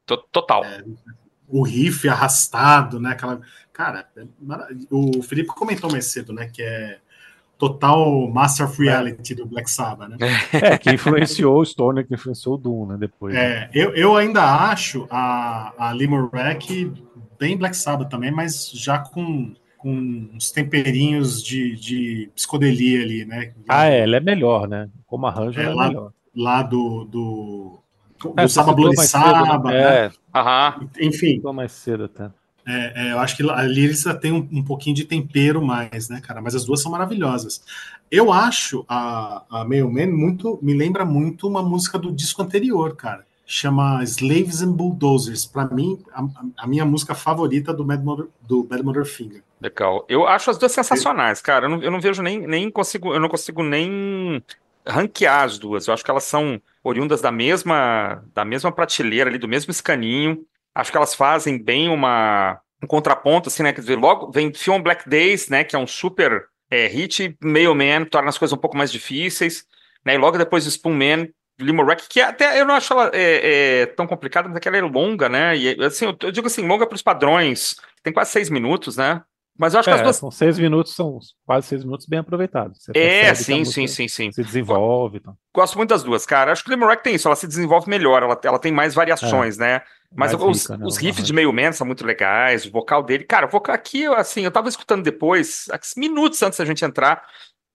to- 0.05 0.25
total. 0.31 0.63
O 1.47 1.63
riff 1.63 2.07
arrastado, 2.09 2.99
né? 2.99 3.11
Aquela. 3.11 3.41
Cara, 3.71 4.07
é 4.15 4.23
o 4.89 5.21
Felipe 5.21 5.49
comentou 5.49 5.91
mais 5.91 6.05
cedo, 6.05 6.33
né? 6.33 6.49
Que 6.51 6.61
é 6.63 6.99
total 7.57 8.27
Master 8.29 8.65
of 8.67 8.81
Reality 8.81 9.35
do 9.35 9.45
Black 9.45 9.69
Sabbath, 9.69 10.09
né? 10.09 10.17
É, 10.51 10.77
que 10.77 10.91
influenciou 10.91 11.59
o 11.59 11.65
Stoner, 11.65 12.05
que 12.05 12.13
influenciou 12.13 12.55
o 12.55 12.57
Doom, 12.57 12.87
né? 12.87 12.97
Depois. 12.99 13.33
né? 13.33 13.41
É, 13.41 13.69
eu, 13.73 13.95
eu 13.95 14.17
ainda 14.17 14.43
acho 14.43 15.07
a, 15.09 15.73
a 15.77 15.91
Lemur 15.91 16.29
Rack 16.33 16.91
bem 17.39 17.55
Black 17.57 17.75
Sabbath 17.77 18.09
também, 18.09 18.31
mas 18.31 18.69
já 18.71 18.99
com, 18.99 19.53
com 19.83 20.29
uns 20.33 20.49
temperinhos 20.49 21.43
de, 21.43 21.75
de 21.75 22.29
psicodelia 22.33 23.03
ali, 23.03 23.25
né? 23.25 23.53
Ah, 23.67 23.85
é, 23.85 23.99
ela 23.99 24.15
é 24.15 24.19
melhor, 24.21 24.65
né? 24.67 24.89
Como 25.05 25.27
arranjo, 25.27 25.59
É, 25.59 25.63
ela 25.65 25.73
é 25.73 25.75
lá- 25.75 25.87
melhor. 25.89 26.11
Lá 26.35 26.63
do, 26.63 27.03
do, 27.03 27.79
do 28.19 28.33
É, 28.37 28.47
Saba 28.47 28.73
Saba, 28.95 29.69
né? 29.71 29.77
né? 29.77 30.05
É, 30.07 30.11
Aham. 30.33 30.89
Enfim, 30.99 31.39
mais 31.53 31.73
cedo 31.73 32.05
até. 32.05 32.31
é, 32.65 33.07
é, 33.09 33.11
eu 33.11 33.19
acho 33.19 33.35
que 33.37 33.43
ali 33.51 33.83
eles 33.83 34.01
já 34.01 34.15
têm 34.15 34.31
um, 34.31 34.47
um 34.51 34.63
pouquinho 34.63 34.95
de 34.95 35.03
tempero 35.03 35.63
mais, 35.63 36.09
né, 36.09 36.21
cara? 36.21 36.41
Mas 36.41 36.55
as 36.55 36.65
duas 36.65 36.81
são 36.81 36.91
maravilhosas. 36.91 37.61
Eu 38.09 38.31
acho 38.31 38.85
a, 38.87 39.43
a 39.49 39.65
Mailman 39.65 40.07
muito, 40.11 40.57
me 40.61 40.73
lembra 40.73 41.03
muito 41.05 41.47
uma 41.47 41.61
música 41.61 41.99
do 41.99 42.11
disco 42.11 42.41
anterior, 42.41 42.95
cara. 42.95 43.25
Chama 43.45 44.01
Slaves 44.03 44.61
and 44.63 44.71
Bulldozers. 44.71 45.45
Pra 45.45 45.67
mim, 45.67 45.99
a, 46.13 46.25
a 46.63 46.65
minha 46.67 46.85
música 46.85 47.13
favorita 47.13 47.73
do 47.73 47.83
Bad 47.83 48.03
Mother, 48.03 48.27
do 48.47 48.63
Bad 48.63 48.81
Mother 48.81 49.05
Finger. 49.05 49.43
Legal. 49.63 50.05
Eu 50.09 50.27
acho 50.27 50.49
as 50.51 50.57
duas 50.57 50.73
sensacionais, 50.73 51.41
cara. 51.41 51.67
Eu 51.67 51.69
não, 51.69 51.81
eu 51.81 51.89
não 51.89 52.01
vejo 52.01 52.21
nem, 52.21 52.45
nem 52.45 52.69
consigo, 52.69 53.13
eu 53.13 53.19
não 53.19 53.29
consigo 53.29 53.63
nem 53.63 54.43
ranquear 54.85 55.43
as 55.43 55.57
duas. 55.57 55.87
Eu 55.87 55.93
acho 55.93 56.03
que 56.03 56.11
elas 56.11 56.25
são 56.25 56.61
oriundas 56.83 57.21
da 57.21 57.31
mesma, 57.31 58.21
da 58.33 58.43
mesma 58.43 58.73
prateleira 58.73 59.29
ali, 59.29 59.39
do 59.39 59.47
mesmo 59.47 59.71
escaninho. 59.71 60.45
Acho 60.75 60.91
que 60.91 60.97
elas 60.97 61.15
fazem 61.15 61.57
bem 61.57 61.87
uma, 61.87 62.59
um 62.83 62.87
contraponto, 62.87 63.47
assim, 63.47 63.63
né? 63.63 63.71
Quer 63.71 63.79
dizer, 63.79 63.95
logo 63.95 64.29
vem 64.31 64.53
Film 64.53 64.81
Black 64.81 65.07
Days, 65.07 65.47
né? 65.47 65.63
Que 65.63 65.77
é 65.77 65.79
um 65.79 65.87
super 65.87 66.45
é, 66.69 66.85
hit, 66.87 67.37
Mailman, 67.41 68.03
torna 68.03 68.27
as 68.27 68.37
coisas 68.37 68.51
um 68.51 68.59
pouco 68.59 68.75
mais 68.75 68.91
difíceis, 68.91 69.65
né? 70.03 70.15
E 70.15 70.17
logo 70.17 70.37
depois 70.37 70.65
Spoon 70.65 70.93
Man, 70.93 71.29
Limerick, 71.57 72.09
que 72.09 72.19
até 72.19 72.59
eu 72.59 72.65
não 72.65 72.73
acho 72.73 72.91
ela 72.91 73.11
é, 73.13 73.83
é, 73.83 73.85
tão 73.85 74.05
complicada, 74.05 74.49
mas 74.49 74.57
é 74.57 74.59
que 74.59 74.67
ela 74.67 74.77
é 74.77 74.81
longa, 74.81 75.29
né? 75.29 75.55
E 75.55 75.81
assim, 75.85 76.03
eu, 76.03 76.17
eu 76.21 76.31
digo 76.33 76.47
assim, 76.47 76.67
longa 76.67 76.85
para 76.85 76.95
os 76.95 77.01
padrões, 77.01 77.77
tem 78.03 78.11
quase 78.11 78.31
seis 78.31 78.49
minutos, 78.49 78.97
né? 78.97 79.21
Mas 79.57 79.73
eu 79.73 79.79
acho 79.79 79.87
que 79.87 79.93
as 79.93 80.01
É, 80.01 80.03
duas. 80.03 80.15
são 80.15 80.31
seis 80.31 80.57
minutos, 80.57 80.95
são 80.95 81.19
quase 81.45 81.67
seis 81.67 81.83
minutos 81.83 82.07
bem 82.07 82.19
aproveitados. 82.19 82.83
Você 82.83 82.91
É, 82.97 83.35
sim, 83.35 83.63
sim, 83.63 83.87
sim, 83.87 84.07
sim. 84.07 84.31
Se 84.31 84.43
desenvolve. 84.43 85.17
Então. 85.17 85.35
Gosto 85.55 85.77
muito 85.77 85.91
das 85.91 86.03
duas, 86.03 86.25
cara. 86.25 86.51
Acho 86.51 86.63
que 86.63 86.71
o 86.71 86.73
Limerick 86.73 87.03
tem 87.03 87.15
isso, 87.15 87.27
ela 87.27 87.35
se 87.35 87.47
desenvolve 87.47 87.87
melhor, 87.89 88.23
ela, 88.23 88.39
ela 88.43 88.57
tem 88.59 88.71
mais 88.71 88.95
variações, 88.95 89.57
né? 89.57 89.81
Mas 90.15 90.33
É, 90.33 90.37
mais 90.37 90.49
os, 90.49 90.61
rica, 90.63 90.77
né, 90.77 90.85
os 90.85 90.97
riffs 90.97 91.25
de 91.25 91.33
meio 91.33 91.53
man 91.53 91.71
são 91.71 91.85
muito 91.85 92.05
legais, 92.05 92.65
o 92.65 92.71
vocal 92.71 93.03
dele. 93.03 93.23
Cara, 93.23 93.45
o 93.45 93.49
vocal 93.49 93.75
aqui, 93.75 94.01
eu, 94.03 94.13
assim, 94.15 94.41
eu 94.41 94.51
tava 94.51 94.69
escutando 94.69 95.03
depois, 95.03 95.65
minutos 95.95 96.41
antes 96.41 96.57
da 96.57 96.65
gente 96.65 96.83
entrar, 96.83 97.23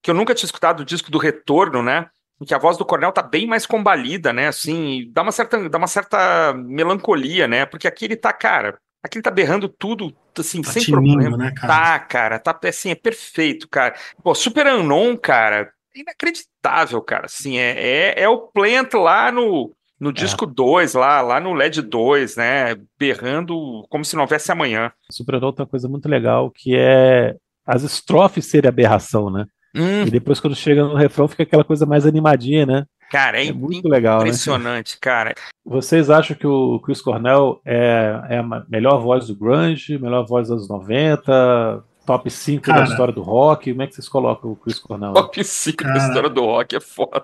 que 0.02 0.10
eu 0.10 0.14
nunca 0.14 0.34
tinha 0.34 0.46
escutado 0.46 0.80
o 0.80 0.84
disco 0.84 1.10
do 1.10 1.18
Retorno, 1.18 1.82
né? 1.82 2.08
Em 2.40 2.44
que 2.44 2.54
a 2.54 2.58
voz 2.58 2.76
do 2.76 2.84
Cornel 2.84 3.10
tá 3.12 3.22
bem 3.22 3.46
mais 3.48 3.66
combalida, 3.66 4.32
né? 4.32 4.46
Assim, 4.48 5.08
dá 5.12 5.22
uma 5.22 5.32
certa, 5.32 5.68
dá 5.68 5.78
uma 5.78 5.88
certa 5.88 6.52
melancolia, 6.54 7.48
né? 7.48 7.66
Porque 7.66 7.88
aqui 7.88 8.04
ele 8.04 8.16
tá, 8.16 8.32
cara, 8.32 8.78
aqui 9.02 9.18
ele 9.18 9.22
tá 9.22 9.30
berrando 9.30 9.68
tudo, 9.68 10.14
assim, 10.38 10.62
Tá 10.62 10.70
sem 10.72 10.84
problema. 10.86 11.36
né, 11.36 11.52
cara? 11.52 11.68
Tá, 11.72 11.98
cara, 11.98 12.38
tá 12.38 12.58
assim, 12.68 12.90
é 12.90 12.94
perfeito, 12.94 13.68
cara. 13.68 13.94
Pô, 14.22 14.34
Super 14.34 14.66
Unknown, 14.66 15.16
cara, 15.16 15.70
inacreditável, 15.94 17.00
cara. 17.02 17.26
Assim, 17.26 17.58
é, 17.58 17.70
é, 18.16 18.22
é 18.22 18.28
o 18.28 18.38
Plant 18.48 18.92
lá 18.94 19.32
no, 19.32 19.72
no 19.98 20.12
disco 20.12 20.46
2, 20.46 20.94
lá, 20.94 21.20
lá 21.20 21.40
no 21.40 21.52
LED 21.54 21.82
2, 21.82 22.36
né? 22.36 22.76
Berrando 22.98 23.84
como 23.88 24.04
se 24.04 24.14
não 24.14 24.22
houvesse 24.22 24.50
amanhã. 24.52 24.92
Supernova 25.10 25.54
tem 25.56 25.64
uma 25.64 25.70
coisa 25.70 25.88
muito 25.88 26.08
legal 26.08 26.50
que 26.50 26.76
é 26.76 27.34
as 27.66 27.82
estrofes 27.82 28.46
serem 28.46 28.68
aberração, 28.68 29.30
né? 29.30 29.44
Hum, 29.74 30.04
E 30.06 30.10
depois, 30.10 30.40
quando 30.40 30.56
chega 30.56 30.82
no 30.82 30.94
refrão, 30.94 31.28
fica 31.28 31.42
aquela 31.42 31.64
coisa 31.64 31.84
mais 31.84 32.06
animadinha, 32.06 32.64
né? 32.64 32.84
Cara, 33.10 33.42
é, 33.42 33.48
É 33.48 33.52
muito 33.52 33.88
legal, 33.88 34.18
né? 34.18 34.24
impressionante, 34.28 34.98
cara. 34.98 35.34
Vocês 35.64 36.08
acham 36.10 36.36
que 36.36 36.46
o 36.46 36.78
Chris 36.80 37.00
Cornell 37.00 37.60
é, 37.64 38.20
é 38.30 38.38
a 38.38 38.64
melhor 38.68 39.00
voz 39.00 39.26
do 39.26 39.34
grunge, 39.36 39.98
melhor 39.98 40.24
voz 40.26 40.48
dos 40.48 40.68
90, 40.68 41.84
top 42.06 42.30
5 42.30 42.66
da 42.66 42.72
Cara. 42.74 42.84
história 42.86 43.12
do 43.12 43.20
rock? 43.22 43.70
Como 43.70 43.82
é 43.82 43.86
que 43.86 43.94
vocês 43.94 44.08
colocam 44.08 44.52
o 44.52 44.56
Chris 44.56 44.78
Cornell? 44.78 45.12
Top 45.12 45.44
5 45.44 45.84
da 45.84 45.92
Cara. 45.92 46.06
história 46.06 46.30
do 46.30 46.40
rock 46.42 46.76
é 46.76 46.80
foda. 46.80 47.22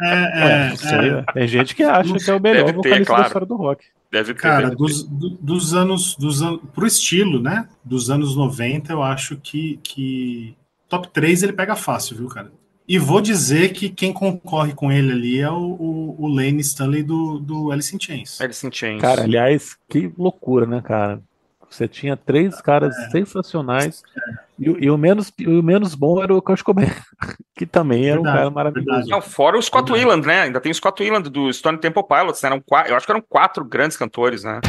É, 0.00 0.64
é, 0.64 0.68
não 0.70 0.76
sei, 0.76 0.98
é. 0.98 1.12
né? 1.12 1.24
Tem 1.34 1.46
gente 1.48 1.74
que 1.76 1.82
acha 1.82 2.14
que 2.18 2.30
é 2.30 2.34
o 2.34 2.40
melhor 2.40 2.64
Deve 2.64 2.80
ter, 2.80 2.88
vocalista 2.88 3.04
claro. 3.06 3.22
da 3.22 3.26
história 3.28 3.46
do 3.46 3.56
rock. 3.56 3.84
Deve 4.10 4.34
ter. 4.34 4.40
Cara, 4.40 4.64
deve 4.70 4.76
ter. 4.76 4.76
dos, 4.82 5.02
do- 5.04 5.30
dos 5.38 5.74
anos, 5.74 6.16
dos 6.16 6.40
anos, 6.42 6.60
pro 6.74 6.86
estilo, 6.86 7.40
né? 7.42 7.68
Dos 7.84 8.08
anos 8.10 8.34
90, 8.36 8.90
eu 8.92 9.02
acho 9.02 9.36
que, 9.36 9.78
que 9.82 10.56
top 10.88 11.08
3 11.08 11.42
ele 11.42 11.52
pega 11.52 11.76
fácil, 11.76 12.16
viu, 12.16 12.28
cara? 12.28 12.50
E 12.86 12.98
vou 12.98 13.20
dizer 13.20 13.72
que 13.72 13.88
quem 13.88 14.12
concorre 14.12 14.72
com 14.74 14.90
ele 14.90 15.12
ali 15.12 15.38
é 15.40 15.50
o, 15.50 15.54
o, 15.54 16.16
o 16.18 16.28
Lane 16.28 16.60
Stanley 16.60 17.02
do, 17.02 17.38
do 17.38 17.70
Alice 17.70 17.94
in 17.94 17.98
Chains. 18.00 18.40
Alice 18.40 18.66
in 18.66 18.72
Chains. 18.72 19.00
Cara, 19.00 19.22
aliás, 19.22 19.76
que 19.88 20.12
loucura, 20.18 20.66
né, 20.66 20.80
cara? 20.82 21.20
Você 21.70 21.88
tinha 21.88 22.16
três 22.16 22.60
caras 22.60 22.94
É. 22.94 23.10
sensacionais 23.10 24.02
e, 24.58 24.68
o- 24.68 24.78
e 24.84 24.90
o 24.90 24.98
menos, 24.98 25.32
e 25.38 25.46
o 25.48 25.62
menos 25.62 25.94
bom 25.94 26.22
era 26.22 26.34
o 26.34 26.42
Kurt 26.42 26.62
Cobain, 26.62 26.90
que 27.56 27.64
também 27.64 28.04
era 28.10 28.20
um 28.20 28.24
Verdade, 28.24 28.38
cara 28.40 28.50
maravilhoso. 28.50 29.08
Não, 29.08 29.22
fora 29.22 29.56
o 29.56 29.62
Scott. 29.62 29.90
Weiland, 29.90 30.26
né? 30.26 30.42
Ainda 30.42 30.60
tem 30.60 30.70
o 30.70 30.74
Scott 30.74 31.02
Weiland 31.02 31.30
do 31.30 31.50
Stone 31.50 31.78
Temple 31.78 32.02
Pilots, 32.06 32.42
né? 32.42 32.48
Eram 32.50 32.62
eu 32.88 32.96
acho 32.96 33.06
que 33.06 33.12
eram 33.12 33.22
quatro 33.26 33.64
grandes 33.64 33.96
cantores, 33.96 34.44
né? 34.44 34.60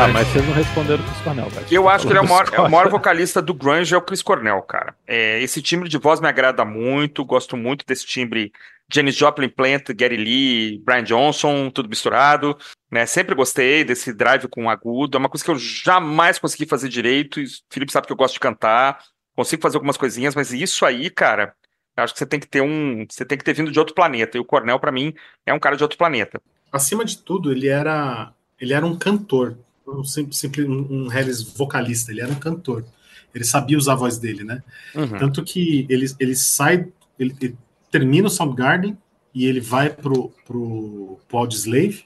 Tá, 0.00 0.08
mas 0.08 0.28
vocês 0.28 0.46
não 0.46 0.54
responderam 0.54 1.02
o 1.02 1.06
Chris 1.06 1.20
Cornell, 1.20 1.50
cara. 1.50 1.66
Eu 1.70 1.86
acho 1.86 2.06
que 2.06 2.12
ele 2.12 2.18
é 2.18 2.22
o 2.22 2.26
maior, 2.26 2.48
é 2.50 2.60
o 2.62 2.70
maior 2.70 2.88
vocalista 2.88 3.42
do 3.42 3.52
grunge, 3.52 3.94
é 3.94 3.98
o 3.98 4.00
Chris 4.00 4.22
Cornell, 4.22 4.62
cara. 4.62 4.94
É, 5.06 5.42
esse 5.42 5.60
timbre 5.60 5.90
de 5.90 5.98
voz 5.98 6.22
me 6.22 6.26
agrada 6.26 6.64
muito, 6.64 7.22
gosto 7.22 7.54
muito 7.54 7.84
desse 7.84 8.06
timbre 8.06 8.50
Janis 8.90 9.14
Joplin, 9.14 9.50
Plant, 9.50 9.90
Gary 9.94 10.16
Lee, 10.16 10.78
Brian 10.78 11.04
Johnson, 11.04 11.68
tudo 11.68 11.90
misturado, 11.90 12.56
né? 12.90 13.04
Sempre 13.04 13.34
gostei 13.34 13.84
desse 13.84 14.10
drive 14.10 14.48
com 14.48 14.70
agudo, 14.70 15.18
é 15.18 15.20
uma 15.20 15.28
coisa 15.28 15.44
que 15.44 15.50
eu 15.50 15.58
jamais 15.58 16.38
consegui 16.38 16.64
fazer 16.64 16.88
direito, 16.88 17.38
e 17.38 17.44
o 17.44 17.48
Felipe 17.68 17.92
sabe 17.92 18.06
que 18.06 18.12
eu 18.14 18.16
gosto 18.16 18.32
de 18.32 18.40
cantar, 18.40 19.04
consigo 19.36 19.60
fazer 19.60 19.76
algumas 19.76 19.98
coisinhas, 19.98 20.34
mas 20.34 20.50
isso 20.50 20.86
aí, 20.86 21.10
cara, 21.10 21.52
eu 21.94 22.04
acho 22.04 22.14
que 22.14 22.20
você 22.20 22.26
tem 22.26 22.40
que 22.40 22.48
ter 22.48 22.62
um, 22.62 23.04
você 23.06 23.26
tem 23.26 23.36
que 23.36 23.44
ter 23.44 23.52
vindo 23.52 23.70
de 23.70 23.78
outro 23.78 23.94
planeta, 23.94 24.38
e 24.38 24.40
o 24.40 24.46
Cornell, 24.46 24.80
pra 24.80 24.90
mim, 24.90 25.12
é 25.44 25.52
um 25.52 25.60
cara 25.60 25.76
de 25.76 25.82
outro 25.82 25.98
planeta. 25.98 26.40
Acima 26.72 27.04
de 27.04 27.18
tudo, 27.18 27.52
ele 27.52 27.68
era, 27.68 28.32
ele 28.58 28.72
era 28.72 28.86
um 28.86 28.96
cantor, 28.96 29.58
sim- 30.04 30.30
simples 30.32 30.68
um, 30.68 30.86
um 30.90 31.08
Harris 31.08 31.42
vocalista, 31.42 32.10
ele 32.10 32.20
era 32.20 32.30
um 32.30 32.36
cantor. 32.36 32.84
Ele 33.34 33.44
sabia 33.44 33.78
usar 33.78 33.92
a 33.92 33.96
voz 33.96 34.18
dele, 34.18 34.42
né? 34.44 34.62
Uhum. 34.94 35.18
Tanto 35.18 35.44
que 35.44 35.86
ele, 35.88 36.06
ele 36.18 36.34
sai, 36.34 36.88
ele, 37.18 37.34
ele 37.40 37.56
termina 37.90 38.26
o 38.26 38.30
Soundgarden 38.30 38.96
e 39.34 39.46
ele 39.46 39.60
vai 39.60 39.90
pro, 39.90 40.30
pro, 40.46 41.18
pro 41.28 41.38
Audioslave. 41.38 42.04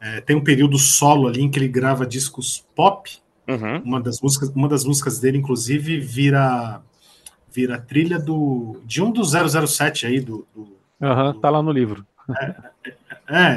É, 0.00 0.20
tem 0.20 0.34
um 0.34 0.42
período 0.42 0.78
solo 0.78 1.28
ali 1.28 1.42
em 1.42 1.50
que 1.50 1.58
ele 1.58 1.68
grava 1.68 2.06
discos 2.06 2.64
pop. 2.74 3.10
Uhum. 3.46 3.82
Uma 3.82 4.00
das 4.00 4.20
músicas, 4.20 4.48
uma 4.50 4.68
das 4.68 4.84
músicas 4.84 5.18
dele, 5.18 5.38
inclusive, 5.38 5.98
vira 6.00 6.80
vira 7.54 7.78
trilha 7.78 8.18
do 8.18 8.80
de 8.86 9.02
um 9.02 9.10
dos 9.10 9.32
007 9.32 10.06
aí 10.06 10.20
do, 10.20 10.46
do 10.54 10.74
Aham, 11.00 11.38
tá 11.38 11.50
lá 11.50 11.62
no 11.62 11.70
livro. 11.70 12.06
é, 12.40 12.54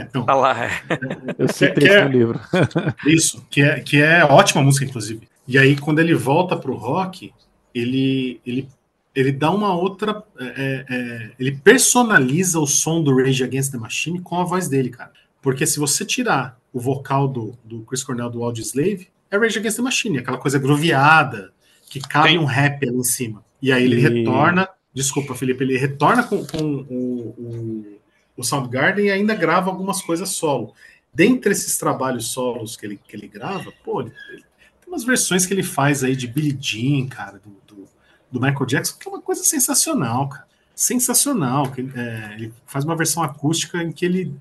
então, 0.07 0.26
Tá 0.26 0.34
lá, 0.36 0.65
é. 0.65 0.69
Eu 1.38 1.47
citei 1.47 1.73
que 1.73 1.84
isso 1.86 1.93
é- 1.93 2.05
no 2.05 2.11
livro. 2.11 2.39
Isso, 3.05 3.45
que 3.49 3.61
é, 3.61 3.80
que 3.80 4.01
é 4.01 4.23
ótima 4.23 4.61
música, 4.63 4.86
inclusive. 4.86 5.28
E 5.47 5.57
aí, 5.57 5.76
quando 5.76 5.99
ele 5.99 6.13
volta 6.13 6.55
pro 6.55 6.76
rock, 6.76 7.34
ele, 7.73 8.39
ele, 8.45 8.67
ele 9.13 9.32
dá 9.32 9.51
uma 9.51 9.73
outra. 9.76 10.23
é, 10.39 10.86
é, 10.89 11.32
ele 11.39 11.51
personaliza 11.53 12.59
o 12.59 12.65
som 12.65 13.03
do 13.03 13.15
Rage 13.15 13.43
Against 13.43 13.71
the 13.71 13.78
Machine 13.78 14.19
com 14.21 14.39
a 14.39 14.43
voz 14.43 14.67
dele, 14.67 14.89
cara. 14.89 15.11
Porque 15.41 15.65
se 15.65 15.80
você 15.80 16.03
tirar 16.05 16.57
o 16.73 16.80
vocal 16.80 17.28
do, 17.28 17.57
do 17.63 17.82
Chris 17.82 18.03
Cornell 18.03 18.30
do 18.30 18.43
Audioslave, 18.43 19.07
é 19.30 19.38
Rage 19.38 19.59
Against 19.59 19.78
the 19.78 19.84
Machine, 19.84 20.17
aquela 20.19 20.38
coisa 20.38 20.57
groviada, 20.57 21.51
que 21.89 21.99
cabe 21.99 22.30
Sim. 22.30 22.38
um 22.39 22.45
rap 22.45 22.88
ali 22.88 22.97
em 22.97 23.03
cima. 23.03 23.43
E 23.61 23.71
aí 23.71 23.84
ele 23.84 23.97
E- 23.97 23.99
retorna. 23.99 24.67
Desculpa, 24.93 25.36
Felipe, 25.36 25.61
ele 25.61 25.78
retorna 25.78 26.23
com, 26.23 26.45
com 26.45 26.57
o, 26.63 27.36
o, 27.38 27.95
o 28.38 28.43
Soundgarden 28.43 29.09
ainda 29.11 29.33
grava 29.36 29.69
algumas 29.69 30.01
coisas 30.01 30.29
solo 30.29 30.73
dentre 31.13 31.51
esses 31.53 31.77
trabalhos 31.77 32.27
solos 32.27 32.75
que 32.75 32.86
ele, 32.86 32.97
que 32.97 33.15
ele 33.15 33.27
grava, 33.27 33.71
pô, 33.83 34.01
ele, 34.01 34.11
ele- 34.29 34.43
tem 34.81 34.89
umas 34.93 35.03
versões 35.05 35.45
que 35.45 35.53
ele 35.53 35.63
faz 35.63 36.03
aí 36.03 36.15
de 36.15 36.27
Billie 36.27 36.57
Jean, 36.59 37.07
cara, 37.07 37.39
do, 37.39 37.49
do, 37.65 37.88
do 38.29 38.41
Michael 38.41 38.65
Jackson, 38.65 38.97
que 38.99 39.07
é 39.07 39.11
uma 39.11 39.21
coisa 39.21 39.43
sensacional, 39.43 40.27
cara. 40.29 40.45
Sensacional. 40.75 41.71
Que, 41.71 41.81
é, 41.95 42.33
ele 42.36 42.53
faz 42.65 42.83
uma 42.86 42.95
versão 42.97 43.23
acústica 43.23 43.81
em 43.81 43.91
que 43.93 44.05
ele, 44.05 44.36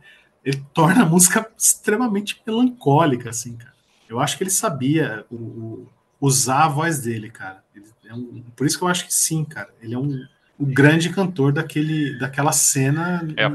ele 0.45 0.62
torna 0.74 1.03
a 1.03 1.07
música 1.07 1.49
extremamente 1.57 2.42
melancólica, 2.47 3.30
assim, 3.30 3.57
cara. 3.57 3.72
Eu 4.09 4.18
acho 4.20 4.36
que 4.36 4.42
ele 4.42 4.51
sabia 4.51 5.24
o, 5.30 5.36
o- 5.36 5.88
usar 6.20 6.64
a 6.64 6.68
voz 6.68 6.99
dele, 6.99 7.30
cara. 7.30 7.62
Ele 7.74 7.86
é 8.05 8.14
um- 8.14 8.42
por 8.57 8.66
isso 8.66 8.76
que 8.76 8.84
eu 8.84 8.88
acho 8.88 9.07
que 9.07 9.14
sim, 9.14 9.45
cara. 9.45 9.72
Ele 9.80 9.95
é 9.95 9.99
um, 9.99 10.26
um 10.59 10.65
grande 10.67 11.11
cantor 11.11 11.53
daquele, 11.53 12.19
daquela 12.19 12.53
cena. 12.53 13.27
É. 13.37 13.47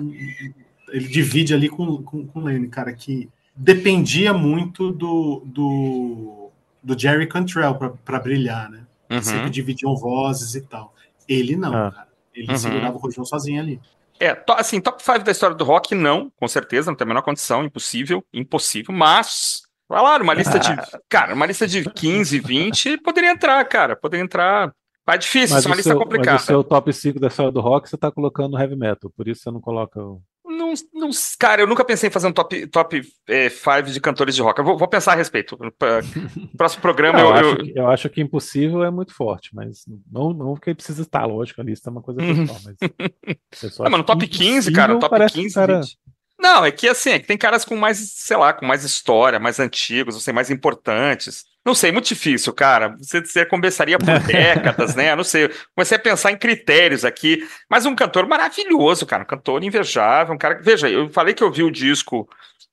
ele 0.95 1.07
divide 1.07 1.53
ali 1.53 1.69
com, 1.69 2.01
com, 2.03 2.25
com 2.25 2.39
o 2.39 2.43
Lenny, 2.43 2.67
cara, 2.67 2.91
que 2.93 3.29
dependia 3.55 4.33
muito 4.33 4.91
do, 4.91 5.43
do, 5.45 6.49
do 6.81 6.97
Jerry 6.99 7.27
Cantrell 7.27 7.75
para 8.03 8.19
brilhar, 8.19 8.69
né? 8.69 8.81
Uhum. 9.09 9.21
Sempre 9.21 9.49
dividiam 9.49 9.95
vozes 9.95 10.55
e 10.55 10.61
tal. 10.61 10.93
Ele 11.27 11.55
não, 11.55 11.73
Ah. 11.75 11.91
cara. 11.91 12.07
Ele 12.33 12.51
Uhum. 12.51 12.57
segurava 12.57 12.95
o 12.95 12.99
rojão 12.99 13.25
sozinho 13.25 13.59
ali. 13.61 13.79
É, 14.19 14.33
to- 14.35 14.53
assim, 14.53 14.79
top 14.81 15.03
5 15.03 15.19
da 15.23 15.31
história 15.31 15.55
do 15.55 15.63
rock, 15.63 15.93
não, 15.95 16.31
com 16.37 16.47
certeza, 16.47 16.89
não 16.91 16.95
tem 16.97 17.05
a 17.05 17.07
menor 17.07 17.21
condição, 17.21 17.63
impossível, 17.63 18.23
impossível, 18.33 18.93
mas, 18.93 19.61
vai 19.87 20.01
lá, 20.01 20.17
uma 20.17 20.33
lista 20.33 20.59
de, 20.59 20.67
cara, 21.09 21.33
uma 21.33 21.45
lista 21.45 21.65
de 21.67 21.83
15, 21.89 22.39
20, 22.39 22.97
poderia 22.97 23.31
entrar, 23.31 23.63
cara, 23.65 23.95
poderia 23.95 24.23
entrar, 24.23 24.73
mas 25.09 25.15
é 25.15 25.17
difícil, 25.19 25.55
Mas 25.55 25.65
é 25.65 25.69
uma 25.69 25.75
lista 25.75 25.89
seu, 25.91 25.99
complicada. 25.99 26.31
mas 26.33 26.43
o 26.43 26.45
seu 26.45 26.63
top 26.63 26.93
5 26.93 27.19
da 27.19 27.27
história 27.27 27.51
do 27.51 27.59
rock 27.61 27.89
você 27.89 27.97
tá 27.97 28.11
colocando 28.11 28.57
heavy 28.59 28.75
metal, 28.75 29.11
por 29.15 29.27
isso 29.27 29.41
você 29.41 29.51
não 29.51 29.59
coloca 29.59 29.99
o. 30.01 30.21
Não, 30.45 30.73
não, 30.93 31.09
cara, 31.39 31.61
eu 31.61 31.67
nunca 31.67 31.85
pensei 31.85 32.09
em 32.09 32.11
fazer 32.11 32.27
um 32.27 32.31
top 32.31 32.55
5 32.59 32.71
top, 32.71 33.01
eh, 33.27 33.49
five 33.49 33.91
de 33.91 33.99
cantores 34.01 34.35
de 34.35 34.41
rock. 34.41 34.59
Eu 34.59 34.65
vou, 34.65 34.77
vou 34.77 34.87
pensar 34.87 35.13
a 35.13 35.15
respeito. 35.15 35.57
Próximo 36.57 36.81
programa 36.81 37.19
Não, 37.19 37.29
eu, 37.29 37.33
eu, 37.35 37.51
acho 37.53 37.71
eu- 37.75 37.87
acho 37.89 38.09
que 38.09 38.21
impossível 38.21 38.83
é 38.83 38.91
muito 38.91 39.13
forte, 39.13 39.49
mas 39.53 39.83
não, 40.11 40.31
não 40.33 40.55
que 40.55 40.73
precisa 40.73 41.01
estar, 41.01 41.25
lógico, 41.25 41.61
a 41.61 41.63
lista 41.63 41.89
é 41.89 41.91
uma 41.91 42.01
coisa 42.01 42.19
pessoal, 42.19 42.57
mas. 42.65 43.73
só 43.73 43.85
Ah, 43.85 43.89
mas 43.89 43.99
no 43.99 44.03
top 44.05 44.27
15, 44.27 44.71
cara, 44.71 44.93
no 44.93 44.99
top 44.99 45.11
parece 45.11 45.35
que 45.35 45.41
15, 45.41 45.51
o 45.51 45.55
cara- 45.55 45.81
20. 45.81 45.97
Não, 46.39 46.65
é 46.65 46.71
que 46.71 46.87
assim, 46.87 47.11
é 47.11 47.19
que 47.19 47.27
tem 47.27 47.37
caras 47.37 47.65
com 47.65 47.75
mais, 47.75 47.97
sei 47.97 48.37
lá, 48.37 48.53
com 48.53 48.65
mais 48.65 48.85
história, 48.85 49.39
mais 49.39 49.59
antigos, 49.59 50.15
não 50.15 50.21
sei, 50.21 50.33
mais 50.33 50.49
importantes. 50.49 51.43
Não 51.65 51.75
sei, 51.75 51.91
muito 51.91 52.07
difícil, 52.07 52.53
cara. 52.53 52.95
Você, 52.97 53.19
você 53.19 53.45
conversaria 53.45 53.99
por 53.99 54.19
décadas, 54.25 54.95
né? 54.95 55.13
Não 55.15 55.23
sei. 55.23 55.49
Comecei 55.75 55.97
a 55.97 56.01
pensar 56.01 56.31
em 56.31 56.37
critérios 56.37 57.03
aqui. 57.03 57.45
Mas 57.69 57.85
um 57.85 57.93
cantor 57.93 58.25
maravilhoso, 58.25 59.05
cara. 59.05 59.23
Um 59.23 59.25
cantor 59.25 59.63
invejável. 59.63 60.33
Um 60.33 60.37
cara 60.37 60.55
que. 60.55 60.63
Veja, 60.63 60.89
eu 60.89 61.09
falei 61.09 61.33
que 61.33 61.43
eu 61.43 61.51
vi 61.51 61.61
o 61.61 61.69
disco 61.69 62.27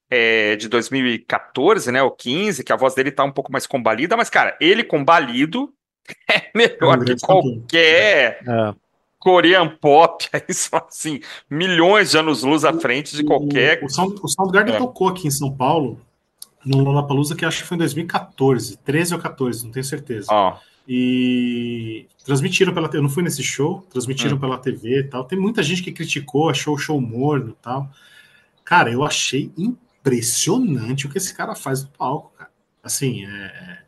é, 0.09 0.55
de 0.57 0.69
2014, 0.69 1.91
né? 1.91 2.03
O 2.03 2.11
15, 2.11 2.63
que 2.63 2.73
a 2.73 2.77
voz 2.77 2.95
dele 2.95 3.11
tá 3.11 3.25
um 3.25 3.33
pouco 3.33 3.51
mais 3.51 3.67
combalida, 3.67 4.17
mas, 4.17 4.31
cara, 4.31 4.57
ele 4.61 4.85
combalido 4.85 5.73
é 6.31 6.37
É 6.37 6.51
melhor 6.55 7.05
que 7.05 7.17
cantor. 7.17 7.27
qualquer 7.27 8.39
É, 8.47 8.75
Korean 9.27 9.69
pop, 9.81 10.25
aí 10.33 10.55
são 10.55 10.81
assim, 10.89 11.19
milhões 11.51 12.13
de 12.13 12.19
anos-luz 12.19 12.65
à 12.65 12.73
frente 12.73 13.17
de 13.17 13.25
qualquer. 13.25 13.83
O, 13.83 13.87
o, 13.87 13.91
Sound, 13.91 14.15
o 14.23 14.29
Soundgarden 14.29 14.77
É. 14.77 14.79
tocou 14.79 15.09
aqui 15.09 15.27
em 15.27 15.33
São 15.33 15.51
Paulo, 15.53 16.01
no 16.65 16.79
Lollapalooza, 16.79 17.35
que 17.35 17.45
acho 17.45 17.63
que 17.63 17.69
foi 17.69 17.75
em 17.75 17.79
2014, 17.79 18.77
13 18.79 19.15
ou 19.15 19.21
14, 19.21 19.65
não 19.65 19.73
tenho 19.73 19.83
certeza. 19.85 20.29
Ó, 20.31 20.57
E 20.89 22.07
transmitiram 22.25 22.73
pela 22.73 22.89
Eu 22.93 23.03
não 23.03 23.09
fui 23.09 23.25
nesse 23.25 23.43
show, 23.43 23.85
transmitiram 23.91 24.37
Hum. 24.37 24.41
pela 24.41 24.59
TV 24.59 25.01
e 25.01 25.05
tal. 25.05 25.25
Tem 25.25 25.37
muita 25.37 25.61
gente 25.61 25.83
que 25.83 25.91
criticou, 25.91 26.49
achou 26.49 26.77
o 26.77 26.79
show 26.79 27.01
morno 27.01 27.51
e 27.51 27.63
tal. 27.63 27.91
Cara, 28.65 28.93
eu 28.93 29.03
achei 29.03 29.51
impressionante 29.59 31.05
o 31.07 31.11
que 31.11 31.19
esse 31.19 31.35
cara 31.35 31.57
faz 31.57 31.83
no 31.83 31.89
palco, 31.89 32.31
cara. 32.39 32.51
Assim, 32.81 33.25
é. 33.27 33.79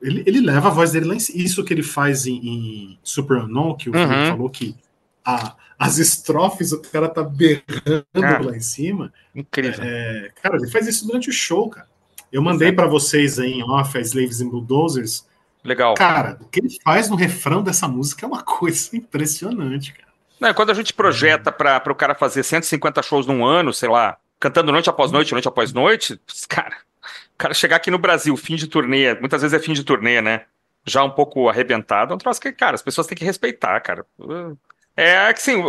Ele, 0.00 0.22
ele 0.26 0.40
leva 0.40 0.68
a 0.68 0.70
voz 0.70 0.92
dele 0.92 1.06
lá 1.06 1.14
em 1.14 1.20
cima. 1.20 1.42
Isso 1.42 1.64
que 1.64 1.72
ele 1.74 1.82
faz 1.82 2.26
em, 2.26 2.36
em 2.36 2.98
Super 3.02 3.38
Unknown, 3.38 3.76
que 3.76 3.90
o 3.90 3.96
Uhum. 3.96 4.08
Felipe 4.08 4.28
falou 4.30 4.50
que 4.50 4.76
a- 5.24 5.54
as 5.78 5.98
estrofes 5.98 6.72
o 6.72 6.80
cara 6.80 7.08
tá 7.08 7.22
berrando 7.22 8.04
Ah. 8.14 8.38
lá 8.40 8.56
em 8.56 8.60
cima. 8.60 9.12
incrível. 9.34 9.80
É, 9.82 10.30
cara, 10.42 10.56
ele 10.56 10.68
faz 10.70 10.86
isso 10.86 11.06
durante 11.06 11.28
o 11.28 11.32
show, 11.32 11.68
cara. 11.68 11.86
Eu 12.32 12.42
mandei 12.42 12.70
pra 12.72 12.86
vocês 12.86 13.38
aí 13.38 13.52
em 13.52 13.62
off 13.62 13.96
a 13.96 14.00
Slaves 14.00 14.40
and 14.40 14.48
Bulldozers. 14.48 15.26
Legal. 15.64 15.94
Cara, 15.94 16.38
o 16.40 16.44
que 16.46 16.60
ele 16.60 16.68
faz 16.84 17.08
no 17.08 17.16
refrão 17.16 17.62
dessa 17.62 17.88
música 17.88 18.24
é 18.24 18.28
uma 18.28 18.42
coisa 18.44 18.90
impressionante, 18.96 19.92
cara. 19.92 20.08
Não, 20.40 20.54
quando 20.54 20.70
a 20.70 20.74
gente 20.74 20.92
projeta 20.94 21.50
para 21.50 21.82
o 21.90 21.94
cara 21.94 22.14
fazer 22.14 22.42
150 22.44 23.02
shows 23.02 23.26
num 23.26 23.44
ano, 23.44 23.72
sei 23.72 23.88
lá, 23.88 24.16
cantando 24.38 24.70
noite 24.70 24.88
após 24.88 25.10
noite, 25.10 25.32
noite 25.32 25.48
após 25.48 25.72
noite, 25.72 26.20
cara, 26.48 26.76
cara 27.38 27.54
chegar 27.54 27.76
aqui 27.76 27.90
no 27.90 27.98
Brasil, 27.98 28.36
fim 28.36 28.56
de 28.56 28.66
turnê, 28.66 29.14
muitas 29.14 29.40
vezes 29.40 29.58
é 29.58 29.64
fim 29.64 29.72
de 29.72 29.84
turnê, 29.84 30.20
né? 30.20 30.42
Já 30.84 31.04
um 31.04 31.10
pouco 31.10 31.48
arrebentado, 31.48 32.12
é 32.12 32.16
um 32.16 32.18
troço 32.18 32.40
que, 32.40 32.52
cara, 32.52 32.74
as 32.74 32.82
pessoas 32.82 33.06
têm 33.06 33.16
que 33.16 33.24
respeitar, 33.24 33.80
cara. 33.80 34.04
É 34.96 35.32
que 35.32 35.40
sim, 35.40 35.62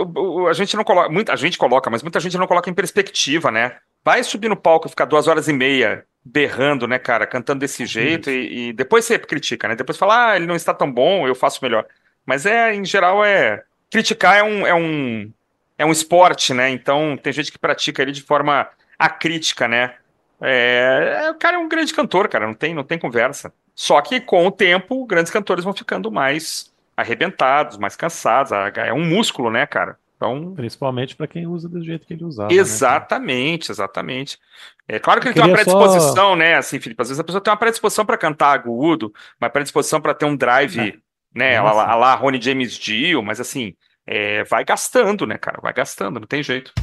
a 0.49 0.53
gente 0.53 0.75
não 0.75 0.83
coloca, 0.83 1.07
muita 1.09 1.31
a 1.31 1.35
gente 1.35 1.57
coloca, 1.57 1.89
mas 1.89 2.01
muita 2.01 2.19
gente 2.19 2.37
não 2.37 2.47
coloca 2.47 2.69
em 2.69 2.73
perspectiva, 2.73 3.51
né? 3.51 3.77
Vai 4.03 4.23
subir 4.23 4.49
no 4.49 4.55
palco 4.55 4.87
e 4.87 4.89
ficar 4.89 5.05
duas 5.05 5.27
horas 5.27 5.47
e 5.47 5.53
meia 5.53 6.03
berrando, 6.25 6.87
né, 6.87 6.99
cara, 6.99 7.25
cantando 7.25 7.59
desse 7.59 7.85
jeito 7.85 8.29
e, 8.29 8.69
e 8.69 8.73
depois 8.73 9.05
você 9.05 9.19
critica, 9.19 9.67
né? 9.67 9.75
Depois 9.75 9.97
fala, 9.97 10.31
ah, 10.31 10.35
ele 10.35 10.45
não 10.45 10.55
está 10.55 10.73
tão 10.73 10.91
bom, 10.91 11.27
eu 11.27 11.35
faço 11.35 11.63
melhor. 11.63 11.85
Mas 12.25 12.45
é, 12.45 12.73
em 12.73 12.85
geral, 12.85 13.23
é. 13.23 13.63
Criticar 13.91 14.37
é 14.37 14.43
um, 14.43 14.67
é 14.67 14.73
um, 14.73 15.31
é 15.77 15.85
um 15.85 15.91
esporte, 15.91 16.53
né? 16.53 16.69
Então 16.69 17.17
tem 17.17 17.33
gente 17.33 17.51
que 17.51 17.57
pratica 17.57 18.01
ele 18.01 18.11
de 18.11 18.21
forma 18.21 18.67
acrítica, 18.97 19.67
né? 19.67 19.95
É, 20.41 21.23
é, 21.25 21.31
o 21.31 21.35
cara 21.35 21.55
é 21.57 21.59
um 21.59 21.67
grande 21.67 21.93
cantor, 21.93 22.27
cara, 22.27 22.47
não 22.47 22.53
tem, 22.53 22.73
não 22.73 22.83
tem 22.83 22.97
conversa. 22.97 23.53
Só 23.75 23.99
que 24.01 24.19
com 24.19 24.45
o 24.47 24.51
tempo, 24.51 25.05
grandes 25.05 25.31
cantores 25.31 25.63
vão 25.63 25.73
ficando 25.73 26.11
mais 26.11 26.71
arrebentados, 26.95 27.77
mais 27.77 27.95
cansados. 27.95 28.51
É 28.75 28.93
um 28.93 29.05
músculo, 29.05 29.49
né, 29.49 29.65
cara? 29.65 29.97
Então, 30.17 30.53
Principalmente 30.53 31.15
para 31.15 31.27
quem 31.27 31.47
usa 31.47 31.69
do 31.69 31.81
jeito 31.81 32.05
que 32.05 32.13
ele 32.13 32.25
usava. 32.25 32.49
né, 32.49 32.55
exatamente, 32.59 33.71
exatamente. 33.71 34.37
É 34.85 34.99
claro 34.99 35.21
que 35.21 35.27
ele 35.27 35.33
tem 35.33 35.41
uma 35.43 35.55
queria 35.55 35.63
só- 35.63 35.77
predisposição, 35.79 36.35
né? 36.35 36.55
Assim, 36.55 36.77
Felipe, 36.79 37.01
às 37.01 37.07
vezes 37.07 37.19
a 37.19 37.23
pessoa 37.23 37.39
tem 37.41 37.51
uma 37.51 37.57
predisposição 37.57 38.05
para 38.05 38.17
cantar 38.17 38.51
agudo, 38.51 39.13
uma 39.39 39.49
predisposição 39.49 40.01
para 40.01 40.13
ter 40.13 40.25
um 40.25 40.35
drive, 40.35 41.01
né? 41.33 41.53
É 41.53 41.57
A 41.57 41.63
lá, 41.71 41.89
a 41.89 41.95
lá 41.95 42.15
Ronnie 42.15 42.41
James 42.41 42.73
Dio, 42.73 43.23
mas 43.23 43.39
assim, 43.39 43.73
é, 44.05 44.43
vai 44.43 44.65
gastando, 44.65 45.25
né, 45.25 45.37
cara? 45.37 45.59
Vai 45.61 45.71
gastando, 45.71 46.19
não 46.19 46.27
tem 46.27 46.43
jeito. 46.43 46.73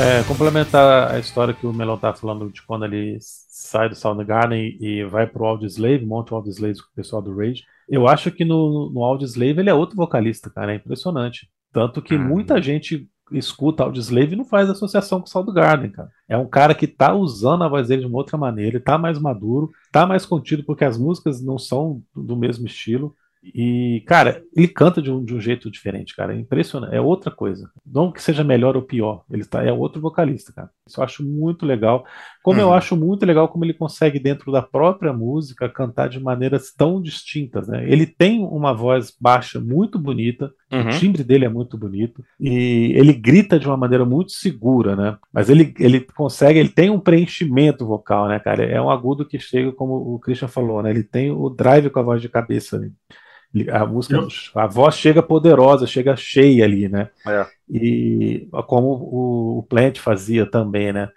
É, 0.00 0.22
complementar 0.28 1.12
a 1.12 1.18
história 1.18 1.52
que 1.52 1.66
o 1.66 1.72
Melon 1.72 1.98
tá 1.98 2.14
falando 2.14 2.48
de 2.50 2.62
quando 2.62 2.84
ele 2.84 3.18
sai 3.20 3.88
do 3.88 3.96
Soundgarden 3.96 4.76
e 4.80 5.02
vai 5.04 5.26
pro 5.26 5.44
Audioslave, 5.44 6.06
monta 6.06 6.34
o 6.34 6.36
Audioslave 6.36 6.78
com 6.78 6.88
o 6.92 6.94
pessoal 6.94 7.20
do 7.20 7.36
Rage. 7.36 7.64
Eu 7.88 8.06
acho 8.06 8.30
que 8.30 8.44
no, 8.44 8.90
no 8.90 9.02
Audioslave 9.02 9.58
ele 9.58 9.70
é 9.70 9.74
outro 9.74 9.96
vocalista, 9.96 10.50
cara, 10.50 10.72
é 10.72 10.76
impressionante. 10.76 11.48
Tanto 11.72 12.00
que 12.00 12.14
Uhum. 12.14 12.24
muita 12.24 12.62
gente 12.62 13.08
escuta 13.32 13.82
Audioslave 13.82 14.34
e 14.34 14.36
não 14.36 14.44
faz 14.44 14.70
associação 14.70 15.18
com 15.20 15.26
o 15.26 15.28
Soundgarden, 15.28 15.90
cara. 15.90 16.08
É 16.28 16.38
um 16.38 16.48
cara 16.48 16.74
que 16.76 16.86
tá 16.86 17.12
usando 17.12 17.64
a 17.64 17.68
voz 17.68 17.88
dele 17.88 18.02
de 18.02 18.06
uma 18.06 18.18
outra 18.18 18.38
maneira, 18.38 18.76
ele 18.76 18.84
tá 18.84 18.96
mais 18.96 19.18
maduro, 19.18 19.70
tá 19.90 20.06
mais 20.06 20.24
contido 20.24 20.62
porque 20.64 20.84
as 20.84 20.96
músicas 20.96 21.42
não 21.42 21.58
são 21.58 22.00
do 22.14 22.36
mesmo 22.36 22.66
estilo. 22.66 23.14
E, 23.42 24.02
cara, 24.06 24.42
ele 24.54 24.68
canta 24.68 25.00
de 25.00 25.10
um, 25.10 25.24
de 25.24 25.34
um 25.34 25.40
jeito 25.40 25.70
diferente, 25.70 26.14
cara. 26.14 26.34
É 26.34 26.38
impressionante. 26.38 26.94
É 26.94 27.00
outra 27.00 27.30
coisa. 27.30 27.70
Não 27.86 28.12
que 28.12 28.22
seja 28.22 28.42
melhor 28.42 28.76
ou 28.76 28.82
pior. 28.82 29.24
Ele 29.30 29.44
tá, 29.44 29.62
é 29.62 29.72
outro 29.72 30.00
vocalista, 30.00 30.52
cara. 30.52 30.70
Isso 30.86 31.00
eu 31.00 31.04
acho 31.04 31.24
muito 31.24 31.64
legal. 31.64 32.04
Como 32.48 32.60
eu 32.62 32.68
Uhum. 32.68 32.72
acho 32.72 32.96
muito 32.96 33.26
legal 33.26 33.46
como 33.48 33.62
ele 33.62 33.74
consegue, 33.74 34.18
dentro 34.18 34.50
da 34.50 34.62
própria 34.62 35.12
música, 35.12 35.68
cantar 35.68 36.08
de 36.08 36.18
maneiras 36.18 36.72
tão 36.74 37.02
distintas, 37.02 37.68
né? 37.68 37.84
Ele 37.86 38.06
tem 38.06 38.40
uma 38.42 38.72
voz 38.72 39.14
baixa 39.20 39.60
muito 39.60 39.98
bonita. 39.98 40.50
Uhum. 40.72 40.88
O 40.88 40.90
timbre 40.98 41.22
dele 41.22 41.44
é 41.44 41.48
muito 41.50 41.76
bonito. 41.76 42.24
E 42.40 42.92
ele 42.96 43.12
grita 43.12 43.58
de 43.58 43.66
uma 43.66 43.76
maneira 43.76 44.06
muito 44.06 44.32
segura, 44.32 44.96
né? 44.96 45.18
Mas 45.30 45.50
ele, 45.50 45.74
ele 45.78 46.00
consegue, 46.00 46.58
ele 46.58 46.70
tem 46.70 46.88
um 46.88 46.98
preenchimento 46.98 47.84
vocal, 47.86 48.28
né, 48.28 48.38
cara? 48.38 48.64
É 48.64 48.80
um 48.80 48.88
agudo 48.88 49.26
que 49.26 49.38
chega, 49.38 49.70
como 49.72 49.94
o 50.14 50.18
Christian 50.18 50.48
falou, 50.48 50.82
né? 50.82 50.88
Ele 50.88 51.02
tem 51.02 51.30
o 51.30 51.50
drive 51.50 51.90
com 51.90 52.00
a 52.00 52.02
voz 52.02 52.22
de 52.22 52.30
cabeça. 52.30 52.76
Ele- 52.76 53.70
A 53.70 53.84
música, 53.86 54.16
Eu- 54.16 54.28
a 54.54 54.66
voz 54.66 54.94
chega 54.94 55.22
poderosa, 55.22 55.86
chega 55.86 56.14
cheia 56.16 56.64
ali, 56.64 56.88
né? 56.88 57.08
É. 57.26 57.46
E 57.70 58.46
como 58.66 58.88
o, 58.88 59.58
o 59.58 59.62
Plant 59.62 59.98
fazia 59.98 60.44
também, 60.44 60.92
né? 60.92 61.08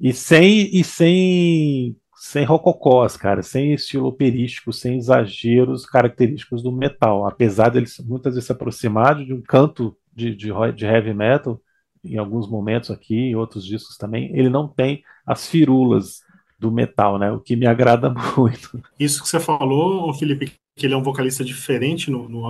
E 0.00 0.12
sem 0.12 0.70
e 0.74 0.84
sem 0.84 1.96
sem 2.16 2.44
rococós, 2.44 3.16
cara, 3.16 3.42
sem 3.42 3.74
estilo 3.74 4.06
operístico, 4.06 4.72
sem 4.72 4.96
exageros 4.96 5.84
característicos 5.84 6.62
do 6.62 6.72
metal, 6.72 7.26
apesar 7.26 7.68
dele 7.68 7.86
muitas 8.06 8.34
vezes 8.34 8.46
se 8.46 8.52
aproximar 8.52 9.16
de 9.22 9.32
um 9.34 9.42
canto 9.42 9.94
de, 10.14 10.34
de, 10.34 10.50
de 10.74 10.84
heavy 10.86 11.12
metal, 11.12 11.60
em 12.02 12.16
alguns 12.16 12.48
momentos 12.48 12.90
aqui, 12.90 13.14
em 13.14 13.34
outros 13.34 13.64
discos 13.66 13.96
também, 13.98 14.30
ele 14.36 14.48
não 14.48 14.66
tem 14.68 15.02
as 15.26 15.46
firulas 15.48 16.20
do 16.58 16.70
metal, 16.72 17.18
né? 17.18 17.30
O 17.30 17.40
que 17.40 17.56
me 17.56 17.66
agrada 17.66 18.08
muito. 18.36 18.80
Isso 18.98 19.22
que 19.22 19.28
você 19.28 19.40
falou, 19.40 20.12
Felipe, 20.14 20.52
que 20.76 20.86
ele 20.86 20.94
é 20.94 20.96
um 20.96 21.02
vocalista 21.02 21.44
diferente 21.44 22.10
no, 22.10 22.28
no 22.28 22.42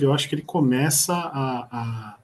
eu 0.00 0.12
acho 0.12 0.28
que 0.28 0.34
ele 0.34 0.42
começa 0.42 1.14
a, 1.14 1.68
a- 1.70 2.16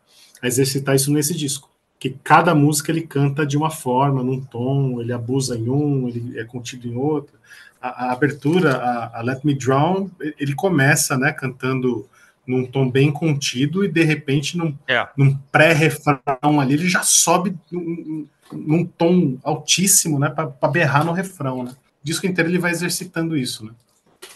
a 0.42 0.46
exercitar 0.46 0.94
isso 0.96 1.10
nesse 1.12 1.34
disco. 1.34 1.70
Que 1.98 2.10
cada 2.10 2.54
música 2.54 2.92
ele 2.92 3.02
canta 3.02 3.46
de 3.46 3.56
uma 3.56 3.70
forma, 3.70 4.22
num 4.22 4.40
tom, 4.40 5.00
ele 5.00 5.12
abusa 5.12 5.56
em 5.56 5.68
um, 5.68 6.08
ele 6.08 6.38
é 6.38 6.44
contido 6.44 6.86
em 6.86 6.94
outro. 6.96 7.36
A, 7.80 8.06
a 8.06 8.12
abertura, 8.12 8.76
a, 8.76 9.18
a 9.18 9.22
Let 9.22 9.44
Me 9.44 9.54
Drown, 9.54 10.10
ele 10.38 10.54
começa, 10.54 11.16
né, 11.16 11.32
cantando 11.32 12.06
num 12.46 12.64
tom 12.64 12.88
bem 12.88 13.10
contido 13.10 13.84
e 13.84 13.88
de 13.88 14.04
repente 14.04 14.56
num, 14.56 14.76
É. 14.86 15.06
num 15.16 15.36
pré-refrão 15.50 16.60
ali 16.60 16.74
ele 16.74 16.88
já 16.88 17.02
sobe 17.02 17.56
num, 17.72 18.26
num 18.52 18.84
tom 18.84 19.36
altíssimo, 19.42 20.18
né, 20.18 20.30
para 20.30 20.68
berrar 20.68 21.04
no 21.04 21.12
refrão, 21.12 21.64
né. 21.64 21.72
O 21.72 22.06
disco 22.06 22.26
inteiro 22.26 22.48
ele 22.48 22.58
vai 22.58 22.70
exercitando 22.70 23.36
isso, 23.36 23.64
né. 23.64 23.72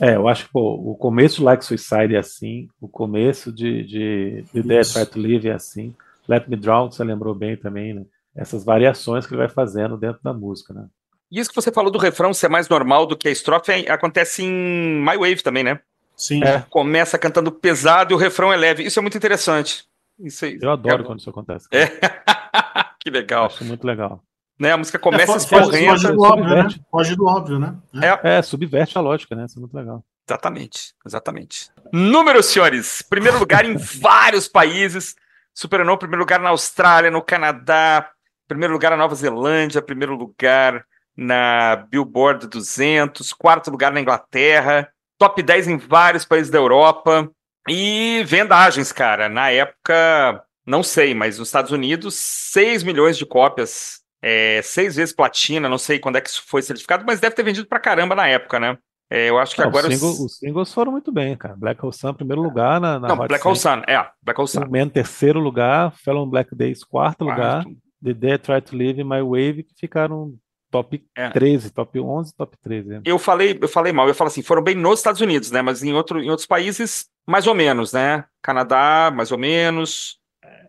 É, 0.00 0.16
eu 0.16 0.28
acho 0.28 0.46
que 0.46 0.52
pô, 0.52 0.74
o 0.74 0.94
começo 0.94 1.36
de 1.36 1.42
Like 1.42 1.64
Suicide 1.64 2.14
é 2.14 2.18
assim, 2.18 2.68
o 2.80 2.88
começo 2.88 3.52
de, 3.52 3.84
de, 3.84 4.44
de. 4.52 4.62
Try 4.62 5.06
to 5.06 5.20
Live 5.20 5.48
é 5.48 5.52
assim, 5.52 5.94
Let 6.30 6.48
Me 6.48 6.56
Drown, 6.56 6.90
você 6.90 7.02
lembrou 7.04 7.34
bem 7.34 7.56
também, 7.56 7.92
né? 7.94 8.02
essas 8.36 8.64
variações 8.64 9.26
que 9.26 9.32
ele 9.34 9.38
vai 9.40 9.48
fazendo 9.48 9.96
dentro 9.98 10.20
da 10.22 10.32
música, 10.32 10.72
né? 10.72 10.86
E 11.30 11.40
isso 11.40 11.50
que 11.50 11.56
você 11.56 11.72
falou 11.72 11.90
do 11.90 11.98
refrão 11.98 12.32
ser 12.32 12.48
mais 12.48 12.68
normal 12.68 13.04
do 13.04 13.16
que 13.16 13.26
a 13.28 13.30
estrofe 13.30 13.72
é- 13.72 13.90
acontece 13.90 14.42
em 14.44 15.00
My 15.00 15.16
Wave 15.16 15.42
também, 15.42 15.64
né? 15.64 15.80
Sim. 16.16 16.42
É. 16.44 16.64
Começa 16.70 17.18
cantando 17.18 17.50
pesado 17.50 18.12
e 18.12 18.14
o 18.14 18.18
refrão 18.18 18.52
é 18.52 18.56
leve. 18.56 18.84
Isso 18.84 18.98
é 18.98 19.02
muito 19.02 19.16
interessante. 19.16 19.84
Isso 20.18 20.44
aí. 20.44 20.58
Eu 20.62 20.70
adoro 20.70 21.02
é- 21.02 21.06
quando 21.06 21.18
isso 21.18 21.28
acontece. 21.30 21.66
É. 21.72 21.86
que 23.00 23.10
legal. 23.10 23.46
Acho 23.46 23.64
muito 23.64 23.84
legal. 23.86 24.22
Né? 24.58 24.72
A 24.72 24.76
música 24.76 24.98
É, 24.98 25.00
começa 25.00 25.32
fo- 25.40 25.48
foge, 25.48 25.64
foge 25.64 25.78
escorrendo. 25.84 26.12
do 26.16 26.22
óbvio, 26.22 26.48
né? 26.56 26.68
Foge 26.90 27.16
do 27.16 27.26
óbvio, 27.26 27.58
né? 27.58 27.74
É. 28.22 28.38
É, 28.38 28.42
subverte 28.42 28.96
a 28.96 29.00
lógica, 29.00 29.34
né? 29.34 29.46
Isso 29.46 29.58
é 29.58 29.60
muito 29.60 29.74
legal. 29.76 30.04
Exatamente, 30.28 30.94
exatamente. 31.04 31.70
Números, 31.92 32.46
senhores. 32.46 33.02
Primeiro 33.02 33.38
lugar 33.38 33.64
em 33.64 33.76
vários 33.76 34.46
países. 34.46 35.16
Superou 35.54 35.98
primeiro 35.98 36.20
lugar 36.20 36.40
na 36.40 36.50
Austrália, 36.50 37.10
no 37.10 37.22
Canadá, 37.22 38.10
primeiro 38.48 38.72
lugar 38.72 38.90
na 38.90 38.96
Nova 38.96 39.14
Zelândia, 39.14 39.82
primeiro 39.82 40.14
lugar 40.14 40.84
na 41.16 41.76
Billboard 41.76 42.46
200, 42.46 43.32
quarto 43.32 43.70
lugar 43.70 43.92
na 43.92 44.00
Inglaterra, 44.00 44.90
top 45.18 45.42
10 45.42 45.68
em 45.68 45.76
vários 45.76 46.24
países 46.24 46.50
da 46.50 46.58
Europa. 46.58 47.30
E 47.68 48.22
vendagens, 48.26 48.90
cara. 48.90 49.28
Na 49.28 49.50
época, 49.50 50.42
não 50.66 50.82
sei, 50.82 51.14
mas 51.14 51.38
nos 51.38 51.48
Estados 51.48 51.70
Unidos, 51.70 52.14
6 52.14 52.82
milhões 52.82 53.18
de 53.18 53.26
cópias. 53.26 54.00
É, 54.22 54.60
seis 54.62 54.96
vezes 54.96 55.14
platina, 55.14 55.66
não 55.66 55.78
sei 55.78 55.98
quando 55.98 56.16
é 56.16 56.20
que 56.20 56.28
isso 56.28 56.42
foi 56.46 56.60
certificado, 56.60 57.04
mas 57.06 57.20
deve 57.20 57.34
ter 57.34 57.42
vendido 57.42 57.66
pra 57.66 57.80
caramba 57.80 58.14
na 58.14 58.26
época, 58.26 58.60
né? 58.60 58.76
É, 59.10 59.28
eu 59.28 59.38
acho 59.38 59.54
que 59.56 59.60
Não, 59.60 59.68
agora. 59.68 59.88
os, 59.88 59.94
os- 59.94 60.00
single- 60.00 60.24
os 60.26 60.38
singles 60.38 60.72
foram 60.72 60.92
muito 60.92 61.10
bem, 61.10 61.36
cara. 61.36 61.56
Black 61.56 61.84
Hole 61.84 61.92
Sun, 61.92 62.14
primeiro 62.14 62.40
lugar 62.42 62.80
na, 62.80 62.98
na 63.00 63.08
Não, 63.08 63.16
Hot 63.18 63.28
Black 63.28 63.44
Hole 63.46 63.56
100. 63.56 63.72
Sun, 63.74 63.82
é, 63.88 64.08
Black 64.22 64.40
Hole 64.40 64.48
Sun. 64.48 64.60
Man, 64.70 64.88
terceiro 64.88 65.40
lugar. 65.40 65.92
Fellow 65.96 66.24
Black 66.26 66.54
Days, 66.54 66.84
quarto, 66.84 67.24
lugar. 67.24 67.64
Quarto. 67.64 67.76
The 68.02 68.14
Dead 68.14 68.40
Try 68.40 68.60
to 68.62 68.76
Live 68.76 69.00
e 69.00 69.04
My 69.04 69.20
Wave, 69.20 69.64
que 69.64 69.74
ficaram 69.78 70.32
top 70.70 71.04
É. 71.18 71.28
13, 71.30 71.70
top 71.72 71.98
11, 72.00 72.34
top 72.36 72.56
13. 72.62 72.88
né? 72.88 73.00
Eu 73.04 73.18
falei, 73.18 73.58
eu 73.60 73.68
falei 73.68 73.92
mal, 73.92 74.06
eu 74.06 74.14
falo 74.14 74.28
assim, 74.28 74.42
foram 74.42 74.62
bem 74.62 74.76
nos 74.76 75.00
Estados 75.00 75.20
Unidos, 75.20 75.50
né? 75.50 75.60
Mas 75.60 75.82
em, 75.82 75.92
outro, 75.92 76.22
em 76.22 76.30
outros 76.30 76.46
países, 76.46 77.06
mais 77.26 77.46
ou 77.48 77.54
menos, 77.54 77.92
né? 77.92 78.24
Canadá, 78.40 79.12
mais 79.14 79.32
ou 79.32 79.38
menos. 79.38 80.18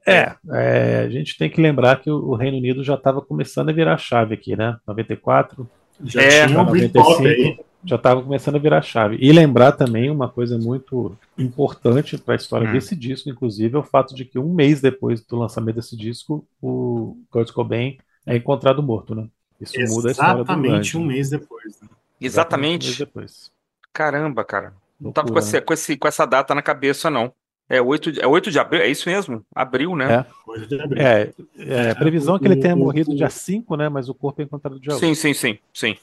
É, 0.06 0.34
é, 0.52 1.04
a 1.06 1.10
gente 1.10 1.38
tem 1.38 1.48
que 1.48 1.62
lembrar 1.62 2.02
que 2.02 2.10
o, 2.10 2.34
Reino 2.34 2.58
Unido 2.58 2.84
já 2.84 2.96
estava 2.96 3.22
começando 3.22 3.70
a 3.70 3.74
virar 3.74 3.98
chave 4.00 4.34
aqui, 4.34 4.56
né? 4.56 4.76
94, 4.88 5.70
Já 6.04 6.22
É, 6.24 6.48
tinha 6.48 6.60
um 6.60 6.66
Britpop 6.66 7.28
aí. 7.28 7.60
95, 7.82 7.88
já 7.88 7.96
estava 7.96 8.22
começando 8.22 8.56
a 8.56 8.60
virar 8.60 8.82
chave. 8.82 9.18
E 9.20 9.32
lembrar 9.32 9.72
também 9.74 10.10
uma 10.10 10.30
coisa 10.30 10.58
muito 10.58 11.18
importante 11.38 12.18
para 12.18 12.36
a 12.36 12.38
história 12.38 12.68
Hum. 12.70 12.74
desse 12.74 12.96
disco, 12.96 13.30
inclusive, 13.30 13.76
é 13.76 13.80
o 13.80 13.84
fato 13.84 14.14
de 14.16 14.26
que 14.26 14.40
um 14.40 14.54
mês 14.54 14.82
depois 14.82 15.22
do 15.26 15.36
lançamento 15.38 15.76
desse 15.76 15.96
disco, 15.98 16.46
o 16.62 17.18
Kurt 17.30 17.52
Cobain 17.52 17.98
é 18.26 18.36
encontrado 18.38 18.82
morto, 18.84 19.16
né? 19.16 19.28
Isso 19.60 19.74
muda 19.90 20.10
a 20.10 20.12
história 20.12 20.34
do 20.36 20.42
Exatamente 20.42 20.98
um 20.98 21.06
mês 21.06 21.30
depois. 21.30 21.80
né? 21.82 21.88
um 21.88 21.88
mês 21.88 22.34
Exatamente. 22.34 22.98
depois. 22.98 23.52
Caramba, 23.94 24.44
cara. 24.44 24.74
Não 25.00 25.12
tava 25.12 25.28
com, 25.28 25.34
Loucura, 25.34 25.40
esse, 25.40 25.54
né? 25.56 25.62
com, 25.62 25.74
esse, 25.74 25.98
com 25.98 26.08
essa 26.08 26.26
data 26.26 26.54
na 26.56 26.62
cabeça, 26.62 27.10
não. 27.10 27.34
É 27.68 27.82
8, 27.82 28.12
de- 28.12 28.20
é 28.22 28.28
8 28.28 28.52
de 28.52 28.60
abril, 28.60 28.82
é 28.82 28.88
isso 28.88 29.08
mesmo? 29.08 29.46
Abril, 29.56 29.96
né? 29.96 30.14
É. 30.14 30.26
Coisa 30.44 30.68
de 30.68 30.80
abril. 30.82 31.02
É, 31.02 31.34
é, 31.58 31.92
a 31.92 31.96
previsão 31.96 32.36
é 32.36 32.40
que 32.40 32.46
ele 32.46 32.58
tenha 32.58 32.76
morrido 32.76 33.16
dia 33.16 33.30
5, 33.30 33.76
né? 33.78 33.88
Mas 33.90 34.10
o 34.10 34.14
corpo 34.14 34.42
é 34.42 34.46
encontrado 34.46 34.80
dia 34.80 34.94
8. 34.94 35.00
Sim, 35.00 35.16
sim, 35.16 35.34
sim, 35.34 35.58
sim. 35.74 35.98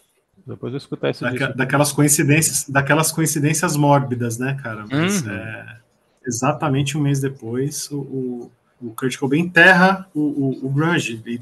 Depois 0.48 0.72
eu 0.72 0.78
escutar 0.78 1.10
esse 1.10 1.20
Daquela- 1.22 1.46
disco. 1.46 1.58
daquelas 1.58 1.92
coincidências, 1.92 2.64
daquelas 2.68 3.12
coincidências 3.12 3.76
mórbidas, 3.76 4.38
né, 4.38 4.56
cara? 4.62 4.84
Mas 4.90 5.22
Uhum. 5.22 5.30
é, 5.30 5.76
exatamente 6.26 6.96
um 6.96 7.00
mês 7.00 7.20
depois, 7.20 7.90
o, 7.90 7.98
o, 7.98 8.50
o 8.80 8.90
Kurt 8.94 9.16
Cobain 9.18 9.40
enterra 9.40 10.06
o, 10.14 10.20
o, 10.20 10.66
o 10.66 10.70
grunge. 10.70 11.22
E 11.26 11.40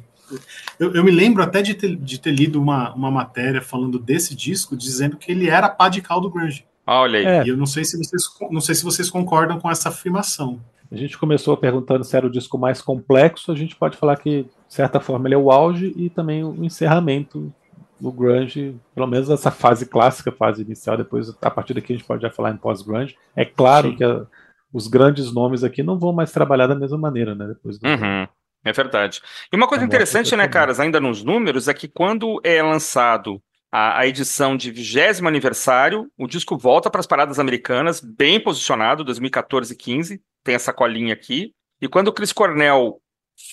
eu, 0.78 0.92
eu 0.94 1.04
me 1.04 1.10
lembro 1.10 1.42
até 1.42 1.62
de 1.62 1.74
ter, 1.74 1.94
de 1.96 2.18
ter 2.20 2.32
lido 2.32 2.60
uma, 2.60 2.92
uma 2.94 3.10
matéria 3.10 3.60
falando 3.62 3.98
desse 3.98 4.34
disco, 4.34 4.76
dizendo 4.76 5.16
que 5.16 5.30
ele 5.30 5.48
era 5.48 5.68
pá 5.68 5.88
de 5.88 6.02
cal 6.02 6.20
do 6.20 6.30
grunge. 6.30 6.64
Ah, 6.84 7.00
Olha 7.00 7.18
aí. 7.18 7.24
É, 7.26 7.44
E 7.44 7.48
eu 7.48 7.56
não 7.56 7.66
sei 7.66 7.84
se 7.84 7.96
vocês, 7.96 8.22
não 8.50 8.60
sei 8.60 8.74
se 8.74 8.84
vocês 8.84 9.10
concordam 9.10 9.58
com 9.60 9.70
essa 9.70 9.88
afirmação. 9.88 10.60
a 10.90 10.96
gente 10.96 11.18
começou 11.18 11.56
perguntando 11.56 12.04
se 12.04 12.16
era 12.16 12.26
o 12.26 12.30
disco 12.30 12.56
mais 12.58 12.80
complexo. 12.80 13.50
A 13.52 13.56
gente 13.56 13.74
pode 13.76 13.96
falar 13.96 14.16
que, 14.16 14.42
de 14.42 14.74
certa 14.74 15.00
forma, 15.00 15.26
ele 15.28 15.34
é 15.34 15.38
o 15.38 15.50
auge 15.50 15.92
e 15.96 16.08
também 16.10 16.44
o 16.44 16.64
encerramento 16.64 17.52
do 17.98 18.12
grunge, 18.12 18.76
pelo 18.94 19.06
menos 19.06 19.30
essa 19.30 19.50
fase 19.50 19.86
clássica, 19.86 20.30
fase 20.32 20.62
inicial. 20.62 20.96
Depois, 20.96 21.30
a 21.40 21.50
partir 21.50 21.74
daqui, 21.74 21.92
a 21.92 21.96
gente 21.96 22.06
pode 22.06 22.22
já 22.22 22.30
falar 22.30 22.50
em 22.50 22.56
pós-grunge. 22.56 23.16
É 23.34 23.44
claro 23.44 23.90
Sim. 23.90 23.96
que 23.96 24.04
a- 24.04 24.26
os 24.72 24.86
grandes 24.88 25.32
nomes 25.32 25.64
aqui 25.64 25.82
não 25.82 25.98
vão 25.98 26.12
mais 26.12 26.30
trabalhar 26.32 26.66
da 26.66 26.74
mesma 26.74 26.98
maneira, 26.98 27.34
né? 27.34 27.46
Depois 27.46 27.78
do, 27.78 27.88
Uhum, 27.88 28.28
é 28.64 28.72
verdade. 28.72 29.22
E 29.52 29.56
uma 29.56 29.66
coisa 29.66 29.84
morte 29.84 29.94
interessante, 29.94 30.36
né, 30.36 30.46
caras, 30.46 30.78
ainda 30.78 31.00
nos 31.00 31.22
números, 31.24 31.68
é 31.68 31.72
que 31.74 31.88
quando 31.88 32.38
é 32.44 32.62
lançado 32.62 33.40
a, 33.72 34.00
a 34.00 34.06
edição 34.06 34.56
de 34.56 34.70
20 34.70 35.26
aniversário, 35.26 36.10
o 36.18 36.26
disco 36.26 36.58
volta 36.58 36.90
para 36.90 37.00
as 37.00 37.06
paradas 37.06 37.38
americanas, 37.38 38.00
bem 38.00 38.38
posicionado, 38.38 39.04
2014 39.04 39.72
e 39.72 39.76
15, 39.76 40.20
tem 40.44 40.54
essa 40.54 40.72
colinha 40.72 41.14
aqui. 41.14 41.52
E 41.80 41.88
quando 41.88 42.08
o 42.08 42.12
Chris 42.12 42.32
Cornell 42.32 43.00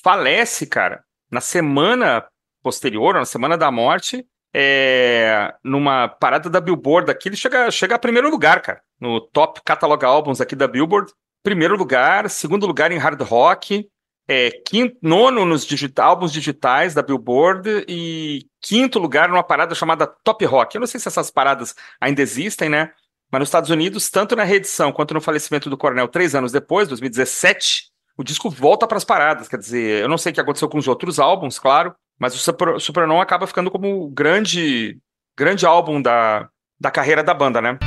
falece, 0.03 0.68
cara, 0.68 1.03
na 1.32 1.41
semana 1.41 2.26
posterior, 2.61 3.14
na 3.15 3.26
semana 3.26 3.57
da 3.57 3.70
morte, 3.72 4.26
é, 4.53 5.53
numa 5.63 6.07
parada 6.07 6.49
da 6.49 6.61
Billboard 6.61 7.09
aqui, 7.09 7.30
ele 7.30 7.35
chega, 7.35 7.71
chega 7.71 7.95
a 7.95 7.99
primeiro 7.99 8.30
lugar, 8.30 8.61
cara, 8.61 8.81
no 8.99 9.19
top 9.19 9.61
catalog 9.65 10.03
albums 10.05 10.39
aqui 10.39 10.55
da 10.55 10.67
Billboard. 10.67 11.11
Primeiro 11.41 11.75
lugar, 11.75 12.30
segundo 12.30 12.65
lugar 12.65 12.91
em 12.91 12.97
hard 12.97 13.21
rock, 13.21 13.89
é, 14.27 14.51
quinto, 14.65 14.95
nono 15.01 15.45
nos 15.45 15.65
digita- 15.65 16.03
álbuns 16.03 16.31
digitais 16.31 16.93
da 16.93 17.01
Billboard 17.01 17.85
e 17.88 18.45
quinto 18.61 18.99
lugar 18.99 19.27
numa 19.27 19.43
parada 19.43 19.75
chamada 19.75 20.07
Top 20.07 20.45
Rock. 20.45 20.75
Eu 20.75 20.80
não 20.80 20.88
sei 20.88 20.99
se 20.99 21.07
essas 21.07 21.30
paradas 21.30 21.75
ainda 21.99 22.21
existem, 22.21 22.69
né? 22.69 22.91
Mas 23.30 23.39
nos 23.39 23.49
Estados 23.49 23.69
Unidos, 23.71 24.09
tanto 24.09 24.35
na 24.35 24.43
reedição 24.43 24.91
quanto 24.91 25.13
no 25.13 25.19
falecimento 25.19 25.69
do 25.69 25.77
Coronel 25.77 26.07
três 26.07 26.35
anos 26.35 26.51
depois, 26.51 26.88
2017, 26.88 27.91
o 28.15 28.23
disco 28.23 28.49
volta 28.49 28.88
para 28.88 28.97
as 28.97 29.03
paradas. 29.03 29.47
Quer 29.47 29.57
dizer, 29.57 30.01
eu 30.03 30.07
não 30.07 30.17
sei 30.17 30.31
o 30.31 30.35
que 30.35 30.39
aconteceu 30.39 30.69
com 30.69 30.77
os 30.77 30.88
outros 30.88 31.19
álbuns, 31.19 31.57
claro, 31.59 31.93
mas 32.24 32.34
o 32.36 32.38
Super, 32.38 32.80
Supernon 32.80 33.20
acaba 33.20 33.45
ficando 33.45 33.70
como 33.70 34.06
o 34.06 34.10
grande, 34.10 34.98
grande 35.38 35.66
álbum 35.66 36.02
da, 36.02 36.48
da 36.80 36.90
carreira 36.90 37.22
da 37.22 37.34
banda, 37.34 37.62
né? 37.62 37.78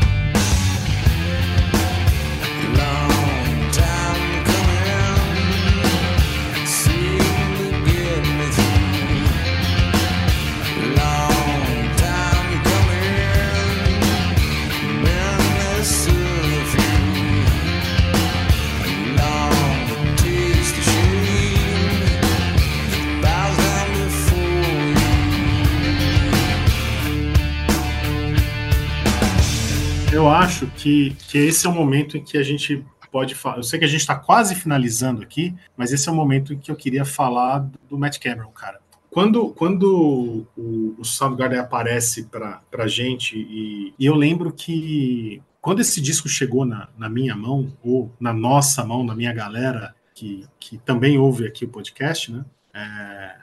Eu 30.17 30.31
acho 30.31 30.67
que, 30.69 31.11
que 31.29 31.37
esse 31.37 31.67
é 31.67 31.69
o 31.69 31.75
momento 31.75 32.17
em 32.17 32.25
que 32.25 32.39
a 32.39 32.43
gente 32.43 32.83
pode 33.13 33.35
falar. 33.35 33.59
Eu 33.59 33.63
sei 33.63 33.79
que 33.79 33.85
a 33.85 33.89
gente 33.89 34.01
está 34.01 34.17
quase 34.17 34.55
finalizando 34.55 35.21
aqui, 35.21 35.55
mas 35.77 35.93
esse 35.93 36.09
é 36.09 36.13
o 36.13 36.15
momento 36.15 36.55
em 36.55 36.59
que 36.59 36.71
eu 36.71 36.75
queria 36.75 37.05
falar 37.05 37.69
do, 37.87 37.99
Matt 37.99 38.19
Cameron, 38.19 38.51
cara. 38.51 38.81
Quando, 39.11 39.51
quando 39.51 40.47
o, 40.57 40.97
o 40.99 41.05
Soundgarden 41.05 41.59
aparece 41.59 42.25
para 42.25 42.63
a 42.79 42.89
gente, 42.89 43.37
e, 43.37 43.93
e 43.99 44.07
eu 44.07 44.15
lembro 44.15 44.51
que 44.55 45.43
quando 45.61 45.81
esse 45.81 46.01
disco 46.01 46.31
chegou 46.31 46.65
na, 46.65 46.89
na 46.97 47.11
minha 47.11 47.37
mão, 47.37 47.71
ou 47.85 48.11
na 48.19 48.33
nossa 48.33 48.83
mão, 48.87 49.05
na 49.05 49.15
minha 49.15 49.35
galera, 49.35 49.95
que, 50.15 50.47
que 50.59 50.79
também 50.79 51.19
ouve 51.19 51.47
aqui 51.47 51.67
o 51.67 51.69
podcast, 51.69 52.33
né? 52.33 52.43
é, 52.73 53.35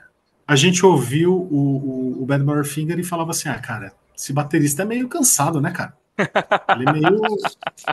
a 0.44 0.56
gente 0.56 0.84
ouviu 0.84 1.36
o, 1.36 2.16
o, 2.16 2.22
o 2.24 2.26
Bad 2.26 2.42
Finger 2.64 2.98
e 2.98 3.04
falava 3.04 3.30
assim: 3.30 3.48
ah, 3.48 3.60
cara, 3.60 3.92
esse 4.16 4.32
baterista 4.32 4.82
é 4.82 4.84
meio 4.84 5.08
cansado, 5.08 5.60
né, 5.60 5.70
cara? 5.70 5.96
Ele 6.18 6.88
é 6.88 6.92
meio. 6.92 7.20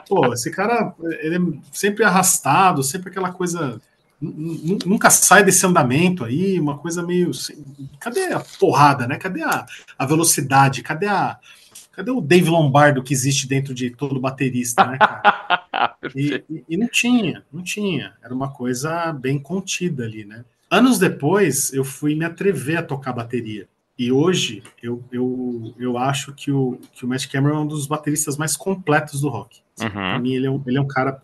Pô, 0.07 0.33
esse 0.33 0.51
cara, 0.51 0.93
ele 1.21 1.35
é 1.37 1.39
sempre 1.71 2.03
arrastado, 2.03 2.83
sempre 2.83 3.09
aquela 3.09 3.31
coisa. 3.31 3.81
nu- 4.21 4.31
nu- 4.63 4.77
Nunca 4.85 5.09
sai 5.09 5.43
desse 5.43 5.65
andamento 5.65 6.23
aí, 6.23 6.59
uma 6.59 6.77
coisa 6.77 7.01
meio. 7.03 7.31
Cadê 7.99 8.31
a 8.33 8.39
porrada, 8.59 9.07
né? 9.07 9.17
Cadê 9.17 9.43
a, 9.43 9.65
a 9.97 10.05
velocidade? 10.05 10.83
Cadê 10.83 11.07
a. 11.07 11.37
Cadê 11.93 12.09
o 12.11 12.21
Dave 12.21 12.49
Lombardo 12.49 13.03
que 13.03 13.13
existe 13.13 13.47
dentro 13.47 13.73
de 13.73 13.89
todo 13.89 14.19
baterista, 14.19 14.85
né, 14.85 14.97
cara? 14.97 15.57
E, 16.15 16.43
e- 16.49 16.63
e 16.69 16.77
não 16.77 16.87
tinha, 16.87 17.43
não 17.53 17.63
tinha. 17.63 18.13
Era 18.23 18.33
uma 18.33 18.51
coisa 18.51 19.13
bem 19.13 19.39
contida 19.39 20.03
ali, 20.03 20.25
né? 20.25 20.43
Anos 20.69 20.97
depois, 20.99 21.71
eu 21.73 21.83
fui 21.83 22.15
me 22.15 22.25
atrever 22.25 22.77
a 22.77 22.83
tocar 22.83 23.13
bateria. 23.13 23.67
E 24.01 24.11
hoje, 24.11 24.63
eu, 24.81 25.03
eu, 25.11 25.75
eu 25.77 25.95
acho 25.95 26.33
que 26.33 26.51
o, 26.51 26.79
que 26.91 27.05
o 27.05 27.07
Matt 27.07 27.27
Cameron 27.27 27.57
é 27.57 27.59
um 27.61 27.67
dos 27.67 27.85
bateristas 27.85 28.35
mais 28.35 28.57
completos 28.57 29.21
do 29.21 29.29
rock. 29.29 29.61
Pra 29.77 30.15
Uhum. 30.15 30.19
mim, 30.23 30.33
ele 30.33 30.47
é, 30.47 30.49
um, 30.49 30.63
ele 30.65 30.77
é 30.79 30.81
um 30.81 30.87
cara 30.87 31.21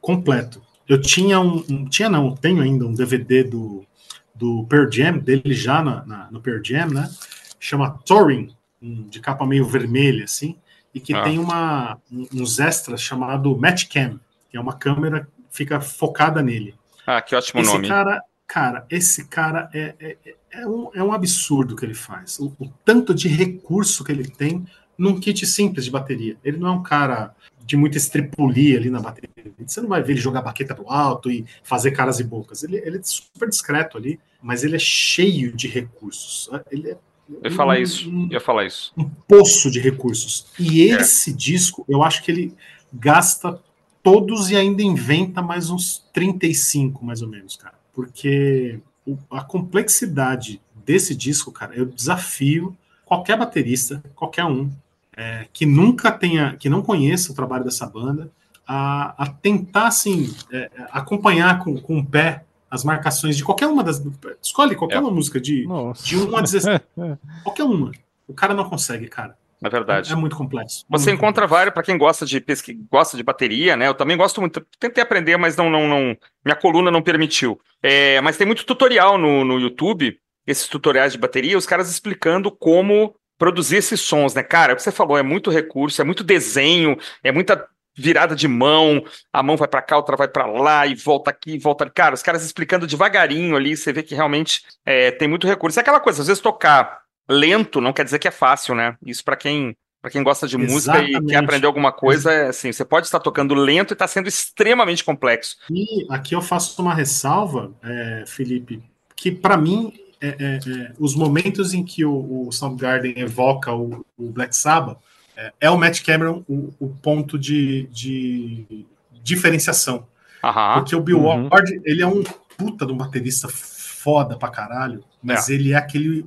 completo. 0.00 0.62
Eu 0.88 1.00
tinha 1.00 1.40
um, 1.40 1.64
um- 1.68 1.88
Tinha 1.88 2.08
não, 2.08 2.32
tenho 2.36 2.62
ainda 2.62 2.86
um 2.86 2.94
DVD 2.94 3.42
do, 3.42 3.84
do 4.32 4.64
Pearl 4.68 4.88
Jam, 4.92 5.18
dele 5.18 5.52
já 5.54 5.82
na, 5.82 6.04
na- 6.06 6.30
no 6.30 6.40
Pearl 6.40 6.60
Jam, 6.62 6.86
né? 6.88 7.10
Chama 7.58 7.98
Touring, 8.06 8.54
um, 8.80 9.08
de 9.08 9.18
capa 9.18 9.44
meio 9.44 9.66
vermelha, 9.66 10.22
assim, 10.22 10.56
e 10.94 11.00
que 11.00 11.14
Ah. 11.14 11.22
tem 11.24 11.40
uma, 11.40 11.98
um- 12.12 12.28
uns 12.32 12.60
extras 12.60 13.02
chamado 13.02 13.56
Match 13.58 13.88
Cam, 13.92 14.20
que 14.48 14.56
é 14.56 14.60
uma 14.60 14.74
câmera 14.74 15.24
que 15.24 15.56
fica 15.56 15.80
focada 15.80 16.40
nele. 16.40 16.76
Ah, 17.04 17.20
que 17.20 17.34
ótimo 17.34 17.60
esse 17.60 17.72
nome. 17.72 17.88
cara, 17.88 18.22
cara, 18.46 18.86
esse 18.88 19.26
cara 19.26 19.68
é, 19.74 19.94
é, 19.98 20.16
é- 20.62 20.66
um, 20.66 20.90
é 20.94 21.02
um 21.02 21.12
absurdo 21.12 21.76
que 21.76 21.84
ele 21.84 21.94
faz. 21.94 22.38
O, 22.38 22.46
o 22.58 22.68
tanto 22.84 23.14
de 23.14 23.28
recurso 23.28 24.04
que 24.04 24.12
ele 24.12 24.26
tem 24.28 24.64
num 24.96 25.18
kit 25.18 25.44
simples 25.46 25.84
de 25.84 25.90
bateria. 25.90 26.36
Ele 26.44 26.56
não 26.56 26.68
é 26.68 26.72
um 26.72 26.82
cara 26.82 27.34
de 27.66 27.76
muita 27.76 27.96
estripulia 27.96 28.78
ali 28.78 28.90
na 28.90 29.00
bateria. 29.00 29.30
Você 29.66 29.80
não 29.80 29.88
vai 29.88 30.02
ver 30.02 30.12
ele 30.12 30.20
jogar 30.20 30.42
baqueta 30.42 30.74
pro 30.74 30.88
alto 30.90 31.30
e 31.30 31.44
fazer 31.62 31.90
caras 31.92 32.20
e 32.20 32.24
bocas. 32.24 32.62
Ele, 32.62 32.76
ele 32.76 32.98
é 32.98 33.02
super 33.02 33.48
discreto 33.48 33.96
ali, 33.96 34.20
mas 34.42 34.62
ele 34.62 34.76
é 34.76 34.78
cheio 34.78 35.52
de 35.56 35.66
recursos. 35.66 36.48
Ele 36.70 36.90
é 36.90 36.98
Eu 37.28 37.40
ia 37.44 37.50
falar 37.50 37.78
um- 37.78 37.82
isso. 37.82 38.08
Eu 38.10 38.32
ia 38.32 38.40
falar 38.40 38.66
isso. 38.66 38.92
um 38.96 39.08
poço 39.08 39.70
de 39.70 39.80
recursos. 39.80 40.46
E 40.60 40.82
É. 40.90 41.00
esse 41.00 41.32
disco, 41.32 41.84
eu 41.88 42.02
acho 42.02 42.22
que 42.22 42.30
ele 42.30 42.54
gasta 42.92 43.58
todos 44.02 44.50
e 44.50 44.56
ainda 44.56 44.82
inventa 44.82 45.40
mais 45.40 45.70
uns 45.70 46.04
35, 46.12 47.04
mais 47.04 47.22
ou 47.22 47.28
menos, 47.28 47.56
cara. 47.56 47.74
Porque 47.94 48.78
o- 48.78 48.93
a 49.30 49.42
complexidade 49.42 50.60
desse 50.84 51.14
disco, 51.14 51.52
cara, 51.52 51.74
eu 51.74 51.86
desafio 51.86 52.76
qualquer 53.04 53.36
baterista, 53.38 54.02
qualquer 54.14 54.44
um, 54.44 54.70
é, 55.16 55.46
que 55.52 55.66
nunca 55.66 56.10
tenha, 56.10 56.56
que 56.56 56.68
não 56.68 56.82
conheça 56.82 57.32
o 57.32 57.34
trabalho 57.34 57.64
dessa 57.64 57.86
banda, 57.86 58.30
a, 58.66 59.22
a 59.22 59.26
tentar, 59.28 59.88
assim, 59.88 60.34
é, 60.50 60.70
acompanhar 60.90 61.62
com, 61.62 61.78
com 61.80 61.98
o 61.98 62.04
pé 62.04 62.44
as 62.70 62.82
marcações 62.82 63.36
de 63.36 63.44
qualquer 63.44 63.68
uma 63.68 63.84
das. 63.84 64.02
Escolhe 64.42 64.74
qualquer 64.74 64.96
É. 64.96 65.00
uma 65.00 65.10
música 65.10 65.40
de, 65.40 65.64
Nossa. 65.66 66.04
de 66.04 66.16
1 66.16 66.36
a 66.36 66.40
16. 66.40 66.80
qualquer 67.44 67.62
uma. 67.64 67.92
O 68.26 68.34
cara 68.34 68.52
não 68.54 68.68
consegue, 68.68 69.06
cara. 69.06 69.36
Na 69.64 69.70
verdade. 69.70 70.12
É 70.12 70.14
muito 70.14 70.36
complexo. 70.36 70.84
Você 70.90 71.08
Muito 71.08 71.16
encontra 71.16 71.44
complexo. 71.44 71.48
vários, 71.48 71.72
para 71.72 71.82
quem 71.82 71.96
gosta 71.96 72.26
de 72.26 72.38
pesqui... 72.38 72.78
gosta 72.92 73.16
de 73.16 73.22
bateria, 73.22 73.74
né? 73.74 73.88
Eu 73.88 73.94
também 73.94 74.14
gosto 74.14 74.38
muito. 74.38 74.60
Tentei 74.78 75.02
aprender, 75.02 75.38
mas 75.38 75.56
não, 75.56 75.70
não, 75.70 75.88
não. 75.88 76.14
Minha 76.44 76.54
coluna 76.54 76.90
não 76.90 77.00
permitiu. 77.00 77.58
É, 77.82 78.20
mas 78.20 78.36
tem 78.36 78.46
muito 78.46 78.66
tutorial 78.66 79.16
no, 79.16 79.42
no 79.42 79.58
YouTube, 79.58 80.18
esses 80.46 80.68
tutoriais 80.68 81.12
de 81.14 81.18
bateria, 81.18 81.56
os 81.56 81.64
caras 81.64 81.88
explicando 81.88 82.50
como 82.50 83.16
produzir 83.38 83.76
esses 83.76 84.02
sons, 84.02 84.34
né? 84.34 84.42
Cara, 84.42 84.72
é 84.72 84.74
o 84.74 84.76
que 84.76 84.82
você 84.82 84.92
falou, 84.92 85.16
é 85.16 85.22
muito 85.22 85.50
recurso, 85.50 86.02
é 86.02 86.04
muito 86.04 86.22
desenho, 86.22 86.98
é 87.22 87.32
muita 87.32 87.66
virada 87.96 88.36
de 88.36 88.46
mão, 88.46 89.02
a 89.32 89.42
mão 89.42 89.56
vai 89.56 89.66
para 89.66 89.80
cá, 89.80 89.94
a 89.94 89.98
outra 89.98 90.14
vai 90.14 90.28
para 90.28 90.44
lá 90.44 90.86
e 90.86 90.94
volta 90.94 91.30
aqui, 91.30 91.58
volta 91.58 91.84
ali. 91.84 91.90
Cara, 91.90 92.14
os 92.14 92.22
caras 92.22 92.44
explicando 92.44 92.86
devagarinho 92.86 93.56
ali, 93.56 93.74
você 93.74 93.94
vê 93.94 94.02
que 94.02 94.14
realmente 94.14 94.62
é, 94.84 95.10
tem 95.10 95.26
muito 95.26 95.46
recurso. 95.46 95.78
É 95.78 95.82
aquela 95.82 96.00
coisa, 96.00 96.20
às 96.20 96.28
vezes 96.28 96.42
tocar 96.42 97.03
lento 97.28 97.80
não 97.80 97.92
quer 97.92 98.04
dizer 98.04 98.18
que 98.18 98.28
é 98.28 98.32
fácil, 98.32 98.74
né? 98.74 98.96
Isso 99.04 99.24
para 99.24 99.36
quem 99.36 99.76
para 100.00 100.10
quem 100.10 100.22
gosta 100.22 100.46
de 100.46 100.58
música 100.58 100.98
e 100.98 101.08
Exatamente. 101.08 101.30
quer 101.30 101.36
aprender 101.38 101.66
alguma 101.66 101.90
coisa, 101.90 102.30
é 102.30 102.48
assim, 102.48 102.70
você 102.70 102.84
pode 102.84 103.06
estar 103.06 103.20
tocando 103.20 103.54
lento 103.54 103.92
e 103.92 103.94
está 103.94 104.06
sendo 104.06 104.28
extremamente 104.28 105.02
complexo. 105.02 105.56
E 105.70 106.06
aqui 106.10 106.34
eu 106.34 106.42
faço 106.42 106.82
uma 106.82 106.94
ressalva, 106.94 107.72
é, 107.82 108.24
Felipe, 108.26 108.82
que 109.16 109.32
para 109.32 109.56
mim 109.56 109.94
é, 110.20 110.28
é, 110.28 110.34
é, 110.56 110.92
os 110.98 111.14
momentos 111.14 111.72
em 111.72 111.82
que 111.82 112.04
o, 112.04 112.48
o 112.48 112.52
Soundgarden 112.52 113.14
evoca 113.16 113.72
o, 113.72 114.04
o 114.18 114.30
Black 114.30 114.54
Sabbath 114.54 114.98
é, 115.36 115.52
é 115.62 115.70
o 115.70 115.78
Matt 115.78 116.02
Cameron 116.02 116.44
o, 116.46 116.74
o 116.78 116.88
ponto 116.88 117.38
de, 117.38 117.88
de 117.90 118.84
diferenciação. 119.22 120.06
Aham. 120.42 120.74
Porque 120.74 120.94
o 120.94 121.00
Bill 121.00 121.18
Uhum. 121.18 121.48
Ward, 121.48 121.80
ele 121.82 122.02
é 122.02 122.06
um 122.06 122.22
puta 122.58 122.84
de 122.84 122.92
um 122.92 122.96
baterista 122.96 123.48
foda 123.48 124.36
pra 124.36 124.50
caralho, 124.50 125.02
mas 125.22 125.48
ele 125.48 125.72
é 125.72 125.76
aquele 125.76 126.26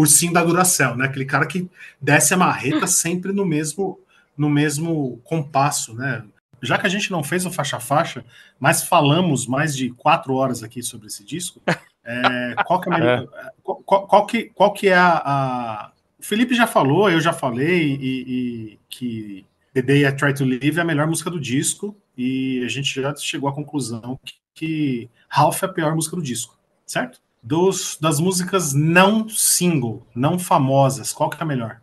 ursinho 0.00 0.32
da 0.32 0.44
Duracell, 0.44 0.96
né? 0.96 1.06
Aquele 1.06 1.24
cara 1.24 1.46
que 1.46 1.68
desce 2.00 2.32
a 2.32 2.36
marreta 2.36 2.86
sempre 2.86 3.32
no 3.32 3.44
mesmo 3.44 3.98
no 4.36 4.48
mesmo 4.48 5.20
compasso, 5.24 5.92
né? 5.94 6.24
Já 6.62 6.78
que 6.78 6.86
a 6.86 6.88
gente 6.88 7.10
não 7.10 7.22
fez 7.24 7.44
o 7.44 7.50
faixa-faixa, 7.50 8.24
mas 8.58 8.84
falamos 8.84 9.46
mais 9.46 9.76
de 9.76 9.90
quatro 9.90 10.34
horas 10.34 10.62
aqui 10.62 10.80
sobre 10.82 11.08
esse 11.08 11.24
disco, 11.24 11.60
é, 12.04 12.54
qual, 12.64 12.80
que 12.80 12.88
é 12.88 12.92
a 12.92 12.98
melhor- 12.98 13.28
qual, 13.62 13.76
qual- 13.84 14.06
qual 14.06 14.26
que, 14.26 14.44
qual 14.54 14.72
que 14.72 14.88
é 14.88 14.94
a, 14.94 15.22
a- 15.24 15.92
O 16.20 16.22
Felipe 16.24 16.54
já 16.54 16.66
falou, 16.66 17.10
eu 17.10 17.20
já 17.20 17.32
falei, 17.32 17.96
e, 18.00 18.24
e 18.28 18.78
que 18.88 19.44
The 19.74 19.82
Day 19.82 20.04
I 20.06 20.12
Try 20.16 20.34
to 20.34 20.44
Live 20.44 20.78
é 20.78 20.82
a 20.82 20.84
melhor 20.84 21.06
música 21.08 21.30
do 21.30 21.38
disco, 21.40 21.96
e 22.16 22.62
a 22.64 22.68
gente 22.68 23.00
já 23.00 23.14
chegou 23.16 23.48
à 23.48 23.52
conclusão 23.52 24.18
que, 24.24 24.34
que 24.54 25.10
Ralph 25.28 25.62
é 25.62 25.66
a 25.66 25.68
pior 25.72 25.94
música 25.94 26.16
do 26.16 26.22
disco, 26.22 26.56
certo? 26.86 27.20
Dos, 27.42 27.96
das 28.00 28.18
músicas 28.20 28.74
não 28.74 29.28
single, 29.28 30.06
não 30.14 30.38
famosas, 30.38 31.12
qual 31.12 31.30
que 31.30 31.36
é 31.38 31.42
a 31.42 31.46
melhor? 31.46 31.80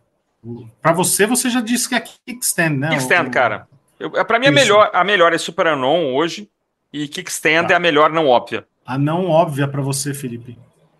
Para 0.80 0.92
você, 0.92 1.26
você 1.26 1.50
já 1.50 1.60
disse 1.60 1.88
que 1.88 1.94
é 1.94 2.00
Kickstand, 2.00 2.70
né? 2.76 2.88
Kickstand, 2.90 3.28
O- 3.28 3.30
cara. 3.30 3.68
Eu, 3.98 4.14
é, 4.16 4.22
pra 4.22 4.38
mim, 4.38 4.46
a 4.46 4.52
melhor, 4.52 4.90
a 4.92 5.02
melhor 5.02 5.32
é 5.32 5.38
Super 5.38 5.66
Anon 5.68 6.14
hoje, 6.14 6.48
e 6.92 7.08
Kickstand 7.08 7.66
Tá. 7.68 7.74
é 7.74 7.76
a 7.76 7.80
melhor 7.80 8.10
não 8.12 8.28
óbvia. 8.28 8.66
A 8.86 8.96
não 8.98 9.28
óbvia 9.28 9.66
para 9.66 9.82
você, 9.82 10.12
Felipe. 10.14 10.56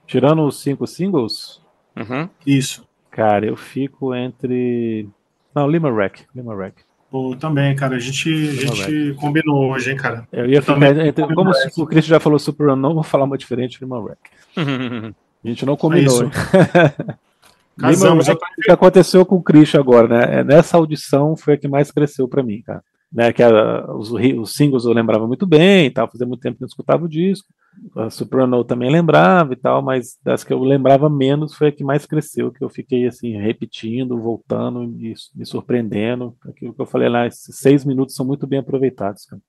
Tirando 0.07 0.43
os 0.45 0.61
cinco 0.61 0.87
singles, 0.87 1.61
Uhum. 1.95 2.28
Isso. 2.47 2.87
cara, 3.11 3.47
eu 3.47 3.57
fico 3.57 4.15
entre. 4.15 5.09
Não, 5.55 5.69
Lima 5.70 5.93
Rack. 5.93 6.24
Lima 6.35 6.55
Rack. 6.57 6.83
Pô, 7.11 7.37
também, 7.37 7.74
cara, 7.77 7.97
a 7.97 7.99
gente, 7.99 8.28
a 8.28 8.53
gente 8.53 9.15
combinou 9.15 9.70
hoje, 9.70 9.93
hein, 9.93 9.97
cara. 9.97 10.27
Eu 10.33 10.47
ia 10.47 10.61
ficar 10.61 10.74
Também. 10.74 11.09
entre. 11.09 11.35
Como 11.35 11.51
o 11.51 11.87
Christian 11.87 12.16
já 12.16 12.20
falou 12.20 12.39
Super 12.39 12.70
Unknown, 12.70 12.95
vou 12.95 13.03
falar 13.03 13.24
uma 13.24 13.39
diferente 13.39 13.78
Lima 13.81 14.01
Rack. 14.01 14.19
A 15.45 15.49
gente 15.49 15.65
não 15.65 15.77
combinou. 15.77 16.24
hein? 16.24 16.31
Casamos, 17.78 18.27
o 18.27 18.37
que 18.37 18.70
aconteceu 18.70 19.24
com 19.24 19.37
o 19.37 19.43
Christian 19.43 19.78
agora, 19.81 20.09
né? 20.09 20.41
É, 20.41 20.45
Nessa 20.45 20.77
audição 20.77 21.37
foi 21.37 21.55
a 21.55 21.57
que 21.59 21.69
mais 21.69 21.93
cresceu 21.93 22.27
pra 22.27 22.43
mim, 22.43 22.62
cara. 22.62 22.83
Né, 23.12 23.33
que 23.33 23.43
a- 23.43 23.87
os, 23.95 24.11
os 24.11 24.55
singles 24.55 24.85
eu 24.85 24.93
lembrava 24.93 25.27
muito 25.27 25.47
bem 25.47 25.87
e 25.87 25.91
tal, 25.91 26.11
fazia 26.11 26.27
muito 26.27 26.41
tempo 26.41 26.57
que 26.57 26.62
eu 26.62 26.66
não 26.66 26.69
escutava 26.69 27.05
o 27.05 27.09
disco. 27.09 27.49
A 27.95 28.09
Unknown 28.45 28.65
também 28.65 28.91
lembrava 28.91 29.53
e 29.53 29.57
tal, 29.57 29.83
mas 29.83 30.16
das 30.24 30.43
que 30.43 30.53
eu 30.53 30.59
lembrava 30.65 31.09
menos 31.11 31.55
foi 31.55 31.69
a 31.69 31.73
que 31.73 31.85
mais 31.85 32.05
cresceu, 32.07 32.51
que 32.51 32.65
eu 32.65 32.69
fiquei 32.70 33.07
assim, 33.07 33.37
repetindo, 33.37 34.19
voltando, 34.19 34.81
me, 34.81 35.15
me 35.35 35.47
surpreendendo. 35.47 36.35
Aquilo 36.49 36.73
que 36.74 36.81
eu 36.81 36.87
falei 36.87 37.09
lá, 37.09 37.27
esses 37.27 37.57
seis 37.57 37.85
minutos 37.85 38.15
são 38.15 38.24
muito 38.27 38.47
bem 38.47 38.59
aproveitados, 38.59 39.27
cara. 39.27 39.43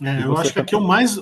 É, 0.00 0.24
eu 0.24 0.36
acho 0.36 0.50
que 0.50 0.54
tá- 0.56 0.62
aqui 0.62 0.74
eu 0.74 0.80
mais. 0.80 1.18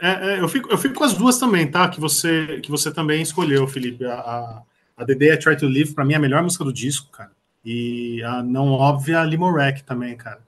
é, 0.00 0.34
é, 0.36 0.40
eu, 0.40 0.48
fico, 0.48 0.68
eu 0.70 0.78
fico 0.78 0.94
com 0.94 1.04
as 1.04 1.14
duas 1.14 1.38
também, 1.38 1.68
tá? 1.68 1.88
Que 1.88 2.00
você, 2.00 2.60
que 2.62 2.70
você 2.70 2.92
também 2.92 3.22
escolheu, 3.22 3.66
Felipe. 3.66 4.04
A, 4.04 4.14
a, 4.14 4.62
a 4.98 5.04
The 5.04 5.14
Day 5.14 5.32
I 5.32 5.38
Try 5.38 5.56
to 5.56 5.66
Live, 5.66 5.94
pra 5.94 6.04
mim, 6.04 6.12
é 6.14 6.16
a 6.16 6.20
melhor 6.20 6.42
música 6.42 6.62
do 6.64 6.72
disco, 6.72 7.10
cara. 7.10 7.30
E 7.64 8.22
a 8.24 8.42
não 8.42 8.72
óbvia, 8.72 9.20
a 9.20 9.24
Limorack 9.24 9.82
também, 9.84 10.16
cara. 10.16 10.40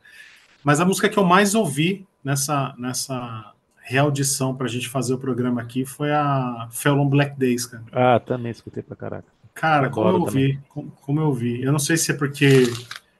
Mas 0.64 0.80
a 0.80 0.84
música 0.84 1.08
que 1.08 1.18
eu 1.18 1.24
mais 1.24 1.54
ouvi 1.54 2.06
nessa, 2.24 2.74
nessa 2.78 3.52
reaudição 3.82 4.54
pra 4.54 4.66
gente 4.66 4.88
fazer 4.88 5.12
o 5.14 5.18
programa 5.18 5.60
aqui 5.60 5.84
foi 5.84 6.10
a 6.10 6.66
Fell 6.70 6.98
on 6.98 7.08
Black 7.08 7.38
Days, 7.38 7.66
cara. 7.66 7.84
Ah, 7.92 8.18
também 8.18 8.50
escutei 8.50 8.82
pra 8.82 8.96
caraca. 8.96 9.28
Cara, 9.54 9.88
como 9.90 10.08
Adoro 10.08 10.22
eu 10.22 10.26
ouvi, 10.26 10.60
como, 10.68 10.90
como 11.02 11.20
eu 11.20 11.26
ouvi. 11.26 11.62
Eu 11.62 11.70
não 11.70 11.78
sei 11.78 11.96
se 11.96 12.10
é 12.10 12.14
porque 12.14 12.64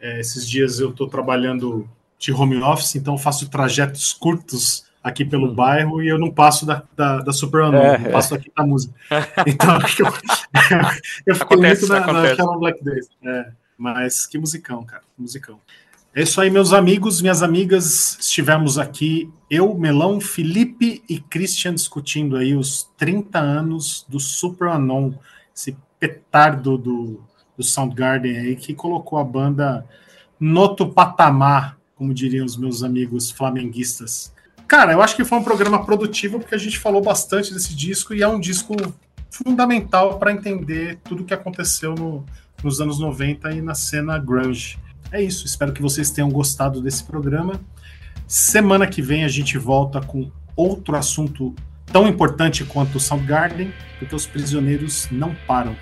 é, 0.00 0.18
esses 0.18 0.48
dias 0.48 0.80
eu 0.80 0.90
tô 0.92 1.06
trabalhando 1.06 1.88
de 2.18 2.32
home 2.32 2.56
office, 2.62 2.96
então 2.96 3.14
eu 3.14 3.18
faço 3.18 3.48
trajetos 3.50 4.12
curtos 4.12 4.84
aqui 5.02 5.22
pelo 5.24 5.48
Uhum. 5.48 5.54
bairro 5.54 6.02
e 6.02 6.08
eu 6.08 6.18
não 6.18 6.30
passo 6.30 6.64
da, 6.64 6.82
da, 6.96 7.18
da 7.20 7.32
Super 7.32 7.62
É, 7.62 7.66
eu 7.66 7.92
é. 7.92 8.10
passo 8.10 8.34
aqui 8.34 8.50
da 8.56 8.64
música. 8.64 8.94
Então 9.46 9.74
eu, 9.76 10.06
eu 11.26 11.34
fiquei 11.34 11.56
Acontece, 11.56 11.82
muito 11.82 11.92
na, 11.92 11.98
acontece. 11.98 12.30
naquela 12.30 12.58
Black 12.58 12.82
Days. 12.82 13.08
É, 13.22 13.52
mas 13.76 14.26
que 14.26 14.38
musicão, 14.38 14.82
cara, 14.82 15.02
que 15.14 15.20
musicão. 15.20 15.60
É 16.14 16.22
isso 16.22 16.40
aí, 16.40 16.48
meus 16.48 16.72
amigos, 16.72 17.20
minhas 17.20 17.42
amigas. 17.42 18.16
Estivemos 18.20 18.78
aqui, 18.78 19.28
eu, 19.50 19.74
Melão, 19.74 20.20
Felipe 20.20 21.02
e 21.08 21.18
Christian 21.18 21.74
discutindo 21.74 22.36
aí 22.36 22.54
os 22.54 22.88
30 22.96 23.38
anos 23.38 24.06
do 24.08 24.20
Super 24.20 24.68
Anon, 24.68 25.12
esse 25.54 25.76
petardo 25.98 26.78
do, 26.78 27.20
do 27.56 27.62
Soundgarden 27.64 28.36
aí, 28.38 28.56
que 28.56 28.74
colocou 28.74 29.18
a 29.18 29.24
banda 29.24 29.84
no 30.38 30.60
outro 30.60 30.88
patamar, 30.92 31.76
como 31.96 32.14
diriam 32.14 32.46
os 32.46 32.56
meus 32.56 32.84
amigos 32.84 33.30
flamenguistas. 33.30 34.32
Cara, 34.68 34.92
eu 34.92 35.02
acho 35.02 35.16
que 35.16 35.24
foi 35.24 35.38
um 35.38 35.44
programa 35.44 35.84
produtivo 35.84 36.38
porque 36.38 36.54
a 36.54 36.58
gente 36.58 36.78
falou 36.78 37.02
bastante 37.02 37.52
desse 37.52 37.74
disco 37.74 38.14
e 38.14 38.22
é 38.22 38.28
um 38.28 38.38
disco 38.38 38.74
fundamental 39.30 40.18
para 40.18 40.32
entender 40.32 40.98
tudo 41.02 41.22
o 41.22 41.26
que 41.26 41.34
aconteceu 41.34 41.94
no- 41.94 42.24
nos 42.62 42.80
anos 42.80 43.00
90 43.00 43.52
e 43.52 43.60
na 43.60 43.74
cena 43.74 44.16
grunge. 44.16 44.78
É 45.14 45.22
isso, 45.22 45.46
espero 45.46 45.72
que 45.72 45.80
vocês 45.80 46.10
tenham 46.10 46.28
gostado 46.28 46.82
desse 46.82 47.04
programa. 47.04 47.60
Semana 48.26 48.84
que 48.84 49.00
vem 49.00 49.22
a 49.22 49.28
gente 49.28 49.56
volta 49.56 50.00
com 50.00 50.28
outro 50.56 50.96
assunto 50.96 51.54
tão 51.86 52.08
importante 52.08 52.64
quanto 52.64 52.96
o 52.96 53.00
Soundgarden, 53.00 53.72
porque 53.96 54.12
os 54.12 54.26
prisioneiros 54.26 55.06
não 55.12 55.32
param. 55.46 55.76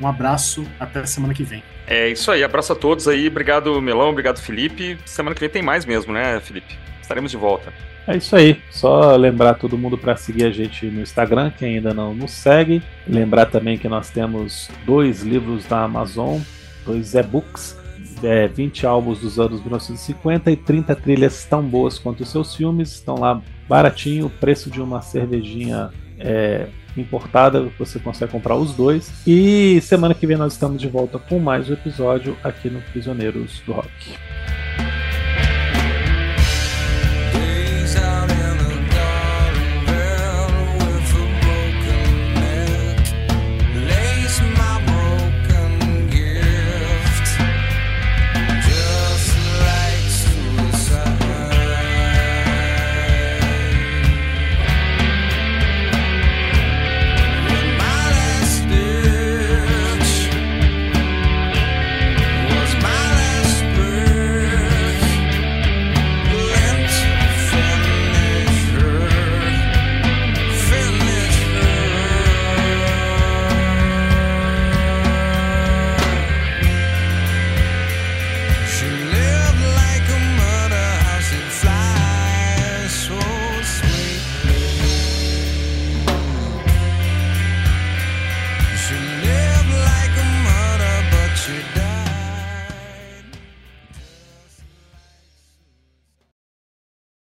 Um 0.00 0.06
abraço, 0.06 0.66
até 0.80 1.04
semana 1.04 1.34
que 1.34 1.42
vem. 1.42 1.62
É 1.86 2.08
isso 2.08 2.30
aí, 2.30 2.42
abraço 2.42 2.72
a 2.72 2.76
todos 2.76 3.06
aí, 3.06 3.28
obrigado 3.28 3.78
Melão, 3.82 4.08
obrigado 4.08 4.40
Felipe. 4.40 4.98
Semana 5.04 5.34
que 5.34 5.40
vem 5.40 5.50
tem 5.50 5.60
mais 5.60 5.84
mesmo, 5.84 6.14
né, 6.14 6.40
Felipe? 6.40 6.74
Estaremos 7.02 7.30
de 7.30 7.36
volta. 7.36 7.70
É 8.06 8.16
isso 8.16 8.34
aí. 8.34 8.58
Só 8.70 9.14
lembrar 9.16 9.56
todo 9.56 9.76
mundo 9.76 9.98
para 9.98 10.16
seguir 10.16 10.46
a 10.46 10.50
gente 10.50 10.86
no 10.86 11.02
Instagram, 11.02 11.50
quem 11.50 11.76
ainda 11.76 11.92
não 11.92 12.14
nos 12.14 12.30
segue. 12.30 12.82
Lembrar 13.06 13.44
também 13.50 13.76
que 13.76 13.86
nós 13.86 14.08
temos 14.08 14.70
dois 14.86 15.20
livros 15.20 15.66
da 15.66 15.82
Amazon, 15.82 16.40
dois 16.86 17.14
e-books, 17.14 17.76
é, 18.22 18.48
20 18.48 18.86
álbuns 18.86 19.20
dos 19.20 19.38
anos 19.38 19.60
1950 19.60 20.50
e 20.50 20.56
30 20.56 20.94
trilhas 20.96 21.44
tão 21.44 21.62
boas 21.62 21.98
quanto 21.98 22.22
os 22.22 22.30
seus 22.30 22.54
filmes. 22.54 22.92
Estão 22.92 23.16
lá 23.16 23.40
baratinho, 23.68 24.26
o 24.26 24.30
preço 24.30 24.70
de 24.70 24.80
uma 24.80 25.00
cervejinha 25.02 25.90
é, 26.18 26.68
importada, 26.96 27.70
você 27.78 27.98
consegue 27.98 28.32
comprar 28.32 28.56
os 28.56 28.74
dois. 28.74 29.12
E 29.26 29.80
semana 29.82 30.14
que 30.14 30.26
vem 30.26 30.36
nós 30.36 30.54
estamos 30.54 30.80
de 30.80 30.88
volta 30.88 31.18
com 31.18 31.38
mais 31.38 31.68
um 31.68 31.72
episódio 31.72 32.36
aqui 32.42 32.68
no 32.68 32.80
Prisioneiros 32.80 33.60
do 33.66 33.72
Rock. 33.72 34.16